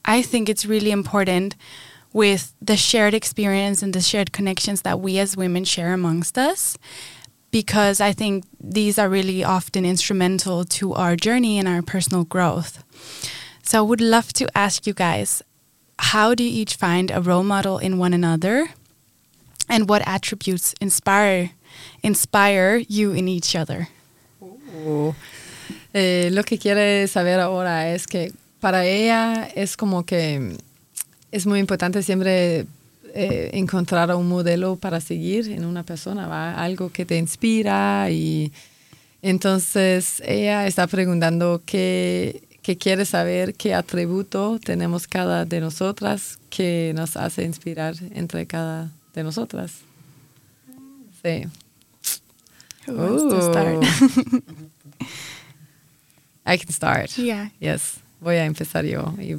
I 0.04 0.22
think 0.22 0.48
it's 0.48 0.66
really 0.66 0.90
important 0.90 1.56
with 2.12 2.54
the 2.60 2.76
shared 2.76 3.14
experience 3.14 3.82
and 3.82 3.92
the 3.92 4.00
shared 4.00 4.32
connections 4.32 4.82
that 4.82 5.00
we 5.00 5.18
as 5.18 5.36
women 5.36 5.64
share 5.64 5.92
amongst 5.92 6.38
us 6.38 6.78
because 7.50 8.00
I 8.00 8.12
think 8.12 8.44
these 8.60 8.98
are 8.98 9.08
really 9.08 9.44
often 9.44 9.84
instrumental 9.84 10.64
to 10.64 10.92
our 10.94 11.16
journey 11.16 11.58
and 11.58 11.68
our 11.68 11.82
personal 11.82 12.24
growth. 12.24 12.82
So 13.62 13.78
I 13.78 13.82
would 13.82 14.00
love 14.00 14.32
to 14.34 14.48
ask 14.56 14.86
you 14.86 14.92
guys 14.92 15.42
how 15.98 16.34
do 16.34 16.42
you 16.42 16.62
each 16.62 16.74
find 16.74 17.10
a 17.10 17.20
role 17.20 17.44
model 17.44 17.78
in 17.78 17.98
one 17.98 18.12
another 18.12 18.70
and 19.68 19.88
what 19.88 20.02
attributes 20.06 20.74
inspire 20.80 21.50
inspire 22.02 22.76
you 22.88 23.12
in 23.12 23.28
each 23.28 23.56
other? 23.56 23.88
Oh. 24.42 25.14
Eh, 25.96 26.30
lo 26.32 26.42
que 26.42 26.58
quiere 26.58 27.06
saber 27.06 27.38
ahora 27.38 27.94
es 27.94 28.08
que 28.08 28.32
para 28.58 28.84
ella 28.84 29.48
es 29.54 29.76
como 29.76 30.04
que 30.04 30.56
es 31.30 31.46
muy 31.46 31.60
importante 31.60 32.02
siempre 32.02 32.66
eh, 33.14 33.50
encontrar 33.52 34.12
un 34.16 34.28
modelo 34.28 34.74
para 34.74 35.00
seguir 35.00 35.52
en 35.52 35.64
una 35.64 35.84
persona, 35.84 36.26
¿va? 36.26 36.60
algo 36.60 36.90
que 36.90 37.06
te 37.06 37.16
inspira 37.16 38.10
y 38.10 38.52
entonces 39.22 40.20
ella 40.26 40.66
está 40.66 40.88
preguntando 40.88 41.62
qué, 41.64 42.42
qué 42.60 42.76
quiere 42.76 43.04
saber, 43.04 43.54
qué 43.54 43.72
atributo 43.72 44.58
tenemos 44.58 45.06
cada 45.06 45.44
de 45.44 45.60
nosotras 45.60 46.40
que 46.50 46.92
nos 46.96 47.16
hace 47.16 47.44
inspirar 47.44 47.94
entre 48.14 48.46
cada 48.46 48.90
de 49.14 49.22
nosotras. 49.22 49.70
Sí. 51.22 51.46
Who 52.88 52.96
wants 52.96 53.28
to 53.28 53.40
start? 53.50 53.84
I 56.46 56.56
can 56.58 56.70
start. 56.72 57.16
yeah. 57.18 57.48
Yes, 57.60 58.00
voy 58.20 58.36
a 58.36 58.44
empezar 58.44 58.84
yo 58.84 59.14
y- 59.18 59.38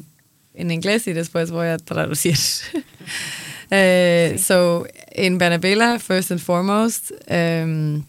en 0.55 0.71
inglés 0.71 1.05
y 1.07 1.13
después 1.13 1.51
voy 1.51 1.67
a 1.67 1.77
traducir. 1.77 2.37
uh, 3.71 4.37
So, 4.37 4.85
in 5.13 5.37
Bernabela, 5.37 5.99
first 5.99 6.31
and 6.31 6.41
foremost, 6.41 7.11
um, 7.29 8.05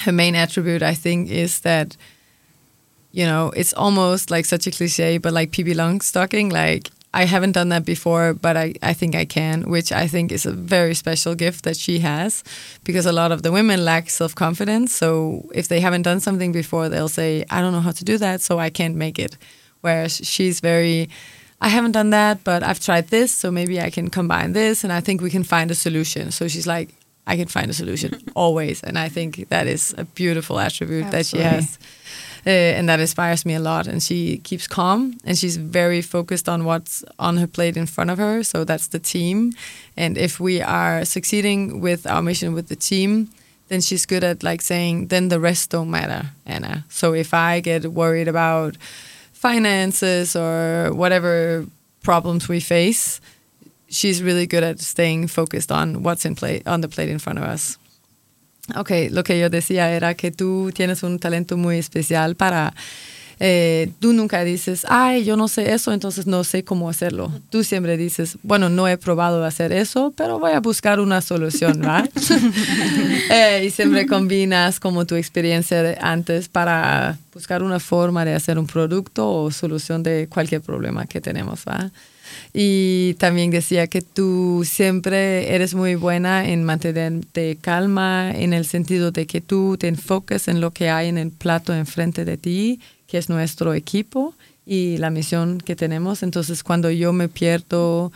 her 0.00 0.12
main 0.12 0.34
attribute, 0.36 0.82
I 0.82 0.94
think, 0.94 1.30
is 1.30 1.60
that, 1.60 1.96
you 3.12 3.24
know, 3.24 3.50
it's 3.56 3.72
almost 3.74 4.30
like 4.30 4.44
such 4.44 4.66
a 4.66 4.70
cliche, 4.70 5.18
but 5.18 5.32
like 5.32 5.50
Pippi 5.50 5.74
Longstocking, 5.74 6.52
like, 6.52 6.90
I 7.18 7.24
haven't 7.24 7.50
done 7.50 7.70
that 7.70 7.84
before, 7.84 8.32
but 8.32 8.56
I, 8.56 8.74
I 8.80 8.92
think 8.94 9.16
I 9.16 9.24
can, 9.24 9.68
which 9.68 9.90
I 9.90 10.06
think 10.06 10.30
is 10.30 10.46
a 10.46 10.52
very 10.52 10.94
special 10.94 11.34
gift 11.34 11.64
that 11.64 11.76
she 11.76 11.98
has 11.98 12.44
because 12.84 13.06
a 13.06 13.12
lot 13.12 13.32
of 13.32 13.42
the 13.42 13.50
women 13.50 13.84
lack 13.84 14.08
self 14.08 14.36
confidence. 14.36 14.94
So 14.94 15.50
if 15.52 15.66
they 15.66 15.80
haven't 15.80 16.02
done 16.02 16.20
something 16.20 16.52
before, 16.52 16.88
they'll 16.88 17.08
say, 17.08 17.44
I 17.50 17.60
don't 17.60 17.72
know 17.72 17.80
how 17.80 17.90
to 17.90 18.04
do 18.04 18.18
that, 18.18 18.40
so 18.40 18.60
I 18.60 18.70
can't 18.70 18.94
make 18.94 19.18
it. 19.18 19.36
Whereas 19.80 20.20
she's 20.22 20.60
very, 20.60 21.08
I 21.60 21.70
haven't 21.70 21.90
done 21.90 22.10
that, 22.10 22.44
but 22.44 22.62
I've 22.62 22.78
tried 22.78 23.08
this, 23.08 23.32
so 23.34 23.50
maybe 23.50 23.80
I 23.80 23.90
can 23.90 24.10
combine 24.10 24.52
this 24.52 24.84
and 24.84 24.92
I 24.92 25.00
think 25.00 25.20
we 25.20 25.30
can 25.30 25.42
find 25.42 25.72
a 25.72 25.74
solution. 25.74 26.30
So 26.30 26.46
she's 26.46 26.68
like, 26.68 26.94
I 27.26 27.36
can 27.36 27.48
find 27.48 27.68
a 27.68 27.74
solution 27.74 28.22
always. 28.36 28.80
And 28.84 28.96
I 28.96 29.08
think 29.08 29.48
that 29.48 29.66
is 29.66 29.92
a 29.98 30.04
beautiful 30.04 30.60
attribute 30.60 31.10
that 31.10 31.26
she 31.26 31.38
has. 31.38 31.80
Uh, 32.48 32.76
and 32.78 32.88
that 32.88 32.98
inspires 32.98 33.44
me 33.44 33.52
a 33.52 33.60
lot. 33.60 33.86
And 33.86 34.02
she 34.02 34.38
keeps 34.38 34.66
calm 34.66 35.18
and 35.24 35.36
she's 35.36 35.58
very 35.58 36.00
focused 36.00 36.48
on 36.48 36.64
what's 36.64 37.04
on 37.18 37.36
her 37.36 37.46
plate 37.46 37.76
in 37.76 37.84
front 37.84 38.10
of 38.10 38.16
her. 38.16 38.42
So 38.42 38.64
that's 38.64 38.86
the 38.86 38.98
team. 38.98 39.52
And 39.98 40.16
if 40.16 40.40
we 40.40 40.62
are 40.62 41.04
succeeding 41.04 41.82
with 41.82 42.06
our 42.06 42.22
mission 42.22 42.54
with 42.54 42.68
the 42.68 42.76
team, 42.76 43.28
then 43.68 43.82
she's 43.82 44.06
good 44.06 44.24
at 44.24 44.42
like 44.42 44.62
saying, 44.62 45.08
then 45.08 45.28
the 45.28 45.38
rest 45.38 45.68
don't 45.70 45.90
matter, 45.90 46.30
Anna. 46.46 46.86
So 46.88 47.12
if 47.12 47.34
I 47.34 47.60
get 47.60 47.92
worried 47.92 48.28
about 48.28 48.78
finances 49.34 50.34
or 50.34 50.90
whatever 50.94 51.66
problems 52.02 52.48
we 52.48 52.60
face, 52.60 53.20
she's 53.90 54.22
really 54.22 54.46
good 54.46 54.64
at 54.64 54.80
staying 54.80 55.26
focused 55.26 55.70
on 55.70 56.02
what's 56.02 56.24
in 56.24 56.34
play 56.34 56.62
on 56.64 56.80
the 56.80 56.88
plate 56.88 57.10
in 57.10 57.18
front 57.18 57.38
of 57.38 57.44
us. 57.44 57.76
Ok, 58.76 58.90
lo 59.10 59.24
que 59.24 59.38
yo 59.38 59.50
decía 59.50 59.90
era 59.92 60.14
que 60.14 60.30
tú 60.30 60.70
tienes 60.74 61.02
un 61.02 61.18
talento 61.18 61.56
muy 61.56 61.78
especial 61.78 62.34
para... 62.36 62.74
eh, 63.40 63.90
tú 64.00 64.12
nunca 64.12 64.42
dices, 64.44 64.84
ay, 64.88 65.24
yo 65.24 65.36
no 65.36 65.46
sé 65.48 65.72
eso, 65.72 65.92
entonces 65.92 66.26
no 66.26 66.42
sé 66.44 66.64
cómo 66.64 66.90
hacerlo. 66.90 67.32
Tú 67.50 67.62
siempre 67.64 67.96
dices, 67.96 68.36
bueno, 68.42 68.68
no 68.68 68.88
he 68.88 68.98
probado 68.98 69.44
hacer 69.44 69.72
eso, 69.72 70.12
pero 70.16 70.38
voy 70.40 70.52
a 70.52 70.60
buscar 70.60 70.98
una 71.00 71.20
solución, 71.20 71.80
¿va? 71.84 72.04
Eh, 73.30 73.64
y 73.66 73.70
siempre 73.70 74.06
combinas 74.06 74.80
como 74.80 75.04
tu 75.04 75.14
experiencia 75.14 75.82
de 75.82 75.98
antes 76.00 76.48
para 76.48 77.18
buscar 77.34 77.62
una 77.62 77.78
forma 77.78 78.24
de 78.24 78.34
hacer 78.34 78.58
un 78.58 78.66
producto 78.66 79.30
o 79.30 79.50
solución 79.50 80.02
de 80.02 80.28
cualquier 80.28 80.62
problema 80.62 81.06
que 81.06 81.20
tenemos, 81.20 81.64
¿va? 81.68 81.90
Y 82.52 83.14
también 83.14 83.50
decía 83.50 83.86
que 83.86 84.02
tú 84.02 84.62
siempre 84.64 85.54
eres 85.54 85.74
muy 85.74 85.94
buena 85.94 86.48
en 86.48 86.64
mantenerte 86.64 87.58
calma, 87.60 88.30
en 88.32 88.52
el 88.52 88.64
sentido 88.64 89.10
de 89.10 89.26
que 89.26 89.40
tú 89.40 89.76
te 89.78 89.88
enfoques 89.88 90.48
en 90.48 90.60
lo 90.60 90.70
que 90.70 90.90
hay 90.90 91.08
en 91.08 91.18
el 91.18 91.30
plato 91.30 91.74
enfrente 91.74 92.24
de 92.24 92.36
ti, 92.36 92.80
que 93.06 93.18
es 93.18 93.28
nuestro 93.28 93.74
equipo 93.74 94.34
y 94.66 94.98
la 94.98 95.10
misión 95.10 95.58
que 95.58 95.76
tenemos. 95.76 96.22
Entonces, 96.22 96.62
cuando 96.62 96.90
yo 96.90 97.12
me 97.12 97.28
pierdo 97.28 98.12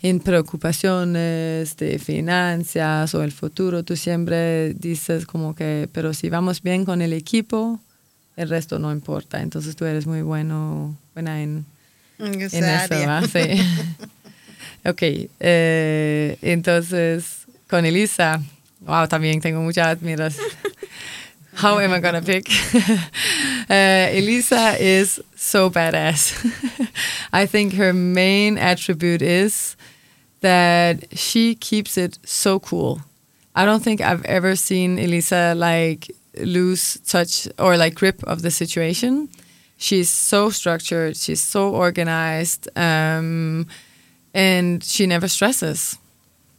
en 0.00 0.20
preocupaciones 0.20 1.76
de 1.76 1.98
finanzas 1.98 3.14
o 3.14 3.22
el 3.22 3.30
futuro, 3.30 3.84
tú 3.84 3.96
siempre 3.96 4.74
dices 4.74 5.26
como 5.26 5.54
que, 5.54 5.88
pero 5.92 6.12
si 6.12 6.28
vamos 6.28 6.62
bien 6.62 6.84
con 6.84 7.02
el 7.02 7.12
equipo, 7.12 7.78
el 8.36 8.48
resto 8.48 8.78
no 8.78 8.90
importa. 8.90 9.42
Entonces, 9.42 9.76
tú 9.76 9.84
eres 9.84 10.06
muy 10.06 10.22
bueno, 10.22 10.96
buena 11.14 11.42
en 11.42 11.66
En 12.22 12.40
eso, 12.40 12.64
área. 12.64 13.22
Sí. 13.22 13.60
ok, 14.84 15.02
eh, 15.40 16.38
entonces 16.42 17.46
con 17.68 17.84
Elisa, 17.84 18.40
wow, 18.80 19.06
también 19.08 19.40
tengo 19.40 19.60
mucha 19.60 19.90
admiración. 19.90 20.46
how 21.54 21.78
am 21.78 21.92
I 21.92 22.00
gonna 22.00 22.22
pick? 22.22 22.48
uh, 23.68 24.08
Elisa 24.18 24.76
is 24.78 25.20
so 25.36 25.70
badass. 25.70 26.34
I 27.32 27.46
think 27.46 27.74
her 27.74 27.92
main 27.92 28.58
attribute 28.58 29.22
is 29.22 29.76
that 30.40 31.16
she 31.16 31.54
keeps 31.54 31.96
it 31.96 32.18
so 32.24 32.60
cool. 32.60 33.00
I 33.54 33.64
don't 33.64 33.82
think 33.82 34.00
I've 34.00 34.24
ever 34.24 34.56
seen 34.56 34.98
Elisa 34.98 35.54
like 35.56 36.10
lose 36.38 36.98
touch 37.06 37.48
or 37.58 37.76
like 37.76 37.94
grip 37.94 38.22
of 38.24 38.42
the 38.42 38.50
situation. 38.50 39.28
She's 39.82 40.10
so 40.10 40.50
structured. 40.50 41.16
She's 41.16 41.40
so 41.40 41.70
organized, 41.70 42.68
um, 42.76 43.66
and 44.32 44.82
she 44.82 45.06
never 45.06 45.28
stresses 45.28 45.98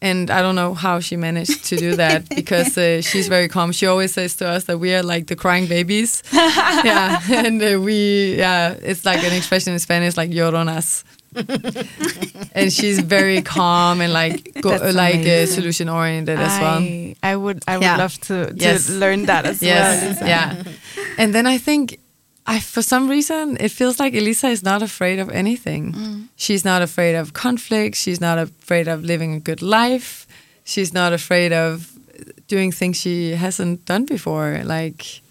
and 0.04 0.30
I 0.30 0.42
don't 0.42 0.56
know 0.56 0.74
how 0.74 1.00
she 1.00 1.16
managed 1.16 1.64
to 1.66 1.78
do 1.78 1.96
that 1.96 2.28
because 2.36 2.78
uh, 2.78 3.02
she's 3.02 3.30
very 3.30 3.48
calm. 3.48 3.72
She 3.72 3.88
always 3.88 4.14
says 4.14 4.36
to 4.36 4.48
us 4.48 4.66
that 4.66 4.78
we 4.78 4.94
are 4.94 5.02
like 5.02 5.28
the 5.28 5.36
crying 5.36 5.66
babies. 5.66 6.22
yeah, 6.34 7.22
and 7.32 7.64
uh, 7.64 7.80
we 7.80 8.36
yeah, 8.36 8.76
it's 8.82 9.06
like 9.06 9.24
an 9.24 9.34
expression 9.34 9.74
in 9.74 9.80
Spanish 9.80 10.18
like 10.18 10.30
lloronas. 10.30 11.06
and 12.54 12.72
she's 12.72 13.00
very 13.00 13.42
calm 13.42 14.02
and 14.02 14.14
like 14.14 14.62
go, 14.62 14.70
like 14.94 15.26
uh, 15.26 15.48
solution 15.48 15.90
oriented 15.90 16.38
as 16.38 16.60
well. 16.60 17.14
I 17.24 17.36
would 17.36 17.64
I 17.68 17.78
would 17.78 17.84
yeah. 17.84 17.98
love 17.98 18.20
to, 18.28 18.54
to 18.54 18.56
yes. 18.56 18.90
learn 18.90 19.26
that 19.26 19.46
as 19.46 19.64
yes. 19.64 20.20
well. 20.20 20.30
Yeah, 20.30 20.64
and 21.18 21.34
then 21.34 21.48
I 21.48 21.58
think 21.58 21.98
I, 22.46 22.60
for 22.60 22.82
some 22.82 23.10
reason, 23.10 23.58
it 23.60 23.70
feels 23.70 24.00
like 24.00 24.14
Elisa 24.14 24.48
is 24.50 24.64
not 24.64 24.82
afraid 24.82 25.20
of 25.20 25.30
anything. 25.30 25.94
Mm. 25.94 26.28
She's 26.36 26.66
not 26.66 26.82
afraid 26.82 27.16
of 27.16 27.34
conflict. 27.34 27.96
She's 27.96 28.20
not 28.20 28.38
afraid 28.38 28.88
of 28.88 29.04
living 29.04 29.34
a 29.34 29.40
good 29.40 29.62
life. 29.62 30.28
She's 30.66 30.94
not 30.94 31.14
afraid 31.14 31.54
of 31.54 31.90
doing 32.48 32.72
things 32.72 32.98
she 33.00 33.32
hasn't 33.32 33.86
done 33.86 34.06
before. 34.06 34.62
Like, 34.66 35.22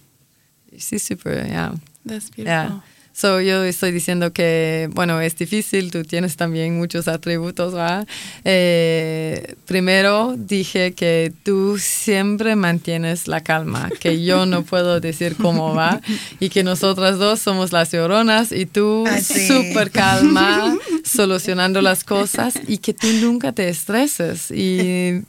she's 0.76 1.02
super, 1.02 1.32
yeah. 1.32 1.74
That's 2.04 2.30
beautiful. 2.30 2.52
Yeah. 2.52 2.80
So, 3.22 3.40
yo 3.40 3.62
estoy 3.62 3.92
diciendo 3.92 4.32
que, 4.32 4.90
bueno, 4.94 5.20
es 5.20 5.36
difícil, 5.36 5.92
tú 5.92 6.02
tienes 6.02 6.34
también 6.34 6.76
muchos 6.76 7.06
atributos, 7.06 7.72
¿va? 7.72 8.04
Eh, 8.44 9.54
primero 9.64 10.34
dije 10.36 10.94
que 10.94 11.32
tú 11.44 11.78
siempre 11.78 12.56
mantienes 12.56 13.28
la 13.28 13.40
calma, 13.40 13.90
que 14.00 14.24
yo 14.24 14.44
no 14.44 14.62
puedo 14.64 14.98
decir 14.98 15.36
cómo 15.36 15.72
va, 15.72 16.00
y 16.40 16.48
que 16.48 16.64
nosotras 16.64 17.16
dos 17.20 17.38
somos 17.38 17.70
las 17.70 17.92
lloronas 17.92 18.50
y 18.50 18.66
tú 18.66 19.04
ah, 19.06 19.20
súper 19.20 19.92
calma, 19.92 20.76
solucionando 21.04 21.80
las 21.80 22.02
cosas, 22.02 22.54
y 22.66 22.78
que 22.78 22.92
tú 22.92 23.06
nunca 23.20 23.52
te 23.52 23.68
estreses. 23.68 24.50
Y 24.50 25.22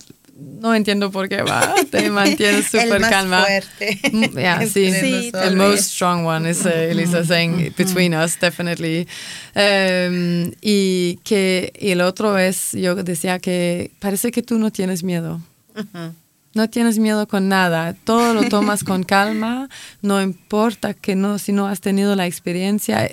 no 0.63 0.73
entiendo 0.73 1.11
por 1.11 1.27
qué 1.27 1.41
va, 1.41 1.75
te 1.89 2.09
mantienes 2.11 2.67
súper 2.67 3.01
calma. 3.01 3.43
Fuerte. 3.43 3.99
Mm, 4.11 4.37
yeah, 4.37 4.61
sí, 4.67 4.91
sí 4.91 5.31
el 5.33 5.55
most 5.55 5.91
strong 5.91 6.25
one 6.25 6.49
is 6.49 6.65
uh, 6.65 6.69
Elisa 6.69 7.23
saying 7.25 7.73
between 7.77 8.13
us, 8.13 8.39
definitely. 8.39 9.07
Um, 9.55 10.51
y 10.61 11.19
que 11.23 11.73
y 11.79 11.91
el 11.91 12.01
otro 12.01 12.37
es, 12.37 12.71
yo 12.71 12.95
decía 12.95 13.39
que 13.39 13.91
parece 13.99 14.31
que 14.31 14.41
tú 14.41 14.57
no 14.57 14.71
tienes 14.71 15.03
miedo. 15.03 15.41
No 16.53 16.69
tienes 16.69 16.99
miedo 16.99 17.27
con 17.27 17.49
nada, 17.49 17.95
todo 18.03 18.33
lo 18.33 18.47
tomas 18.47 18.83
con 18.83 19.03
calma, 19.15 19.69
no 20.01 20.21
importa 20.21 20.93
que 20.93 21.15
no, 21.15 21.39
si 21.39 21.51
no 21.51 21.67
has 21.67 21.81
tenido 21.81 22.15
la 22.15 22.27
experiencia 22.27 23.09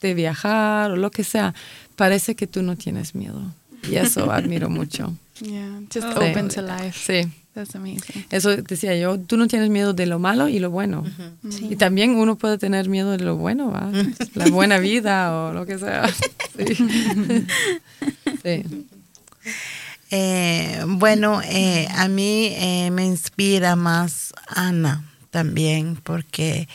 de 0.00 0.14
viajar 0.14 0.92
o 0.92 0.96
lo 0.96 1.10
que 1.10 1.24
sea, 1.24 1.52
parece 1.96 2.36
que 2.36 2.46
tú 2.46 2.62
no 2.62 2.76
tienes 2.76 3.14
miedo. 3.14 3.42
Y 3.88 3.96
eso 3.96 4.30
admiro 4.30 4.70
mucho. 4.70 5.14
Yeah, 5.40 5.80
just 5.92 6.06
oh. 6.06 6.22
open 6.22 6.48
to 6.50 6.62
life. 6.62 6.96
Sí. 6.96 7.28
That's 7.54 7.74
amazing. 7.74 8.26
Eso 8.30 8.56
decía 8.56 8.96
yo, 8.96 9.18
tú 9.18 9.36
no 9.36 9.48
tienes 9.48 9.70
miedo 9.70 9.92
de 9.92 10.06
lo 10.06 10.20
malo 10.20 10.48
y 10.48 10.60
lo 10.60 10.70
bueno. 10.70 11.04
sí. 11.50 11.68
Y 11.70 11.76
también 11.76 12.14
uno 12.14 12.36
puede 12.36 12.58
tener 12.58 12.88
miedo 12.88 13.10
de 13.10 13.24
lo 13.24 13.36
bueno, 13.36 13.72
¿va? 13.72 13.90
La 14.34 14.46
buena 14.50 14.78
vida 14.78 15.34
o 15.34 15.52
lo 15.52 15.66
que 15.66 15.78
sea. 15.78 16.08
Sí. 16.56 16.74
sí. 18.42 18.86
Eh, 20.12 20.82
bueno, 20.86 21.40
eh, 21.44 21.88
a 21.90 22.08
mí 22.08 22.52
eh, 22.52 22.90
me 22.92 23.04
inspira 23.04 23.76
más 23.76 24.32
Ana 24.48 25.04
también, 25.30 25.96
porque, 25.96 26.68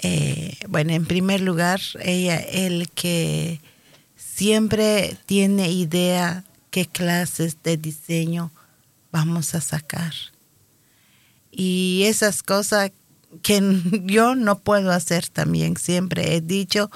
eh, 0.00 0.56
bueno, 0.68 0.92
en 0.92 1.04
primer 1.04 1.40
lugar, 1.40 1.80
ella, 2.00 2.36
el 2.38 2.88
que 2.90 3.60
siempre 4.16 5.16
tiene 5.26 5.70
idea 5.70 6.44
qué 6.78 6.86
clases 6.86 7.60
de 7.64 7.76
diseño 7.76 8.52
vamos 9.10 9.56
a 9.56 9.60
sacar. 9.60 10.12
Y 11.50 12.04
esas 12.06 12.44
cosas 12.44 12.92
que 13.42 13.60
yo 14.04 14.36
no 14.36 14.60
puedo 14.60 14.92
hacer 14.92 15.26
también. 15.28 15.76
Siempre 15.76 16.36
he 16.36 16.40
dicho 16.40 16.88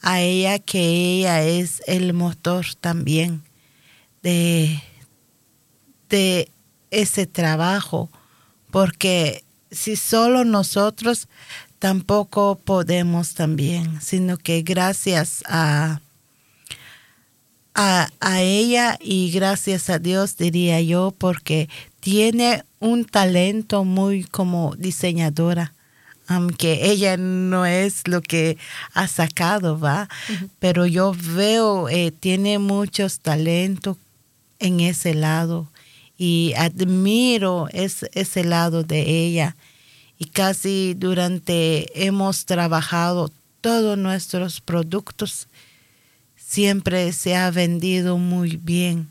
a 0.00 0.22
ella 0.22 0.58
que 0.58 0.80
ella 0.80 1.42
es 1.42 1.82
el 1.86 2.14
motor 2.14 2.64
también 2.80 3.42
de, 4.22 4.82
de 6.08 6.50
ese 6.90 7.26
trabajo, 7.26 8.08
porque 8.70 9.44
si 9.70 9.96
solo 9.96 10.46
nosotros 10.46 11.28
tampoco 11.78 12.58
podemos 12.64 13.34
también, 13.34 14.00
sino 14.00 14.38
que 14.38 14.62
gracias 14.62 15.42
a 15.46 16.00
a, 17.78 18.42
ella 18.42 18.98
y 19.00 19.30
gracias 19.30 19.88
a 19.88 20.00
Dios 20.00 20.36
diría 20.36 20.80
yo 20.80 21.14
porque 21.16 21.68
tiene 22.00 22.64
un 22.80 23.04
talento 23.04 23.84
muy 23.84 24.24
como 24.24 24.74
diseñadora 24.76 25.72
aunque 26.26 26.90
ella 26.90 27.16
no 27.16 27.64
es 27.64 28.06
lo 28.06 28.20
que 28.20 28.58
ha 28.92 29.08
sacado, 29.08 29.80
¿va? 29.80 30.10
Pero 30.58 30.84
yo 30.84 31.14
veo, 31.16 31.88
eh, 31.88 32.10
tiene 32.10 32.58
muchos 32.58 33.20
talentos 33.20 33.96
en 34.58 34.80
ese 34.80 35.14
lado 35.14 35.68
y 36.18 36.52
admiro 36.58 37.68
ese 37.72 38.44
lado 38.44 38.82
de 38.82 39.08
ella. 39.08 39.56
Y 40.18 40.26
casi 40.26 40.92
durante 40.98 42.06
hemos 42.06 42.44
trabajado 42.44 43.30
todos 43.62 43.96
nuestros 43.96 44.60
productos 44.60 45.47
siempre 46.48 47.12
se 47.12 47.36
ha 47.36 47.50
vendido 47.50 48.16
muy 48.16 48.56
bien, 48.56 49.10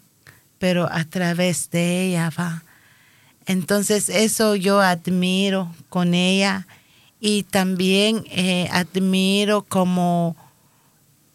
pero 0.57 0.91
a 0.91 1.05
través 1.05 1.69
de 1.69 2.07
ella 2.07 2.31
va. 2.37 2.63
Entonces 3.45 4.09
eso 4.09 4.55
yo 4.55 4.81
admiro 4.81 5.71
con 5.89 6.15
ella 6.15 6.65
y 7.19 7.43
también 7.43 8.23
eh, 8.31 8.67
admiro 8.71 9.61
cómo, 9.61 10.35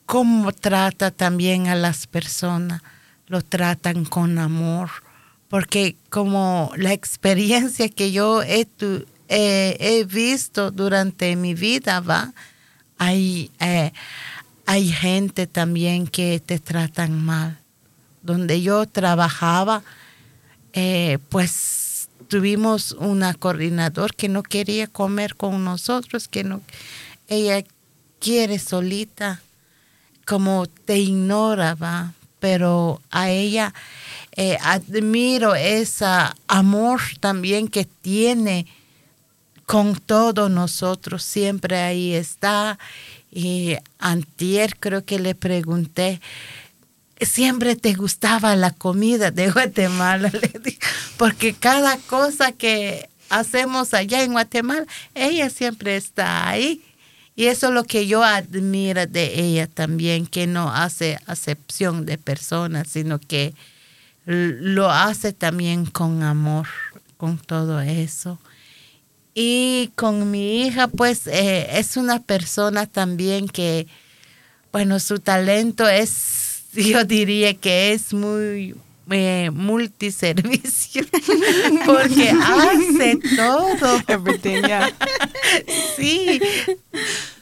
cómo 0.04 0.50
trata 0.50 1.12
también 1.12 1.68
a 1.68 1.76
las 1.76 2.08
personas, 2.08 2.82
lo 3.28 3.40
tratan 3.40 4.04
con 4.04 4.40
amor, 4.40 4.90
porque 5.46 5.94
como 6.10 6.72
la 6.76 6.92
experiencia 6.92 7.88
que 7.88 8.10
yo 8.10 8.42
he, 8.42 8.66
he 9.28 10.04
visto 10.04 10.72
durante 10.72 11.36
mi 11.36 11.54
vida 11.54 12.00
va, 12.00 12.34
hay... 12.98 13.52
Eh, 13.60 13.92
hay 14.66 14.90
gente 14.90 15.46
también 15.46 16.06
que 16.06 16.40
te 16.40 16.58
tratan 16.58 17.24
mal. 17.24 17.58
Donde 18.22 18.62
yo 18.62 18.86
trabajaba, 18.86 19.82
eh, 20.72 21.18
pues 21.28 22.08
tuvimos 22.28 22.92
una 22.92 23.34
coordinador 23.34 24.14
que 24.14 24.28
no 24.28 24.42
quería 24.42 24.86
comer 24.86 25.34
con 25.34 25.64
nosotros, 25.64 26.28
que 26.28 26.44
no, 26.44 26.62
ella 27.28 27.64
quiere 28.20 28.58
solita, 28.58 29.42
como 30.26 30.66
te 30.66 30.98
ignora, 30.98 31.74
va. 31.74 32.12
Pero 32.38 33.00
a 33.10 33.30
ella 33.30 33.72
eh, 34.34 34.56
admiro 34.62 35.54
ese 35.54 36.06
amor 36.48 37.00
también 37.20 37.68
que 37.68 37.84
tiene 37.84 38.66
con 39.66 39.94
todos 39.96 40.50
nosotros, 40.50 41.22
siempre 41.22 41.78
ahí 41.78 42.14
está 42.14 42.78
y 43.32 43.76
antier 43.98 44.76
creo 44.78 45.04
que 45.04 45.18
le 45.18 45.34
pregunté, 45.34 46.20
siempre 47.20 47.76
te 47.76 47.94
gustaba 47.94 48.54
la 48.56 48.70
comida 48.70 49.30
de 49.30 49.50
Guatemala, 49.50 50.30
porque 51.16 51.54
cada 51.54 51.96
cosa 51.96 52.52
que 52.52 53.08
hacemos 53.30 53.94
allá 53.94 54.22
en 54.22 54.32
Guatemala, 54.32 54.86
ella 55.14 55.48
siempre 55.48 55.96
está 55.96 56.48
ahí. 56.48 56.82
Y 57.34 57.46
eso 57.46 57.68
es 57.68 57.72
lo 57.72 57.84
que 57.84 58.06
yo 58.06 58.22
admiro 58.22 59.06
de 59.06 59.40
ella 59.40 59.66
también, 59.66 60.26
que 60.26 60.46
no 60.46 60.70
hace 60.70 61.18
acepción 61.26 62.04
de 62.04 62.18
personas, 62.18 62.88
sino 62.88 63.18
que 63.18 63.54
lo 64.26 64.90
hace 64.90 65.32
también 65.32 65.86
con 65.86 66.22
amor, 66.22 66.68
con 67.16 67.38
todo 67.38 67.80
eso. 67.80 68.38
Y 69.34 69.90
con 69.94 70.30
mi 70.30 70.66
hija, 70.66 70.88
pues 70.88 71.26
eh, 71.26 71.78
es 71.78 71.96
una 71.96 72.20
persona 72.20 72.86
también 72.86 73.48
que, 73.48 73.86
bueno, 74.72 75.00
su 75.00 75.20
talento 75.20 75.88
es, 75.88 76.64
yo 76.74 77.04
diría 77.04 77.54
que 77.54 77.92
es 77.92 78.12
muy, 78.12 78.74
eh, 79.10 79.50
multiservicio 79.52 81.04
porque 81.86 82.30
hace 82.30 83.18
todo. 83.36 84.02
Everything, 84.08 84.62
yeah. 84.62 84.92
sí. 85.96 86.40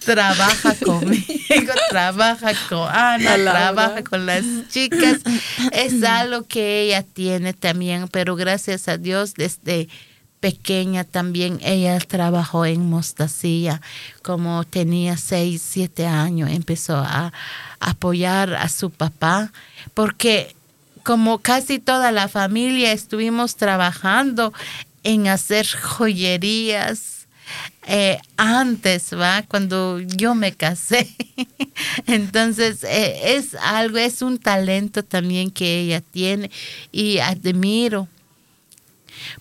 Trabaja 0.05 0.75
conmigo, 0.77 1.73
trabaja 1.91 2.53
con 2.69 2.89
Ana, 2.89 3.37
trabaja 3.37 4.03
con 4.03 4.27
las 4.27 4.45
chicas. 4.69 5.19
Es 5.73 6.03
algo 6.05 6.45
que 6.45 6.83
ella 6.83 7.03
tiene 7.03 7.53
también, 7.53 8.09
pero 8.09 8.37
gracias 8.37 8.89
a 8.89 8.97
Dios 8.97 9.35
desde 9.35 9.89
pequeña 10.41 11.05
también 11.05 11.61
ella 11.63 11.99
trabajó 12.01 12.65
en 12.65 12.89
Mostacilla. 12.89 13.81
Como 14.23 14.65
tenía 14.65 15.17
seis, 15.17 15.63
siete 15.65 16.07
años, 16.07 16.51
empezó 16.51 16.97
a 16.97 17.33
apoyar 17.79 18.55
a 18.55 18.69
su 18.69 18.91
papá 18.91 19.53
porque 19.95 20.55
como 21.03 21.39
casi 21.39 21.79
toda 21.79 22.13
la 22.13 22.29
familia 22.29 22.93
estuvimos 22.93 23.57
trabajando 23.57 24.53
en 25.03 25.29
hacer 25.29 25.67
joyerías 25.67 27.27
eh, 27.87 28.19
antes, 28.37 29.13
¿va? 29.19 29.43
Cuando 29.43 30.01
yo 30.01 30.35
me 30.35 30.53
casé. 30.53 31.09
Entonces, 32.07 32.85
eh, 32.85 33.37
es 33.37 33.55
algo, 33.55 33.99
es 33.99 34.23
un 34.23 34.39
talento 34.39 35.03
también 35.03 35.51
que 35.51 35.81
ella 35.81 36.01
tiene 36.01 36.51
y 36.93 37.19
admiro. 37.19 38.07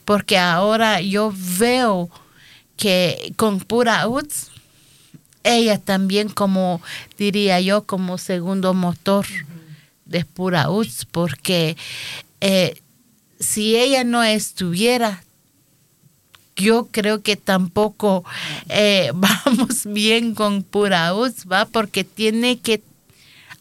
Porque 0.09 0.39
ahora 0.39 1.01
yo 1.01 1.31
veo 1.59 2.09
que 2.77 3.31
con 3.35 3.59
Pura 3.59 4.07
Uts, 4.07 4.49
ella 5.43 5.77
también 5.77 6.29
como, 6.29 6.81
diría 7.15 7.61
yo, 7.61 7.83
como 7.83 8.17
segundo 8.17 8.73
motor 8.73 9.27
de 10.05 10.25
Pura 10.25 10.71
Uts, 10.71 11.05
porque 11.05 11.77
eh, 12.41 12.81
si 13.39 13.75
ella 13.75 14.03
no 14.03 14.23
estuviera, 14.23 15.23
yo 16.55 16.87
creo 16.89 17.21
que 17.21 17.35
tampoco 17.35 18.25
eh, 18.67 19.11
vamos 19.13 19.85
bien 19.85 20.33
con 20.33 20.63
Pura 20.63 21.13
Uts, 21.13 21.45
¿va? 21.45 21.65
Porque 21.65 22.03
tiene 22.03 22.57
que, 22.57 22.81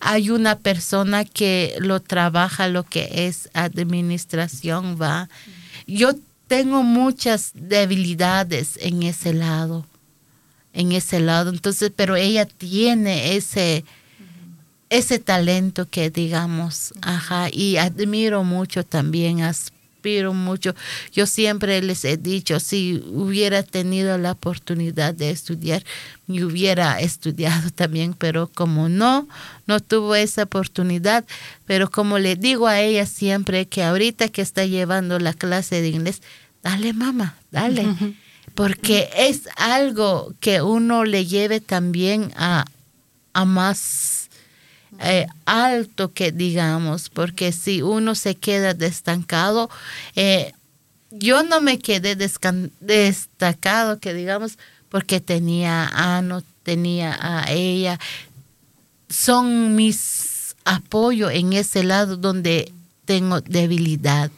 hay 0.01 0.31
una 0.31 0.57
persona 0.57 1.27
que 1.27 1.75
lo 1.79 2.01
trabaja 2.01 2.69
lo 2.69 2.85
que 2.85 3.27
es 3.27 3.51
administración, 3.53 4.97
¿va? 4.99 5.29
Yo 5.87 6.15
tengo 6.49 6.83
muchas 6.83 7.53
debilidades 7.55 8.79
en 8.83 9.03
ese 9.05 9.33
lado, 9.35 9.87
en 10.73 10.93
ese 10.93 11.21
lado, 11.21 11.51
entonces, 11.51 11.93
pero 11.95 12.17
ella 12.17 12.47
tiene 12.47 13.37
ese 13.37 13.85
ese 14.91 15.19
talento 15.19 15.87
que 15.87 16.11
digamos, 16.11 16.95
ajá, 17.03 17.49
y 17.53 17.77
admiro 17.77 18.43
mucho 18.43 18.85
también, 18.85 19.43
aspiro 20.09 20.33
mucho. 20.33 20.75
Yo 21.13 21.27
siempre 21.27 21.83
les 21.83 22.05
he 22.05 22.17
dicho, 22.17 22.61
si 22.61 23.03
hubiera 23.13 23.63
tenido 23.63 24.17
la 24.17 24.33
oportunidad 24.33 25.15
de 25.15 25.31
estudiar, 25.31 25.85
me 26.27 26.45
hubiera 26.45 27.01
estudiado 27.01 27.71
también, 27.71 28.15
pero 28.15 28.49
como 28.49 28.89
no, 28.89 29.29
no 29.67 29.81
tuvo 29.81 30.15
esa 30.15 30.45
oportunidad, 30.45 31.25
pero 31.67 31.91
como 31.91 32.19
le 32.19 32.37
digo 32.37 32.67
a 32.67 32.81
ella 32.81 33.05
siempre 33.07 33.67
que 33.67 33.83
ahorita 33.83 34.29
que 34.29 34.43
está 34.43 34.65
llevando 34.65 35.19
la 35.19 35.35
clase 35.35 35.83
de 35.83 35.89
inglés, 35.89 36.23
dale 36.63 36.93
mamá, 36.93 37.37
dale. 37.51 37.87
Porque 38.55 39.11
es 39.15 39.43
algo 39.57 40.35
que 40.41 40.63
uno 40.63 41.05
le 41.05 41.27
lleve 41.27 41.61
también 41.61 42.33
a, 42.37 42.65
a 43.35 43.45
más 43.45 44.28
eh, 45.01 45.27
alto 45.45 46.13
que 46.13 46.33
digamos, 46.33 47.09
porque 47.09 47.53
si 47.53 47.83
uno 47.83 48.15
se 48.15 48.35
queda 48.35 48.75
destacado, 48.75 49.71
eh, 50.17 50.53
yo 51.11 51.43
no 51.43 51.61
me 51.61 51.79
quedé 51.79 52.17
destacado, 52.17 53.99
que 53.99 54.13
digamos, 54.13 54.59
porque 54.89 55.21
tenía 55.21 55.89
a 55.93 56.23
no 56.23 56.43
tenía 56.63 57.17
a 57.21 57.51
ella. 57.51 57.99
Son 59.09 59.75
mis 59.75 60.55
apoyos 60.65 61.33
en 61.33 61.55
ese 61.55 61.83
lado 61.83 62.17
donde 62.17 62.73
tengo 63.05 63.41
debilidad. 63.41 64.31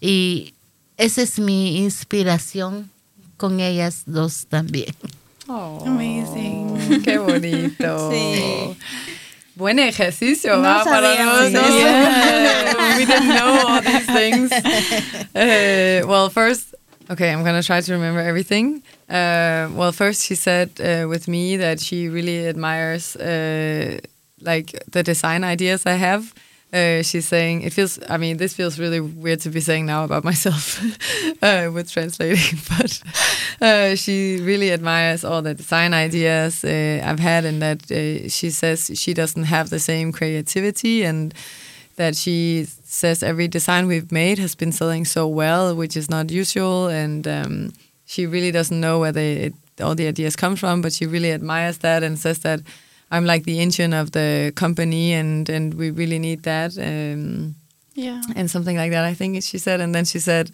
Y 0.00 0.54
esa 0.98 1.22
es 1.22 1.38
mi 1.38 1.78
inspiración 1.78 2.90
con 3.36 3.60
ellas 3.60 4.02
dos 4.06 4.46
también. 4.48 4.94
Oh, 5.48 5.82
Amazing. 5.86 7.02
Qué 7.02 7.18
bonito. 7.18 8.10
sí. 8.10 8.76
Buen 9.54 9.78
ejercicio, 9.78 10.56
no 10.56 10.62
¿va? 10.62 10.84
Para 10.84 11.14
yeah. 11.14 12.96
we 12.96 13.04
didn't 13.04 13.28
know 13.28 13.62
all 13.66 13.82
these 13.82 14.06
things. 14.06 14.52
Uh, 15.34 16.06
well, 16.06 16.28
first, 16.28 16.74
okay, 17.10 17.32
I'm 17.32 17.42
going 17.42 17.58
to 17.58 17.66
try 17.66 17.80
to 17.80 17.92
remember 17.94 18.20
everything. 18.20 18.82
Uh, 19.08 19.68
well, 19.72 19.90
first, 19.90 20.22
she 20.22 20.34
said 20.34 20.70
uh, 20.78 21.08
with 21.08 21.26
me 21.26 21.56
that 21.56 21.80
she 21.80 22.10
really 22.10 22.46
admires 22.46 23.16
uh, 23.16 23.98
like 24.42 24.78
the 24.90 25.02
design 25.02 25.42
ideas 25.42 25.86
I 25.86 25.94
have. 25.94 26.34
Uh, 26.72 27.02
she's 27.02 27.28
saying 27.28 27.62
it 27.62 27.72
feels. 27.72 27.98
I 28.08 28.16
mean, 28.16 28.38
this 28.38 28.54
feels 28.54 28.78
really 28.78 29.00
weird 29.00 29.40
to 29.40 29.50
be 29.50 29.60
saying 29.60 29.84
now 29.84 30.04
about 30.04 30.24
myself 30.30 30.80
uh, 31.42 31.70
with 31.72 31.90
translating, 31.90 32.58
but 32.78 33.02
uh, 33.60 33.94
she 33.94 34.38
really 34.40 34.72
admires 34.72 35.22
all 35.22 35.42
the 35.42 35.52
design 35.54 35.92
ideas 35.92 36.64
uh, 36.64 37.02
I've 37.04 37.18
had, 37.18 37.44
and 37.44 37.60
that 37.60 37.90
uh, 37.90 38.28
she 38.28 38.50
says 38.50 38.90
she 38.94 39.12
doesn't 39.12 39.44
have 39.44 39.68
the 39.68 39.78
same 39.78 40.12
creativity, 40.12 41.04
and 41.04 41.34
that 41.96 42.16
she 42.16 42.66
says 42.84 43.22
every 43.22 43.48
design 43.48 43.86
we've 43.86 44.10
made 44.10 44.38
has 44.38 44.54
been 44.54 44.72
selling 44.72 45.04
so 45.04 45.26
well, 45.28 45.74
which 45.76 45.96
is 45.96 46.08
not 46.08 46.30
usual, 46.30 46.88
and 46.88 47.28
um, 47.28 47.72
she 48.06 48.26
really 48.26 48.50
doesn't 48.50 48.80
know 48.80 48.98
where 48.98 49.12
they, 49.12 49.52
all 49.80 49.94
the 49.94 50.06
ideas 50.06 50.36
come 50.36 50.56
from, 50.56 50.80
but 50.80 50.92
she 50.92 51.06
really 51.06 51.32
admires 51.32 51.78
that 51.78 52.02
and 52.02 52.18
says 52.18 52.38
that 52.40 52.60
I'm 53.12 53.26
like 53.26 53.44
the 53.44 53.60
engine 53.60 53.92
of 53.92 54.12
the 54.12 54.52
company, 54.56 55.12
and 55.12 55.48
and 55.48 55.74
we 55.74 55.90
really 55.90 56.18
need 56.18 56.42
that. 56.44 56.76
Um, 56.78 57.54
yeah, 57.94 58.22
and 58.34 58.50
something 58.50 58.74
like 58.74 58.90
that. 58.92 59.04
I 59.04 59.12
think 59.12 59.42
she 59.42 59.58
said, 59.58 59.80
and 59.82 59.94
then 59.94 60.06
she 60.06 60.18
said, 60.18 60.50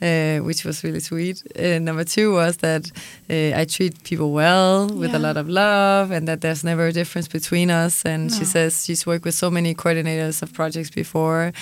uh, 0.00 0.38
which 0.38 0.64
was 0.64 0.82
really 0.82 1.00
sweet. 1.00 1.42
Uh, 1.54 1.78
number 1.78 2.04
two 2.04 2.32
was 2.32 2.56
that 2.58 2.90
uh, 3.28 3.60
I 3.60 3.66
treat 3.66 4.02
people 4.04 4.32
well 4.32 4.88
with 4.88 5.10
yeah. 5.10 5.18
a 5.18 5.20
lot 5.20 5.36
of 5.36 5.50
love, 5.50 6.10
and 6.10 6.26
that 6.26 6.40
there's 6.40 6.64
never 6.64 6.86
a 6.86 6.92
difference 6.92 7.28
between 7.28 7.70
us. 7.70 8.06
And 8.06 8.30
no. 8.30 8.38
she 8.38 8.46
says 8.46 8.86
she's 8.86 9.04
worked 9.04 9.26
with 9.26 9.34
so 9.34 9.50
many 9.50 9.74
coordinators 9.74 10.40
of 10.42 10.54
projects 10.54 10.88
before, 10.88 11.52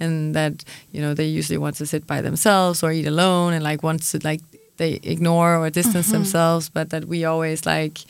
and 0.00 0.34
that 0.34 0.64
you 0.92 1.02
know 1.02 1.12
they 1.12 1.26
usually 1.26 1.58
want 1.58 1.76
to 1.76 1.84
sit 1.84 2.06
by 2.06 2.22
themselves 2.22 2.82
or 2.82 2.90
eat 2.90 3.06
alone, 3.06 3.52
and 3.52 3.62
like 3.62 3.82
want 3.82 4.02
to 4.04 4.20
like 4.24 4.40
they 4.78 4.98
ignore 5.02 5.58
or 5.58 5.68
distance 5.68 6.08
mm 6.08 6.12
-hmm. 6.12 6.24
themselves, 6.24 6.70
but 6.70 6.88
that 6.88 7.04
we 7.04 7.26
always 7.26 7.66
like 7.66 8.00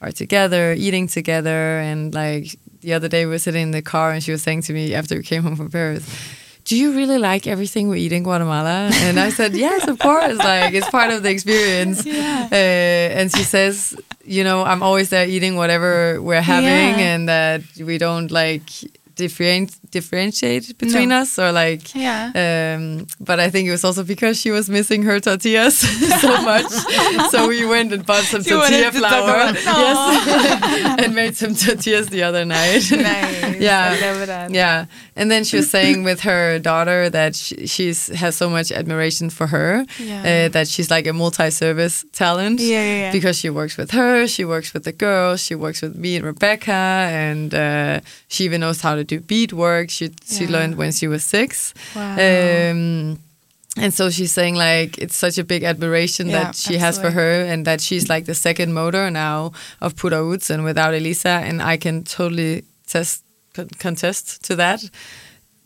are 0.00 0.12
together, 0.12 0.72
eating 0.72 1.06
together. 1.06 1.78
And 1.78 2.14
like 2.14 2.56
the 2.80 2.94
other 2.94 3.08
day, 3.08 3.26
we 3.26 3.32
were 3.32 3.38
sitting 3.38 3.62
in 3.62 3.70
the 3.70 3.82
car, 3.82 4.10
and 4.12 4.22
she 4.22 4.32
was 4.32 4.42
saying 4.42 4.62
to 4.62 4.72
me 4.72 4.94
after 4.94 5.16
we 5.16 5.22
came 5.22 5.42
home 5.42 5.56
from 5.56 5.70
Paris, 5.70 6.08
do 6.64 6.76
you 6.76 6.94
really 6.94 7.18
like 7.18 7.46
everything 7.46 7.88
we 7.88 8.00
eat 8.00 8.12
in 8.12 8.22
Guatemala? 8.22 8.90
And 8.92 9.18
I 9.18 9.30
said, 9.30 9.54
yes, 9.66 9.88
of 9.88 9.98
course. 9.98 10.38
Like 10.38 10.74
it's 10.74 10.88
part 10.90 11.10
of 11.10 11.22
the 11.22 11.30
experience. 11.30 12.04
Yeah. 12.04 12.48
Uh, 12.50 12.54
and 13.18 13.34
she 13.34 13.42
says, 13.42 13.96
you 14.24 14.44
know, 14.44 14.62
I'm 14.64 14.82
always 14.82 15.10
there 15.10 15.26
eating 15.26 15.56
whatever 15.56 16.20
we're 16.22 16.42
having, 16.42 16.98
yeah. 16.98 17.14
and 17.14 17.28
that 17.28 17.62
we 17.78 17.98
don't 17.98 18.30
like 18.30 18.70
different 19.16 19.76
differentiate 19.90 20.76
between 20.78 21.08
no. 21.10 21.20
us 21.20 21.38
or 21.38 21.52
like 21.52 21.94
yeah. 21.94 22.76
um, 22.76 23.06
but 23.20 23.40
i 23.40 23.50
think 23.50 23.68
it 23.68 23.70
was 23.70 23.84
also 23.84 24.02
because 24.04 24.38
she 24.40 24.50
was 24.50 24.68
missing 24.70 25.02
her 25.02 25.20
tortillas 25.20 25.78
so 26.20 26.42
much. 26.42 26.70
So 27.30 27.48
we 27.48 27.66
went 27.66 27.92
and 27.92 28.04
bought 28.04 28.24
some 28.24 28.42
tortilla 28.50 28.90
flour. 28.92 29.52
yes. 29.54 31.00
And 31.00 31.14
made 31.14 31.36
some 31.36 31.54
tortillas 31.54 32.08
the 32.08 32.22
other 32.22 32.44
night. 32.44 32.90
Nice. 32.90 33.60
yeah. 33.60 34.48
Yeah. 34.48 34.86
And 35.16 35.30
then 35.30 35.44
she 35.44 35.56
was 35.56 35.70
saying 35.70 36.04
with 36.04 36.20
her 36.20 36.58
daughter 36.58 37.10
that 37.10 37.34
she, 37.36 37.66
she's 37.66 38.08
has 38.08 38.36
so 38.36 38.48
much 38.48 38.72
admiration 38.72 39.30
for 39.30 39.46
her 39.48 39.84
yeah. 39.98 40.46
uh, 40.46 40.48
that 40.50 40.66
she's 40.68 40.90
like 40.90 41.06
a 41.06 41.12
multi-service 41.12 42.04
talent 42.12 42.60
yeah, 42.60 42.68
yeah, 42.68 43.00
yeah, 43.00 43.12
because 43.12 43.38
she 43.38 43.50
works 43.50 43.76
with 43.76 43.90
her 43.90 44.26
she 44.26 44.44
works 44.44 44.72
with 44.72 44.84
the 44.84 44.92
girls 44.92 45.40
she 45.40 45.54
works 45.54 45.82
with 45.82 45.94
me 45.96 46.16
and 46.16 46.24
rebecca 46.24 46.72
and 46.72 47.54
uh, 47.54 48.00
she 48.28 48.44
even 48.44 48.60
knows 48.60 48.80
how 48.80 48.94
to 48.94 49.04
do 49.04 49.20
bead 49.20 49.52
work 49.52 49.79
she 49.88 50.10
she 50.26 50.44
yeah. 50.44 50.50
learned 50.50 50.74
when 50.74 50.90
she 50.92 51.06
was 51.06 51.22
six. 51.22 51.72
Wow. 51.94 52.12
Um, 52.12 53.18
and 53.76 53.94
so 53.94 54.10
she's 54.10 54.32
saying 54.32 54.56
like 54.56 54.98
it's 54.98 55.16
such 55.16 55.38
a 55.38 55.44
big 55.44 55.62
admiration 55.62 56.28
yeah, 56.28 56.44
that 56.44 56.54
she 56.54 56.74
absolutely. 56.74 56.78
has 56.78 56.98
for 56.98 57.10
her 57.10 57.44
and 57.44 57.64
that 57.66 57.80
she's 57.80 58.08
like 58.08 58.26
the 58.26 58.34
second 58.34 58.72
motor 58.72 59.10
now 59.10 59.52
of 59.80 59.96
Pura 59.96 60.18
Utz 60.18 60.50
and 60.50 60.64
without 60.64 60.92
Elisa 60.94 61.28
and 61.28 61.62
I 61.62 61.76
can 61.76 62.04
totally 62.04 62.64
test 62.86 63.22
contest 63.78 64.44
to 64.44 64.56
that 64.56 64.82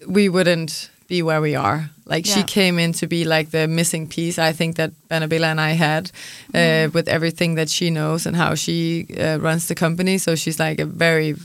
we 0.06 0.28
wouldn't 0.28 0.90
be 1.06 1.22
where 1.22 1.40
we 1.40 1.54
are 1.54 1.90
like 2.06 2.26
yeah. 2.26 2.34
she 2.34 2.42
came 2.42 2.78
in 2.78 2.92
to 2.92 3.06
be 3.06 3.24
like 3.24 3.50
the 3.50 3.66
missing 3.68 4.06
piece 4.06 4.38
I 4.38 4.52
think 4.52 4.76
that 4.76 4.92
Bernabela 5.08 5.50
and 5.50 5.60
I 5.60 5.72
had 5.72 6.10
uh, 6.52 6.58
mm. 6.58 6.94
with 6.94 7.08
everything 7.08 7.54
that 7.54 7.70
she 7.70 7.90
knows 7.90 8.26
and 8.26 8.36
how 8.36 8.54
she 8.54 9.06
uh, 9.18 9.38
runs 9.38 9.68
the 9.68 9.74
company 9.74 10.18
so 10.18 10.34
she's 10.34 10.58
like 10.58 10.78
a 10.78 10.86
very 10.86 11.36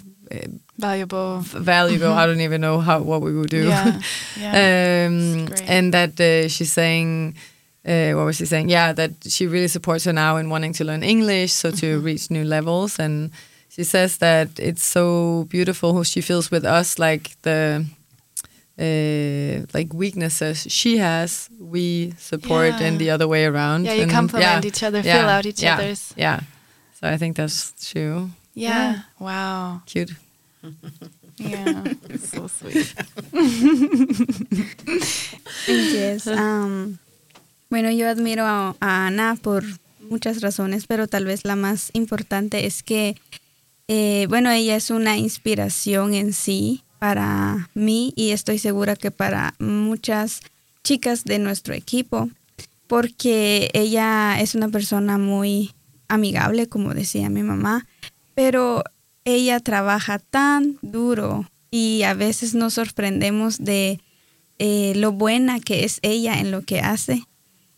valuable 0.78 1.40
valuable 1.40 2.14
i 2.14 2.26
don't 2.26 2.42
even 2.42 2.62
know 2.62 2.80
how 2.80 3.00
what 3.00 3.22
we 3.22 3.34
would 3.34 3.50
do 3.50 3.68
yeah, 3.68 4.00
yeah. 4.40 5.08
um, 5.08 5.48
and 5.68 5.94
that 5.94 6.20
uh, 6.20 6.48
she's 6.48 6.72
saying 6.72 7.36
uh, 7.86 8.12
what 8.14 8.26
was 8.26 8.38
she 8.38 8.46
saying 8.46 8.70
yeah 8.70 8.94
that 8.94 9.12
she 9.28 9.48
really 9.48 9.68
supports 9.68 10.04
her 10.06 10.14
now 10.14 10.38
in 10.38 10.50
wanting 10.50 10.74
to 10.74 10.84
learn 10.84 11.04
english 11.04 11.52
so 11.52 11.72
to 11.72 11.98
mm-hmm. 11.98 12.06
reach 12.06 12.30
new 12.30 12.44
levels 12.44 13.00
and 13.00 13.32
she 13.70 13.84
says 13.84 14.18
that 14.18 14.60
it's 14.60 14.84
so 14.84 15.46
beautiful 15.50 15.94
who 15.94 16.04
she 16.04 16.22
feels 16.22 16.52
with 16.52 16.66
us 16.66 17.00
like 17.00 17.42
the 17.44 17.86
uh, 18.80 19.66
like 19.74 19.94
weaknesses 19.94 20.66
she 20.70 20.98
has, 20.98 21.50
we 21.60 22.14
support 22.18 22.74
Yeah. 22.80 22.88
and 22.88 23.00
the 23.00 23.10
other 23.10 23.28
way 23.28 23.46
around. 23.46 23.86
yeah 23.86 23.94
you 23.94 24.04
And, 24.04 24.12
complement 24.12 24.66
each 24.66 24.84
other 24.84 25.04
fill 25.04 25.28
out 25.28 25.46
each 25.46 25.64
other's 25.64 26.14
Yeah. 26.16 26.40
So 27.00 27.08
I 27.08 27.18
think 27.18 27.36
that's 27.38 27.74
true. 27.92 28.30
Yeah, 28.54 29.04
wow. 29.20 29.82
Cute. 29.86 30.12
yeah. 31.38 31.84
So 32.20 32.48
sweet. 32.48 32.94
Yes, 35.68 36.28
um, 36.28 36.98
bueno, 37.70 37.92
yo 37.92 38.10
admiro 38.10 38.46
a, 38.46 38.76
a 38.80 39.08
Ana 39.08 39.38
por 39.42 39.64
muchas 40.10 40.42
razones, 40.42 40.88
pero 40.88 41.08
tal 41.08 41.26
vez 41.26 41.46
la 41.46 41.56
más 41.56 41.92
importante 41.94 42.66
es 42.66 42.84
que, 42.84 43.16
eh, 43.88 44.26
bueno, 44.30 44.50
ella 44.52 44.76
es 44.76 44.90
una 44.90 45.18
inspiración 45.18 46.14
en 46.14 46.34
sí 46.34 46.84
para 47.00 47.70
mí 47.74 48.14
y 48.16 48.32
estoy 48.32 48.60
segura 48.60 48.96
que 48.96 49.12
para 49.12 49.54
muchas 49.60 50.42
chicas 50.84 51.24
de 51.24 51.40
nuestro 51.40 51.74
equipo, 51.74 52.30
porque 52.88 53.70
ella 53.74 54.40
es 54.42 54.56
una 54.56 54.70
persona 54.70 55.18
muy 55.18 55.74
amigable, 56.08 56.68
como 56.68 56.94
decía 56.94 57.30
mi 57.30 57.44
mamá, 57.44 57.88
pero 58.40 58.86
ella 59.26 59.60
trabaja 59.60 60.18
tan 60.18 60.78
duro 60.82 61.46
y 61.72 62.04
a 62.04 62.14
veces 62.14 62.56
nos 62.56 62.76
sorprendemos 62.76 63.58
de 63.58 64.00
eh, 64.60 64.94
lo 64.96 65.12
buena 65.12 65.60
que 65.60 65.84
es 65.84 66.00
ella 66.04 66.40
en 66.40 66.50
lo 66.50 66.62
que 66.62 66.80
hace. 66.80 67.26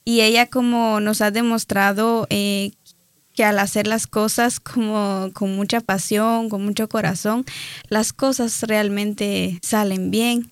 Y 0.06 0.22
ella 0.22 0.46
como 0.46 1.00
nos 1.00 1.22
ha 1.22 1.32
demostrado 1.32 2.28
eh, 2.30 2.74
que 3.34 3.44
al 3.44 3.58
hacer 3.58 3.88
las 3.88 4.06
cosas 4.06 4.60
como 4.60 5.32
con 5.34 5.56
mucha 5.56 5.82
pasión, 5.82 6.48
con 6.48 6.64
mucho 6.64 6.88
corazón, 6.88 7.44
las 7.90 8.14
cosas 8.14 8.62
realmente 8.62 9.58
salen 9.64 10.12
bien. 10.12 10.52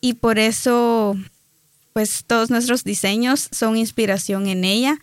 Y 0.00 0.14
por 0.14 0.40
eso, 0.40 1.16
pues 1.92 2.24
todos 2.26 2.50
nuestros 2.50 2.82
diseños 2.82 3.48
son 3.52 3.76
inspiración 3.76 4.48
en 4.48 4.64
ella. 4.64 4.98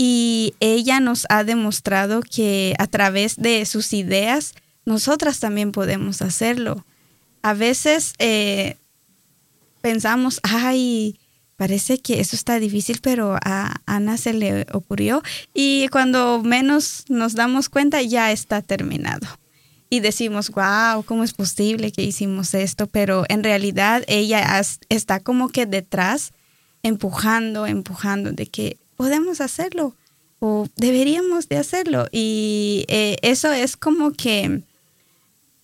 Y 0.00 0.54
ella 0.60 1.00
nos 1.00 1.26
ha 1.28 1.42
demostrado 1.42 2.20
que 2.20 2.76
a 2.78 2.86
través 2.86 3.34
de 3.34 3.66
sus 3.66 3.92
ideas, 3.92 4.54
nosotras 4.84 5.40
también 5.40 5.72
podemos 5.72 6.22
hacerlo. 6.22 6.86
A 7.42 7.52
veces 7.52 8.14
eh, 8.20 8.76
pensamos, 9.80 10.38
ay, 10.44 11.18
parece 11.56 11.98
que 11.98 12.20
eso 12.20 12.36
está 12.36 12.60
difícil, 12.60 13.00
pero 13.02 13.38
a 13.44 13.80
Ana 13.86 14.16
se 14.18 14.34
le 14.34 14.66
ocurrió 14.72 15.20
y 15.52 15.88
cuando 15.88 16.44
menos 16.44 17.04
nos 17.08 17.34
damos 17.34 17.68
cuenta 17.68 18.00
ya 18.00 18.30
está 18.30 18.62
terminado. 18.62 19.26
Y 19.90 19.98
decimos, 19.98 20.50
wow, 20.50 21.02
¿cómo 21.02 21.24
es 21.24 21.32
posible 21.32 21.90
que 21.90 22.04
hicimos 22.04 22.54
esto? 22.54 22.86
Pero 22.86 23.24
en 23.28 23.42
realidad 23.42 24.04
ella 24.06 24.62
está 24.90 25.18
como 25.18 25.48
que 25.48 25.66
detrás, 25.66 26.30
empujando, 26.84 27.66
empujando, 27.66 28.30
de 28.30 28.46
que 28.46 28.76
podemos 28.98 29.40
hacerlo 29.40 29.94
o 30.40 30.66
deberíamos 30.76 31.48
de 31.48 31.56
hacerlo. 31.56 32.08
Y 32.12 32.84
eh, 32.88 33.16
eso 33.22 33.52
es 33.52 33.76
como 33.76 34.10
que 34.10 34.62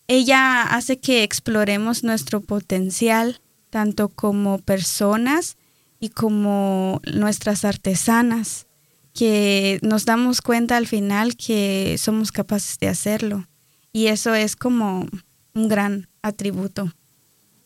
ella 0.07 0.63
hace 0.63 1.01
que 1.01 1.25
exploremos 1.25 2.05
nuestro 2.05 2.41
potencial, 2.41 3.41
tanto 3.71 4.09
como 4.09 4.59
personas 4.59 5.57
y 5.99 6.11
como 6.11 7.03
nuestras 7.13 7.65
artesanas, 7.65 8.67
que 9.13 9.81
nos 9.83 10.05
damos 10.05 10.41
cuenta 10.41 10.77
al 10.77 10.87
final 10.87 11.37
que 11.37 11.97
somos 11.99 12.31
capaces 12.31 12.79
de 12.79 12.89
hacerlo. 12.89 13.49
Y 13.93 14.07
eso 14.07 14.35
es 14.35 14.55
como 14.55 15.09
un 15.55 15.69
gran 15.69 16.09
atributo 16.23 16.93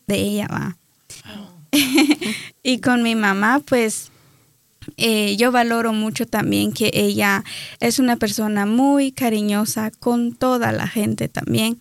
de 0.07 0.15
ella, 0.15 0.47
¿va? 0.47 0.77
y 2.63 2.79
con 2.79 3.03
mi 3.03 3.13
mamá, 3.13 3.61
pues 3.63 4.11
eh, 4.97 5.35
yo 5.37 5.51
valoro 5.51 5.93
mucho 5.93 6.25
también 6.25 6.71
que 6.71 6.91
ella 6.93 7.43
es 7.79 7.99
una 7.99 8.17
persona 8.17 8.65
muy 8.65 9.11
cariñosa 9.11 9.91
con 9.91 10.33
toda 10.33 10.71
la 10.71 10.87
gente 10.87 11.27
también. 11.27 11.79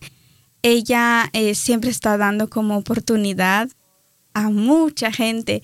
Ella 0.63 1.31
eh, 1.33 1.55
siempre 1.55 1.91
está 1.91 2.17
dando 2.17 2.49
como 2.49 2.77
oportunidad 2.77 3.69
a 4.35 4.51
mucha 4.51 5.13
gente 5.13 5.63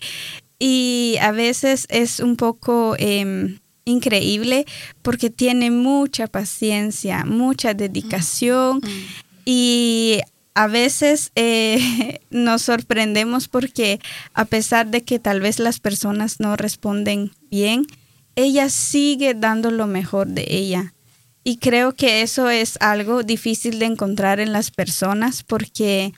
y 0.59 1.17
a 1.21 1.33
veces 1.33 1.87
es 1.91 2.21
un 2.21 2.37
poco 2.37 2.97
em, 2.99 3.59
increíble 3.85 4.67
porque 5.03 5.31
tiene 5.31 5.71
mucha 5.71 6.27
paciencia, 6.27 7.25
mucha 7.25 7.75
dedicación 7.75 8.81
y 9.45 10.21
a 10.55 10.67
veces 10.69 11.33
eh, 11.35 12.21
nos 12.31 12.63
sorprendemos 12.63 13.49
porque 13.49 14.01
a 14.33 14.45
pesar 14.45 14.89
de 14.89 15.03
que 15.03 15.19
tal 15.19 15.41
vez 15.41 15.59
las 15.59 15.81
personas 15.81 16.41
no 16.41 16.57
responden 16.57 17.33
bien, 17.51 17.87
ella 18.37 18.69
sigue 18.71 19.35
dando 19.35 19.71
lo 19.71 19.87
mejor 19.87 20.29
de 20.29 20.47
ella. 20.49 20.95
Y 21.45 21.59
creo 21.59 21.95
que 21.95 22.23
eso 22.23 22.49
es 22.49 22.79
algo 22.81 23.23
difícil 23.23 23.79
de 23.79 23.85
encontrar 23.85 24.41
en 24.41 24.53
las 24.53 24.71
personas 24.71 25.43
porque 25.43 26.15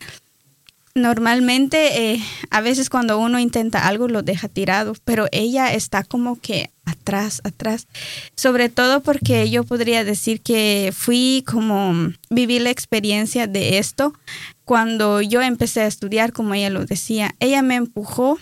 normalmente 0.96 2.12
eh, 2.14 2.22
a 2.50 2.60
veces 2.62 2.88
cuando 2.88 3.18
uno 3.18 3.38
intenta 3.38 3.86
algo 3.86 4.08
lo 4.08 4.22
deja 4.22 4.48
tirado, 4.48 4.94
pero 5.04 5.26
ella 5.30 5.72
está 5.72 6.02
como 6.02 6.40
que 6.40 6.70
atrás, 6.86 7.42
atrás. 7.44 7.86
Sobre 8.34 8.70
todo 8.70 9.02
porque 9.02 9.48
yo 9.50 9.64
podría 9.64 10.04
decir 10.04 10.40
que 10.40 10.92
fui 10.96 11.44
como 11.46 12.12
viví 12.30 12.58
la 12.58 12.70
experiencia 12.70 13.46
de 13.46 13.78
esto 13.78 14.14
cuando 14.64 15.20
yo 15.20 15.42
empecé 15.42 15.82
a 15.82 15.86
estudiar, 15.86 16.32
como 16.32 16.54
ella 16.54 16.70
lo 16.70 16.86
decía. 16.86 17.34
Ella 17.40 17.60
me 17.60 17.76
empujó 17.76 18.38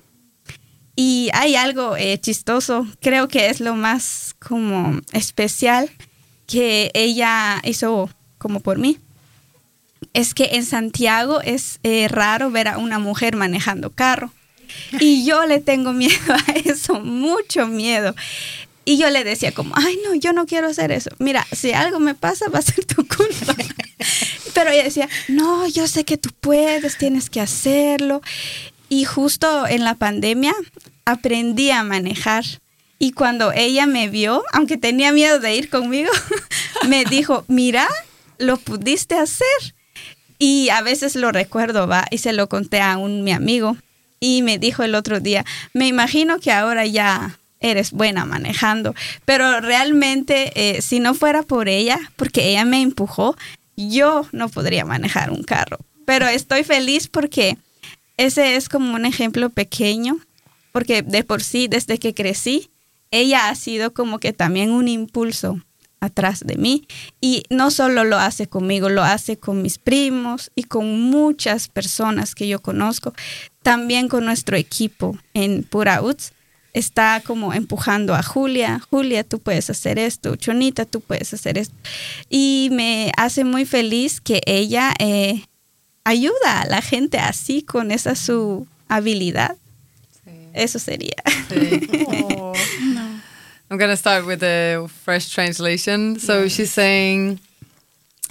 y 0.94 1.31
hay 1.35 1.56
algo 1.56 1.97
eh, 1.97 2.18
chistoso, 2.20 2.86
creo 3.01 3.26
que 3.26 3.48
es 3.48 3.60
lo 3.60 3.74
más 3.74 4.36
como 4.39 5.01
especial 5.12 5.90
que 6.47 6.93
ella 6.94 7.60
hizo 7.64 8.09
como 8.39 8.60
por 8.60 8.78
mí 8.78 8.98
es 10.15 10.32
que 10.32 10.51
en 10.53 10.65
Santiago 10.65 11.41
es 11.43 11.81
eh, 11.82 12.09
raro 12.09 12.51
ver 12.51 12.69
a 12.69 12.78
una 12.78 12.99
mujer 12.99 13.36
manejando 13.36 13.91
carro. 13.91 14.32
Y 14.99 15.24
yo 15.27 15.45
le 15.45 15.61
tengo 15.61 15.93
miedo 15.93 16.35
a 16.35 16.53
eso, 16.65 17.01
mucho 17.01 17.66
miedo. 17.66 18.15
Y 18.86 18.99
yo 18.99 19.11
le 19.11 19.24
decía 19.24 19.53
como, 19.53 19.74
ay 19.77 19.99
no, 20.05 20.15
yo 20.15 20.32
no 20.32 20.47
quiero 20.47 20.69
hacer 20.69 20.93
eso. 20.93 21.11
Mira, 21.19 21.47
si 21.53 21.73
algo 21.73 22.01
me 22.01 22.15
pasa 22.15 22.49
va 22.49 22.59
a 22.59 22.62
ser 22.62 22.85
tu 22.85 23.07
culpa. 23.07 23.55
Pero 24.55 24.70
ella 24.70 24.85
decía, 24.85 25.09
no, 25.28 25.66
yo 25.66 25.89
sé 25.89 26.05
que 26.05 26.16
tú 26.16 26.31
puedes, 26.41 26.99
tienes 26.99 27.31
que 27.31 27.41
hacerlo. 27.41 28.20
Y 28.89 29.05
justo 29.05 29.66
en 29.66 29.85
la 29.85 29.95
pandemia 29.95 30.55
aprendí 31.05 31.70
a 31.70 31.82
manejar. 31.82 32.45
Y 32.99 33.12
cuando 33.12 33.53
ella 33.53 33.86
me 33.86 34.09
vio, 34.09 34.45
aunque 34.53 34.77
tenía 34.77 35.12
miedo 35.12 35.41
de 35.41 35.57
ir 35.57 35.70
conmigo, 35.70 36.12
me 36.89 37.05
dijo, 37.05 37.45
mira, 37.49 37.89
lo 38.39 38.59
pudiste 38.59 39.16
hacer. 39.16 39.73
Y 40.47 40.69
a 40.69 40.83
veces 40.83 41.16
lo 41.16 41.33
recuerdo, 41.33 41.87
va, 41.87 42.05
y 42.11 42.19
se 42.19 42.35
lo 42.35 42.51
conté 42.51 42.83
a 42.83 42.99
un 42.99 43.25
mi 43.25 43.33
amigo. 43.33 43.79
Y 44.21 44.43
me 44.43 44.59
dijo 44.59 44.83
el 44.83 44.95
otro 44.95 45.19
día, 45.21 45.43
me 45.73 45.87
imagino 45.87 46.39
que 46.39 46.53
ahora 46.53 46.85
ya 46.85 47.39
eres 47.61 47.93
buena 47.93 48.27
manejando, 48.27 48.95
pero 49.25 49.62
realmente 49.62 50.53
eh, 50.55 50.83
si 50.83 51.01
no 51.01 51.15
fuera 51.15 51.45
por 51.45 51.71
ella, 51.71 51.99
porque 52.16 52.51
ella 52.51 52.66
me 52.66 52.83
empujó, 52.83 53.37
yo 53.75 54.27
no 54.33 54.51
podría 54.51 54.85
manejar 54.85 55.31
un 55.31 55.45
carro. 55.45 55.79
Pero 56.05 56.29
estoy 56.29 56.62
feliz 56.62 57.09
porque 57.09 57.57
ese 58.19 58.57
es 58.57 58.69
como 58.69 58.95
un 58.95 59.07
ejemplo 59.07 59.49
pequeño, 59.49 60.19
porque 60.73 61.01
de 61.01 61.25
por 61.25 61.43
sí, 61.43 61.69
desde 61.69 61.99
que 61.99 62.12
crecí, 62.12 62.69
ella 63.11 63.49
ha 63.49 63.55
sido 63.55 63.95
como 63.95 64.19
que 64.19 64.35
también 64.35 64.73
un 64.73 64.89
impulso 64.89 65.62
atrás 66.05 66.40
de 66.44 66.56
mí 66.56 66.86
y 67.20 67.44
no 67.51 67.70
solo 67.70 68.05
lo 68.05 68.18
hace 68.18 68.47
conmigo, 68.47 68.89
lo 68.89 69.02
hace 69.02 69.36
con 69.36 69.62
mis 69.62 69.78
primos 69.78 70.51
y 70.55 70.64
con 70.64 71.01
muchas 71.01 71.68
personas 71.68 72.35
que 72.35 72.48
yo 72.48 72.60
conozco, 72.60 73.14
también 73.62 74.09
con 74.09 74.24
nuestro 74.24 74.56
equipo 74.56 75.18
en 75.35 75.62
Pura 75.62 76.02
Uts. 76.02 76.32
Está 76.72 77.22
como 77.24 77.55
empujando 77.55 78.16
a 78.16 78.22
Julia, 78.24 78.81
Julia, 78.90 79.22
tú 79.22 79.39
puedes 79.39 79.70
hacer 79.70 79.97
esto, 79.97 80.35
Chonita, 80.35 80.85
tú 80.85 81.01
puedes 81.01 81.32
hacer 81.32 81.56
esto. 81.56 81.74
Y 82.28 82.68
me 82.72 83.12
hace 83.16 83.44
muy 83.44 83.64
feliz 83.64 84.20
que 84.20 84.40
ella 84.44 84.93
eh, 84.98 85.44
ayuda 86.02 86.62
a 86.62 86.66
la 86.66 86.82
gente 86.82 87.18
así 87.18 87.62
con 87.62 87.93
esa 87.93 88.16
su 88.16 88.66
habilidad. 88.89 89.56
Eso 90.52 90.78
sería. 90.78 91.16
Oh. 92.36 92.52
I'm 93.70 93.78
gonna 93.78 93.97
start 93.97 94.27
with 94.27 94.43
a 94.43 94.86
fresh 94.89 95.31
translation. 95.31 96.19
So 96.19 96.49
she's 96.49 96.73
saying 96.73 97.41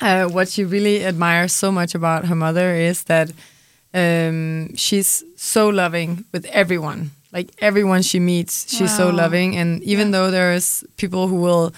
uh, 0.02 0.26
what 0.28 0.50
she 0.50 0.64
really 0.64 1.06
admires 1.06 1.54
so 1.54 1.72
much 1.72 1.96
about 1.96 2.26
her 2.26 2.36
mother 2.36 2.74
is 2.76 3.04
that 3.06 3.32
um, 3.94 4.76
she's 4.76 5.24
so 5.36 5.70
loving 5.70 6.26
with 6.32 6.46
everyone. 6.46 7.12
Like 7.32 7.50
everyone 7.60 8.04
she 8.04 8.20
meets, 8.20 8.72
she's 8.76 8.96
so 8.96 9.10
loving. 9.10 9.56
And 9.56 9.82
even 9.84 10.12
though 10.12 10.30
there's 10.30 10.84
people 10.98 11.28
who 11.28 11.38
will 11.38 11.74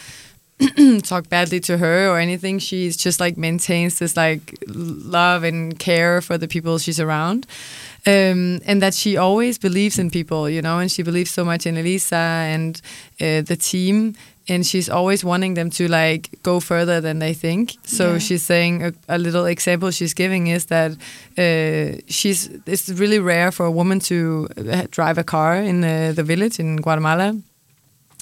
talk 1.03 1.29
badly 1.29 1.59
to 1.61 1.77
her 1.77 2.09
or 2.09 2.19
anything, 2.19 2.59
she's 2.59 2.97
just 2.97 3.19
like 3.21 3.37
maintains 3.37 3.99
this 3.99 4.17
like 4.17 4.57
love 4.67 5.43
and 5.43 5.77
care 5.79 6.21
for 6.21 6.37
the 6.37 6.47
people 6.47 6.77
she's 6.77 6.99
around. 6.99 7.47
Um, 8.07 8.59
and 8.67 8.81
that 8.81 8.93
she 8.93 9.17
always 9.17 9.57
believes 9.57 9.97
in 9.97 10.11
people, 10.11 10.47
you 10.47 10.61
know, 10.61 10.77
and 10.77 10.91
she 10.91 11.01
believes 11.03 11.31
so 11.31 11.43
much 11.43 11.65
in 11.65 11.75
Elisa 11.75 12.15
and 12.15 12.79
uh, 13.19 13.41
the 13.41 13.57
team 13.59 14.13
and 14.47 14.63
she's 14.63 14.89
always 14.89 15.23
wanting 15.23 15.55
them 15.55 15.69
to 15.71 15.87
like 15.87 16.29
go 16.43 16.59
further 16.59 17.01
than 17.01 17.17
they 17.19 17.33
think. 17.33 17.73
So 17.83 18.11
Yeah. 18.13 18.19
she's 18.19 18.43
saying 18.43 18.83
a, 18.83 18.93
a 19.07 19.17
little 19.17 19.45
example 19.45 19.89
she's 19.91 20.13
giving 20.13 20.47
is 20.47 20.65
that 20.65 20.91
uh, 21.37 21.97
she's 22.07 22.49
it's 22.67 22.89
really 22.89 23.17
rare 23.17 23.51
for 23.51 23.65
a 23.65 23.71
woman 23.71 23.99
to 24.01 24.47
uh, 24.55 24.85
drive 24.91 25.17
a 25.17 25.23
car 25.23 25.55
in 25.55 25.83
uh, 25.83 26.13
the 26.15 26.23
village 26.23 26.59
in 26.59 26.75
Guatemala. 26.77 27.33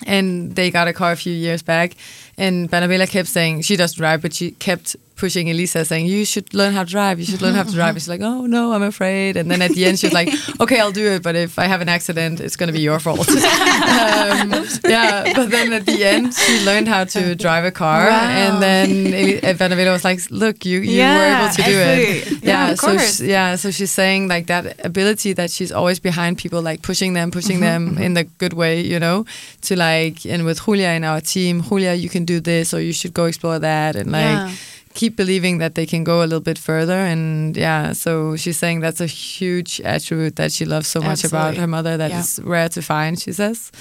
And 0.05 0.55
they 0.55 0.71
got 0.71 0.87
a 0.87 0.93
car 0.93 1.11
a 1.11 1.15
few 1.15 1.31
years 1.33 1.61
back, 1.63 1.91
and 2.37 2.69
Bernabela 2.69 3.07
kept 3.07 3.27
saying 3.29 3.61
she 3.61 3.75
doesn't 3.77 3.97
drive, 3.97 4.21
but 4.21 4.33
she 4.33 4.51
kept 4.51 4.95
pushing 5.23 5.49
Elisa, 5.49 5.85
saying 5.85 6.05
you 6.05 6.25
should 6.25 6.53
learn 6.53 6.73
how 6.73 6.83
to 6.83 6.91
drive. 6.97 7.15
You 7.17 7.23
should 7.25 7.41
learn 7.41 7.55
how 7.59 7.63
to 7.63 7.71
drive. 7.71 7.91
And 7.95 8.01
she's 8.01 8.09
like, 8.15 8.19
oh 8.31 8.41
no, 8.45 8.73
I'm 8.73 8.83
afraid. 8.93 9.37
And 9.37 9.49
then 9.49 9.61
at 9.61 9.71
the 9.71 9.85
end, 9.87 9.95
she's 9.97 10.11
like, 10.19 10.27
okay, 10.63 10.77
I'll 10.81 10.91
do 10.91 11.05
it, 11.13 11.23
but 11.23 11.33
if 11.37 11.57
I 11.57 11.65
have 11.73 11.79
an 11.79 11.87
accident, 11.87 12.41
it's 12.41 12.57
going 12.59 12.67
to 12.67 12.73
be 12.73 12.81
your 12.89 12.99
fault. 12.99 13.29
um, 13.29 14.51
yeah, 14.95 15.31
but 15.33 15.47
then 15.49 15.71
at 15.71 15.85
the 15.85 16.03
end, 16.03 16.33
she 16.33 16.53
learned 16.65 16.89
how 16.89 17.05
to 17.15 17.35
drive 17.35 17.63
a 17.63 17.71
car, 17.71 18.01
Wow. 18.07 18.19
and 18.43 18.61
then 18.61 18.89
Eli- 18.91 19.87
uh, 19.89 19.91
was 19.93 20.03
like, 20.03 20.19
look, 20.29 20.65
you 20.65 20.79
you 20.81 20.99
were 21.07 21.37
able 21.37 21.53
to 21.57 21.61
do 21.71 21.77
it. 21.97 22.43
Yeah, 22.43 22.71
of 22.71 22.79
so 22.79 22.97
she- 22.97 23.29
yeah, 23.31 23.55
so 23.55 23.71
she's 23.71 23.91
saying 23.91 24.27
like 24.27 24.47
that 24.47 24.63
ability 24.85 25.31
that 25.39 25.49
she's 25.51 25.71
always 25.71 25.99
behind 26.09 26.37
people, 26.37 26.61
like 26.61 26.81
pushing 26.81 27.13
them, 27.13 27.31
pushing 27.31 27.61
them 27.61 27.97
in 27.97 28.13
the 28.13 28.25
good 28.41 28.53
way, 28.53 28.81
you 28.81 28.99
know, 28.99 29.25
to 29.67 29.77
like, 29.77 30.25
and 30.25 30.43
with 30.43 30.59
Julia 30.65 30.89
in 30.89 31.03
our 31.05 31.21
team, 31.21 31.63
Julia, 31.63 31.93
you 31.93 32.09
can 32.09 32.25
do 32.25 32.41
this, 32.41 32.73
or 32.73 32.81
you 32.81 32.91
should 32.91 33.13
go 33.13 33.23
explore 33.31 33.59
that, 33.59 33.95
and 33.95 34.11
like 34.11 34.23
Yeah. 34.23 34.51
Keep 34.93 35.15
believing 35.15 35.57
that 35.59 35.75
they 35.75 35.85
can 35.85 36.03
go 36.03 36.19
a 36.21 36.25
little 36.25 36.39
bit 36.41 36.57
further. 36.57 36.93
And 36.97 37.55
yeah, 37.57 37.93
so 37.93 38.35
she's 38.35 38.57
saying 38.57 38.79
that's 38.81 39.01
a 39.01 39.07
huge 39.07 39.81
attribute 39.81 40.35
that 40.35 40.51
she 40.51 40.65
loves 40.65 40.87
so 40.87 41.01
much 41.01 41.23
about 41.23 41.55
her 41.57 41.67
mother 41.67 41.97
that 41.97 42.11
Yeah. 42.11 42.19
is 42.19 42.39
rare 42.43 42.69
to 42.69 42.81
find. 42.81 43.19
She 43.19 43.31
says, 43.33 43.71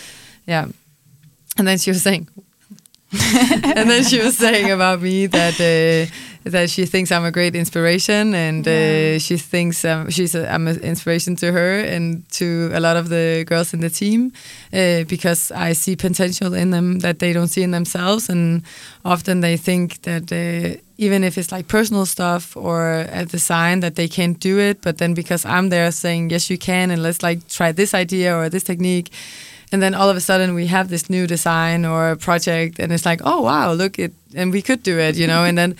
yeah, 0.46 0.66
and 1.58 1.66
then 1.68 1.78
she 1.78 1.90
was 1.90 2.02
saying. 2.02 2.28
and 3.12 3.90
then 3.90 4.04
she 4.04 4.18
was 4.18 4.38
saying 4.38 4.70
about 4.70 5.02
me 5.02 5.26
that 5.26 5.60
uh, 5.60 6.10
that 6.44 6.70
she 6.70 6.86
thinks 6.86 7.12
I'm 7.12 7.24
a 7.24 7.30
great 7.30 7.54
inspiration, 7.54 8.34
and 8.34 8.66
uh, 8.66 9.18
she 9.18 9.36
thinks 9.36 9.84
um, 9.84 10.10
she's 10.10 10.34
a, 10.34 10.52
I'm 10.52 10.66
an 10.68 10.80
inspiration 10.80 11.36
to 11.36 11.52
her 11.52 11.80
and 11.80 12.28
to 12.32 12.70
a 12.72 12.80
lot 12.80 12.96
of 12.96 13.08
the 13.08 13.44
girls 13.46 13.72
in 13.72 13.80
the 13.80 13.90
team 13.90 14.32
uh, 14.72 15.04
because 15.04 15.52
I 15.52 15.72
see 15.72 15.96
potential 15.96 16.54
in 16.54 16.70
them 16.70 17.00
that 17.00 17.18
they 17.18 17.32
don't 17.32 17.48
see 17.48 17.62
in 17.62 17.70
themselves, 17.70 18.28
and 18.28 18.62
often 19.04 19.40
they 19.40 19.56
think 19.56 20.02
that. 20.02 20.32
Uh, 20.32 20.80
even 20.98 21.24
if 21.24 21.36
it's 21.36 21.50
like 21.50 21.66
personal 21.66 22.06
stuff 22.06 22.56
or 22.56 23.06
a 23.10 23.24
design 23.24 23.80
that 23.80 23.96
they 23.96 24.06
can't 24.06 24.38
do 24.38 24.60
it, 24.60 24.80
but 24.82 24.98
then 24.98 25.14
because 25.14 25.44
I'm 25.44 25.68
there 25.68 25.90
saying 25.90 26.30
yes 26.30 26.48
you 26.48 26.56
can 26.56 26.92
and 26.92 27.02
let's 27.02 27.24
like 27.24 27.48
try 27.48 27.72
this 27.72 27.92
idea 27.92 28.36
or 28.36 28.48
this 28.48 28.62
technique, 28.62 29.10
and 29.72 29.82
then 29.82 29.94
all 29.94 30.08
of 30.08 30.16
a 30.16 30.20
sudden 30.20 30.54
we 30.54 30.66
have 30.66 30.88
this 30.88 31.08
new 31.08 31.26
design 31.26 31.84
or 31.84 32.10
a 32.10 32.16
project 32.16 32.78
and 32.78 32.92
it's 32.92 33.06
like 33.06 33.20
oh 33.24 33.40
wow 33.40 33.72
look 33.72 33.98
it 33.98 34.12
and 34.34 34.52
we 34.52 34.62
could 34.62 34.82
do 34.82 34.98
it 34.98 35.16
you 35.16 35.26
know 35.26 35.44
and 35.44 35.56
then 35.56 35.74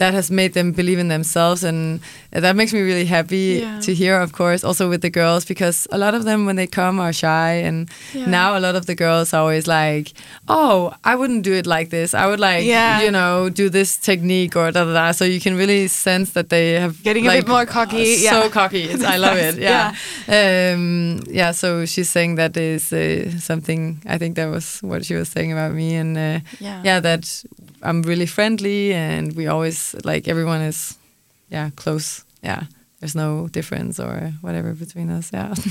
that 0.00 0.12
has 0.14 0.30
made 0.30 0.52
them 0.58 0.72
believe 0.80 0.98
in 1.04 1.08
themselves 1.08 1.60
and 1.70 2.00
that 2.44 2.54
makes 2.56 2.72
me 2.76 2.80
really 2.90 3.04
happy 3.16 3.60
Yeah. 3.60 3.80
to 3.86 3.90
hear 4.00 4.14
of 4.26 4.30
course 4.40 4.60
also 4.68 4.84
with 4.92 5.02
the 5.06 5.10
girls 5.20 5.42
because 5.52 5.78
a 5.92 5.98
lot 6.04 6.14
of 6.18 6.22
them 6.28 6.40
when 6.46 6.56
they 6.60 6.66
come 6.80 6.96
are 7.04 7.12
shy 7.24 7.52
and 7.68 7.78
Yeah. 8.14 8.26
now 8.40 8.48
a 8.58 8.60
lot 8.66 8.74
of 8.80 8.84
the 8.90 8.94
girls 9.04 9.26
are 9.34 9.40
always 9.44 9.66
like 9.80 10.06
oh 10.48 10.92
i 11.10 11.12
wouldn't 11.18 11.42
do 11.48 11.52
it 11.60 11.66
like 11.76 11.88
this 11.96 12.14
i 12.22 12.24
would 12.30 12.40
like 12.50 12.62
Yeah. 12.64 13.04
you 13.04 13.10
know 13.18 13.50
do 13.62 13.66
this 13.78 13.90
technique 14.08 14.54
or 14.60 14.66
da 14.76 14.82
da 14.88 14.92
da 15.00 15.06
so 15.18 15.24
you 15.34 15.40
can 15.46 15.54
really 15.62 15.82
sense 15.88 16.28
that 16.36 16.48
they 16.48 16.66
have 16.84 16.94
Getting 17.08 17.26
a 17.26 17.28
like, 17.32 17.40
bit 17.44 17.48
more 17.56 17.66
cocky, 17.66 18.16
so 18.30 18.36
yeah. 18.44 18.48
cocky 18.60 18.82
It's- 18.94 19.04
i 19.14 19.16
love 19.26 19.38
it 19.48 19.54
yeah 19.68 19.86
um 20.40 21.20
yeah 21.28 21.52
so 21.52 21.84
she's 21.86 22.08
saying 22.08 22.36
that 22.36 22.56
is 22.56 22.92
uh, 22.92 23.28
something 23.38 24.00
i 24.06 24.16
think 24.18 24.36
that 24.36 24.48
was 24.56 24.78
what 24.82 25.04
she 25.04 25.14
was 25.14 25.28
saying 25.28 25.52
about 25.52 25.72
me 25.74 25.94
and 26.02 26.16
uh, 26.16 26.40
Yeah. 26.60 26.80
yeah 26.88 27.00
that 27.00 27.22
i'm 27.82 28.02
really 28.02 28.26
friendly 28.26 28.92
and 28.94 29.34
we 29.36 29.46
always 29.46 29.89
like 30.04 30.28
everyone 30.28 30.60
is 30.60 30.96
yeah 31.48 31.70
close. 31.76 32.24
Yeah. 32.42 32.64
There's 33.00 33.14
no 33.14 33.48
difference 33.48 33.98
or 33.98 34.32
whatever 34.42 34.74
between 34.74 35.10
us. 35.10 35.30
Yeah. 35.32 35.54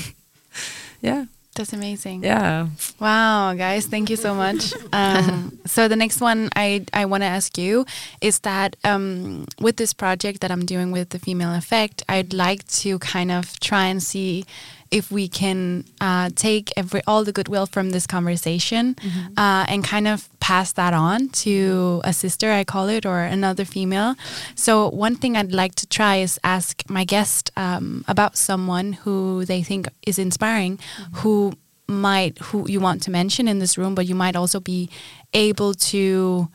Yeah. 1.02 1.24
That's 1.56 1.72
amazing. 1.72 2.22
yeah. 2.22 2.68
Wow, 3.00 3.54
guys, 3.54 3.86
thank 3.86 4.08
you 4.08 4.16
so 4.16 4.34
much. 4.34 4.72
Um, 4.92 5.58
so 5.66 5.88
the 5.88 5.96
next 5.96 6.20
one 6.20 6.48
I 6.54 6.84
I 6.92 7.06
want 7.06 7.22
to 7.22 7.26
ask 7.26 7.58
you 7.58 7.84
is 8.20 8.40
that 8.40 8.76
um, 8.84 9.46
with 9.60 9.76
this 9.76 9.92
project 9.92 10.40
that 10.42 10.50
I'm 10.50 10.64
doing 10.64 10.92
with 10.92 11.08
the 11.10 11.18
female 11.18 11.54
effect, 11.54 12.02
I'd 12.08 12.32
like 12.32 12.66
to 12.82 12.98
kind 13.00 13.30
of 13.32 13.58
try 13.60 13.86
and 13.86 14.02
see 14.02 14.44
if 14.90 15.10
we 15.12 15.28
can 15.28 15.84
uh, 16.00 16.30
take 16.34 16.72
every 16.76 17.00
all 17.06 17.24
the 17.24 17.32
goodwill 17.32 17.66
from 17.66 17.90
this 17.90 18.06
conversation 18.06 18.96
uh, 19.36 19.64
and 19.68 19.84
kind 19.84 20.08
of 20.08 20.28
pass 20.40 20.72
that 20.72 20.92
on 20.92 21.28
to 21.28 22.00
a 22.04 22.12
sister, 22.12 22.50
I 22.50 22.64
call 22.64 22.88
it, 22.88 23.06
or 23.06 23.20
another 23.20 23.64
female. 23.64 24.14
So 24.54 24.88
one 24.90 25.14
thing 25.16 25.36
I'd 25.36 25.52
like 25.52 25.74
to 25.76 25.86
try 25.86 26.16
is 26.16 26.40
ask 26.42 26.82
my 26.88 27.04
guest 27.04 27.52
um, 27.56 28.04
about 28.08 28.36
someone 28.36 28.94
who 29.04 29.44
they 29.44 29.62
think 29.62 29.88
is 30.06 30.18
inspiring, 30.18 30.78
who 31.22 31.52
might 31.86 32.38
who 32.38 32.68
you 32.68 32.80
want 32.80 33.02
to 33.02 33.10
mention 33.10 33.46
in 33.48 33.58
this 33.58 33.76
room, 33.78 33.94
but 33.94 34.06
you 34.06 34.14
might 34.14 34.36
also 34.36 34.60
be 34.60 34.88
able 35.32 35.74
to. 35.74 36.48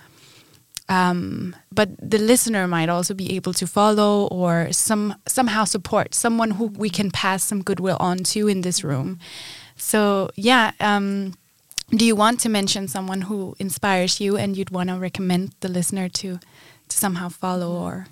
Um, 0.87 1.55
but 1.71 1.89
the 1.99 2.19
listener 2.19 2.67
might 2.67 2.89
also 2.89 3.15
be 3.15 3.35
able 3.35 3.53
to 3.53 3.65
follow 3.65 4.27
or 4.27 4.71
some 4.71 5.15
somehow 5.25 5.65
support 5.65 6.13
someone 6.13 6.51
who 6.51 6.67
we 6.67 6.89
can 6.91 7.09
pass 7.09 7.43
some 7.43 7.63
goodwill 7.63 7.97
on 7.99 8.19
to 8.19 8.47
in 8.47 8.61
this 8.61 8.83
room. 8.83 9.19
So 9.77 10.29
yeah, 10.35 10.71
um, 10.79 11.33
do 11.89 12.05
you 12.05 12.15
want 12.15 12.39
to 12.41 12.49
mention 12.49 12.87
someone 12.87 13.21
who 13.21 13.55
inspires 13.57 14.19
you 14.21 14.37
and 14.37 14.55
you'd 14.55 14.69
want 14.69 14.89
to 14.89 14.95
recommend 14.95 15.53
the 15.61 15.69
listener 15.69 16.07
to 16.09 16.39
to 16.87 16.97
somehow 16.97 17.29
follow 17.29 17.71
or 17.71 18.07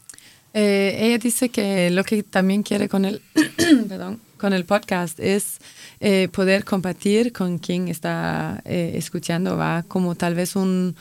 Eh, 0.54 0.98
ella 1.00 1.18
dice 1.18 1.50
que 1.50 1.90
lo 1.90 2.04
que 2.04 2.22
también 2.22 2.62
quiere 2.62 2.88
con 2.88 3.06
el, 3.06 3.22
perdón, 3.90 4.22
con 4.38 4.54
el 4.54 4.66
podcast 4.66 5.20
es 5.20 5.58
eh, 6.00 6.30
poder 6.32 6.64
compartir 6.64 7.34
con 7.34 7.58
quien 7.58 7.88
está 7.88 8.62
eh, 8.66 8.94
escuchando, 8.96 9.58
va 9.58 9.84
como 9.88 10.14
tal 10.14 10.36
vez 10.36 10.56
un, 10.56 10.96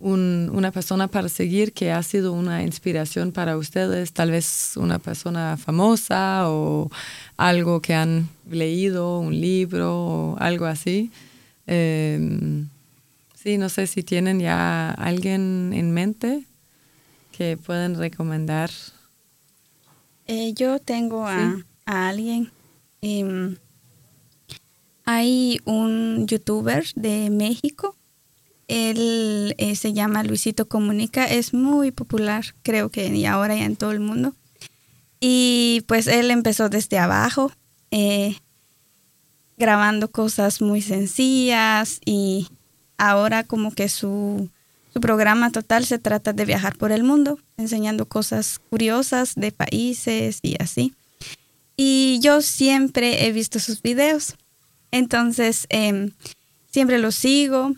un- 0.00 0.50
una 0.54 0.70
persona 0.72 1.08
para 1.08 1.28
seguir 1.28 1.72
que 1.72 1.92
ha 1.92 2.02
sido 2.02 2.32
una 2.32 2.62
inspiración 2.62 3.32
para 3.32 3.56
ustedes, 3.58 4.12
tal 4.12 4.30
vez 4.30 4.72
una 4.76 4.98
persona 4.98 5.56
famosa 5.58 6.48
o 6.50 6.90
algo 7.36 7.80
que 7.80 7.94
han 7.94 8.28
leído, 8.50 9.20
un 9.20 9.38
libro 9.40 9.94
o 9.96 10.36
algo 10.38 10.64
así. 10.66 11.10
Eh, 11.66 12.64
sí, 13.34 13.58
no 13.58 13.68
sé 13.68 13.86
si 13.86 14.02
tienen 14.02 14.40
ya 14.40 14.90
alguien 14.92 15.72
en 15.74 15.90
mente 15.92 16.44
que 17.36 17.56
pueden 17.58 17.96
recomendar. 17.96 18.70
Eh, 20.26 20.52
yo 20.54 20.78
tengo 20.78 21.26
a, 21.26 21.56
a 21.86 22.08
alguien. 22.08 22.50
em, 23.02 23.56
hay 25.04 25.60
un 25.64 26.26
youtuber 26.26 26.84
de 26.94 27.30
México. 27.30 27.96
Él 28.70 29.56
eh, 29.58 29.74
se 29.74 29.92
llama 29.92 30.22
Luisito 30.22 30.68
Comunica. 30.68 31.24
Es 31.24 31.52
muy 31.52 31.90
popular, 31.90 32.44
creo 32.62 32.88
que 32.88 33.08
y 33.08 33.26
ahora 33.26 33.56
ya 33.56 33.64
en 33.64 33.74
todo 33.74 33.90
el 33.90 33.98
mundo. 33.98 34.32
Y 35.18 35.82
pues 35.88 36.06
él 36.06 36.30
empezó 36.30 36.68
desde 36.68 36.96
abajo, 36.96 37.50
eh, 37.90 38.36
grabando 39.58 40.12
cosas 40.12 40.62
muy 40.62 40.82
sencillas 40.82 42.00
y 42.04 42.46
ahora 42.96 43.42
como 43.42 43.72
que 43.72 43.88
su, 43.88 44.48
su 44.92 45.00
programa 45.00 45.50
total 45.50 45.84
se 45.84 45.98
trata 45.98 46.32
de 46.32 46.44
viajar 46.44 46.76
por 46.76 46.92
el 46.92 47.02
mundo, 47.02 47.40
enseñando 47.56 48.06
cosas 48.06 48.60
curiosas 48.70 49.34
de 49.34 49.50
países 49.50 50.38
y 50.42 50.54
así. 50.62 50.94
Y 51.76 52.20
yo 52.22 52.40
siempre 52.40 53.26
he 53.26 53.32
visto 53.32 53.58
sus 53.58 53.82
videos, 53.82 54.36
entonces 54.92 55.66
em, 55.70 56.12
siempre 56.70 56.98
los 56.98 57.16
sigo 57.16 57.74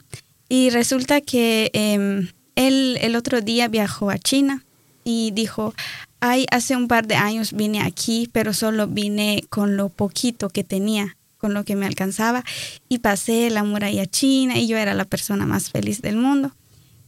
y 0.53 0.69
resulta 0.69 1.23
que 1.23 1.71
em, 1.73 2.29
él 2.57 2.99
el 3.01 3.17
otro 3.17 3.41
día 3.41 3.69
viajó 3.69 4.11
a 4.11 4.19
China 4.19 4.63
y 5.03 5.31
dijo, 5.31 5.73
ay, 6.21 6.45
hace 6.51 6.77
un 6.77 6.89
par 6.89 7.07
de 7.07 7.15
años 7.15 7.55
vine 7.55 7.81
aquí, 7.81 8.29
pero 8.35 8.53
solo 8.53 8.87
vine 8.87 9.45
con 9.49 9.79
lo 9.79 9.89
poquito 9.89 10.51
que 10.51 10.63
tenía, 10.63 11.17
con 11.39 11.55
lo 11.55 11.65
que 11.65 11.75
me 11.75 11.87
alcanzaba, 11.87 12.45
y 12.91 12.99
pasé 12.99 13.49
la 13.49 13.65
muralla 13.65 14.05
china 14.05 14.59
y 14.59 14.67
yo 14.67 14.77
era 14.77 14.93
la 14.93 15.07
persona 15.07 15.47
más 15.47 15.71
feliz 15.71 16.03
del 16.03 16.17
mundo. 16.17 16.53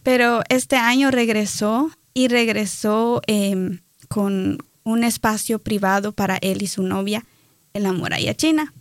Pero 0.02 0.42
este 0.48 0.76
año 0.76 1.10
regresó 1.10 1.90
y 2.14 2.28
regresó 2.28 3.20
em, 3.26 3.80
con 4.08 4.56
un 4.84 5.04
espacio 5.04 5.58
privado 5.58 6.12
para 6.12 6.38
él 6.38 6.62
y 6.62 6.66
su 6.66 6.82
novia 6.82 7.26
en 7.74 7.82
la 7.82 7.92
muralla 7.92 8.32
china. 8.32 8.72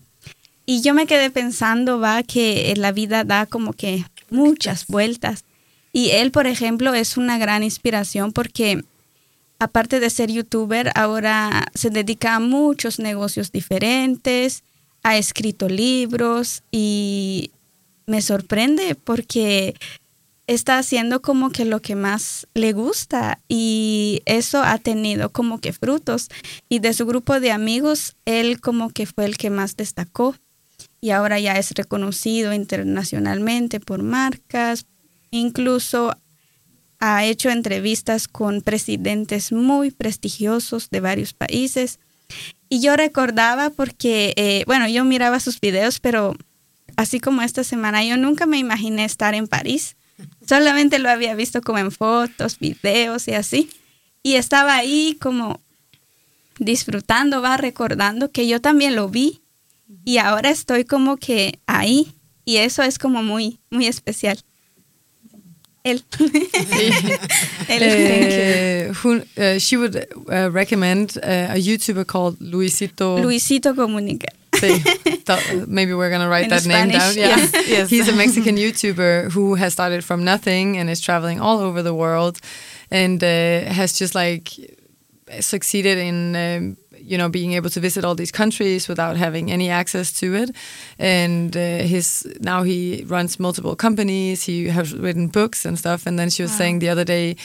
Y 0.65 0.79
yo 0.79 0.93
me 0.93 1.05
quedé 1.05 1.29
pensando, 1.31 1.99
va, 1.99 2.23
que 2.23 2.73
la 2.77 2.93
vida 2.93 3.25
da 3.25 3.45
como 3.45 3.73
que 3.73 4.05
muchas 4.33 4.87
vueltas. 4.87 5.45
Y 5.93 6.09
él, 6.09 6.31
por 6.31 6.47
ejemplo, 6.47 6.93
es 6.93 7.17
una 7.17 7.37
gran 7.37 7.63
inspiración 7.63 8.33
porque 8.33 8.83
aparte 9.59 9.99
de 9.99 10.09
ser 10.09 10.31
youtuber, 10.31 10.91
ahora 10.95 11.67
se 11.73 11.89
dedica 11.89 12.35
a 12.35 12.39
muchos 12.39 12.99
negocios 12.99 13.51
diferentes, 13.51 14.63
ha 15.03 15.17
escrito 15.17 15.69
libros 15.69 16.63
y 16.71 17.51
me 18.05 18.21
sorprende 18.21 18.95
porque 18.95 19.75
está 20.47 20.77
haciendo 20.77 21.21
como 21.21 21.51
que 21.51 21.63
lo 21.65 21.81
que 21.81 21.95
más 21.95 22.47
le 22.53 22.73
gusta 22.73 23.39
y 23.47 24.21
eso 24.25 24.61
ha 24.61 24.77
tenido 24.77 25.29
como 25.29 25.59
que 25.59 25.71
frutos 25.71 26.29
y 26.67 26.79
de 26.79 26.93
su 26.93 27.05
grupo 27.05 27.39
de 27.39 27.51
amigos 27.51 28.15
él 28.25 28.59
como 28.59 28.89
que 28.89 29.05
fue 29.05 29.23
el 29.23 29.37
que 29.37 29.49
más 29.49 29.77
destacó 29.77 30.35
y 31.03 31.11
ahora 31.11 31.37
ya 31.37 31.57
es 31.59 31.71
reconocido 31.71 32.53
internacionalmente 32.53 33.81
por 33.81 34.03
marcas, 34.03 34.85
incluso 35.31 36.15
ha 37.01 37.25
hecho 37.25 37.49
entrevistas 37.49 38.29
con 38.29 38.61
presidentes 38.61 39.51
muy 39.51 39.91
prestigiosos 39.91 40.89
de 40.91 41.01
varios 41.01 41.33
países. 41.33 41.99
Y 42.69 42.79
yo 42.79 42.95
recordaba 42.95 43.69
porque, 43.69 44.33
eh, 44.37 44.63
bueno, 44.65 44.87
yo 44.87 45.03
miraba 45.03 45.41
sus 45.41 45.59
videos, 45.59 45.99
pero 45.99 46.37
así 46.95 47.19
como 47.19 47.41
esta 47.41 47.65
semana, 47.65 48.01
yo 48.05 48.15
nunca 48.15 48.45
me 48.45 48.57
imaginé 48.57 49.03
estar 49.03 49.35
en 49.35 49.49
París. 49.49 49.97
Solamente 50.47 50.99
lo 50.99 51.09
había 51.09 51.35
visto 51.35 51.61
como 51.61 51.79
en 51.79 51.91
fotos, 51.91 52.59
videos 52.59 53.27
y 53.27 53.33
así. 53.33 53.69
Y 54.23 54.35
estaba 54.35 54.77
ahí 54.77 55.17
como 55.19 55.59
disfrutando, 56.59 57.41
va 57.41 57.57
recordando 57.57 58.31
que 58.31 58.47
yo 58.47 58.61
también 58.61 58.95
lo 58.95 59.09
vi 59.09 59.42
y 60.05 60.17
ahora 60.17 60.49
estoy 60.49 60.85
como 60.85 61.17
que 61.17 61.59
ahí 61.67 62.13
y 62.45 62.57
eso 62.57 62.83
es 62.83 62.97
como 62.97 63.23
muy, 63.23 63.59
muy 63.69 63.87
especial. 63.87 64.37
Él. 65.83 66.01
uh, 67.69 68.93
who, 69.01 69.21
uh, 69.37 69.59
she 69.59 69.75
would 69.75 69.95
uh, 70.31 70.49
recommend 70.49 71.17
uh, 71.17 71.51
a 71.51 71.57
YouTuber 71.57 72.05
called 72.07 72.39
Luisito. 72.39 73.19
Luisito 73.19 73.75
Comunica. 73.75 74.27
maybe 75.67 75.93
we're 75.93 76.09
gonna 76.09 76.29
write 76.29 76.43
In 76.45 76.49
that 76.49 76.65
name 76.65 76.89
down. 76.89 77.15
Yeah. 77.15 77.35
yes, 77.35 77.51
yes. 77.67 77.89
He's 77.89 78.07
a 78.07 78.13
Mexican 78.13 78.55
YouTuber 78.55 79.31
who 79.31 79.55
has 79.55 79.73
started 79.73 80.05
from 80.05 80.23
nothing 80.23 80.77
and 80.77 80.89
is 80.89 81.01
traveling 81.01 81.41
all 81.41 81.59
over 81.59 81.81
the 81.81 81.93
world, 81.93 82.39
and 82.89 83.21
uh, 83.21 83.27
has 83.65 83.93
just 83.93 84.15
like 84.15 84.51
succeeded 85.41 85.97
in. 85.97 86.35
Um, 86.35 86.77
you 87.05 87.17
know, 87.17 87.29
being 87.29 87.53
able 87.53 87.69
to 87.69 87.79
visit 87.79 88.03
all 88.05 88.15
these 88.15 88.31
countries 88.31 88.87
without 88.87 89.17
having 89.17 89.51
any 89.51 89.69
access 89.69 90.11
to 90.19 90.25
it, 90.35 90.49
and 90.99 91.55
uh, 91.55 91.59
his 91.83 92.25
now 92.39 92.63
he 92.63 93.03
runs 93.07 93.39
multiple 93.39 93.75
companies. 93.75 94.43
He 94.45 94.67
has 94.69 94.93
written 94.93 95.27
books 95.27 95.65
and 95.65 95.77
stuff. 95.77 96.05
And 96.07 96.17
then 96.17 96.29
she 96.29 96.43
was 96.43 96.51
Wow. 96.51 96.57
saying 96.57 96.79
the 96.79 96.89
other 96.91 97.03
day, 97.05 97.35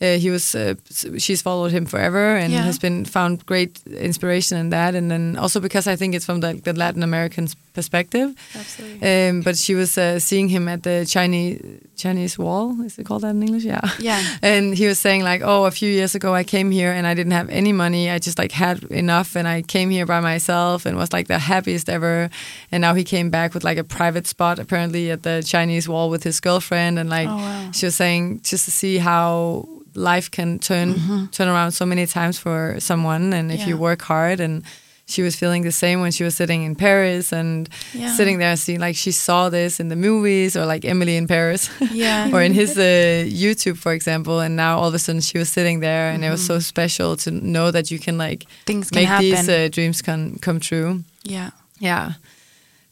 uh, 0.00 0.18
he 0.18 0.30
was 0.30 0.54
uh, 0.54 0.74
she's 1.18 1.42
followed 1.42 1.72
him 1.72 1.86
forever 1.86 2.36
and 2.36 2.52
Yeah. 2.52 2.64
has 2.64 2.78
been 2.78 3.04
found 3.04 3.44
great 3.46 3.80
inspiration 3.86 4.58
in 4.58 4.70
that. 4.70 4.94
And 4.94 5.10
then 5.10 5.36
also 5.36 5.60
because 5.60 5.92
I 5.92 5.96
think 5.96 6.14
it's 6.14 6.24
from 6.26 6.40
the, 6.40 6.54
the 6.64 6.72
Latin 6.72 7.02
American 7.02 7.44
s- 7.44 7.56
perspective. 7.74 8.34
Absolutely. 8.54 9.28
Um, 9.28 9.42
but 9.42 9.56
she 9.58 9.74
was 9.74 9.98
uh, 9.98 10.18
seeing 10.18 10.48
him 10.48 10.68
at 10.68 10.82
the 10.82 11.04
Chinese 11.06 11.60
Chinese 11.96 12.38
Wall. 12.38 12.80
Is 12.86 12.98
it 12.98 13.04
called 13.06 13.22
that 13.22 13.30
in 13.36 13.42
English? 13.42 13.64
Yeah. 13.64 13.80
Yeah. 13.98 14.22
And 14.42 14.74
he 14.78 14.86
was 14.86 14.98
saying 14.98 15.24
like, 15.24 15.42
oh, 15.44 15.64
a 15.66 15.70
few 15.70 15.90
years 15.90 16.14
ago 16.14 16.34
I 16.34 16.44
came 16.44 16.70
here 16.70 16.92
and 16.92 17.06
I 17.06 17.14
didn't 17.14 17.32
have 17.32 17.48
any 17.50 17.72
money. 17.72 18.08
I 18.10 18.18
just 18.18 18.38
like 18.38 18.52
had 18.52 18.82
enough, 18.90 19.36
and 19.36 19.46
I 19.48 19.62
came 19.62 19.90
here 19.90 20.06
by 20.06 20.20
myself 20.20 20.86
and 20.86 20.96
was 20.96 21.12
like 21.12 21.26
the 21.28 21.38
happiest 21.38 21.88
ever. 21.88 22.30
And 22.72 22.80
now 22.80 22.94
he 22.94 23.04
came 23.04 23.30
back 23.30 23.54
with 23.54 23.64
like 23.64 23.78
a 23.80 23.84
private 23.84 24.26
spot 24.26 24.58
apparently 24.58 25.10
at 25.10 25.22
the 25.22 25.42
Chinese 25.44 25.88
Wall 25.88 26.10
with 26.10 26.22
his 26.24 26.40
girlfriend, 26.40 26.98
and 26.98 27.10
like 27.10 27.28
Oh, 27.28 27.36
wow. 27.36 27.70
she 27.72 27.86
was 27.86 27.94
saying 27.96 28.40
just 28.42 28.64
to 28.64 28.70
see 28.70 28.98
how 28.98 29.66
life 29.96 30.28
can 30.30 30.58
turn 30.58 30.94
turn 31.32 31.48
around 31.48 31.72
so 31.72 31.84
many 31.86 32.06
times 32.06 32.38
for 32.38 32.76
someone, 32.78 33.32
and 33.32 33.50
if 33.52 33.60
you 33.66 33.74
Mm-hmm. 33.74 33.82
Work 33.82 34.02
hard 34.02 34.40
and. 34.40 34.62
She 35.06 35.22
was 35.22 35.36
feeling 35.36 35.64
the 35.64 35.72
same 35.72 36.00
when 36.00 36.12
she 36.12 36.24
was 36.24 36.34
sitting 36.34 36.62
in 36.64 36.74
Paris 36.74 37.32
and 37.32 37.68
Yeah. 37.92 38.16
sitting 38.16 38.38
there, 38.38 38.56
seeing 38.56 38.80
like 38.80 38.96
she 38.96 39.12
saw 39.12 39.50
this 39.50 39.78
in 39.80 39.88
the 39.88 39.96
movies 39.96 40.56
or 40.56 40.64
like 40.66 40.84
Emily 40.88 41.16
in 41.16 41.26
Paris. 41.26 41.68
Yeah. 41.92 42.30
or 42.32 42.40
in 42.42 42.54
his 42.54 42.76
uh, 42.78 43.26
YouTube, 43.44 43.76
for 43.76 43.92
example, 43.92 44.40
and 44.40 44.56
now 44.56 44.78
all 44.78 44.88
of 44.88 44.94
a 44.94 44.98
sudden 44.98 45.20
she 45.20 45.38
was 45.38 45.48
sitting 45.52 45.80
there, 45.80 46.10
and 46.14 46.24
it 46.24 46.30
was 46.30 46.44
so 46.46 46.58
special 46.60 47.16
to 47.16 47.30
know 47.30 47.70
that 47.70 47.90
you 47.90 47.98
can 47.98 48.16
like 48.18 48.46
Things 48.66 48.88
can 48.90 49.00
make 49.02 49.08
happen. 49.08 49.24
these 49.30 49.48
uh, 49.48 49.68
dreams 49.70 50.02
come 50.02 50.38
come 50.40 50.58
true. 50.60 51.02
yeah. 51.24 51.50
Yeah, 51.80 52.12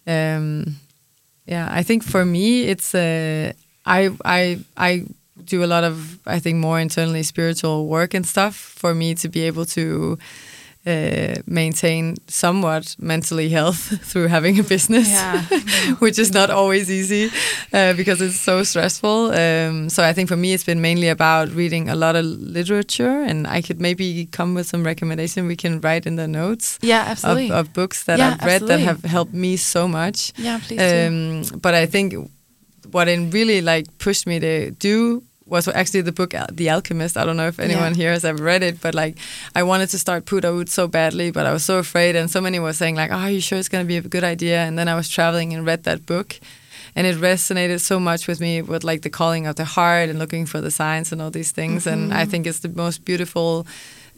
um, 0.07 0.77
yeah. 1.47 1.69
I 1.71 1.83
think 1.83 2.03
for 2.03 2.25
me, 2.25 2.65
it's 2.65 2.95
uh, 2.95 3.53
I 3.87 4.11
I 4.25 4.59
I 4.77 5.05
do 5.45 5.65
a 5.65 5.67
lot 5.67 5.85
of 5.85 6.19
I 6.27 6.41
think 6.41 6.59
more 6.59 6.81
internally 6.81 7.23
spiritual 7.23 7.87
work 7.87 8.15
and 8.15 8.27
stuff 8.27 8.55
for 8.57 8.95
me 8.95 9.15
to 9.15 9.29
be 9.29 9.47
able 9.47 9.65
to. 9.67 10.19
Uh, 10.85 11.37
maintain 11.47 12.17
somewhat 12.27 12.97
mentally 12.99 13.49
health 13.49 13.79
through 14.11 14.27
having 14.27 14.59
a 14.59 14.65
business, 14.65 15.09
Yeah. 15.09 15.43
which 16.01 16.19
is 16.19 16.33
not 16.33 16.51
always 16.51 16.91
easy 16.91 17.31
uh, 17.73 17.93
because 17.93 18.21
it's 18.21 18.41
so 18.41 18.65
stressful. 18.65 19.31
Um, 19.31 19.89
so 19.89 20.03
I 20.03 20.13
think 20.13 20.29
for 20.29 20.37
me, 20.37 20.53
it's 20.55 20.65
been 20.65 20.81
mainly 20.81 21.07
about 21.09 21.51
reading 21.55 21.89
a 21.89 21.95
lot 21.95 22.17
of 22.17 22.25
literature, 22.25 23.23
and 23.23 23.47
I 23.47 23.63
could 23.63 23.81
maybe 23.81 24.27
come 24.33 24.55
with 24.57 24.67
some 24.67 24.83
recommendation 24.83 25.47
we 25.47 25.55
can 25.55 25.81
write 25.81 26.05
in 26.05 26.17
the 26.17 26.27
notes 26.27 26.81
Yeah, 26.83 27.03
of, 27.03 27.09
absolutely. 27.11 27.53
of 27.53 27.73
books 27.73 28.03
that 28.05 28.19
Yeah, 28.19 28.31
I've 28.41 28.45
read 28.45 28.63
absolutely. 28.63 28.77
that 28.85 28.89
have 29.03 29.05
helped 29.05 29.35
me 29.35 29.57
so 29.59 29.87
much. 29.87 30.33
yeah, 30.37 30.59
please. 30.67 30.81
Um, 31.53 31.61
but 31.61 31.75
I 31.75 31.87
think 31.87 32.15
what 32.91 33.07
it 33.07 33.33
really 33.33 33.61
like 33.61 33.87
pushed 33.99 34.27
me 34.27 34.41
to 34.41 34.73
do 34.73 35.23
was 35.47 35.69
actually 35.69 36.03
the 36.03 36.13
book 36.13 36.35
The 36.53 36.71
Alchemist. 36.71 37.17
I 37.17 37.25
don't 37.25 37.37
know 37.37 37.49
if 37.49 37.59
anyone 37.59 37.95
here 37.95 38.13
has 38.13 38.25
ever 38.25 38.43
read 38.43 38.63
it, 38.63 38.81
but 38.81 38.95
like 38.95 39.17
I 39.55 39.63
wanted 39.63 39.89
to 39.91 39.99
start 39.99 40.25
Pura 40.25 40.43
Utz 40.43 40.71
so 40.71 40.89
badly, 40.89 41.31
but 41.31 41.47
I 41.47 41.53
was 41.53 41.65
so 41.65 41.79
afraid, 41.79 42.17
and 42.17 42.31
so 42.31 42.41
many 42.41 42.59
were 42.59 42.73
saying 42.73 42.97
like, 42.97 43.11
"Oh, 43.11 43.17
are 43.17 43.31
you 43.31 43.41
sure 43.41 43.59
it's 43.59 43.69
going 43.69 43.85
to 43.85 43.89
be 43.89 43.97
a 43.97 44.03
good 44.03 44.25
idea?" 44.25 44.59
And 44.65 44.79
then 44.79 44.89
I 44.89 44.95
was 44.95 45.09
traveling 45.09 45.53
and 45.53 45.67
read 45.67 45.85
that 45.85 46.07
book. 46.07 46.39
And 46.95 47.07
it 47.07 47.17
resonated 47.17 47.81
so 47.81 47.99
much 47.99 48.29
with 48.29 48.39
me 48.41 48.61
with 48.61 48.85
like 48.85 49.01
the 49.01 49.09
calling 49.09 49.47
of 49.47 49.57
the 49.57 49.65
heart 49.65 50.11
and 50.11 50.19
looking 50.19 50.45
for 50.45 50.61
the 50.61 50.71
signs 50.71 51.11
and 51.11 51.23
all 51.23 51.31
these 51.31 51.51
things. 51.51 51.87
And 51.87 52.13
I 52.13 52.27
think 52.27 52.47
it's 52.47 52.59
the 52.59 52.69
most 52.69 53.05
beautiful 53.07 53.67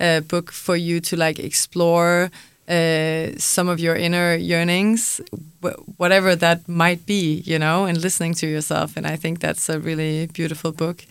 uh, 0.01 0.20
book 0.20 0.51
for 0.51 0.74
you 0.74 1.01
to 1.02 1.16
like 1.16 1.38
explore 1.38 2.30
uh, 2.69 3.36
some 3.39 3.69
of 3.69 3.78
your 3.81 3.95
inner 3.97 4.35
yearnings, 4.36 5.20
wh- 5.62 5.78
whatever 5.99 6.35
that 6.36 6.66
might 6.69 7.05
be, 7.07 7.43
you 7.45 7.59
know, 7.59 7.85
and 7.85 8.01
listening 8.01 8.35
to 8.35 8.47
yourself. 8.47 8.97
And 8.97 9.07
I 9.07 9.16
think 9.16 9.41
that's 9.41 9.69
a 9.69 9.78
really 9.78 10.27
beautiful 10.27 10.73
book. 10.73 11.05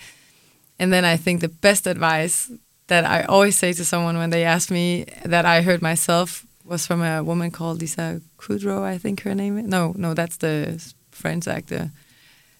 And 0.79 0.91
then 0.91 1.05
I 1.05 1.17
think 1.17 1.41
the 1.41 1.49
best 1.49 1.85
advice 1.87 2.51
that 2.87 3.05
I 3.05 3.23
always 3.23 3.57
say 3.57 3.73
to 3.73 3.85
someone 3.85 4.17
when 4.17 4.29
they 4.31 4.43
ask 4.43 4.71
me 4.71 5.05
that 5.25 5.45
I 5.45 5.61
heard 5.61 5.81
myself 5.81 6.45
was 6.65 6.85
from 6.87 7.01
a 7.01 7.21
woman 7.23 7.51
called 7.51 7.79
Lisa 7.81 8.21
Kudrow, 8.37 8.81
I 8.83 8.97
think 8.97 9.21
her 9.21 9.35
name 9.35 9.57
is. 9.59 9.65
No, 9.67 9.93
no, 9.97 10.13
that's 10.13 10.37
the 10.37 10.81
French 11.11 11.47
actor. 11.47 11.91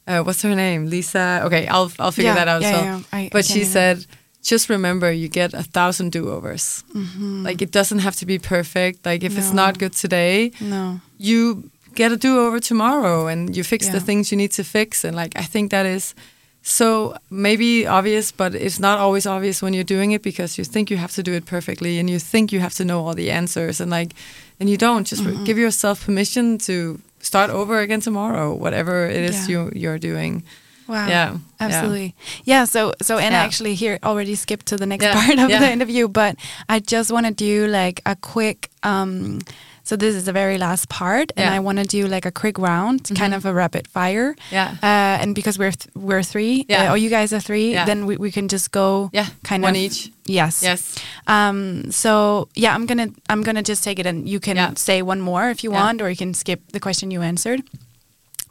Uh, 0.06 0.22
what's 0.22 0.41
her 0.41 0.53
name? 0.56 0.90
Lisa. 0.90 1.41
Okay, 1.45 1.65
I'll 1.68 1.90
I'll 1.99 2.11
figure 2.11 2.32
Yeah, 2.32 2.36
that 2.36 2.48
out. 2.49 2.61
yeah, 2.61 2.68
as 2.68 2.74
well. 2.74 2.84
yeah, 2.84 2.99
I- 3.14 3.18
I 3.20 3.30
but 3.32 3.45
can't 3.45 3.60
she 3.60 3.64
said, 3.64 4.06
just 4.44 4.70
remember, 4.70 5.11
you 5.11 5.28
get 5.30 5.53
a 5.53 5.64
thousand 5.64 6.11
do-overs. 6.11 6.84
Mm-hmm. 6.94 7.44
Like 7.48 7.61
it 7.61 7.72
doesn't 7.72 7.99
have 7.99 8.15
to 8.18 8.26
be 8.26 8.38
perfect. 8.40 9.06
Like 9.06 9.24
if 9.24 9.38
it's 9.38 9.53
not 9.53 9.80
good 9.80 9.94
today, 9.94 10.52
no. 10.60 10.99
you 11.18 11.70
get 11.95 12.11
a 12.11 12.18
do-over 12.18 12.60
tomorrow, 12.60 13.28
and 13.28 13.56
you 13.56 13.64
fix 13.64 13.88
the 13.90 13.99
things 13.99 14.32
you 14.32 14.38
need 14.38 14.52
to 14.52 14.64
fix. 14.64 15.03
And 15.06 15.15
like 15.15 15.34
I 15.40 15.44
think 15.44 15.72
that 15.72 15.86
is 15.86 16.14
so 16.61 17.15
maybe 17.30 17.86
obvious, 17.88 18.32
but 18.32 18.56
it's 18.56 18.80
not 18.80 18.98
always 18.99 19.26
obvious 19.26 19.61
when 19.61 19.74
you're 19.74 19.84
doing 19.98 20.11
it 20.14 20.22
because 20.24 20.57
you 20.57 20.64
think 20.65 20.90
you 20.90 20.98
have 20.98 21.11
to 21.14 21.24
do 21.24 21.34
it 21.34 21.45
perfectly, 21.45 21.99
and 21.99 22.10
you 22.10 22.20
think 22.20 22.52
you 22.52 22.60
have 22.61 22.74
to 22.76 22.84
know 22.86 23.06
all 23.06 23.14
the 23.15 23.32
answers, 23.32 23.80
and 23.82 23.91
like, 23.91 24.14
and 24.60 24.70
you 24.70 24.78
don't. 24.78 25.07
Just 25.07 25.24
Mm-hmm. 25.24 25.44
give 25.45 25.57
yourself 25.57 26.06
permission 26.06 26.57
to 26.60 26.99
start 27.20 27.49
over 27.49 27.80
again 27.80 28.02
tomorrow, 28.02 28.53
whatever 28.53 29.06
it 29.07 29.30
is 29.30 29.48
Yeah. 29.48 29.52
you 29.52 29.72
you're 29.82 29.99
doing. 29.99 30.44
Wow. 30.88 31.07
Yeah, 31.07 31.38
Absolutely. 31.60 32.14
Yeah. 32.45 32.65
so 32.65 32.93
so 33.01 33.18
Anna 33.18 33.35
Yeah. 33.35 33.43
actually 33.43 33.76
here 33.76 33.99
already 34.03 34.35
skipped 34.35 34.65
to 34.68 34.77
the 34.77 34.85
next 34.85 35.03
Yeah, 35.05 35.14
part 35.14 35.39
of 35.39 35.49
yeah. 35.49 35.60
the 35.60 35.72
interview, 35.72 36.07
but 36.07 36.35
I 36.69 36.80
just 36.80 37.11
want 37.11 37.26
to 37.26 37.34
do 37.34 37.68
like 37.68 38.01
a 38.05 38.15
quick 38.15 38.69
um 38.84 39.39
so 39.85 39.97
this 39.97 40.15
is 40.15 40.23
the 40.23 40.31
very 40.31 40.57
last 40.57 40.88
part 40.88 41.31
and 41.35 41.43
Yeah. 41.43 41.45
Mm-hmm. 41.47 41.55
I 41.55 41.60
want 41.60 41.77
to 41.80 41.84
do 41.85 42.07
like 42.07 42.26
a 42.26 42.31
quick 42.31 42.57
round, 42.57 43.11
kind 43.19 43.34
of 43.34 43.45
a 43.45 43.51
rapid 43.53 43.88
fire. 43.88 44.34
Yeah. 44.51 44.76
Uh, 44.81 45.22
and 45.22 45.35
because 45.35 45.60
we're 45.60 45.72
th- 45.76 45.91
we're 45.93 46.23
three, 46.23 46.65
Yeah. 46.69 46.88
uh, 46.89 46.93
or 46.93 46.97
you 46.97 47.10
guys 47.10 47.34
are 47.34 47.41
three, 47.41 47.72
Yeah. 47.73 47.85
then 47.85 48.05
we, 48.05 48.15
we 48.15 48.31
can 48.31 48.47
just 48.47 48.72
go 48.72 49.10
Yeah, 49.14 49.27
kind 49.43 49.61
one 49.64 49.76
of 49.76 49.81
each. 49.81 50.10
Yes. 50.26 50.64
Yes. 50.64 50.95
Um, 51.27 51.91
so 51.91 52.47
yeah, 52.55 52.73
I'm 52.76 52.85
gonna 52.85 53.07
I'm 53.30 53.43
gonna 53.43 53.61
just 53.64 53.84
take 53.84 53.99
it 53.99 54.05
and 54.05 54.27
you 54.27 54.39
can 54.39 54.55
Yeah. 54.55 54.73
say 54.76 55.01
one 55.01 55.19
more 55.19 55.49
if 55.51 55.64
you 55.64 55.72
Yeah. 55.73 55.84
want, 55.84 56.01
or 56.01 56.10
you 56.10 56.15
can 56.18 56.34
skip 56.34 56.60
the 56.72 56.80
question 56.80 57.11
you 57.11 57.22
answered. 57.22 57.61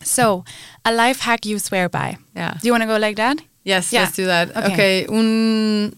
So, 0.04 0.44
a 0.84 0.90
life 0.92 1.20
hack 1.20 1.46
you 1.46 1.58
swear 1.58 1.88
by. 1.88 2.16
Yeah. 2.34 2.54
Do 2.60 2.66
you 2.68 2.72
want 2.72 2.82
to 2.82 2.88
go 2.88 2.96
like 2.98 3.16
that? 3.16 3.38
Yes, 3.64 3.92
Yeah. 3.92 4.02
let's 4.04 4.16
do 4.16 4.26
that. 4.26 4.48
Okay. 4.56 4.72
Okay. 4.72 5.06
Un 5.08 5.94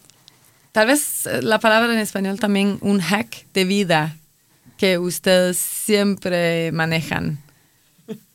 tal 0.73 0.87
vez 0.87 1.27
eh, 1.27 1.41
la 1.43 1.59
palabra 1.59 1.93
en 1.93 1.99
español 1.99 2.39
también 2.39 2.79
un 2.83 3.01
hack 3.01 3.47
de 3.55 3.65
vida 3.65 4.17
que 4.77 4.99
ustedes 4.99 5.57
siempre 5.57 6.71
manejan. 6.73 7.39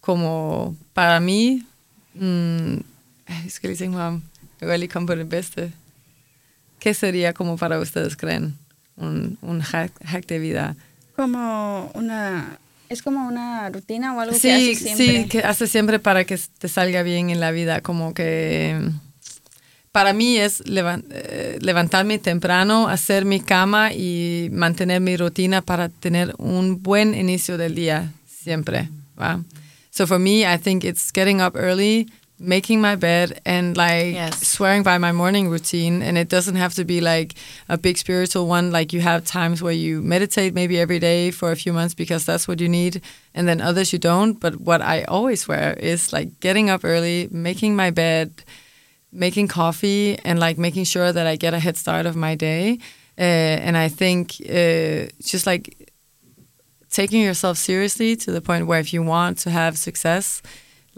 Como 0.02 0.76
para 0.94 1.20
mí, 1.20 1.64
mm, 2.16 2.74
jeg 3.28 3.52
skal 3.52 3.70
lige 3.70 3.78
tænke 3.78 3.98
mig 3.98 4.06
om, 4.08 4.24
jeg 4.42 4.60
kan 4.60 4.68
godt 4.68 4.80
lige 4.80 4.90
komme 4.90 5.08
på 5.08 5.16
det 5.16 5.30
bedste. 5.30 5.72
¿Qué 6.80 6.94
sería 6.94 7.34
como 7.34 7.58
para 7.58 7.80
ustedes 7.80 8.16
creen 8.16 8.58
un, 8.98 9.38
un 9.42 9.62
hack, 9.62 9.92
hack 10.06 10.30
de 10.30 10.40
vida? 10.40 10.74
Como 11.16 11.92
una, 11.96 12.58
es 12.90 13.02
como 13.02 13.28
una 13.28 13.70
rutina 13.70 14.16
o 14.16 14.20
algo 14.20 14.34
que 14.34 14.40
Sí, 14.40 14.50
haces 14.50 14.80
siempre. 14.80 15.24
sí, 15.24 15.30
que 15.30 15.40
hace 15.40 15.68
siempre 15.68 16.00
para 16.00 16.26
que 16.26 16.38
te 16.58 16.68
salga 16.68 17.04
bien 17.04 17.30
en 17.30 17.40
la 17.40 17.52
vida, 17.52 17.82
como 17.82 18.14
que 18.14 18.78
para 19.92 20.14
mí 20.14 20.38
es 20.38 20.62
eh, 20.66 21.58
levantarme 21.62 22.20
temprano, 22.20 22.88
hacer 22.88 23.26
mi 23.26 23.40
cama 23.40 23.94
y 23.94 24.50
mantener 24.52 25.02
mi 25.02 25.18
rutina 25.18 25.62
para 25.62 25.90
tener 25.90 26.34
un 26.38 26.82
buen 26.84 27.16
inicio 27.16 27.58
del 27.58 27.76
día 27.76 28.12
siempre. 28.28 28.90
¿va? 29.20 29.44
So 29.92 30.06
for 30.08 30.20
me, 30.20 30.42
I 30.52 30.58
think 30.58 30.84
it's 30.84 31.12
getting 31.14 31.42
up 31.42 31.56
early, 31.56 32.08
making 32.40 32.82
my 32.82 32.96
bed, 32.96 33.42
and 33.46 33.76
like 33.76 34.14
Yes. 34.14 34.48
swearing 34.48 34.84
by 34.84 34.98
my 34.98 35.12
morning 35.12 35.50
routine. 35.50 36.02
And 36.02 36.18
it 36.18 36.30
doesn't 36.30 36.56
have 36.56 36.74
to 36.76 36.86
be 36.86 37.02
like 37.02 37.34
a 37.68 37.78
big 37.78 37.98
spiritual 37.98 38.48
one. 38.48 38.72
Like 38.72 38.94
you 38.94 39.02
have 39.02 39.26
times 39.26 39.62
where 39.62 39.74
you 39.74 40.02
meditate 40.02 40.54
maybe 40.54 40.80
every 40.80 41.00
day 41.00 41.32
for 41.32 41.52
a 41.52 41.56
few 41.56 41.74
months 41.74 41.94
because 41.94 42.26
that's 42.26 42.48
what 42.48 42.60
you 42.62 42.70
need, 42.70 43.02
and 43.34 43.48
then 43.48 43.62
others 43.62 43.92
you 43.94 44.00
don't. 44.00 44.40
But 44.40 44.62
what 44.62 44.82
I 44.82 45.04
always 45.04 45.48
wear 45.48 45.74
is 45.74 46.14
like 46.14 46.40
getting 46.40 46.70
up 46.70 46.82
early, 46.84 47.28
making 47.32 47.76
my 47.76 47.92
bed, 47.92 48.32
making 49.12 49.48
coffee, 49.50 50.18
and 50.24 50.40
like 50.40 50.58
making 50.58 50.86
sure 50.86 51.12
that 51.12 51.28
I 51.28 51.36
get 51.36 51.54
a 51.54 51.60
head 51.60 51.78
start 51.78 52.06
of 52.06 52.16
my 52.16 52.36
day. 52.36 52.80
Uh, 53.18 53.22
and 53.68 53.76
I 53.76 53.90
think 53.90 54.36
uh, 54.50 55.12
just 55.22 55.46
like 55.46 55.76
taking 56.90 57.22
yourself 57.22 57.58
seriously 57.58 58.16
to 58.16 58.32
the 58.32 58.42
point 58.42 58.66
where 58.66 58.80
if 58.80 58.94
you 58.94 59.04
want 59.04 59.38
to 59.40 59.50
have 59.50 59.78
success, 59.78 60.42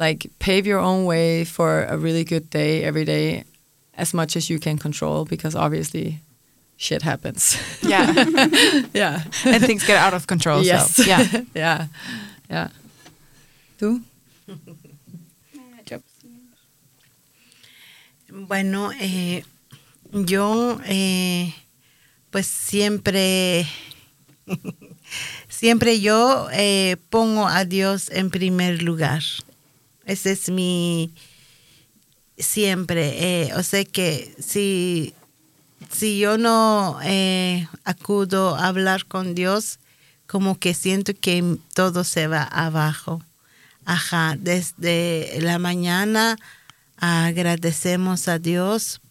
like 0.01 0.25
pave 0.39 0.65
your 0.65 0.79
own 0.79 1.05
way 1.05 1.45
for 1.45 1.85
a 1.85 1.95
really 1.95 2.23
good 2.23 2.49
day 2.49 2.83
every 2.83 3.05
day 3.05 3.43
as 3.93 4.13
much 4.13 4.35
as 4.35 4.49
you 4.49 4.57
can 4.57 4.77
control 4.79 5.25
because 5.25 5.55
obviously 5.55 6.19
shit 6.75 7.03
happens. 7.03 7.55
Yeah. 7.83 8.11
yeah. 8.93 9.21
and 9.45 9.63
things 9.63 9.85
get 9.85 9.97
out 9.97 10.15
of 10.15 10.25
control. 10.25 10.63
yes. 10.63 10.95
So, 10.95 11.03
yeah. 11.03 11.27
yeah. 11.53 11.87
Yeah. 12.49 12.69
¿Tú? 13.77 14.01
Bueno, 18.33 18.91
eh, 18.99 19.43
yo 20.13 20.79
eh, 20.85 21.53
pues 22.31 22.47
siempre, 22.47 23.67
siempre 25.49 25.99
yo 25.99 26.47
eh, 26.53 26.95
pongo 27.09 27.45
a 27.45 27.65
Dios 27.65 28.09
en 28.09 28.31
primer 28.31 28.81
lugar. 28.81 29.21
Ese 30.05 30.31
es 30.31 30.49
mi, 30.49 31.13
siempre. 32.37 33.43
eh, 33.43 33.53
o 33.55 33.63
sea 33.63 33.85
que 33.85 34.35
si, 34.39 35.13
si 35.91 36.19
yo 36.19 36.37
no 36.37 36.99
eh, 37.03 37.67
acudo 37.83 38.55
a 38.55 38.67
hablar 38.67 39.05
con 39.05 39.35
Dios, 39.35 39.79
como 40.27 40.57
que 40.57 40.73
siento 40.73 41.13
que 41.13 41.57
todo 41.73 42.03
se 42.03 42.27
va 42.27 42.43
abajo. 42.43 43.21
Ajá, 43.85 44.35
desde 44.39 45.39
la 45.41 45.59
mañana 45.59 46.37
agradecemos 46.97 48.27
a 48.27 48.39
Dios 48.39 49.01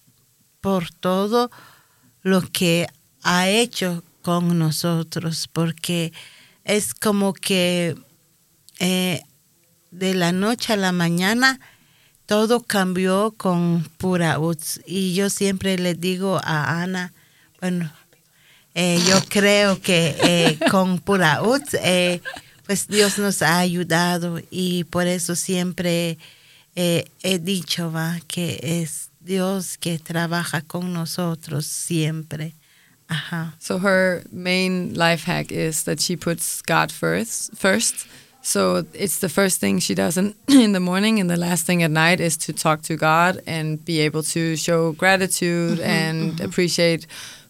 por 0.61 0.91
todo 0.91 1.51
lo 2.23 2.41
que 2.43 2.87
ha 3.23 3.49
hecho 3.49 4.05
con 4.23 4.59
nosotros, 4.59 5.49
porque 5.53 6.13
es 6.65 6.95
como 6.95 7.33
que 7.33 7.97
eh, 8.79 9.23
de 9.91 10.15
la 10.15 10.33
noche 10.33 10.73
a 10.73 10.77
la 10.77 10.93
mañana 10.93 11.61
todo 12.31 12.63
cambió 12.63 13.35
con 13.37 13.83
Pura 13.99 14.39
Uts. 14.39 14.81
Y 14.87 15.15
yo 15.15 15.31
siempre 15.31 15.77
le 15.79 15.95
digo 15.95 16.41
a 16.45 16.81
Ana, 16.81 17.13
bueno, 17.61 17.93
eh, 18.77 19.01
yo 19.05 19.21
creo 19.29 19.81
que 19.81 20.17
eh, 20.23 20.59
con 20.71 21.01
Pura 21.01 21.43
Uts, 21.43 21.75
eh, 21.83 22.23
pues 22.67 22.87
Dios 22.87 23.19
nos 23.19 23.43
ha 23.43 23.59
ayudado 23.59 24.41
y 24.49 24.85
por 24.85 25.09
eso 25.09 25.35
siempre 25.35 26.19
he 26.77 27.39
dicho 27.41 27.91
va 27.91 28.21
que 28.29 28.61
es 28.63 29.11
Dios 29.19 29.77
que 29.77 29.99
trabaja 29.99 30.63
con 30.63 30.93
nosotros 30.93 31.67
siempre. 31.67 32.55
Ajá. 33.09 33.57
So 33.59 33.81
her 33.81 34.23
main 34.31 34.95
life 34.95 35.25
hack 35.25 35.51
is 35.51 35.83
that 35.83 35.99
she 35.99 36.17
puts 36.17 36.63
God 36.63 36.93
first. 36.93 37.51
First, 37.57 38.07
so 38.51 38.85
it's 38.95 39.19
the 39.21 39.29
first 39.29 39.61
thing 39.61 39.79
she 39.79 39.95
does 39.95 40.19
in, 40.19 40.35
in 40.49 40.73
the 40.73 40.81
morning, 40.81 41.21
and 41.21 41.31
the 41.31 41.37
last 41.37 41.67
thing 41.67 41.83
at 41.83 41.91
night 41.91 42.21
is 42.21 42.37
to 42.39 42.53
talk 42.53 42.83
to 42.83 42.97
God 42.97 43.41
and 43.47 43.83
be 43.85 44.01
able 44.01 44.23
to 44.35 44.57
show 44.57 44.93
gratitude 44.93 45.79
mm-hmm, 45.79 45.89
and 45.89 46.33
mm-hmm. 46.33 46.45
appreciate 46.45 47.07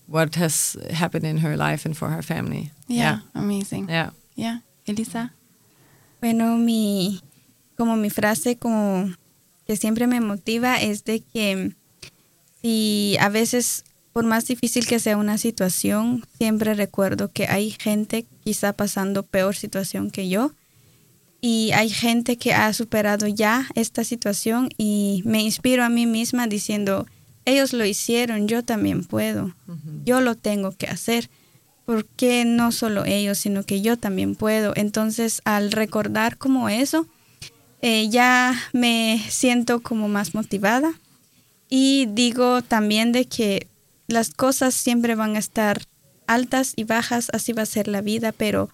what 0.06 0.34
has 0.34 0.76
happened 0.90 1.24
in 1.24 1.38
her 1.38 1.56
life 1.56 1.86
and 1.86 1.96
for 1.96 2.08
her 2.08 2.22
family. 2.22 2.70
Yeah. 2.86 3.20
Amazing. 3.34 3.88
yeah. 3.88 4.10
Yeah. 4.34 4.58
Elisa? 4.86 5.32
Bueno, 6.20 6.56
mi, 6.56 7.20
como 7.78 7.96
mi 7.96 8.10
frase 8.10 8.56
como 8.56 9.14
que 9.66 9.76
siempre 9.76 10.06
me 10.06 10.20
motiva 10.20 10.80
es 10.82 11.04
de 11.04 11.20
que 11.20 11.72
si 12.60 13.16
a 13.20 13.28
veces, 13.30 13.84
por 14.12 14.24
más 14.24 14.46
difícil 14.46 14.86
que 14.86 14.98
sea 14.98 15.16
una 15.16 15.38
situación, 15.38 16.26
siempre 16.36 16.74
recuerdo 16.74 17.30
que 17.32 17.46
hay 17.46 17.70
gente 17.70 18.26
quizá 18.44 18.74
pasando 18.74 19.22
peor 19.22 19.56
situación 19.56 20.10
que 20.10 20.28
yo 20.28 20.52
y 21.40 21.72
hay 21.72 21.88
gente 21.88 22.36
que 22.36 22.52
ha 22.52 22.72
superado 22.72 23.26
ya 23.26 23.66
esta 23.74 24.04
situación 24.04 24.70
y 24.76 25.22
me 25.24 25.42
inspiro 25.42 25.84
a 25.84 25.88
mí 25.88 26.06
misma 26.06 26.46
diciendo, 26.46 27.06
ellos 27.44 27.72
lo 27.72 27.84
hicieron, 27.84 28.46
yo 28.46 28.62
también 28.62 29.04
puedo, 29.04 29.54
yo 30.04 30.20
lo 30.20 30.34
tengo 30.34 30.72
que 30.72 30.86
hacer. 30.86 31.30
¿Por 31.86 32.06
qué 32.06 32.44
no 32.44 32.70
solo 32.70 33.04
ellos, 33.04 33.38
sino 33.38 33.64
que 33.64 33.80
yo 33.80 33.96
también 33.96 34.36
puedo? 34.36 34.72
Entonces, 34.76 35.40
al 35.44 35.72
recordar 35.72 36.36
como 36.36 36.68
eso, 36.68 37.06
eh, 37.82 38.08
ya 38.10 38.54
me 38.72 39.20
siento 39.28 39.80
como 39.80 40.08
más 40.08 40.34
motivada 40.34 40.92
y 41.68 42.06
digo 42.10 42.62
también 42.62 43.12
de 43.12 43.24
que 43.24 43.66
las 44.06 44.30
cosas 44.30 44.74
siempre 44.74 45.14
van 45.14 45.36
a 45.36 45.38
estar 45.38 45.82
altas 46.26 46.74
y 46.76 46.84
bajas, 46.84 47.30
así 47.32 47.52
va 47.52 47.62
a 47.62 47.66
ser 47.66 47.88
la 47.88 48.02
vida, 48.02 48.32
pero 48.32 48.68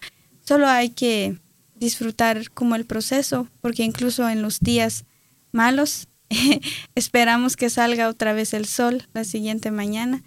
solo 0.45 0.67
hay 0.67 0.91
que 0.91 1.39
disfrutar 1.79 2.51
como 2.51 2.75
el 2.75 2.87
proceso, 2.87 3.49
porque 3.61 3.85
incluso 3.85 4.29
en 4.29 4.43
los 4.43 4.61
días 4.61 5.05
malos 5.53 6.09
esperamos 6.95 7.57
que 7.57 7.71
salga 7.71 8.09
otra 8.09 8.33
vez 8.33 8.55
el 8.55 8.67
sol 8.67 9.07
la 9.13 9.25
siguiente 9.25 9.71
mañana 9.71 10.23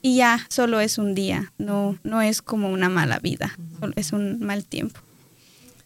y 0.00 0.16
ya 0.16 0.46
solo 0.48 0.80
es 0.80 0.98
un 0.98 1.14
día, 1.14 1.52
no, 1.58 1.98
no 2.02 2.22
es 2.22 2.42
como 2.42 2.70
una 2.70 2.88
mala 2.88 3.18
vida, 3.20 3.56
solo 3.78 3.92
es 3.96 4.12
un 4.12 4.40
mal 4.40 4.64
tiempo. 4.64 5.00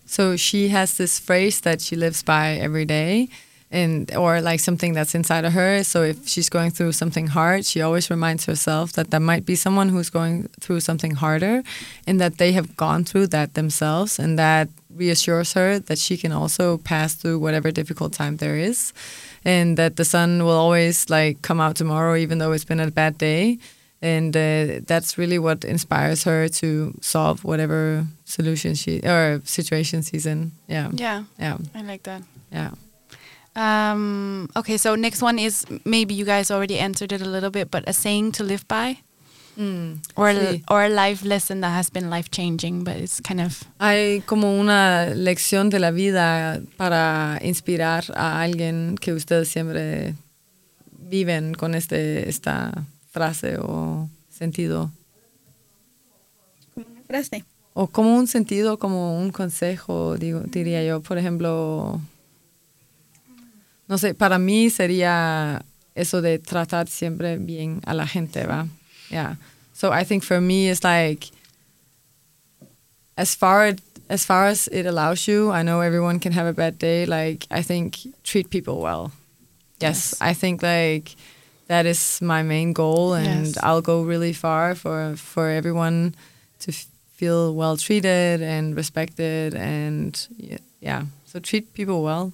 So 0.06 0.36
she 0.36 0.70
has 0.74 0.96
this 0.96 1.20
phrase 1.20 1.60
that 1.62 1.80
she 1.80 1.96
lives 1.96 2.22
by 2.24 2.58
every 2.58 2.86
day 2.86 3.28
and 3.70 4.14
or 4.14 4.40
like 4.40 4.60
something 4.60 4.92
that's 4.94 5.14
inside 5.14 5.44
of 5.44 5.52
her. 5.52 5.82
So 5.84 6.02
if 6.02 6.26
she's 6.28 6.48
going 6.48 6.70
through 6.70 6.92
something 6.92 7.26
hard, 7.28 7.64
she 7.64 7.80
always 7.82 8.10
reminds 8.10 8.44
herself 8.46 8.92
that 8.92 9.10
there 9.10 9.20
might 9.20 9.44
be 9.44 9.56
someone 9.56 9.88
who's 9.88 10.10
going 10.10 10.48
through 10.60 10.80
something 10.80 11.14
harder 11.16 11.62
and 12.06 12.20
that 12.20 12.38
they 12.38 12.52
have 12.52 12.76
gone 12.76 13.04
through 13.04 13.26
that 13.28 13.54
themselves 13.54 14.18
and 14.18 14.38
that 14.38 14.68
reassures 14.94 15.52
her 15.54 15.78
that 15.80 15.98
she 15.98 16.16
can 16.16 16.32
also 16.32 16.78
pass 16.78 17.14
through 17.14 17.38
whatever 17.38 17.70
difficult 17.70 18.12
time 18.12 18.36
there 18.38 18.56
is 18.56 18.92
and 19.44 19.76
that 19.76 19.96
the 19.96 20.04
sun 20.04 20.42
will 20.44 20.56
always 20.56 21.10
like 21.10 21.42
come 21.42 21.60
out 21.60 21.76
tomorrow 21.76 22.16
even 22.16 22.38
though 22.38 22.52
it's 22.52 22.64
been 22.64 22.80
a 22.80 22.90
bad 22.90 23.18
day 23.18 23.58
and 24.00 24.34
uh, 24.36 24.80
that's 24.86 25.18
really 25.18 25.38
what 25.38 25.64
inspires 25.64 26.24
her 26.24 26.48
to 26.48 26.94
solve 27.02 27.44
whatever 27.44 28.06
solution 28.24 28.74
she 28.74 29.00
or 29.00 29.40
situation 29.44 30.02
she's 30.02 30.24
in. 30.26 30.52
Yeah, 30.68 30.90
Yeah. 30.94 31.24
yeah, 31.38 31.58
I 31.74 31.82
like 31.82 32.02
that. 32.04 32.22
yeah. 32.52 32.70
Um, 33.56 34.48
okay, 34.54 34.76
so 34.76 34.94
next 34.96 35.22
one 35.22 35.38
is 35.38 35.64
maybe 35.84 36.12
you 36.14 36.24
guys 36.26 36.50
already 36.50 36.78
answered 36.78 37.10
it 37.12 37.22
a 37.22 37.24
little 37.28 37.50
bit, 37.50 37.70
but 37.70 37.84
a 37.88 37.92
saying 37.92 38.32
to 38.32 38.44
live 38.44 38.68
by, 38.68 38.98
or 40.14 40.28
a, 40.28 40.34
Sí. 40.34 40.62
or 40.68 40.84
a 40.84 40.88
life 40.90 41.24
lesson 41.24 41.62
that 41.62 41.70
has 41.72 41.88
been 41.90 42.10
life 42.10 42.30
changing, 42.30 42.84
but 42.84 42.96
it's 42.96 43.18
kind 43.20 43.40
of 43.40 43.64
Hay 43.80 44.20
como 44.26 44.58
una 44.60 45.06
lección 45.14 45.70
de 45.70 45.78
la 45.78 45.90
vida 45.90 46.60
para 46.76 47.38
inspirar 47.42 48.04
a 48.14 48.42
alguien 48.42 48.96
que 49.00 49.14
ustedes 49.14 49.48
siempre 49.48 50.14
viven 51.08 51.54
con 51.54 51.74
este 51.74 52.28
esta 52.28 52.84
frase 53.10 53.56
o 53.58 54.10
sentido 54.28 54.90
Como 56.74 56.86
una 56.90 57.02
frase. 57.06 57.44
o 57.72 57.86
como 57.86 58.16
un 58.18 58.26
sentido, 58.26 58.78
como 58.78 59.18
un 59.18 59.30
consejo, 59.30 60.18
digo, 60.18 60.40
diría 60.40 60.84
yo. 60.84 61.00
Por 61.00 61.16
ejemplo, 61.16 61.98
no 63.88 63.96
sé, 63.98 64.14
para 64.14 64.38
mí 64.38 64.70
sería 64.70 65.62
eso 65.94 66.20
de 66.20 66.38
tratar 66.38 66.88
siempre 66.88 67.36
bien 67.38 67.80
a 67.86 67.94
la 67.94 68.06
gente, 68.06 68.44
¿va? 68.46 68.66
yeah. 69.10 69.36
So 69.72 69.92
I 69.92 70.04
think 70.04 70.24
for 70.24 70.40
me, 70.40 70.68
it's 70.70 70.82
like 70.84 71.30
as 73.16 73.34
far 73.34 73.74
as 74.08 74.24
far 74.24 74.46
as 74.46 74.68
it 74.68 74.86
allows 74.86 75.26
you. 75.26 75.50
I 75.50 75.62
know 75.62 75.80
everyone 75.80 76.18
can 76.20 76.32
have 76.32 76.46
a 76.46 76.52
bad 76.52 76.78
day. 76.78 77.06
Like 77.06 77.46
I 77.50 77.62
think 77.62 77.98
treat 78.24 78.50
people 78.50 78.80
well. 78.80 79.12
Yes, 79.80 80.12
Yes. 80.12 80.22
I 80.22 80.32
think 80.34 80.62
like 80.62 81.14
that 81.68 81.84
is 81.86 82.20
my 82.22 82.42
main 82.42 82.72
goal, 82.72 83.14
and 83.14 83.46
Yes. 83.48 83.58
I'll 83.62 83.82
go 83.82 84.02
really 84.02 84.32
far 84.32 84.74
for 84.74 85.16
for 85.16 85.48
everyone 85.48 86.14
to 86.60 86.70
f- 86.72 86.86
feel 87.16 87.54
well 87.54 87.76
treated 87.76 88.40
and 88.42 88.76
respected, 88.76 89.54
and 89.54 90.16
yeah. 90.80 91.04
So 91.26 91.40
treat 91.40 91.72
people 91.74 92.02
well. 92.02 92.32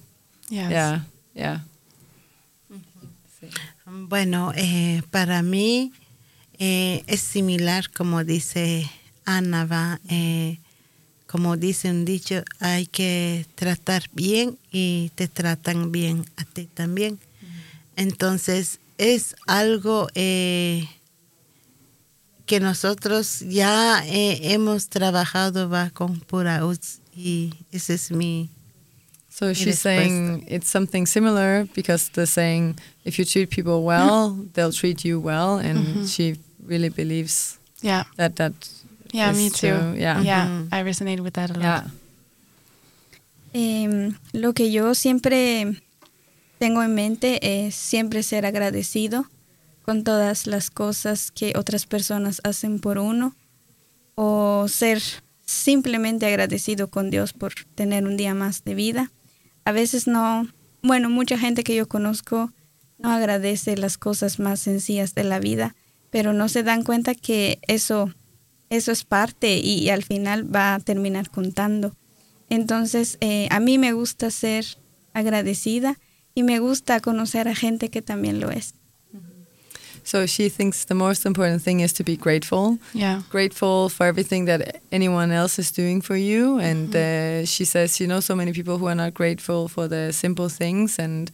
Yes. 0.49 0.71
Yeah, 0.71 0.99
yeah. 1.33 1.65
Bueno, 3.85 4.53
eh, 4.55 5.01
para 5.11 5.41
mí 5.43 5.91
eh, 6.59 7.03
es 7.07 7.21
similar 7.21 7.89
como 7.89 8.23
dice 8.23 8.89
Ana, 9.25 9.65
va, 9.65 9.99
eh, 10.09 10.59
como 11.27 11.57
dice 11.57 11.89
un 11.89 12.05
dicho, 12.05 12.43
hay 12.59 12.85
que 12.85 13.45
tratar 13.55 14.09
bien 14.13 14.57
y 14.71 15.11
te 15.15 15.27
tratan 15.27 15.91
bien 15.91 16.25
a 16.37 16.45
ti 16.45 16.69
también. 16.73 17.19
Entonces 17.95 18.79
es 18.97 19.35
algo 19.47 20.07
eh, 20.15 20.87
que 22.45 22.59
nosotros 22.59 23.41
ya 23.41 24.03
hemos 24.07 24.89
trabajado 24.89 25.69
va 25.69 25.89
con 25.89 26.19
Pura 26.19 26.65
Uts 26.65 27.01
y 27.15 27.53
ese 27.71 27.95
es 27.95 28.11
mi 28.11 28.49
So 29.33 29.51
she's 29.53 29.79
saying 29.81 30.45
it's 30.47 30.69
something 30.69 31.07
similar 31.07 31.65
because 31.73 32.09
the 32.13 32.27
saying, 32.27 32.77
if 33.03 33.17
you 33.17 33.25
treat 33.25 33.49
people 33.49 33.83
well, 33.83 34.37
they'll 34.53 34.71
treat 34.71 35.03
you 35.03 35.19
well, 35.19 35.57
and 35.57 36.07
she 36.07 36.35
really 36.63 36.89
believes 36.89 37.57
Yeah. 37.81 38.03
that 38.17 38.35
that. 38.35 38.53
Yeah, 39.11 39.31
is 39.31 39.37
me 39.37 39.49
too. 39.49 39.73
true. 39.73 39.93
Yeah. 39.97 40.21
Yeah, 40.21 40.45
Mhm. 40.47 40.67
I 40.71 40.83
resonate 40.83 41.19
with 41.21 41.33
that 41.33 41.49
a 41.49 41.53
lot. 41.53 41.61
Yeah. 41.61 41.83
Em, 43.53 44.15
lo 44.33 44.53
que 44.53 44.71
yo 44.71 44.93
siempre 44.95 45.81
tengo 46.59 46.81
en 46.83 46.93
mente 46.95 47.39
es 47.65 47.75
siempre 47.75 48.23
ser 48.23 48.45
agradecido 48.45 49.25
con 49.83 50.03
todas 50.03 50.47
las 50.47 50.69
cosas 50.69 51.31
que 51.31 51.53
otras 51.57 51.85
personas 51.85 52.39
hacen 52.43 52.79
por 52.79 52.97
uno 52.97 53.35
o 54.15 54.67
ser 54.67 55.01
simplemente 55.45 56.25
agradecido 56.25 56.87
con 56.87 57.09
Dios 57.09 57.33
por 57.33 57.53
tener 57.75 58.05
un 58.05 58.15
día 58.17 58.33
más 58.33 58.63
de 58.63 58.75
vida. 58.75 59.11
A 59.65 59.71
veces 59.71 60.07
no, 60.07 60.47
bueno, 60.81 61.09
mucha 61.09 61.37
gente 61.37 61.63
que 61.63 61.75
yo 61.75 61.87
conozco 61.87 62.51
no 62.97 63.11
agradece 63.11 63.75
las 63.77 63.97
cosas 63.97 64.39
más 64.39 64.59
sencillas 64.59 65.13
de 65.13 65.23
la 65.23 65.39
vida, 65.39 65.75
pero 66.09 66.33
no 66.33 66.47
se 66.49 66.63
dan 66.63 66.83
cuenta 66.83 67.15
que 67.15 67.59
eso, 67.67 68.13
eso 68.69 68.91
es 68.91 69.03
parte 69.03 69.57
y, 69.57 69.89
al 69.89 70.03
final 70.03 70.53
va 70.53 70.75
a 70.75 70.79
terminar 70.79 71.29
contando. 71.29 71.95
Entonces, 72.49 73.17
eh, 73.19 73.47
a 73.51 73.59
mí 73.59 73.77
me 73.77 73.93
gusta 73.93 74.31
ser 74.31 74.65
agradecida 75.13 75.99
y 76.35 76.43
me 76.43 76.59
gusta 76.59 76.99
conocer 76.99 77.47
a 77.47 77.55
gente 77.55 77.89
que 77.89 78.01
también 78.01 78.39
lo 78.39 78.51
es. 78.51 78.75
So 80.03 80.25
she 80.25 80.49
thinks 80.49 80.85
the 80.85 80.95
most 80.95 81.25
important 81.25 81.61
thing 81.61 81.79
is 81.81 81.93
to 81.93 82.03
be 82.03 82.15
grateful. 82.17 82.77
Yeah. 82.93 83.21
Grateful 83.29 83.89
for 83.89 84.05
everything 84.05 84.45
that 84.45 84.81
anyone 84.91 85.31
else 85.31 85.57
is 85.59 85.71
doing 85.71 86.01
for 86.01 86.15
you, 86.17 86.59
and 86.59 86.95
uh, 86.95 87.45
she 87.45 87.65
says 87.65 87.99
you 87.99 88.07
know, 88.07 88.19
so 88.19 88.35
many 88.35 88.51
people 88.51 88.77
who 88.77 88.87
are 88.87 88.95
not 88.95 89.13
grateful 89.13 89.67
for 89.67 89.87
the 89.87 90.11
simple 90.11 90.49
things, 90.49 90.99
and 90.99 91.31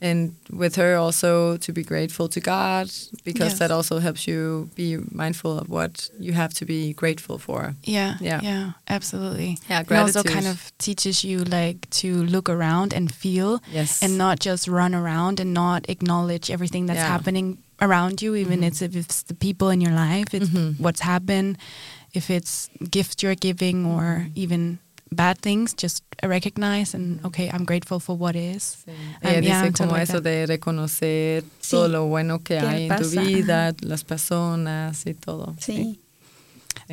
and 0.00 0.36
with 0.52 0.76
her 0.76 0.94
also 0.96 1.56
to 1.56 1.72
be 1.72 1.82
grateful 1.82 2.28
to 2.28 2.38
God 2.40 2.86
because 3.24 3.50
Yes. 3.50 3.58
that 3.58 3.70
also 3.72 3.98
helps 3.98 4.28
you 4.28 4.70
be 4.76 4.96
mindful 5.10 5.58
of 5.58 5.68
what 5.68 6.08
you 6.20 6.34
have 6.34 6.54
to 6.54 6.64
be 6.64 6.92
grateful 6.92 7.36
for. 7.38 7.74
Yeah, 7.82 8.14
Yeah. 8.20 8.40
yeah, 8.42 8.72
absolutely. 8.86 9.58
Yeah, 9.68 9.82
gratitude. 9.82 10.14
It 10.14 10.18
also 10.18 10.34
kind 10.34 10.46
of 10.46 10.70
teaches 10.78 11.24
you 11.24 11.38
like 11.42 11.90
to 12.02 12.22
look 12.26 12.48
around 12.48 12.94
and 12.94 13.10
feel, 13.12 13.60
Yes. 13.72 14.00
and 14.02 14.16
not 14.16 14.38
just 14.38 14.68
run 14.68 14.94
around 14.94 15.40
and 15.40 15.52
not 15.52 15.84
acknowledge 15.88 16.48
everything 16.48 16.86
that's 16.86 16.98
Yeah. 17.00 17.08
happening 17.08 17.58
around 17.80 18.20
you, 18.22 18.34
even 18.34 18.62
it's 18.64 18.82
if 18.82 18.94
it's 18.96 19.22
the 19.24 19.34
people 19.34 19.70
in 19.70 19.80
your 19.80 19.92
life, 19.94 20.34
it's 20.34 20.48
Mhm. 20.50 20.78
what's 20.80 21.00
happened, 21.02 21.56
if 22.12 22.30
it's 22.30 22.68
gifts 22.90 23.22
you're 23.22 23.36
giving 23.36 23.86
or 23.86 24.26
even 24.34 24.78
bad 25.12 25.38
things, 25.40 25.72
just 25.74 26.02
recognize 26.22 26.92
and 26.94 27.20
okay, 27.24 27.48
I'm 27.50 27.64
grateful 27.64 27.98
for 28.00 28.16
what 28.16 28.34
is. 28.36 28.76
Sí. 28.86 28.90
Um, 28.92 29.30
Ella 29.30 29.40
yeah, 29.40 29.62
dice 29.62 29.72
como 29.72 29.90
totally 29.90 30.02
eso 30.02 30.12
like 30.14 30.24
de 30.24 30.46
reconocer 30.46 31.44
Sí. 31.60 31.70
todo 31.70 31.88
lo 31.88 32.06
bueno 32.06 32.38
que 32.42 32.58
¿Qué 32.58 32.66
hay 32.66 32.82
en 32.84 32.96
tu 32.96 33.04
pasa? 33.04 33.20
vida, 33.20 33.72
las 33.82 34.02
personas 34.04 35.06
y 35.06 35.14
todo. 35.14 35.54
Sí. 35.60 35.98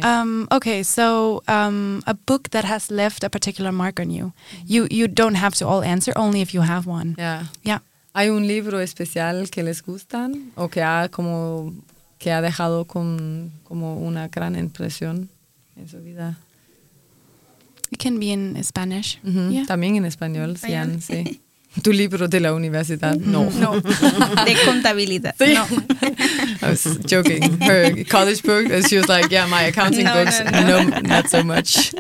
Um, 0.03 0.48
okay, 0.52 0.84
so 0.84 1.41
um, 1.48 2.02
a 2.06 2.14
book 2.14 2.49
that 2.52 2.66
has 2.66 2.91
left 2.91 3.24
a 3.24 3.30
particular 3.30 3.72
mark 3.72 3.99
on 3.99 4.10
you. 4.10 4.34
You 4.66 4.88
you 4.91 5.07
don't 5.07 5.36
have 5.36 5.56
to 5.60 5.68
all 5.68 5.84
answer, 5.84 6.12
only 6.18 6.41
if 6.41 6.53
you 6.53 6.62
have 6.64 6.86
one. 6.86 7.16
Yeah. 7.18 7.45
Yeah. 7.64 7.80
¿Hay 8.18 8.30
un 8.30 8.48
libro 8.48 8.80
especial 8.80 9.50
que 9.50 9.62
les 9.62 9.84
gustan 9.84 10.52
o 10.56 10.70
que 10.70 10.82
ha 10.82 11.10
como 11.10 11.74
que 12.18 12.32
ha 12.32 12.42
dejado 12.42 12.86
con, 12.86 13.52
como 13.66 13.98
una 14.00 14.30
gran 14.30 14.56
impresión 14.58 15.30
en 15.76 15.90
su 15.90 16.00
vida? 16.02 16.38
It 17.92 18.00
can 18.02 18.18
be 18.20 18.28
in 18.32 18.56
Spanish. 18.64 19.20
Ujú, 19.24 19.52
Yeah. 19.52 19.66
También 19.66 19.96
en 19.98 20.06
español, 20.06 20.58
Sian, 20.58 21.02
sí. 21.08 21.42
¿Tu 21.84 21.92
libro 21.92 22.30
de 22.30 22.40
la 22.40 22.54
universidad? 22.54 23.16
No. 23.18 23.50
No, 23.60 23.76
de 23.82 24.56
contabilidad. 24.66 25.36
Sí. 25.38 25.54
No. 25.54 25.66
I 26.62 26.70
was 26.70 26.86
joking. 27.06 27.60
Her 27.62 28.06
college 28.06 28.42
book, 28.44 28.72
and 28.72 28.88
she 28.88 28.98
was 28.98 29.10
like, 29.10 29.30
yeah, 29.30 29.46
my 29.46 29.64
accounting 29.68 30.06
No, 30.06 30.14
books, 30.14 30.40
no, 30.40 30.84
no, 30.84 31.00
not 31.02 31.28
so 31.30 31.44
much. 31.44 31.94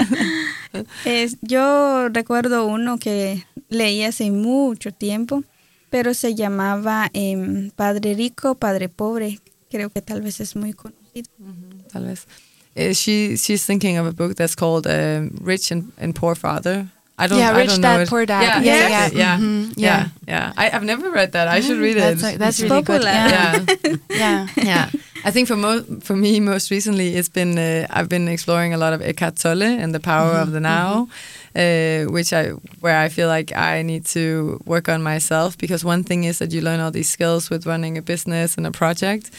Es- 1.03 1.35
yo 1.41 2.07
recuerdo 2.09 2.65
uno 2.67 2.97
que 2.97 3.43
leí 3.69 4.03
hace 4.03 4.31
mucho 4.31 4.91
tiempo, 4.91 5.43
pero 5.95 6.13
se 6.13 6.35
llamaba 6.35 7.09
em, 7.13 7.71
Padre 7.71 8.15
Rico, 8.15 8.55
Padre 8.55 8.89
Pobre. 8.89 9.39
Creo 9.71 9.89
que 9.89 10.01
tal 10.01 10.21
vez 10.21 10.41
es 10.41 10.53
muy 10.53 10.73
conocido. 10.73 11.29
Tal 11.93 12.03
vez. 12.07 12.27
Uh, 12.75 12.93
she 12.93 13.37
she's 13.37 13.65
thinking 13.65 13.97
of 13.97 14.05
a 14.05 14.11
book 14.11 14.35
that's 14.35 14.55
called 14.55 14.85
um, 14.87 15.31
Rich 15.41 15.71
and, 15.71 15.93
and 15.97 16.13
Poor 16.13 16.35
Father. 16.35 16.85
I 17.17 17.27
don't. 17.27 17.39
Yeah, 17.39 17.51
I 17.55 17.61
Rich 17.61 17.69
don't 17.69 17.81
Dad, 17.81 17.95
know 17.95 18.01
it. 18.03 18.09
Poor 18.09 18.25
Dad. 18.25 18.41
Yeah, 18.41 18.61
Yeah, 18.61 18.83
exactly. 18.87 19.19
yeah. 19.19 19.37
Yeah, 19.37 19.45
Mhm, 19.45 19.73
yeah, 19.77 20.09
yeah. 20.27 20.51
yeah. 20.51 20.53
I, 20.57 20.69
I've 20.75 20.83
never 20.83 21.09
read 21.09 21.31
that. 21.31 21.47
I 21.47 21.61
should 21.61 21.79
read 21.79 21.95
That's, 21.95 22.21
it. 22.23 22.39
that's 22.39 22.59
It's 22.59 22.69
really 22.69 22.81
good. 22.81 23.01
popular. 23.03 23.11
Yeah. 23.11 23.65
yeah, 23.85 23.95
yeah. 24.09 24.47
yeah. 24.57 24.89
I 25.23 25.31
think 25.31 25.47
for 25.47 25.55
mo- 25.55 25.85
for 26.01 26.17
me, 26.17 26.41
most 26.41 26.69
recently, 26.71 27.15
it's 27.15 27.29
been 27.29 27.57
uh, 27.57 27.87
I've 27.89 28.09
been 28.09 28.27
exploring 28.27 28.73
a 28.73 28.77
lot 28.77 28.91
of 28.91 29.01
Eckhart 29.01 29.37
Tolle 29.37 29.63
and 29.63 29.93
the 29.95 30.01
power 30.01 30.33
of 30.41 30.51
the 30.51 30.59
now, 30.59 31.07
uh, 31.55 32.05
which 32.11 32.33
I 32.33 32.49
where 32.81 32.97
I 33.05 33.09
feel 33.09 33.27
like 33.27 33.55
I 33.55 33.81
need 33.83 34.05
to 34.07 34.59
work 34.65 34.89
on 34.89 35.01
myself 35.03 35.57
because 35.57 35.85
one 35.85 36.03
thing 36.03 36.23
is 36.25 36.37
that 36.39 36.51
you 36.53 36.61
learn 36.61 36.79
all 36.79 36.91
these 36.91 37.09
skills 37.09 37.49
with 37.49 37.65
running 37.65 37.97
a 37.97 38.01
business 38.01 38.57
and 38.57 38.67
a 38.67 38.71
project, 38.71 39.31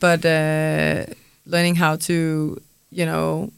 but 0.00 0.24
uh, 0.24 1.04
learning 1.46 1.76
how 1.76 1.96
to 1.96 2.60
you 2.90 3.06
know 3.06 3.50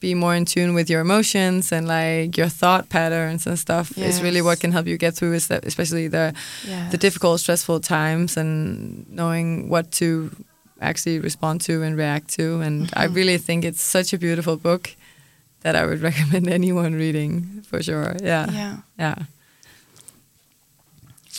be 0.00 0.14
more 0.14 0.34
in 0.36 0.44
tune 0.44 0.74
with 0.74 0.88
your 0.88 1.00
emotions 1.00 1.72
and 1.72 1.88
like 1.88 2.36
your 2.36 2.48
thought 2.48 2.88
patterns 2.88 3.46
and 3.48 3.58
stuff 3.58 3.90
is 3.98 4.22
really 4.22 4.40
what 4.40 4.60
can 4.60 4.70
help 4.70 4.86
you 4.86 4.96
get 4.96 5.14
through 5.16 5.34
is 5.34 5.48
that 5.48 5.64
especially 5.64 6.06
the 6.08 6.32
Yes. 6.64 6.92
the 6.92 6.98
difficult, 6.98 7.40
stressful 7.40 7.80
times 7.80 8.36
and 8.36 9.04
knowing 9.10 9.68
what 9.68 9.90
to 9.98 10.30
actually 10.80 11.18
respond 11.18 11.60
to 11.62 11.82
and 11.82 11.96
react 11.96 12.28
to. 12.38 12.60
And 12.60 12.88
I 12.94 13.08
Mhm. 13.08 13.14
really 13.16 13.38
think 13.38 13.64
it's 13.64 13.82
such 13.82 14.12
a 14.12 14.18
beautiful 14.18 14.56
book 14.56 14.90
that 15.62 15.74
I 15.76 15.84
would 15.86 16.00
recommend 16.08 16.48
anyone 16.48 16.94
reading 16.94 17.62
for 17.68 17.82
sure. 17.82 18.16
Yeah. 18.22 18.46
Yeah. 18.50 18.76
Yeah. 18.98 19.14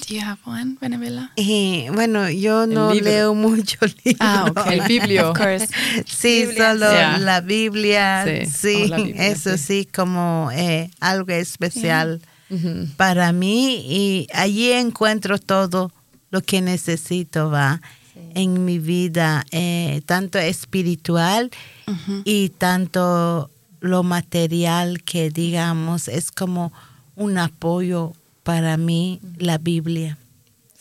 Do 0.08 0.16
you 0.16 0.22
have 0.22 0.40
one, 0.46 0.78
Benavilla? 0.82 1.30
Eh, 1.38 1.90
bueno, 1.94 2.30
yo 2.30 2.66
no 2.66 2.92
libro. 2.94 3.04
leo 3.12 3.34
mucho 3.36 3.78
libros. 4.06 4.18
Ah, 4.22 4.46
okay. 4.50 4.80
El 4.80 4.88
biblio. 4.88 5.32
Of 5.32 5.38
course. 5.38 5.68
Sí, 6.08 6.46
Biblia. 6.46 6.72
solo 6.74 6.92
Yeah. 6.92 7.18
la 7.20 7.42
Biblia. 7.42 8.24
Sí, 8.26 8.46
Sí, 8.46 8.88
la 8.88 8.98
Biblia, 8.98 9.28
eso 9.28 9.58
sí. 9.58 9.84
sí, 9.84 9.86
como 9.86 10.50
eh, 10.54 10.90
algo 11.00 11.32
especial 11.34 12.22
Mhm. 12.50 12.94
para 12.98 13.32
mí 13.32 13.84
y 13.88 14.28
allí 14.34 14.72
encuentro 14.72 15.38
todo 15.38 15.92
lo 16.32 16.42
que 16.42 16.62
necesito, 16.62 17.52
va, 17.52 17.80
en 18.34 18.66
mi 18.66 18.80
vida, 18.80 19.46
eh, 19.52 20.02
tanto 20.08 20.40
espiritual 20.40 21.52
y 22.26 22.50
tanto 22.50 23.52
lo 23.82 24.04
material 24.04 25.02
que 25.04 25.30
digamos 25.30 26.08
es 26.08 26.32
como 26.32 26.72
un 27.16 27.38
apoyo 27.38 28.14
para 28.44 28.78
mí 28.78 29.20
la 29.38 29.58
Biblia. 29.58 30.18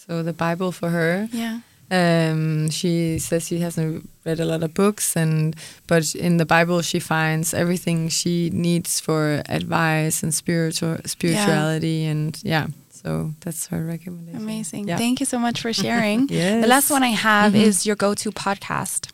So 0.07 0.23
the 0.23 0.33
Bible 0.33 0.73
for 0.73 0.91
her. 0.91 1.29
Yeah. 1.33 1.61
Um, 1.91 2.69
she 2.71 3.19
says 3.19 3.47
she 3.49 3.61
hasn't 3.61 4.09
read 4.25 4.41
a 4.41 4.45
lot 4.45 4.63
of 4.63 4.75
books, 4.75 5.17
and 5.17 5.57
but 5.87 6.15
in 6.15 6.37
the 6.37 6.45
Bible 6.45 6.83
she 6.83 6.99
finds 7.01 7.55
everything 7.55 8.11
she 8.11 8.51
needs 8.53 9.01
for 9.01 9.43
advice 9.49 10.23
and 10.23 10.35
spiritual 10.35 10.99
spirituality, 11.07 12.05
and 12.05 12.39
yeah. 12.43 12.67
So 12.91 13.33
that's 13.41 13.69
her 13.69 13.85
recommendation. 13.87 14.43
Amazing. 14.43 14.89
Yeah. 14.89 14.99
Thank 14.99 15.21
you 15.21 15.27
so 15.27 15.39
much 15.39 15.61
for 15.63 15.73
sharing. 15.73 16.29
Yes. 16.31 16.61
The 16.63 16.69
last 16.69 16.91
one 16.91 17.03
I 17.03 17.13
have 17.15 17.53
Mhm. 17.55 17.63
is 17.63 17.87
your 17.87 17.97
go-to 17.97 18.33
podcast. 18.33 19.09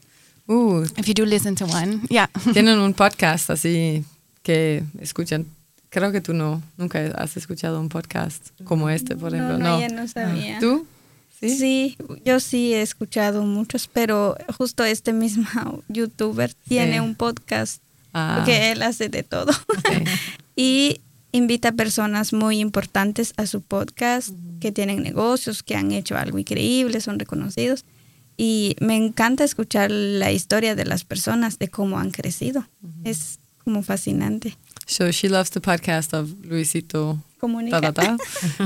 Uh, 0.47 0.85
If 0.97 1.07
you 1.07 1.15
do 1.15 1.25
listen 1.25 1.55
to 1.57 1.65
one, 1.67 2.01
yeah. 2.11 2.29
tienen 2.53 2.79
un 2.79 2.93
podcast 2.95 3.51
así 3.51 4.05
que 4.43 4.83
escuchan. 5.01 5.47
Creo 5.91 6.11
que 6.13 6.21
tú 6.21 6.35
no, 6.35 6.61
nunca 6.77 6.99
has 7.17 7.37
escuchado 7.37 7.81
un 7.81 7.89
podcast 7.89 8.49
como 8.65 8.91
este, 8.91 9.15
por 9.17 9.33
ejemplo. 9.35 9.59
No, 9.59 9.77
no, 9.77 9.81
ya 9.81 9.89
no 9.89 10.07
sabía. 10.09 10.59
¿Tú? 10.59 10.87
¿Sí? 11.41 11.57
Sí, 11.59 11.97
yo 12.25 12.41
sí 12.41 12.75
he 12.75 12.83
escuchado 12.83 13.43
muchos, 13.45 13.87
pero 13.87 14.37
justo 14.59 14.85
este 14.85 15.13
mismo 15.13 15.83
youtuber 15.89 16.53
tiene 16.69 16.95
Sí. 16.95 16.99
un 17.01 17.15
podcast 17.15 17.81
Ah, 18.17 18.35
porque 18.39 18.71
él 18.71 18.83
hace 18.83 19.09
de 19.09 19.25
todo 19.25 19.51
ok. 19.51 20.09
y 20.57 21.01
invita 21.33 21.71
a 21.71 21.73
personas 21.73 22.33
muy 22.33 22.61
importantes 22.61 23.33
a 23.37 23.47
su 23.47 23.61
podcast 23.61 24.29
que 24.61 24.71
tienen 24.71 25.03
negocios, 25.03 25.65
que 25.65 25.75
han 25.75 25.91
hecho 25.91 26.17
algo 26.17 26.39
increíble, 26.39 27.01
son 27.01 27.19
reconocidos 27.19 27.85
y 28.37 28.77
me 28.81 28.97
encanta 28.97 29.45
escuchar 29.45 29.91
la 29.91 30.33
historia 30.33 30.75
de 30.75 30.85
las 30.85 31.05
personas, 31.05 31.59
de 31.59 31.69
cómo 31.69 31.99
han 31.99 32.11
crecido. 32.11 32.67
Es 33.05 33.39
como 33.65 33.83
fascinante. 33.83 34.57
So 34.87 35.11
she 35.13 35.29
loves 35.29 35.51
the 35.51 35.61
podcast 35.61 36.13
of 36.13 36.29
Luisito 36.45 37.19
Comunica. 37.41 37.81
ta, 37.81 37.93
ta, 37.93 38.17
ta. 38.17 38.17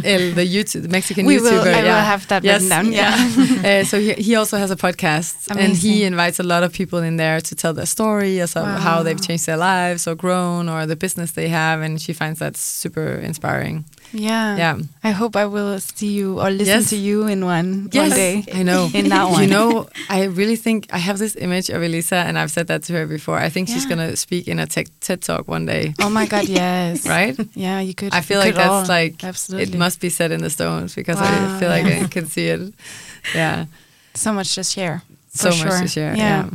El, 0.05 0.35
the 0.35 0.45
YouTube, 0.45 0.82
the 0.82 0.89
Mexican 0.89 1.27
We 1.27 1.39
will- 1.39 1.53
YouTuber. 1.53 1.73
I 1.74 1.77
will 1.78 1.85
yeah. 1.85 2.05
have 2.05 2.27
that 2.28 2.43
yes, 2.43 2.62
written 2.62 2.69
down, 2.69 2.93
yeah. 2.93 3.81
uh, 3.81 3.85
so 3.85 4.01
he, 4.01 4.15
he 4.15 4.35
also 4.35 4.57
has 4.57 4.70
a 4.73 4.77
podcast, 4.77 5.49
and 5.57 5.77
he 5.77 6.03
invites 6.03 6.40
a 6.40 6.43
lot 6.43 6.65
of 6.65 6.73
people 6.73 7.01
in 7.01 7.16
there 7.19 7.40
to 7.40 7.55
tell 7.55 7.73
their 7.73 7.86
story, 7.86 8.40
as 8.40 8.57
of 8.57 8.66
how 8.66 9.03
they've 9.05 9.20
changed 9.20 9.47
their 9.47 9.57
lives 9.57 10.09
or 10.09 10.16
grown, 10.16 10.69
or 10.69 10.86
the 10.86 10.97
business 10.97 11.32
they 11.32 11.49
have, 11.49 11.81
and 11.82 12.01
she 12.01 12.12
finds 12.12 12.40
that 12.40 12.57
super 12.57 13.15
inspiring. 13.23 13.85
Yeah. 14.13 14.57
Yeah. 14.57 14.79
I 15.05 15.11
hope 15.11 15.37
I 15.37 15.45
will 15.47 15.79
see 15.81 16.13
you 16.13 16.41
or 16.41 16.51
listen 16.51 16.67
Yes. 16.81 16.91
to 16.91 16.97
you 16.97 17.27
in 17.27 17.45
one 17.45 17.89
one 17.93 18.11
day. 18.11 18.45
I 18.55 18.63
know. 18.63 18.89
In 18.95 19.09
that 19.11 19.31
one. 19.31 19.43
You 19.43 19.49
know, 19.51 19.89
I 20.09 20.25
really 20.25 20.57
think 20.57 20.87
I 20.93 20.99
have 20.99 21.19
this 21.19 21.37
image 21.37 21.69
of 21.69 21.83
Elisa, 21.83 22.17
and 22.17 22.39
I've 22.39 22.51
said 22.51 22.67
that 22.69 22.83
to 22.85 22.93
her 22.95 23.07
before. 23.07 23.39
I 23.39 23.49
think 23.51 23.69
she's 23.69 23.87
going 23.87 23.99
to 23.99 24.17
speak 24.17 24.49
in 24.49 24.59
a 24.59 24.67
tech, 24.67 24.87
TED 25.01 25.21
talk 25.23 25.47
one 25.49 25.67
day, 25.67 25.95
Oh 26.01 26.09
my 26.11 26.27
God, 26.27 26.49
yes. 26.61 27.07
right? 27.07 27.37
Yeah, 27.55 27.81
you 27.81 27.95
could. 27.95 28.15
I 28.15 28.21
feel 28.23 28.41
like 28.41 28.55
that's 28.55 28.69
all. 28.69 28.85
like 28.87 29.23
absolutely. 29.25 29.75
it 29.75 29.79
must 29.79 30.01
be 30.01 30.09
set 30.09 30.31
in 30.33 30.41
the 30.41 30.51
stones 30.51 30.95
because 30.95 31.19
I 31.21 31.59
feel 31.61 31.69
like 31.69 31.87
yeah. 31.87 32.05
I 32.05 32.09
can 32.09 32.27
see 32.27 32.49
it. 32.49 32.73
Yeah, 33.35 33.67
so 34.15 34.33
much 34.33 34.55
to 34.55 34.65
share. 34.65 35.03
so 35.33 35.51
for 35.53 35.65
much 35.65 35.73
sure. 35.73 35.81
to 35.83 35.89
share. 35.89 36.17
Yeah. 36.17 36.45
Yeah. 36.45 36.51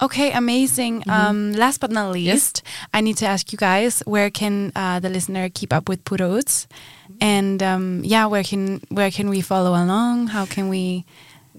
Okay, 0.00 0.30
amazing. 0.32 1.02
Um, 1.08 1.52
last 1.54 1.80
but 1.80 1.90
not 1.90 2.12
least, 2.12 2.62
I 2.94 3.00
need 3.00 3.16
to 3.18 3.26
ask 3.26 3.50
you 3.52 3.58
guys 3.58 4.00
where 4.06 4.30
can 4.30 4.70
uh, 4.76 5.00
the 5.00 5.08
listener 5.08 5.48
keep 5.48 5.72
up 5.72 5.88
with 5.88 6.04
Pura 6.04 6.28
Utz, 6.28 6.66
and 7.20 7.60
um, 7.62 8.02
yeah, 8.04 8.26
where 8.26 8.44
can 8.44 8.80
where 8.90 9.10
can 9.10 9.28
we 9.28 9.40
follow 9.40 9.70
along? 9.70 10.28
How 10.28 10.46
can 10.46 10.68
we? 10.68 11.04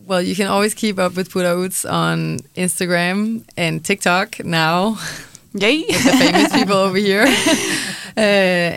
Well, 0.07 0.21
you 0.21 0.35
can 0.35 0.47
always 0.47 0.73
keep 0.73 0.97
up 0.99 1.15
with 1.17 1.29
Utz 1.33 1.83
on 1.89 2.39
Instagram 2.55 3.43
and 3.57 3.83
TikTok 3.83 4.43
now. 4.45 4.97
Yay! 5.53 5.83
the 5.87 6.15
famous 6.17 6.53
people 6.53 6.75
over 6.77 6.97
here. 6.97 7.25
Uh, 8.17 8.21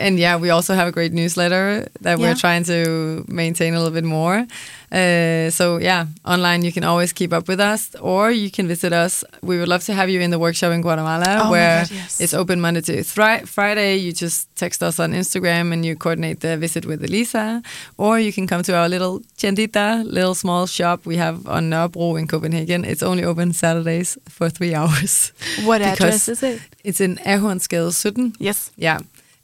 and 0.05 0.17
yeah, 0.19 0.37
we 0.37 0.51
also 0.51 0.73
have 0.73 0.87
a 0.87 0.91
great 0.91 1.11
newsletter 1.11 1.89
that 1.99 2.17
Yeah. 2.17 2.29
we're 2.29 2.35
trying 2.35 2.63
to 2.65 3.25
maintain 3.27 3.73
a 3.73 3.77
little 3.77 3.91
bit 3.93 4.05
more. 4.05 4.45
Uh, 4.93 5.49
so 5.49 5.77
yeah, 5.79 6.05
online 6.23 6.63
you 6.63 6.71
can 6.71 6.83
always 6.83 7.11
keep 7.13 7.33
up 7.33 7.47
with 7.47 7.59
us, 7.59 7.95
or 7.99 8.29
you 8.31 8.51
can 8.51 8.67
visit 8.67 8.93
us. 8.93 9.23
We 9.41 9.57
would 9.57 9.67
love 9.67 9.83
to 9.85 9.93
have 9.93 10.07
you 10.09 10.21
in 10.21 10.29
the 10.29 10.37
workshop 10.37 10.71
in 10.71 10.81
Guatemala, 10.81 11.41
Oh 11.45 11.51
where 11.51 11.81
God, 11.81 11.91
yes. 11.91 12.21
it's 12.21 12.33
open 12.33 12.61
Monday 12.61 12.81
to 12.81 13.03
Thri- 13.03 13.45
Friday. 13.45 13.95
You 13.97 14.13
just 14.13 14.47
text 14.55 14.83
us 14.83 14.99
on 14.99 15.13
Instagram 15.13 15.73
and 15.73 15.83
you 15.83 15.95
coordinate 15.95 16.41
the 16.41 16.57
visit 16.57 16.85
with 16.85 17.03
Elisa, 17.03 17.63
or 17.97 18.19
you 18.19 18.31
can 18.31 18.45
come 18.45 18.61
to 18.63 18.73
our 18.75 18.87
little 18.87 19.21
tiendita, 19.37 20.03
little 20.05 20.35
small 20.35 20.67
shop 20.67 21.05
we 21.07 21.17
have 21.17 21.47
on 21.47 21.69
Nørrebro 21.71 22.19
in 22.19 22.27
Copenhagen. 22.27 22.85
It's 22.85 23.01
only 23.01 23.23
open 23.23 23.51
Saturdays 23.53 24.17
for 24.29 24.49
three 24.49 24.75
hours. 24.79 25.31
What 25.65 25.81
address 25.81 26.27
is 26.29 26.43
it? 26.43 26.61
It's 26.83 27.01
in 27.01 27.15
Ahornsgade 27.25 27.93
17. 27.93 28.35
Yes. 28.39 28.69
Yeah. 28.77 28.99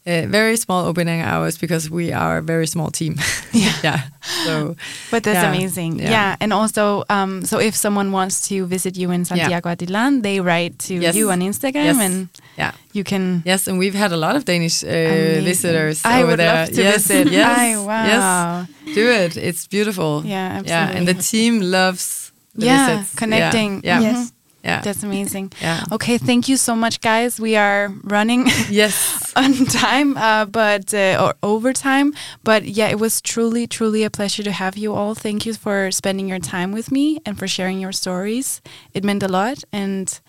Uh, 0.10 0.26
very 0.32 0.58
small 0.58 0.86
opening 0.90 1.22
hours 1.22 1.58
because 1.60 1.88
we 1.90 2.12
are 2.12 2.38
a 2.38 2.42
very 2.42 2.66
small 2.66 2.90
team. 2.90 3.14
Yeah. 3.54 3.74
yeah. 3.84 4.02
So 4.46 4.76
But 5.12 5.24
that's 5.24 5.36
Yeah, 5.44 5.50
amazing. 5.54 6.00
Yeah. 6.00 6.10
yeah. 6.12 6.36
And 6.42 6.52
also, 6.54 7.04
um, 7.10 7.46
so 7.46 7.60
if 7.60 7.76
someone 7.76 8.12
wants 8.12 8.48
to 8.50 8.66
visit 8.66 8.98
you 8.98 9.12
in 9.12 9.26
Santiago 9.26 9.70
Atitlán, 9.70 10.22
they 10.24 10.40
write 10.40 10.74
to 10.88 10.94
Yes. 10.94 11.16
you 11.16 11.32
on 11.32 11.42
Instagram 11.42 11.86
Yes. 11.86 12.00
and 12.00 12.28
yeah. 12.58 12.72
you 12.94 13.04
can. 13.04 13.42
Yes, 13.46 13.68
and 13.68 13.78
we've 13.80 13.98
had 13.98 14.12
a 14.12 14.18
lot 14.18 14.36
of 14.36 14.44
Danish 14.46 14.84
uh, 14.84 15.42
visitors 15.44 16.02
I 16.06 16.22
over 16.22 16.28
would 16.32 16.40
there. 16.40 16.56
love 16.56 16.70
to 16.76 16.82
yes, 16.82 17.08
visit. 17.08 17.32
Yes. 17.40 17.60
I, 17.60 17.78
wow. 17.78 18.06
Yes. 18.06 18.96
Do 18.96 19.06
it. 19.26 19.38
It's 19.38 19.68
beautiful. 19.68 20.22
Yeah, 20.26 20.62
Yeah, 20.66 20.96
and 20.98 21.08
the 21.08 21.14
team 21.32 21.60
loves 21.62 22.32
Yeah, 22.56 22.88
visits. 22.98 23.16
connecting. 23.16 23.82
Yeah. 23.84 24.02
Yeah. 24.02 24.12
Yes. 24.12 24.32
Yeah. 24.64 24.82
That's 24.82 25.04
amazing. 25.04 25.52
Yeah. 25.62 25.84
Okay, 25.92 26.18
thank 26.18 26.48
you 26.50 26.58
so 26.58 26.76
much, 26.76 27.00
guys. 27.02 27.40
We 27.40 27.56
are 27.56 27.90
running 28.04 28.48
Yes. 28.70 29.32
on 29.36 29.54
time, 29.66 30.18
uh, 30.18 30.46
but 30.46 30.94
uh, 30.94 31.18
or 31.24 31.34
overtime. 31.44 32.14
But 32.44 32.64
yeah, 32.66 32.90
it 32.90 33.00
was 33.00 33.22
truly, 33.22 33.68
truly 33.68 34.04
a 34.04 34.10
pleasure 34.10 34.44
to 34.44 34.52
have 34.52 34.78
you 34.78 34.94
all. 34.94 35.16
Thank 35.16 35.46
you 35.46 35.54
for 35.54 35.92
spending 35.92 36.28
your 36.30 36.40
time 36.40 36.72
with 36.74 36.92
me 36.92 37.20
and 37.26 37.38
for 37.38 37.48
sharing 37.48 37.80
your 37.80 37.92
stories. 37.94 38.62
It 38.94 39.04
meant 39.04 39.24
a 39.24 39.28
lot, 39.28 39.64
and 39.72 40.20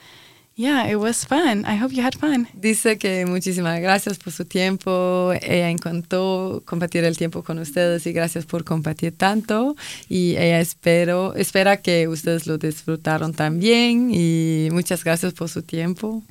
yeah, 0.61 0.87
it 0.87 0.97
was 0.97 1.25
fun. 1.25 1.65
I 1.65 1.77
hope 1.77 1.95
you 1.95 2.03
had 2.03 2.15
fun. 2.15 2.47
Dice 2.53 2.99
que 2.99 3.25
muchísimas 3.25 3.81
gracias 3.81 4.19
por 4.19 4.33
su 4.33 4.45
tiempo. 4.45 5.33
Ella 5.41 5.71
encantó 5.71 6.63
compartir 6.67 7.05
el 7.05 7.17
tiempo 7.17 7.43
con 7.43 7.59
ustedes 7.59 8.07
y 8.07 8.13
gracias 8.13 8.45
por 8.45 8.65
compartir 8.65 9.17
tanto. 9.17 9.75
Y 10.09 10.33
ella 10.33 10.61
espero, 10.61 11.35
espera 11.35 11.79
que 11.79 12.09
ustedes 12.09 12.47
lo 12.47 12.59
disfrutaron 12.59 13.33
también 13.33 14.11
y 14.13 14.69
muchas 14.71 15.03
gracias 15.03 15.33
por 15.33 15.49
su 15.49 15.63
tiempo. 15.63 16.23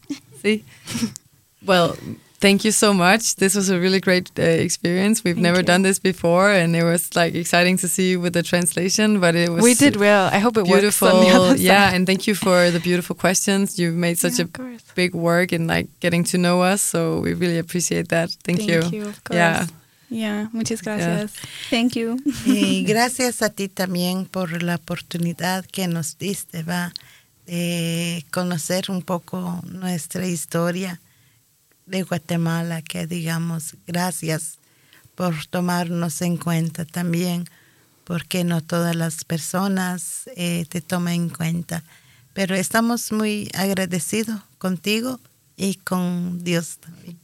Sí. 0.41 0.64
Well, 1.61 1.93
thank 2.39 2.63
you 2.65 2.71
so 2.71 2.93
much. 2.93 3.35
This 3.35 3.55
was 3.55 3.69
a 3.69 3.79
really 3.79 3.99
great 3.99 4.31
uh, 4.37 4.41
experience. 4.41 5.23
We've 5.23 5.35
Thank 5.35 5.43
never 5.43 5.59
you. 5.59 5.63
done 5.71 5.81
this 5.81 5.99
before, 5.99 6.51
and 6.51 6.75
it 6.75 6.83
was 6.83 7.15
like 7.15 7.35
exciting 7.35 7.77
to 7.77 7.87
see 7.87 8.11
you 8.11 8.19
with 8.19 8.33
the 8.33 8.43
translation. 8.43 9.19
But 9.19 9.35
it 9.35 9.49
was 9.49 9.63
we 9.63 9.73
did 9.73 9.95
well. 9.95 10.29
I 10.31 10.39
hope 10.39 10.57
it 10.57 10.65
beautiful. 10.65 11.07
works 11.07 11.17
on 11.17 11.23
the 11.25 11.31
other 11.31 11.55
yeah, 11.57 11.89
side. 11.89 11.95
and 11.95 12.07
thank 12.07 12.27
you 12.27 12.35
for 12.35 12.71
the 12.71 12.79
beautiful 12.79 13.15
questions. 13.15 13.77
You've 13.77 13.95
made 13.95 14.17
such 14.17 14.39
Yeah, 14.39 14.45
a 14.45 14.47
course. 14.47 14.83
big 14.95 15.13
work 15.13 15.53
in 15.53 15.67
like 15.67 15.87
getting 15.99 16.23
to 16.25 16.37
know 16.37 16.61
us. 16.61 16.81
So 16.81 17.19
we 17.19 17.33
really 17.33 17.59
appreciate 17.59 18.07
that. 18.09 18.29
Thank, 18.43 18.59
Thank 18.59 18.91
you. 18.93 19.07
Of 19.07 19.23
course. 19.23 19.37
Yeah. 19.37 19.67
Yeah. 20.09 20.47
Muchas 20.53 20.81
gracias. 20.81 21.33
Thank 21.69 21.95
you. 21.95 22.17
Y 22.45 22.83
gracias 22.87 23.41
a 23.41 23.49
ti 23.49 23.67
también 23.67 24.25
por 24.25 24.63
la 24.63 24.75
oportunidad 24.75 25.65
que 25.65 25.87
nos 25.87 26.17
diste, 26.17 26.63
va, 26.63 26.91
de 27.45 28.25
conocer 28.31 28.89
un 28.89 29.03
poco 29.03 29.61
nuestra 29.65 30.25
historia 30.25 30.99
de 31.89 32.03
Guatemala, 32.03 32.81
que 32.81 33.07
digamos, 33.07 33.75
gracias 33.87 34.59
por 35.15 35.45
tomarnos 35.47 36.21
en 36.21 36.37
cuenta 36.37 36.85
también, 36.85 37.45
porque 38.03 38.43
no 38.43 38.61
todas 38.61 38.95
las 38.95 39.25
personas 39.25 40.29
eh, 40.35 40.65
te 40.69 40.81
toman 40.81 41.13
en 41.13 41.29
cuenta. 41.29 41.83
Pero 42.33 42.55
estamos 42.55 43.11
muy 43.11 43.49
agradecidos 43.53 44.39
contigo 44.57 45.19
y 45.57 45.75
con 45.75 46.43
Dios 46.43 46.77
también. 46.79 47.17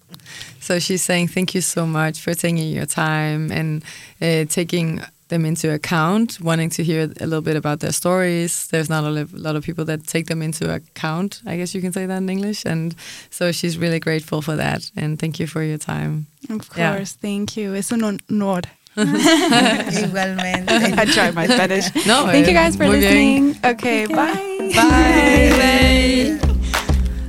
So 0.60 0.80
she's 0.80 1.04
saying 1.04 1.30
thank 1.30 1.54
you 1.54 1.62
so 1.62 1.86
much 1.86 2.20
for 2.20 2.36
taking 2.36 2.74
your 2.74 2.88
time 2.88 3.52
and 3.52 3.84
uh, 4.20 4.46
taking 4.50 5.02
them 5.28 5.46
into 5.46 5.72
account, 5.74 6.40
wanting 6.40 6.70
to 6.72 6.84
hear 6.84 7.04
a 7.20 7.26
little 7.26 7.42
bit 7.42 7.56
about 7.56 7.80
their 7.80 7.92
stories. 7.92 8.68
There's 8.68 8.90
not 8.90 9.04
a 9.04 9.28
lot 9.34 9.56
of 9.56 9.64
people 9.64 9.86
that 9.86 10.06
take 10.08 10.26
them 10.28 10.42
into 10.42 10.74
account. 10.74 11.42
I 11.48 11.58
guess 11.58 11.74
you 11.74 11.82
can 11.82 11.92
say 11.94 12.06
that 12.06 12.18
in 12.18 12.30
English. 12.30 12.66
And 12.66 12.94
so 13.32 13.52
she's 13.52 13.78
really 13.78 14.00
grateful 14.00 14.42
for 14.42 14.56
that. 14.56 14.92
And 14.96 15.18
thank 15.20 15.40
you 15.40 15.48
for 15.48 15.64
your 15.64 15.78
time. 15.80 16.26
Of 16.50 16.70
Yeah. 16.78 16.96
course. 16.96 17.14
Thank 17.22 17.58
you. 17.58 17.74
Es 17.76 17.92
un 17.92 18.04
honor. 18.04 18.62
Igualmente. 18.96 20.72
I 20.98 21.06
tried 21.06 21.34
my 21.36 21.48
Spanish. 21.48 21.86
No, 22.08 22.26
Thank 22.28 22.48
you 22.48 22.54
eh, 22.56 22.64
guys 22.64 22.76
for 22.78 22.86
muy 22.88 23.00
bien. 23.00 23.02
listening. 23.02 23.56
Okay, 23.64 24.06
bye. 24.06 24.72
Bye. 24.74 26.40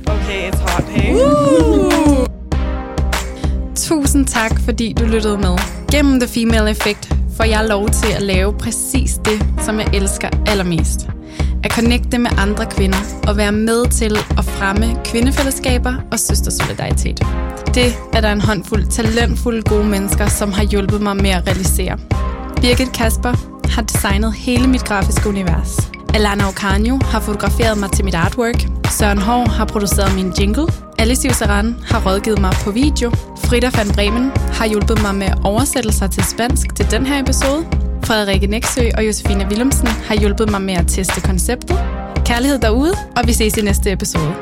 Okay, 0.07 0.47
it's 0.47 0.59
hot 0.59 0.83
here. 0.87 2.27
Tusind 3.75 4.27
tak, 4.27 4.59
fordi 4.65 4.93
du 4.93 5.05
lyttede 5.05 5.37
med. 5.37 5.57
Gennem 5.91 6.19
The 6.19 6.27
Female 6.27 6.67
Effect 6.71 7.09
får 7.37 7.43
jeg 7.43 7.65
lov 7.69 7.89
til 7.89 8.11
at 8.15 8.21
lave 8.21 8.53
præcis 8.53 9.19
det, 9.25 9.45
som 9.65 9.79
jeg 9.79 9.89
elsker 9.93 10.29
allermest. 10.47 11.07
At 11.63 11.71
connecte 11.71 12.17
med 12.17 12.31
andre 12.37 12.65
kvinder 12.65 12.97
og 13.27 13.37
være 13.37 13.51
med 13.51 13.91
til 13.91 14.17
at 14.37 14.45
fremme 14.45 14.95
kvindefællesskaber 15.05 15.93
og 16.11 16.19
søstersolidaritet. 16.19 17.19
Det 17.75 17.93
er 18.13 18.21
der 18.21 18.31
en 18.31 18.41
håndfuld 18.41 18.85
talentfulde 18.85 19.61
gode 19.61 19.87
mennesker, 19.87 20.27
som 20.27 20.51
har 20.51 20.63
hjulpet 20.63 21.01
mig 21.01 21.15
med 21.15 21.29
at 21.29 21.47
realisere. 21.47 21.97
Birgit 22.61 22.93
Kasper 22.93 23.33
har 23.69 23.81
designet 23.81 24.33
hele 24.33 24.67
mit 24.67 24.83
grafiske 24.83 25.29
univers. 25.29 25.96
Alana 26.13 26.47
Ocanio 26.47 26.99
har 27.03 27.19
fotograferet 27.19 27.77
mig 27.77 27.91
til 27.91 28.05
mit 28.05 28.15
artwork. 28.15 28.67
Søren 28.91 29.17
Hård 29.17 29.49
har 29.49 29.65
produceret 29.65 30.15
min 30.15 30.33
jingle. 30.39 30.67
Alice 30.99 31.33
Saran 31.33 31.75
har 31.85 32.01
rådgivet 32.05 32.41
mig 32.41 32.53
på 32.63 32.71
video. 32.71 33.11
Frida 33.45 33.69
van 33.75 33.89
Bremen 33.95 34.31
har 34.53 34.65
hjulpet 34.65 35.01
mig 35.01 35.15
med 35.15 35.27
oversættelser 35.43 36.07
til 36.07 36.23
spansk 36.23 36.75
til 36.75 36.91
den 36.91 37.05
her 37.05 37.21
episode. 37.23 37.65
Frederikke 38.03 38.47
Nexø 38.47 38.89
og 38.97 39.07
Josefine 39.07 39.47
Willumsen 39.49 39.87
har 39.87 40.15
hjulpet 40.15 40.51
mig 40.51 40.61
med 40.61 40.73
at 40.73 40.87
teste 40.87 41.21
konceptet. 41.21 41.77
Kærlighed 42.25 42.59
derude, 42.59 42.93
og 43.15 43.27
vi 43.27 43.33
ses 43.33 43.57
i 43.57 43.61
næste 43.61 43.91
episode. 43.91 44.33